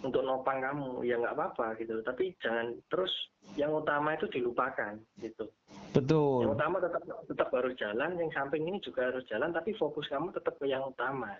untuk 0.01 0.25
nopang 0.25 0.61
kamu 0.61 1.05
ya 1.05 1.17
nggak 1.17 1.33
apa-apa 1.33 1.77
gitu. 1.81 2.01
Tapi 2.01 2.33
jangan 2.41 2.73
terus 2.89 3.13
yang 3.53 3.73
utama 3.73 4.17
itu 4.17 4.25
dilupakan 4.29 4.97
gitu. 5.21 5.45
Yang 5.93 5.93
Betul. 5.93 6.53
utama 6.53 6.77
tetap 6.81 7.01
tetap 7.29 7.49
harus 7.53 7.73
jalan 7.77 8.17
yang 8.17 8.29
samping 8.33 8.65
ini 8.65 8.77
juga 8.81 9.09
harus 9.09 9.25
jalan 9.29 9.53
tapi 9.53 9.77
fokus 9.77 10.09
kamu 10.09 10.33
tetap 10.33 10.57
ke 10.57 10.65
yang 10.69 10.85
utama 10.85 11.37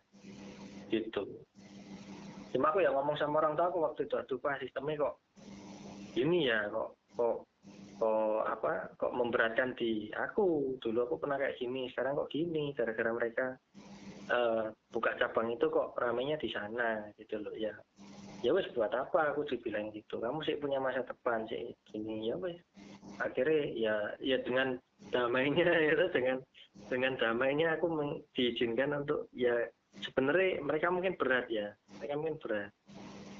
gitu. 0.94 1.26
Cuma 2.54 2.70
aku 2.70 2.86
ya 2.86 2.94
ngomong 2.94 3.18
sama 3.18 3.42
orang 3.42 3.58
tua 3.58 3.70
aku 3.70 3.82
waktu 3.82 4.02
itu 4.06 4.16
aduh 4.18 4.38
pak 4.40 4.62
sistemnya 4.62 5.10
kok 5.10 5.16
ini 6.18 6.49
ya 6.49 6.65
kok 6.73 6.98
kok 7.14 7.35
kok 7.98 8.41
apa 8.45 8.94
kok 8.98 9.14
memberatkan 9.14 9.73
di 9.77 10.10
aku? 10.14 10.77
Dulu 10.81 10.98
aku 11.06 11.15
pernah 11.22 11.38
kayak 11.38 11.57
gini 11.57 11.89
sekarang 11.94 12.18
kok 12.18 12.31
gini? 12.34 12.73
Gara-gara 12.73 13.11
mereka 13.14 13.45
eh, 14.30 14.65
buka 14.94 15.18
cabang 15.22 15.53
itu 15.53 15.69
kok 15.69 15.94
ramenya 15.98 16.38
di 16.41 16.49
sana 16.49 17.06
gitu 17.18 17.41
loh 17.41 17.53
ya. 17.53 17.73
Ya 18.45 18.53
wes 18.53 18.69
buat 18.77 18.94
apa 18.94 19.34
aku 19.34 19.49
dibilang 19.49 19.89
gitu? 19.94 20.22
Kamu 20.22 20.45
sih 20.45 20.61
punya 20.61 20.77
masa 20.77 21.02
depan 21.06 21.49
sih 21.49 21.73
gini 21.89 22.30
ya 22.30 22.38
wes 22.38 22.57
akhirnya 23.18 23.64
ya 23.73 23.95
ya 24.22 24.38
dengan 24.45 24.77
damainya 25.10 25.65
itu 25.65 26.06
dengan 26.15 26.38
dengan 26.89 27.14
damainya 27.18 27.77
aku 27.77 27.89
diizinkan 28.38 28.94
untuk 28.94 29.30
ya 29.34 29.53
sebenarnya 30.06 30.61
mereka 30.61 30.94
mungkin 30.94 31.18
berat 31.18 31.49
ya 31.49 31.73
mereka 31.98 32.14
mungkin 32.18 32.38
berat 32.38 32.69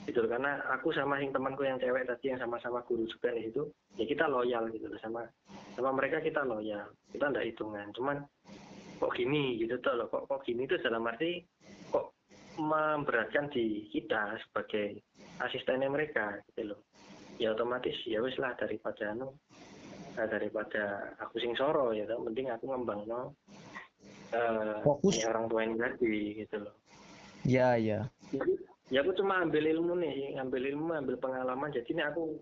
gitu 0.08 0.24
karena 0.24 0.64
aku 0.72 0.96
sama 0.96 1.20
yang 1.20 1.36
temanku 1.36 1.68
yang 1.68 1.76
cewek 1.78 2.08
tadi 2.08 2.32
yang 2.32 2.40
sama-sama 2.40 2.80
guru 2.88 3.04
juga 3.12 3.36
di 3.36 3.52
situ 3.52 3.68
ya 4.00 4.08
kita 4.08 4.26
loyal 4.32 4.72
gitu 4.72 4.88
loh 4.88 5.00
sama 5.04 5.28
sama 5.76 5.92
mereka 5.92 6.24
kita 6.24 6.48
loyal 6.48 6.88
kita 7.12 7.28
ndak 7.28 7.44
hitungan 7.44 7.92
cuman 7.92 8.24
kok 8.98 9.14
gini 9.14 9.60
gitu 9.60 9.76
tuh 9.84 10.00
loh 10.00 10.08
kok 10.08 10.32
kok 10.32 10.42
gini 10.48 10.64
itu 10.64 10.80
dalam 10.80 11.04
arti 11.04 11.44
kok 11.92 12.16
memberatkan 12.56 13.52
di 13.52 13.92
kita 13.92 14.40
sebagai 14.48 15.04
asistennya 15.44 15.92
mereka 15.92 16.40
gitu 16.50 16.72
loh 16.74 16.80
ya 17.38 17.52
otomatis 17.54 17.94
ya 18.08 18.24
wis 18.24 18.40
lah 18.40 18.56
daripada 18.56 19.12
anu 19.12 19.36
eh, 20.16 20.28
daripada 20.32 21.14
aku 21.20 21.38
sing 21.38 21.54
soro 21.54 21.92
ya 21.94 22.08
toh. 22.10 22.24
penting 22.26 22.48
aku 22.50 22.66
ngembang 22.72 23.04
no 23.06 23.36
eh 24.32 24.80
Fokus. 24.82 25.20
ya 25.20 25.36
orang 25.36 25.46
tua 25.52 25.62
ini 25.68 25.76
tadi 25.76 26.16
gitu 26.42 26.58
loh 26.64 26.76
Ya, 27.48 27.80
ya. 27.80 28.12
jadi 28.28 28.60
ya 28.88 29.04
aku 29.04 29.12
cuma 29.20 29.44
ambil 29.44 29.68
ilmu 29.68 30.00
nih 30.00 30.40
ambil 30.40 30.64
ilmu 30.64 30.96
ambil 30.96 31.16
pengalaman. 31.20 31.74
Jadi 31.76 31.92
ini 31.92 32.04
aku 32.04 32.40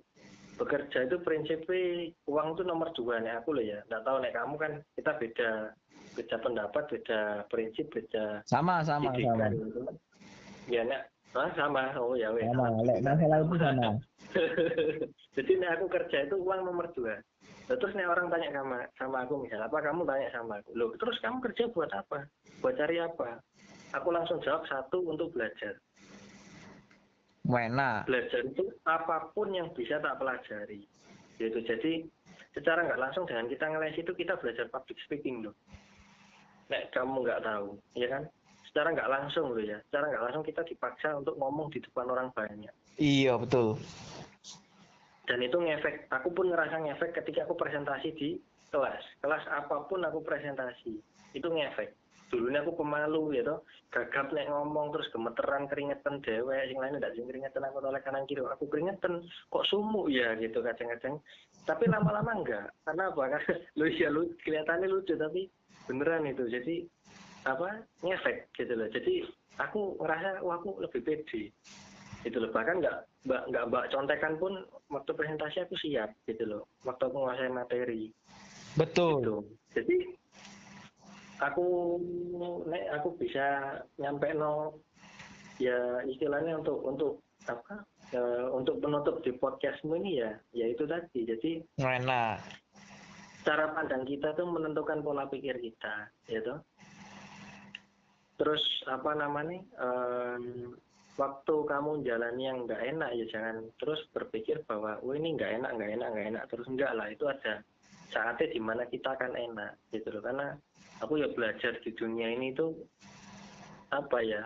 bekerja 0.56 1.04
itu 1.04 1.20
prinsipnya 1.20 2.10
uang 2.32 2.56
itu 2.56 2.64
nomor 2.64 2.90
dua 2.96 3.20
nih 3.20 3.34
aku 3.42 3.58
loh 3.58 3.66
ya. 3.66 3.82
Nggak 3.90 4.04
tahu 4.06 4.18
nih 4.22 4.32
kamu 4.34 4.56
kan 4.56 4.72
kita 4.96 5.12
beda 5.18 5.50
beda 6.16 6.36
pendapat 6.40 6.84
beda 6.88 7.20
prinsip 7.52 7.92
beda 7.92 8.40
Sama, 8.48 8.80
sama, 8.86 9.12
sama. 9.12 9.20
didikan 9.20 9.52
gitu. 9.52 9.80
ya 10.72 10.82
nak 10.88 11.02
ah, 11.36 11.52
sama. 11.58 11.92
Oh 12.00 12.16
ya 12.16 12.32
wes 12.32 12.46
Sama. 12.48 12.66
Lek 12.86 13.00
masalah 13.02 13.38
itu 13.42 13.56
sama. 13.60 13.90
jadi 15.36 15.52
nih 15.60 15.70
aku 15.76 15.86
kerja 15.90 16.18
itu 16.30 16.36
uang 16.40 16.62
nomor 16.62 16.88
dua. 16.94 17.20
Terus 17.66 17.98
nih 17.98 18.06
orang 18.06 18.30
tanya 18.30 18.62
sama 18.62 18.80
sama 18.94 19.18
aku 19.26 19.42
misal 19.42 19.58
apa 19.66 19.78
kamu 19.82 20.06
tanya 20.06 20.30
sama 20.30 20.62
aku? 20.62 20.70
Loh 20.78 20.94
terus 21.02 21.18
kamu 21.20 21.42
kerja 21.42 21.66
buat 21.74 21.90
apa? 21.90 22.30
Buat 22.62 22.78
cari 22.78 23.02
apa? 23.02 23.42
Aku 23.98 24.14
langsung 24.14 24.38
jawab 24.46 24.64
satu 24.70 25.02
untuk 25.08 25.34
belajar 25.34 25.74
Wena. 27.46 28.02
belajar 28.10 28.42
itu 28.42 28.66
apa 28.90 29.30
pun 29.32 29.54
yang 29.54 29.70
bisa 29.78 30.02
tak 30.02 30.18
pelajari. 30.18 30.82
Gitu. 31.38 31.60
Jadi 31.62 32.06
secara 32.58 32.86
nggak 32.86 33.02
langsung 33.02 33.30
dengan 33.30 33.46
kita 33.46 33.66
ngeles 33.70 33.96
itu 34.02 34.12
kita 34.18 34.34
belajar 34.42 34.66
public 34.74 34.98
speaking 35.06 35.46
loh. 35.46 35.56
Nek 36.74 36.90
kamu 36.92 37.22
nggak 37.22 37.44
tahu 37.46 37.78
ya 37.94 38.10
kan? 38.10 38.24
Secara 38.70 38.98
nggak 38.98 39.12
langsung 39.12 39.54
loh 39.54 39.62
ya. 39.62 39.78
Secara 39.90 40.10
nggak 40.10 40.24
langsung 40.26 40.44
kita 40.44 40.62
dipaksa 40.66 41.14
untuk 41.16 41.38
ngomong 41.38 41.70
di 41.70 41.80
depan 41.80 42.10
orang 42.10 42.34
banyak. 42.34 42.74
Iya, 42.98 43.38
betul. 43.38 43.78
dan 45.26 45.42
itu 45.42 45.58
ngefek. 45.58 46.06
Aku 46.14 46.30
pun 46.30 46.54
ngerasa 46.54 46.86
ngefek 46.86 47.18
ketika 47.18 47.50
aku 47.50 47.58
presentasi 47.58 48.14
di 48.14 48.30
kelas. 48.70 49.02
Kelas 49.26 49.42
apa 49.50 49.90
pun 49.90 50.06
aku 50.06 50.22
presentasi 50.22 51.02
itu 51.34 51.48
ngefek 51.50 51.98
dulunya 52.34 52.66
aku 52.66 52.82
pemalu 52.82 53.38
gitu 53.38 53.62
gagap 53.94 54.34
nek 54.34 54.50
ngomong 54.50 54.92
terus 54.92 55.08
gemeteran 55.14 55.70
keringetan 55.70 56.20
dewe 56.26 56.58
yang 56.68 56.82
lain 56.82 56.98
tidak 57.00 57.14
sing 57.16 57.28
keringetan 57.30 57.64
aku 57.64 57.78
oleh 57.80 58.02
kanan 58.02 58.26
kiri. 58.28 58.42
Aku 58.44 58.66
keringetan 58.68 59.24
kok 59.54 59.68
sumuk 59.70 60.12
ya 60.12 60.36
gitu 60.42 60.60
kadang-kadang. 60.60 61.22
Tapi 61.64 61.84
lama-lama 61.88 62.32
enggak 62.36 62.68
karena 62.84 63.04
apa? 63.10 63.22
Karena 63.32 63.54
lu 63.78 63.86
ya 63.88 64.08
lu 64.12 64.22
kelihatannya 64.44 64.88
lucu 64.92 65.14
tapi 65.16 65.48
beneran 65.88 66.28
itu. 66.28 66.44
Jadi 66.50 66.76
apa? 67.48 67.86
Ngefek 68.04 68.52
gitu 68.58 68.74
loh. 68.74 68.90
Jadi 68.90 69.14
aku 69.62 69.96
ngerasa 70.02 70.44
wah 70.44 70.60
aku 70.60 70.82
lebih 70.84 71.02
pede 71.06 71.54
gitu 72.26 72.38
loh. 72.42 72.52
Bahkan 72.52 72.84
nggak 72.84 72.98
mbak 73.30 73.42
nggak 73.54 73.66
mbak 73.72 73.84
contekan 73.94 74.34
pun 74.42 74.54
waktu 74.92 75.12
presentasi 75.16 75.64
aku 75.64 75.78
siap 75.80 76.12
gitu 76.28 76.44
loh. 76.44 76.62
Waktu 76.84 77.08
aku 77.08 77.16
menguasai 77.16 77.54
materi. 77.54 78.12
Betul. 78.76 79.24
gitu. 79.24 79.38
Jadi 79.72 79.98
aku 81.40 82.00
nek 82.70 82.86
aku 83.00 83.16
bisa 83.20 83.80
nyampe 84.00 84.32
no 84.36 84.80
ya 85.60 86.04
istilahnya 86.08 86.60
untuk 86.60 86.80
untuk 86.84 87.14
apa? 87.46 87.86
Eh, 88.14 88.46
untuk 88.54 88.80
penutup 88.80 89.26
di 89.26 89.34
podcastmu 89.34 89.98
ini 89.98 90.22
ya 90.22 90.32
ya 90.54 90.66
itu 90.70 90.86
tadi. 90.86 91.26
Jadi 91.26 91.52
Wena. 91.82 92.38
cara 93.46 93.70
pandang 93.78 94.06
kita 94.10 94.34
tuh 94.34 94.50
menentukan 94.50 95.06
pola 95.06 95.30
pikir 95.30 95.62
kita 95.62 96.10
gitu 96.26 96.58
terus 98.36 98.64
apa 98.90 99.16
namanya 99.16 99.64
em, 99.80 100.76
waktu 101.16 101.56
kamu 101.64 102.04
jalani 102.04 102.52
yang 102.52 102.68
nggak 102.68 102.84
enak 102.84 103.10
ya 103.16 103.26
jangan 103.32 103.64
terus 103.80 104.04
berpikir 104.12 104.60
bahwa 104.68 105.00
oh 105.00 105.16
ini 105.16 105.36
nggak 105.40 105.64
enak 105.64 105.72
nggak 105.80 105.92
enak 106.00 106.08
nggak 106.12 106.28
enak. 106.36 106.44
Terus 106.52 106.68
enggak 106.68 106.92
lah 106.92 107.08
itu 107.08 107.26
ada 107.32 107.54
saatnya 108.12 108.48
di 108.52 108.60
mana 108.60 108.84
kita 108.92 109.16
akan 109.16 109.34
enak 109.34 109.72
gitu 109.96 110.08
loh. 110.12 110.22
Karena 110.24 110.48
aku 111.00 111.20
ya 111.20 111.28
belajar 111.32 111.76
di 111.80 111.92
dunia 111.92 112.30
ini 112.30 112.52
tuh 112.52 112.76
apa 113.90 114.20
ya? 114.22 114.44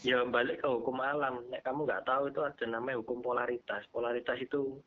Ya 0.00 0.24
balik 0.24 0.62
ke 0.62 0.68
hukum 0.68 0.96
alam. 0.98 1.44
Nek 1.48 1.60
kamu 1.60 1.84
nggak 1.84 2.04
tahu 2.04 2.28
itu 2.28 2.40
ada 2.40 2.64
namanya 2.64 3.04
hukum 3.04 3.20
polaritas. 3.20 3.84
Polaritas 3.90 4.40
itu 4.40 4.80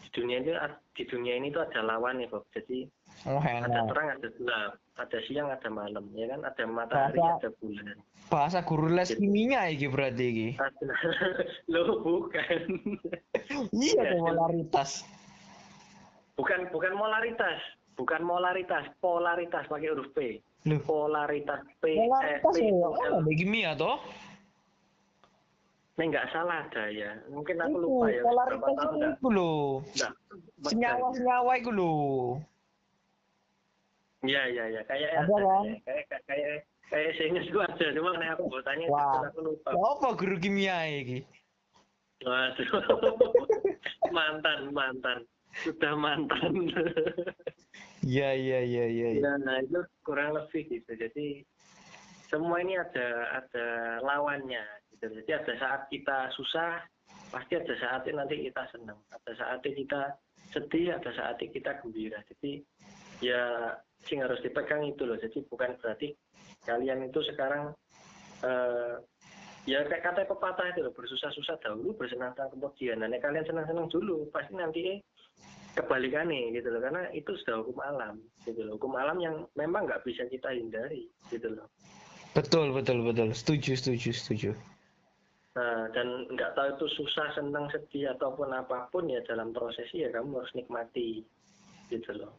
di 0.00 0.08
dunia 0.12 0.38
ini 0.38 0.54
di 0.92 1.02
dunia 1.04 1.34
ini 1.34 1.50
tuh 1.50 1.62
ada 1.62 1.82
lawan 1.82 2.18
ya 2.18 2.28
Bob. 2.28 2.46
Jadi 2.50 2.86
Oh, 3.28 3.38
ada 3.38 3.86
terang 3.86 4.08
ada 4.08 4.28
gelap. 4.34 4.72
Ada 4.96 5.18
siang 5.28 5.46
ada 5.46 5.68
malam 5.68 6.08
ya 6.16 6.26
kan? 6.26 6.42
Ada 6.42 6.64
matahari 6.64 7.20
Bahasa- 7.20 7.38
ada 7.38 7.50
bulan. 7.60 7.96
Bahasa 8.26 8.58
guru 8.64 8.88
les 8.88 9.12
kimia 9.12 9.68
iki 9.68 9.86
berarti 9.86 10.24
iki. 10.26 10.48
ada. 10.56 10.94
Lo 11.72 12.00
bukan. 12.00 12.60
Iya, 13.70 14.16
polaritas. 14.16 15.04
bukan 16.32 16.64
bukan 16.72 16.96
molaritas 16.96 17.60
bukan 17.92 18.20
molaritas 18.22 18.88
polaritas 18.98 19.64
pakai 19.68 19.88
huruf 19.92 20.08
P 20.12 20.40
Loh. 20.64 20.80
polaritas 20.86 21.60
P 21.82 21.98
Polaritas 21.98 22.54
eh, 22.56 22.62
P 22.62 22.70
ya, 22.70 22.86
oh, 22.86 23.20
ada 23.20 23.32
kimia 23.34 23.70
toh? 23.74 23.98
Nih 25.92 26.08
nggak 26.08 26.32
salah 26.32 26.64
ada 26.64 26.88
ya 26.88 27.12
mungkin 27.28 27.60
aku 27.60 27.76
Itu, 27.76 27.84
lupa 27.84 28.06
ya 28.08 28.22
polaritas 28.24 28.72
itu 28.72 28.86
nggak 28.96 29.12
iku 29.12 29.28
lho. 29.28 29.52
nggak 29.92 30.12
Senyawa-senyawa 30.64 31.52
iku 31.60 31.70
lho. 31.70 31.94
Iya 34.22 34.42
iya 34.48 34.64
iya 34.70 34.82
kayak 34.86 35.10
Ada 35.18 35.34
kan? 35.34 35.64
kayak 35.82 36.04
kayak 36.06 36.22
kayak 36.30 36.54
kayak 36.88 37.10
saya 37.18 37.28
itu 37.42 37.58
ada 37.58 37.86
cuma 37.90 38.10
nih 38.16 38.28
aku 38.30 38.42
mau 38.46 38.62
tanya 38.62 38.84
Wah. 38.86 39.20
aku 39.26 39.40
lupa 39.42 39.68
Ya 39.74 39.82
apa 39.82 40.08
guru 40.14 40.36
kimia 40.38 40.76
iki? 40.88 41.18
Waduh 42.22 42.68
mantan 44.16 44.70
mantan 44.70 45.18
sudah 45.66 45.92
mantan 45.98 46.52
Iya 48.02 48.34
iya 48.34 48.58
iya 48.66 48.84
iya. 48.90 49.08
Ya, 49.22 49.32
nah 49.38 49.62
itu 49.62 49.78
kurang 50.02 50.34
lebih 50.34 50.66
gitu. 50.66 50.90
Jadi 50.98 51.46
semua 52.26 52.58
ini 52.58 52.74
ada 52.74 53.38
ada 53.42 53.66
lawannya 54.02 54.64
gitu. 54.94 55.06
Jadi 55.22 55.30
ada 55.30 55.52
saat 55.60 55.80
kita 55.86 56.34
susah, 56.34 56.82
pasti 57.30 57.54
ada 57.54 57.74
saatnya 57.78 58.24
nanti 58.24 58.42
kita 58.50 58.66
senang. 58.74 58.98
Ada 59.12 59.32
saatnya 59.38 59.70
kita 59.78 60.00
sedih, 60.50 60.98
ada 60.98 61.10
saatnya 61.14 61.46
kita 61.54 61.70
gembira. 61.78 62.18
Jadi 62.26 62.58
ya 63.22 63.76
sing 64.02 64.18
harus 64.18 64.42
dipegang 64.42 64.82
itu 64.82 65.06
loh. 65.06 65.14
Jadi 65.20 65.38
bukan 65.46 65.78
berarti 65.78 66.10
kalian 66.66 67.06
itu 67.06 67.22
sekarang 67.30 67.70
eh, 68.42 68.94
ya 69.70 69.86
kayak 69.86 70.02
kata 70.02 70.26
pepatah 70.26 70.74
itu 70.74 70.82
loh 70.82 70.90
bersusah-susah 70.90 71.54
dahulu 71.62 71.94
bersenang-senang 71.94 72.50
kemudian. 72.50 72.98
Nah, 72.98 73.14
kalian 73.22 73.46
senang-senang 73.46 73.86
dulu 73.94 74.26
pasti 74.34 74.58
nanti 74.58 74.80
eh, 74.90 74.98
kebalikannya 75.72 76.52
gitu 76.52 76.68
loh 76.68 76.80
karena 76.84 77.08
itu 77.16 77.32
sudah 77.42 77.64
hukum 77.64 77.78
alam 77.80 78.20
gitu 78.44 78.60
loh 78.62 78.76
hukum 78.76 78.92
alam 78.96 79.16
yang 79.18 79.48
memang 79.56 79.88
nggak 79.88 80.04
bisa 80.04 80.24
kita 80.28 80.52
hindari 80.52 81.08
gitu 81.32 81.48
loh 81.52 81.68
Betul 82.32 82.72
betul 82.72 83.04
betul. 83.04 83.28
Setuju 83.36 83.76
setuju 83.76 84.08
setuju. 84.16 84.50
nah 85.52 85.84
dan 85.92 86.24
nggak 86.32 86.56
tahu 86.56 86.68
itu 86.80 86.86
susah 86.96 87.28
senang 87.36 87.68
sedih 87.68 88.16
ataupun 88.16 88.48
apa 88.56 88.88
pun 88.88 89.04
ya 89.04 89.20
dalam 89.28 89.52
prosesnya 89.52 90.08
ya 90.08 90.16
kamu 90.16 90.40
harus 90.40 90.52
nikmati 90.56 91.20
gitu 91.92 92.08
loh 92.16 92.32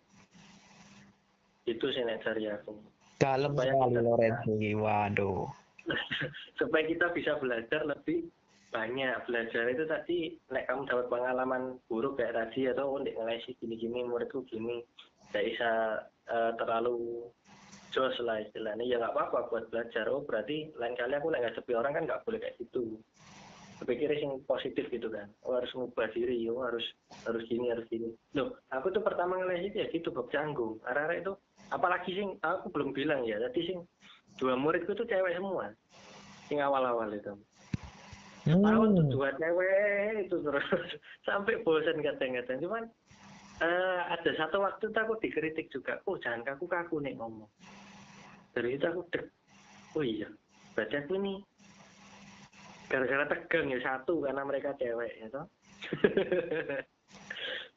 itu 1.70 1.86
sih 1.94 2.02
nek 2.02 2.26
dari 2.26 2.50
aku 2.50 2.74
Dalam 3.22 3.54
sekali 3.54 4.02
Lorenzo. 4.02 4.52
Waduh. 4.82 5.46
supaya 6.60 6.84
kita 6.90 7.14
bisa 7.14 7.38
belajar 7.38 7.86
lebih 7.86 8.26
banyak 8.74 9.30
belajar 9.30 9.70
itu 9.70 9.86
tadi 9.86 10.18
nek 10.50 10.66
kamu 10.66 10.90
dapat 10.90 11.06
pengalaman 11.14 11.78
buruk 11.86 12.18
kayak 12.18 12.34
tadi 12.34 12.74
atau 12.74 12.98
untuk 12.98 13.14
ngelesi 13.14 13.54
gini-gini 13.62 14.02
muridku 14.02 14.42
gini 14.50 14.82
tidak 15.30 15.46
bisa 15.54 15.72
eh, 16.34 16.52
terlalu 16.58 17.30
jos 17.94 18.18
lah 18.26 18.42
istilahnya. 18.42 18.84
Ya 18.90 18.98
nggak 18.98 19.14
apa-apa 19.14 19.54
buat 19.54 19.66
belajar. 19.70 20.10
Oh 20.10 20.26
berarti 20.26 20.74
lain 20.74 20.98
kali 20.98 21.14
aku 21.14 21.30
nggak 21.30 21.44
ngadepi 21.46 21.74
orang 21.78 21.94
kan 21.94 22.04
nggak 22.10 22.22
boleh 22.26 22.40
kayak 22.42 22.58
gitu. 22.58 22.98
Berpikir 23.78 24.10
yang 24.18 24.42
positif 24.50 24.90
gitu 24.90 25.14
kan. 25.14 25.30
Oh 25.46 25.54
harus 25.54 25.70
ngubah 25.78 26.10
diri. 26.10 26.50
Oh 26.50 26.66
harus 26.66 26.84
harus 27.30 27.46
gini 27.46 27.70
harus 27.70 27.86
gini. 27.94 28.10
Loh 28.34 28.58
aku 28.74 28.90
tuh 28.90 29.06
pertama 29.06 29.38
ngelesi 29.38 29.78
ya 29.78 29.86
gitu 29.94 30.10
bab 30.10 30.34
canggung. 30.34 30.82
Arah 30.90 31.14
itu 31.14 31.38
apalagi 31.70 32.18
sing 32.18 32.30
aku 32.42 32.74
belum 32.74 32.98
bilang 32.98 33.22
ya 33.22 33.38
tadi 33.38 33.70
sing 33.70 33.86
dua 34.42 34.58
muridku 34.58 34.98
tuh 34.98 35.06
cewek 35.06 35.38
semua. 35.38 35.70
Sing 36.50 36.58
awal-awal 36.60 37.14
itu 37.14 37.38
tahun 38.46 38.88
tuh 38.92 39.04
Hmm. 39.04 39.14
dua 39.14 39.30
cewek 39.36 40.28
itu 40.28 40.36
terus 40.40 40.68
sampai 41.28 41.64
bosan 41.64 42.00
kadang-kadang 42.00 42.60
cuman 42.60 42.84
eh, 43.60 44.02
ada 44.10 44.32
satu 44.36 44.60
waktu 44.60 44.86
tuh 44.88 45.02
aku 45.02 45.16
dikritik 45.18 45.68
juga 45.70 46.04
oh 46.04 46.20
jangan 46.20 46.44
kaku-kaku 46.44 47.00
nih 47.00 47.16
ngomong 47.16 47.48
dari 48.52 48.76
itu 48.76 48.84
aku 48.84 49.02
dek 49.10 49.26
oh 49.96 50.04
iya 50.04 50.28
berarti 50.74 50.96
aku 51.00 51.16
ini 51.16 51.34
gara-gara 52.86 53.26
tegang 53.26 53.72
ya 53.72 53.80
satu 53.80 54.22
karena 54.22 54.44
mereka 54.44 54.76
cewek 54.76 55.12
ya 55.18 55.28
toh 55.32 55.46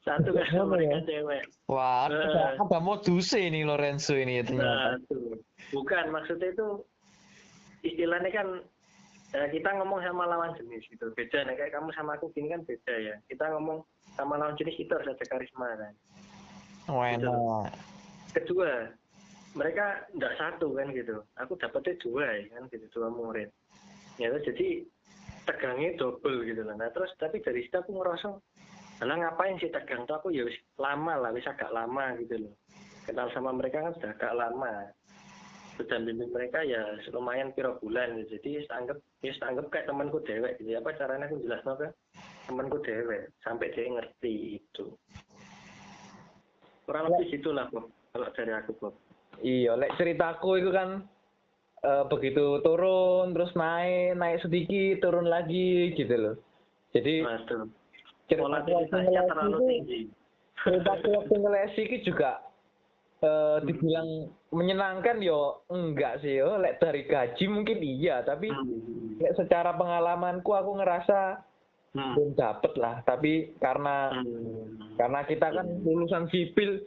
satu 0.03 0.29
karena 0.31 0.61
Apa 0.61 0.69
mereka 0.69 0.97
ya? 0.99 1.05
cewek 1.05 1.41
Wah, 1.67 2.07
ada, 2.07 2.15
Eh. 2.15 2.53
ada 2.55 2.79
modusnya 2.79 3.39
ini 3.43 3.63
Lorenzo 3.63 4.15
ini 4.15 4.39
ya 4.39 4.43
ternyata. 4.43 4.99
Satu. 4.99 5.35
bukan 5.67 6.05
maksudnya 6.09 6.47
itu 6.49 6.67
istilahnya 7.83 8.31
kan 8.31 8.47
eh, 9.35 9.47
kita 9.51 9.69
ngomong 9.81 9.99
sama 10.03 10.23
lawan 10.29 10.55
jenis 10.55 10.87
gitu. 10.87 11.11
Beda 11.11 11.43
nih 11.43 11.55
kayak 11.59 11.73
kamu 11.75 11.89
sama 11.91 12.15
aku 12.15 12.31
gini 12.31 12.53
kan 12.53 12.63
beda 12.63 12.95
ya. 12.95 13.15
Kita 13.27 13.51
ngomong 13.55 13.83
sama 14.15 14.39
lawan 14.39 14.55
jenis 14.55 14.79
itu 14.79 14.91
harus 14.91 15.11
ada 15.11 15.25
karisma 15.27 15.67
kan. 15.75 15.93
Wena. 16.87 17.67
kedua 18.31 18.87
mereka 19.57 20.07
nggak 20.15 20.35
satu 20.39 20.71
kan 20.77 20.87
gitu. 20.95 21.19
Aku 21.41 21.59
dapetnya 21.59 21.99
dua 21.99 22.25
ya 22.39 22.45
kan 22.55 22.63
gitu 22.71 22.85
dua 22.95 23.09
murid. 23.11 23.49
Ya 24.15 24.31
terus 24.31 24.47
jadi 24.47 24.67
tegangnya 25.47 25.95
double 25.95 26.43
gitu 26.43 26.59
lah 26.67 26.75
nah 26.75 26.91
terus 26.91 27.07
tapi 27.15 27.39
dari 27.39 27.63
situ 27.63 27.79
aku 27.79 27.95
ngerasa 27.95 28.35
lah 28.97 29.15
ngapain 29.15 29.59
sih 29.61 29.69
tegang 29.69 30.09
tuh? 30.09 30.17
Aku 30.17 30.33
ya 30.33 30.47
lama 30.81 31.19
lah 31.19 31.29
wis 31.35 31.45
agak 31.45 31.69
lama 31.69 32.17
gitu 32.23 32.47
loh. 32.47 32.53
Kenal 33.05 33.29
sama 33.31 33.53
mereka 33.53 33.83
kan 33.83 33.93
sudah 33.95 34.11
agak 34.15 34.33
lama 34.33 34.89
bimbing 35.85 36.33
mereka 36.33 36.65
ya 36.65 36.97
lumayan 37.13 37.53
piro 37.53 37.77
bulan 37.77 38.17
jadi 38.25 38.65
anggap 38.73 38.97
ya 39.21 39.33
anggap 39.45 39.69
kayak 39.69 39.85
temanku 39.85 40.17
dewek 40.25 40.57
gitu 40.57 40.73
apa 40.73 40.97
caranya 40.97 41.29
aku 41.29 41.37
jelas 41.45 41.61
kan 41.61 41.93
temanku 42.49 42.77
dewek 42.81 43.29
sampai 43.45 43.69
dia 43.75 43.85
ngerti 43.91 44.57
itu 44.57 44.85
kurang 46.87 47.13
lebih 47.13 47.37
gitulah 47.37 47.69
Bob 47.69 47.91
kalau 48.15 48.29
dari 48.33 48.53
aku 48.55 48.73
Bob 48.81 48.95
Iya, 49.37 49.77
lek 49.77 49.93
ceritaku 50.01 50.57
itu 50.57 50.73
kan 50.73 51.05
eh, 51.85 52.03
begitu 52.09 52.57
turun 52.65 53.37
terus 53.37 53.53
naik, 53.53 54.17
naik 54.17 54.41
sedikit, 54.41 55.05
turun 55.05 55.29
lagi 55.29 55.93
gitu 55.93 56.15
loh. 56.17 56.35
Jadi 56.95 57.21
Waduh. 57.21 57.69
ceritaku 58.25 58.69
waktu 58.73 58.97
ngelesi 58.97 59.27
terlalu 59.29 59.57
tinggi. 59.69 59.99
ceritaku 60.57 61.07
waktu 61.13 61.35
ngelesi 61.37 61.81
itu 61.85 61.97
juga 62.09 62.41
eh, 63.17 63.57
dibilang 63.65 64.29
menyenangkan 64.53 65.17
yo 65.19 65.65
enggak 65.67 66.21
sih 66.21 66.37
yo. 66.37 66.57
Lek 66.57 66.77
dari 66.77 67.03
gaji 67.03 67.45
mungkin 67.47 67.79
iya, 67.79 68.21
tapi 68.21 68.47
Hmm. 68.47 69.17
lek 69.17 69.33
secara 69.33 69.73
pengalamanku 69.73 70.51
aku 70.51 70.77
ngerasa 70.77 71.41
Hmm. 71.97 72.13
belum 72.13 72.31
dapet 72.35 72.73
lah. 72.77 73.01
Tapi 73.01 73.57
karena 73.57 74.13
Hmm. 74.13 74.93
karena 74.95 75.19
kita 75.23 75.49
kan 75.49 75.65
lulusan 75.81 76.29
sipil 76.29 76.85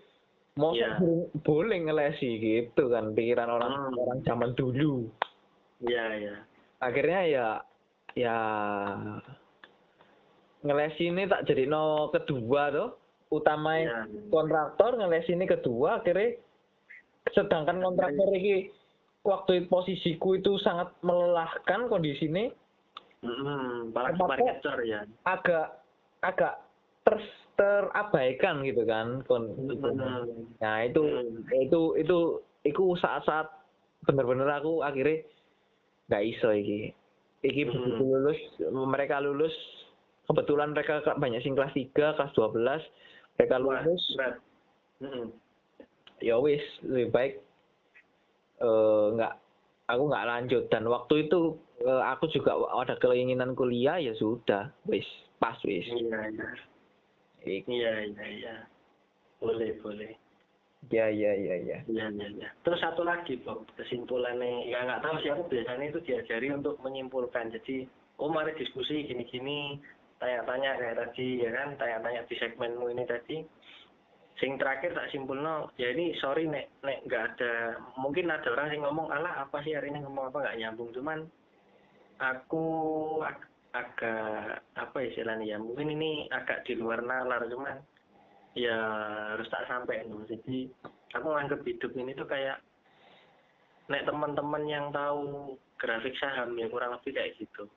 mau 0.54 0.70
Iya. 0.70 0.98
boleh 1.40 1.78
ngelesi 1.82 2.30
gitu 2.38 2.90
kan 2.90 3.10
pikiran 3.10 3.48
orang 3.48 3.72
Hmm. 3.90 3.96
orang 3.96 4.20
zaman 4.22 4.50
dulu 4.54 5.06
Iya, 5.80 6.04
iya. 6.18 6.34
akhirnya 6.78 7.20
ya 7.24 7.48
ya 8.12 8.36
ngelesi 10.60 11.08
ini 11.08 11.24
tak 11.24 11.48
jadi 11.48 11.64
no 11.64 12.12
kedua 12.12 12.68
tuh 12.68 12.88
utama 13.30 13.78
Iya. 13.78 14.10
kontraktor 14.28 14.98
ngelesi 14.98 15.32
ini 15.32 15.46
kedua 15.46 16.02
akhirnya 16.02 16.34
sedangkan 17.30 17.78
kontraktor 17.80 18.28
ini 18.28 18.68
waktu 19.22 19.64
posisiku 19.64 20.34
itu 20.34 20.58
sangat 20.58 20.90
melelahkan 21.00 21.86
kondisi 21.86 22.26
ini 22.26 22.50
Hmm, 23.20 23.92
ya. 24.82 25.04
agak 25.22 25.66
agak 26.20 26.54
ter 27.04 27.16
terabaikan 27.54 28.64
gitu 28.64 28.82
kan 28.82 29.20
kon 29.22 29.52
Hmm. 29.52 30.48
Nah 30.56 30.76
itu 30.82 31.04
Hmm. 31.04 31.44
itu 31.54 31.80
itu 31.96 32.18
itu 32.64 32.82
saat-saat 32.96 33.52
bener-bener 34.02 34.48
aku 34.48 34.80
akhirnya 34.80 35.20
nggak 36.08 36.24
iso 36.26 36.48
iki. 36.50 36.96
Iki 37.40 37.62
Hmm. 37.68 38.00
lulus 38.00 38.40
mereka 38.72 39.20
lulus 39.20 39.52
kebetulan 40.24 40.72
mereka 40.72 41.04
ka- 41.04 41.20
banyak 41.20 41.44
sing 41.44 41.52
kelas 41.52 41.76
3, 41.76 42.16
kelas 42.16 42.32
12 42.32 42.80
lulus 43.48 44.04
berat. 44.16 44.36
Hmm. 45.00 45.32
ya 46.20 46.36
wis 46.36 46.60
lebih 46.84 47.08
baik 47.08 47.32
eh 48.60 49.06
nggak 49.16 49.34
aku 49.88 50.02
nggak 50.06 50.28
lanjut 50.28 50.64
dan 50.68 50.84
waktu 50.84 51.26
itu 51.26 51.56
eh, 51.80 52.02
aku 52.04 52.28
juga 52.28 52.52
ada 52.76 52.94
keinginan 53.00 53.56
kuliah 53.56 53.96
ya 53.96 54.12
sudah 54.14 54.68
wis 54.84 55.06
pas 55.40 55.56
wis 55.64 55.88
Iya, 55.88 56.20
iya. 56.28 56.48
Ik- 57.40 57.64
Iya, 57.64 57.92
iya, 58.04 58.24
iya. 58.28 58.54
Boleh, 59.40 59.72
boleh. 59.80 60.12
ya 60.92 61.08
ya 61.08 61.32
ya 61.32 61.56
ya 61.56 61.78
Iya, 61.88 62.06
iya, 62.12 62.26
iya. 62.28 62.48
Terus 62.60 62.84
satu 62.84 63.00
lagi, 63.00 63.40
Bob, 63.40 63.64
kesimpulannya, 63.80 64.68
ya 64.68 64.84
nggak 64.84 65.00
tahu 65.00 65.16
sih 65.24 65.32
aku 65.32 65.48
biasanya 65.48 65.88
itu 65.88 66.04
diajari 66.04 66.52
untuk 66.52 66.76
menyimpulkan. 66.84 67.48
Jadi, 67.48 67.88
oh 68.20 68.28
mari 68.28 68.52
diskusi 68.60 69.08
gini-gini, 69.08 69.80
tanya-tanya 70.20 70.76
kayak 70.76 70.98
tadi, 71.00 71.40
ya 71.40 71.50
kan, 71.50 71.68
tanya-tanya 71.80 72.28
di 72.28 72.34
segmenmu 72.36 72.86
ini 72.92 73.04
tadi. 73.08 73.36
Sing 74.36 74.56
terakhir 74.56 74.96
tak 74.96 75.12
simpulno, 75.12 75.68
ya 75.76 75.92
ini 75.92 76.16
sorry 76.16 76.48
nek 76.48 76.80
nek 76.80 77.04
nggak 77.04 77.24
ada, 77.34 77.76
mungkin 78.00 78.32
ada 78.32 78.48
orang 78.52 78.72
yang 78.72 78.88
ngomong, 78.88 79.12
alah 79.12 79.44
apa 79.44 79.60
sih 79.60 79.76
hari 79.76 79.92
ini 79.92 80.00
ngomong 80.00 80.32
apa 80.32 80.38
nggak 80.40 80.58
nyambung, 80.64 80.90
cuman 80.96 81.18
aku 82.20 82.64
ag- 83.20 83.52
agak 83.76 84.64
apa 84.80 84.98
istilahnya 85.04 85.44
ya, 85.44 85.56
mungkin 85.60 85.92
ini 85.92 86.24
agak 86.32 86.64
di 86.64 86.72
luar 86.72 87.04
nalar, 87.04 87.44
cuman 87.52 87.84
ya 88.56 88.76
harus 89.36 89.48
tak 89.52 89.68
sampai. 89.68 90.08
Jadi 90.08 90.72
aku 91.12 91.26
nganggap 91.28 91.60
hidup 91.60 91.92
ini 91.96 92.16
tuh 92.16 92.24
kayak 92.24 92.64
nek 93.92 94.06
teman-teman 94.08 94.64
yang 94.64 94.88
tahu 94.88 95.54
grafik 95.76 96.16
saham 96.16 96.56
ya 96.56 96.66
kurang 96.70 96.96
lebih 96.96 97.12
kayak 97.12 97.34
gitu. 97.36 97.68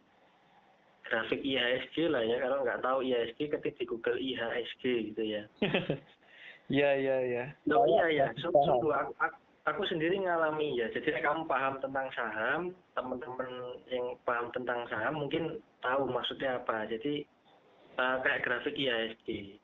Grafik 1.14 1.46
IHSG 1.46 2.10
lah 2.10 2.26
ya 2.26 2.42
kalau 2.42 2.66
nggak 2.66 2.82
tahu 2.82 3.06
IHSG 3.06 3.54
ketik 3.54 3.78
di 3.78 3.86
Google 3.86 4.18
IHSG 4.18 5.14
gitu 5.14 5.22
ya. 5.22 5.46
Iya 6.72 6.90
iya 6.96 7.18
iya. 7.28 7.46
Oh 7.76 7.84
iya 7.84 8.06
ya, 8.08 8.26
sungguh 8.40 8.96
aku, 8.96 9.12
aku, 9.68 9.82
sendiri 9.84 10.16
ngalami 10.16 10.80
ya. 10.80 10.88
Jadi 10.96 11.12
kamu 11.20 11.44
paham 11.44 11.76
tentang 11.84 12.08
saham, 12.16 12.72
teman-teman 12.96 13.52
yang 13.92 14.16
paham 14.24 14.48
tentang 14.56 14.88
saham 14.88 15.20
mungkin 15.20 15.60
tahu 15.84 16.08
maksudnya 16.08 16.64
apa. 16.64 16.88
Jadi 16.88 17.28
eh, 18.00 18.18
kayak 18.24 18.42
grafik 18.48 18.80
IHSG. 18.80 19.60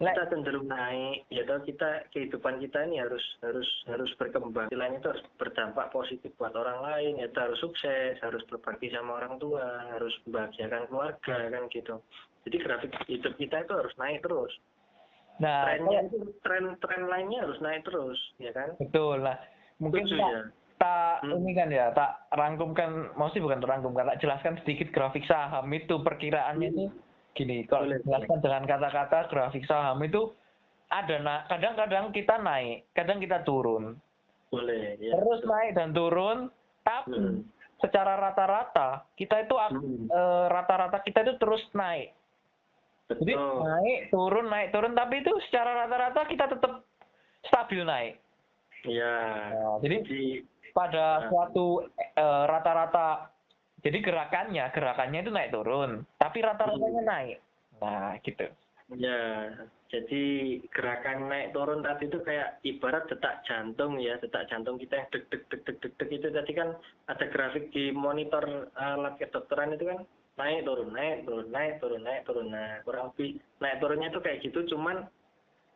Kita 0.00 0.32
cenderung 0.32 0.64
naik. 0.64 1.28
Ya 1.28 1.44
toh 1.44 1.60
kita 1.60 2.08
kehidupan 2.16 2.56
kita 2.64 2.88
ini 2.88 3.04
harus 3.04 3.20
harus 3.44 3.68
harus 3.84 4.08
berkembang. 4.16 4.72
Istilahnya 4.72 4.96
itu 4.96 5.12
harus 5.12 5.24
berdampak 5.36 5.92
positif 5.92 6.32
buat 6.40 6.56
orang 6.56 6.80
lain. 6.80 7.20
Ya 7.20 7.28
harus 7.36 7.60
sukses 7.60 8.16
harus 8.24 8.40
berbagi 8.48 8.88
sama 8.88 9.20
orang 9.20 9.36
tua 9.36 9.92
harus 9.92 10.16
membahagiakan 10.24 10.88
keluarga 10.88 11.36
kan 11.52 11.62
gitu. 11.68 12.00
Jadi 12.48 12.56
grafik 12.64 12.92
hidup 13.12 13.36
kita 13.36 13.56
itu 13.60 13.72
harus 13.76 13.92
naik 14.00 14.24
terus. 14.24 14.52
Nah, 15.40 15.68
trennya 15.68 16.08
itu 16.08 16.32
tren 16.44 16.76
tren 16.80 17.08
lainnya 17.08 17.44
harus 17.44 17.60
naik 17.60 17.84
terus 17.84 18.16
ya 18.40 18.56
kan? 18.56 18.72
Betul 18.80 19.20
lah. 19.20 19.36
Mungkin 19.80 20.04
Setuju 20.04 20.16
tak, 20.16 20.32
ya? 20.32 20.42
tak 20.80 21.16
Hmm. 21.20 21.36
ini 21.36 21.52
kan 21.52 21.68
ya, 21.68 21.92
tak 21.92 22.24
rangkumkan, 22.32 23.12
maksudnya 23.12 23.44
bukan 23.44 23.60
terangkumkan, 23.60 24.08
tak 24.08 24.20
jelaskan 24.24 24.54
sedikit 24.64 24.88
grafik 24.88 25.24
saham 25.28 25.68
itu 25.76 26.00
perkiraannya 26.00 26.68
itu 26.72 26.84
gini. 27.32 27.64
Kalau 27.64 27.86
dijelaskan 27.86 28.38
dengan 28.40 28.64
kata-kata 28.66 29.28
grafik 29.28 29.64
saham 29.64 30.00
itu 30.02 30.34
ada 30.90 31.16
na 31.18 31.34
kadang-kadang 31.46 32.10
kita 32.10 32.36
naik, 32.36 32.90
kadang 32.92 33.18
kita 33.18 33.42
turun. 33.42 33.94
boleh 34.50 34.98
ya 34.98 35.14
Terus 35.14 35.46
naik 35.46 35.78
dan 35.78 35.94
turun, 35.94 36.50
tapi 36.82 37.14
Hmm. 37.14 37.46
secara 37.78 38.18
rata-rata 38.18 39.06
kita 39.14 39.46
itu 39.46 39.54
Hmm. 39.54 40.10
eh, 40.10 40.46
rata-rata 40.50 40.98
kita 41.00 41.22
itu 41.22 41.38
terus 41.38 41.62
naik. 41.70 42.10
Jadi 43.06 43.30
betul 43.30 43.62
naik 43.62 43.98
turun 44.10 44.46
naik 44.46 44.68
turun 44.70 44.94
tapi 44.94 45.22
itu 45.22 45.30
secara 45.46 45.86
rata-rata 45.86 46.26
kita 46.26 46.50
tetap 46.50 46.82
stabil 47.42 47.82
naik. 47.82 48.14
ya 48.82 49.14
Nah, 49.54 49.78
jadi 49.78 50.02
jadi 50.02 50.42
pada 50.72 51.06
Nah. 51.06 51.28
suatu 51.30 51.86
eh, 51.94 52.44
rata-rata 52.46 53.30
jadi 53.80 53.98
gerakannya 54.04 54.64
gerakannya 54.72 55.20
itu 55.24 55.32
naik 55.32 55.52
turun 55.52 56.04
tapi 56.16 56.38
rata-ratanya 56.44 57.02
naik. 57.04 57.38
Nah 57.80 58.16
gitu. 58.24 58.46
Ya, 58.90 59.54
jadi 59.86 60.58
gerakan 60.74 61.30
naik 61.30 61.54
turun 61.54 61.86
tadi 61.86 62.10
itu 62.10 62.18
kayak 62.26 62.58
ibarat 62.66 63.06
detak 63.06 63.46
jantung 63.46 64.02
ya, 64.02 64.18
detak 64.18 64.50
jantung 64.50 64.82
kita 64.82 64.98
yang 64.98 65.08
deg 65.14 65.24
deg 65.30 65.42
deg 65.46 65.62
deg 65.62 65.76
deg 65.78 65.92
deg 65.94 66.10
itu 66.10 66.28
tadi 66.34 66.52
kan 66.58 66.74
ada 67.06 67.24
grafik 67.30 67.70
di 67.70 67.94
monitor 67.94 68.66
alat 68.74 69.14
kedokteran 69.22 69.78
itu 69.78 69.86
kan 69.94 70.02
naik 70.40 70.64
turun 70.64 70.90
naik 70.96 71.28
turun 71.28 71.48
naik 71.52 71.74
turun 71.84 72.02
naik 72.02 72.22
turun 72.24 72.48
nah 72.48 72.80
kurang 72.88 73.12
lebih 73.12 73.36
naik 73.60 73.76
turunnya 73.76 74.08
itu 74.08 74.20
kayak 74.24 74.40
gitu 74.40 74.58
cuman 74.72 75.04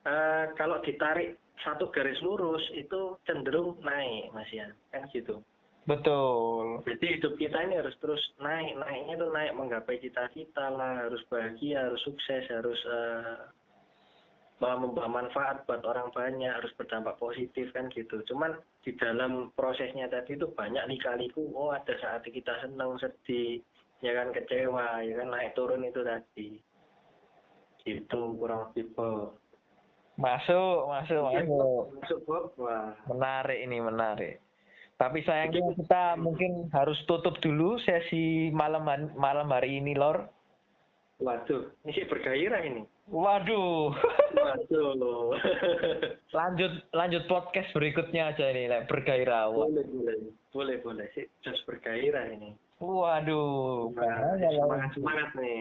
eh, 0.08 0.44
kalau 0.56 0.80
ditarik 0.80 1.36
satu 1.60 1.92
garis 1.92 2.18
lurus 2.24 2.64
itu 2.72 3.20
cenderung 3.28 3.76
naik 3.84 4.32
mas 4.32 4.48
ya 4.48 4.72
kan 4.88 5.04
gitu 5.12 5.44
Betul. 5.84 6.80
jadi 6.88 7.20
hidup 7.20 7.36
kita 7.36 7.60
ini 7.60 7.76
harus 7.76 7.92
terus 8.00 8.20
naik, 8.40 8.72
naiknya 8.80 9.20
itu 9.20 9.26
naik 9.28 9.52
menggapai 9.52 10.00
cita-cita 10.00 10.72
lah, 10.72 11.04
harus 11.04 11.20
bahagia, 11.28 11.92
harus 11.92 12.00
sukses, 12.08 12.48
harus 12.48 12.80
eh, 12.88 13.36
malah 14.64 14.80
membawa 14.80 15.20
manfaat 15.20 15.68
buat 15.68 15.84
orang 15.84 16.08
banyak, 16.16 16.48
harus 16.48 16.72
berdampak 16.80 17.20
positif 17.20 17.68
kan 17.76 17.92
gitu. 17.92 18.24
Cuman 18.32 18.56
di 18.80 18.96
dalam 18.96 19.52
prosesnya 19.52 20.08
tadi 20.08 20.40
itu 20.40 20.48
banyak 20.56 20.88
lika-liku, 20.88 21.52
oh 21.52 21.76
ada 21.76 21.92
saat 22.00 22.24
kita 22.24 22.64
senang, 22.64 22.96
sedih, 22.96 23.60
ya 24.00 24.16
kan 24.16 24.32
kecewa, 24.32 25.04
ya 25.04 25.20
kan 25.20 25.28
naik 25.36 25.52
turun 25.52 25.84
itu 25.84 26.00
tadi. 26.00 26.48
Gitu 27.84 28.20
kurang 28.40 28.72
lebih 28.72 28.88
Bob. 28.96 29.36
Masuk, 30.16 30.88
masuk, 30.88 31.20
masuk. 31.28 31.82
Masuk 32.00 32.18
Bob, 32.24 32.44
wah. 32.56 32.94
Menarik 33.10 33.58
ini, 33.60 33.82
menarik. 33.82 34.43
Tapi 34.94 35.26
sayangnya 35.26 35.74
kita 35.74 36.14
mungkin 36.16 36.70
harus 36.70 36.96
tutup 37.10 37.38
dulu 37.42 37.82
sesi 37.82 38.54
malam 38.54 38.86
malam 39.18 39.48
hari 39.50 39.82
ini, 39.82 39.98
Lor. 39.98 40.30
Waduh, 41.18 41.70
ini 41.86 41.90
sih 41.94 42.06
bergairah 42.10 42.62
ini. 42.62 42.82
Waduh. 43.10 43.94
Waduh. 44.34 45.34
lanjut 46.38 46.72
lanjut 46.90 47.22
podcast 47.30 47.70
berikutnya 47.74 48.34
aja 48.34 48.50
ini, 48.50 48.70
like, 48.70 48.90
bergairah. 48.90 49.50
Boleh 49.50 49.86
boleh 49.86 50.16
boleh 50.50 50.76
boleh 50.82 51.06
sih 51.14 51.26
terus 51.42 51.58
bergairah 51.66 52.30
ini 52.30 52.54
Waduh. 52.82 53.94
Nah, 53.94 54.34
ya. 54.38 54.50
semangat 54.50 54.90
semangat 54.94 55.28
nih. 55.38 55.58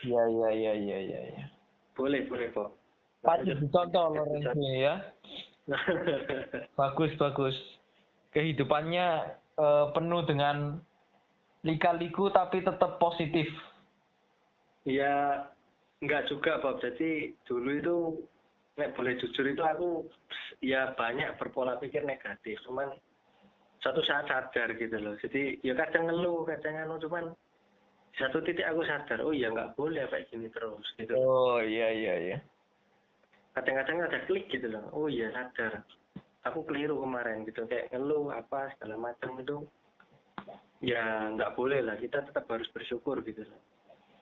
Iya, 0.00 0.22
iya, 0.30 0.48
iya, 0.50 0.72
iya, 0.74 0.98
iya. 0.98 1.20
iya. 1.34 1.44
boleh 1.92 2.24
boleh 2.24 2.48
kok 2.56 2.72
Patut 3.20 3.52
dicontoh 3.60 4.16
Lorenzo 4.16 4.56
ya. 4.80 4.96
Bagus, 6.80 7.12
bagus. 7.14 7.56
Kehidupannya 8.34 9.06
eh, 9.58 9.86
penuh 9.94 10.22
dengan 10.26 10.78
lika-liku 11.62 12.32
tapi 12.32 12.64
tetap 12.64 12.96
positif. 12.98 13.46
ya 14.88 15.44
enggak 16.00 16.24
juga 16.32 16.56
Bob 16.64 16.80
jadi 16.80 17.36
dulu 17.44 17.68
itu 17.76 17.96
nek 18.80 18.96
boleh 18.96 19.12
jujur 19.20 19.44
itu 19.44 19.60
aku 19.60 20.08
ya 20.64 20.96
banyak 20.96 21.36
berpola 21.36 21.76
pikir 21.76 22.00
negatif 22.08 22.56
cuman 22.64 22.88
satu 23.84 24.00
saat 24.08 24.24
sadar 24.24 24.72
gitu 24.80 24.96
loh 24.96 25.20
jadi 25.20 25.60
ya 25.60 25.76
kadang 25.76 26.08
ngeluh 26.08 26.48
kadang 26.48 26.80
anu 26.80 26.96
cuman 26.96 27.36
satu 28.16 28.40
titik 28.40 28.64
aku 28.64 28.80
sadar 28.88 29.20
oh 29.20 29.36
ya 29.36 29.52
nggak 29.52 29.76
boleh 29.76 30.08
kayak 30.08 30.32
gini 30.32 30.48
terus 30.48 30.88
gitu 30.96 31.12
Oh, 31.12 31.60
iya, 31.60 31.92
iya, 31.92 32.14
iya. 32.16 32.38
Kadang-kadang 33.56 34.06
ada 34.06 34.18
klik 34.26 34.46
gitu 34.50 34.66
loh 34.70 34.84
oh 34.94 35.06
iya 35.10 35.30
sadar 35.34 35.82
aku 36.46 36.64
keliru 36.64 37.00
kemarin 37.02 37.44
gitu 37.44 37.66
kayak 37.66 37.90
ngeluh 37.92 38.32
apa 38.32 38.72
segala 38.76 39.10
macam 39.10 39.36
itu 39.40 39.56
ya 40.80 41.28
nggak 41.36 41.52
boleh 41.58 41.84
lah 41.84 41.96
kita 42.00 42.24
tetap 42.24 42.48
harus 42.48 42.68
bersyukur 42.72 43.20
gitu 43.26 43.44
loh 43.44 43.60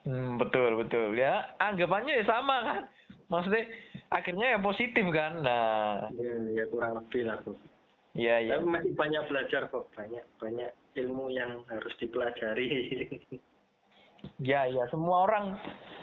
Hmm, 0.07 0.39
betul, 0.39 0.79
betul. 0.79 1.11
Ya, 1.13 1.53
anggapannya 1.59 2.23
ya 2.23 2.25
sama 2.25 2.55
kan. 2.63 2.81
Maksudnya 3.27 3.67
akhirnya 4.09 4.55
ya 4.55 4.59
positif 4.63 5.05
kan. 5.11 5.43
Nah, 5.43 6.07
ya, 6.15 6.33
ya 6.55 6.63
kurang 6.71 7.03
lebih 7.03 7.27
lah 7.27 7.37
Bob. 7.43 7.59
iya, 8.17 8.41
iya. 8.41 8.57
tapi 8.57 8.65
masih 8.73 8.93
banyak 8.97 9.23
belajar 9.29 9.69
kok 9.69 9.85
banyak 9.93 10.25
banyak 10.41 10.71
ilmu 10.97 11.29
yang 11.29 11.61
harus 11.69 11.93
dipelajari 12.01 12.67
Ya, 14.43 14.67
ya, 14.67 14.83
semua 14.91 15.29
orang 15.29 15.55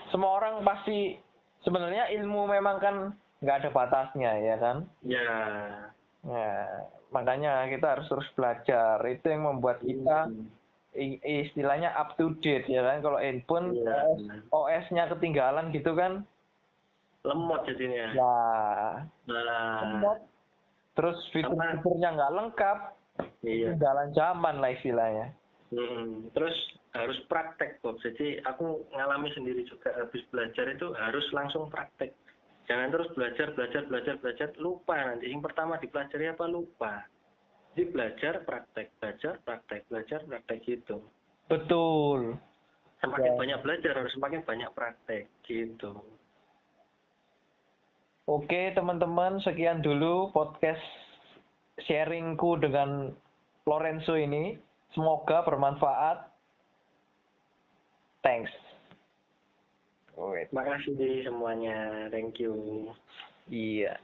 semua 0.09 0.39
orang 0.41 0.65
pasti 0.65 1.19
sebenarnya 1.67 2.07
ilmu 2.15 2.47
memang 2.47 2.79
kan 2.79 2.97
nggak 3.39 3.59
ada 3.61 3.71
batasnya 3.71 4.33
ya 4.39 4.57
kan. 4.57 4.77
ya 5.03 5.31
Ya, 6.23 6.83
makanya 7.11 7.67
kita 7.67 7.87
harus 7.89 8.07
terus 8.07 8.27
belajar. 8.33 8.99
Itu 9.05 9.27
yang 9.27 9.47
membuat 9.47 9.79
kita 9.79 10.27
i- 10.93 11.23
istilahnya 11.23 11.95
up 11.95 12.15
to 12.15 12.35
date 12.37 12.67
ya 12.67 12.83
kan. 12.83 12.99
Kalau 12.99 13.15
handphone 13.17 13.71
Iya. 13.73 13.95
OS-nya 14.49 15.07
ketinggalan 15.09 15.71
gitu 15.71 15.93
kan. 15.93 16.27
lemot 17.23 17.63
jadinya 17.65 18.07
Ya, 18.09 18.39
nah 19.25 19.83
lemot. 19.85 20.19
Terus 20.95 21.19
fitur-fiturnya 21.31 22.09
nggak 22.13 22.33
lengkap. 22.33 22.79
iya 23.43 23.71
Ketinggalan 23.71 24.09
zaman 24.13 24.55
lah 24.57 24.71
istilahnya. 24.73 25.27
Mm-mm. 25.69 26.31
terus 26.31 26.55
harus 26.97 27.19
praktek 27.29 27.81
Bob 27.85 28.01
jadi 28.01 28.41
aku 28.49 28.89
ngalami 28.93 29.29
sendiri 29.37 29.63
juga 29.69 29.93
habis 29.97 30.23
belajar 30.33 30.67
itu 30.73 30.93
harus 30.97 31.27
langsung 31.37 31.69
praktek 31.69 32.17
jangan 32.67 32.91
terus 32.93 33.09
belajar 33.15 33.53
belajar 33.55 33.83
belajar 33.87 34.15
belajar 34.19 34.49
lupa 34.59 34.97
nanti 34.97 35.31
yang 35.31 35.45
pertama 35.45 35.79
dipelajari 35.79 36.33
apa 36.33 36.45
lupa 36.49 37.05
jadi 37.77 37.93
belajar 37.93 38.35
praktek 38.43 38.89
belajar 38.99 39.35
praktek 39.45 39.85
belajar 39.93 40.21
praktek 40.25 40.59
gitu 40.65 41.05
Betul. 41.47 42.35
semakin 42.99 43.33
Ya. 43.33 43.39
banyak 43.39 43.59
belajar 43.63 43.93
harus 43.95 44.13
semakin 44.17 44.43
banyak 44.43 44.71
praktek 44.75 45.31
gitu 45.47 46.03
Oke 48.27 48.75
teman-teman, 48.75 49.39
sekian 49.39 49.87
dulu 49.87 50.35
podcast 50.35 50.83
sharingku 51.87 52.59
dengan 52.59 53.15
Lorenzo 53.71 54.19
ini. 54.19 54.59
Semoga 54.99 55.47
bermanfaat. 55.47 56.27
Thanks. 58.27 58.51
Wait. 60.19 60.51
terima 60.51 60.65
kasih 60.67 61.23
semuanya 61.23 62.11
thank 62.11 62.43
you 62.43 62.91
Iya. 63.47 64.03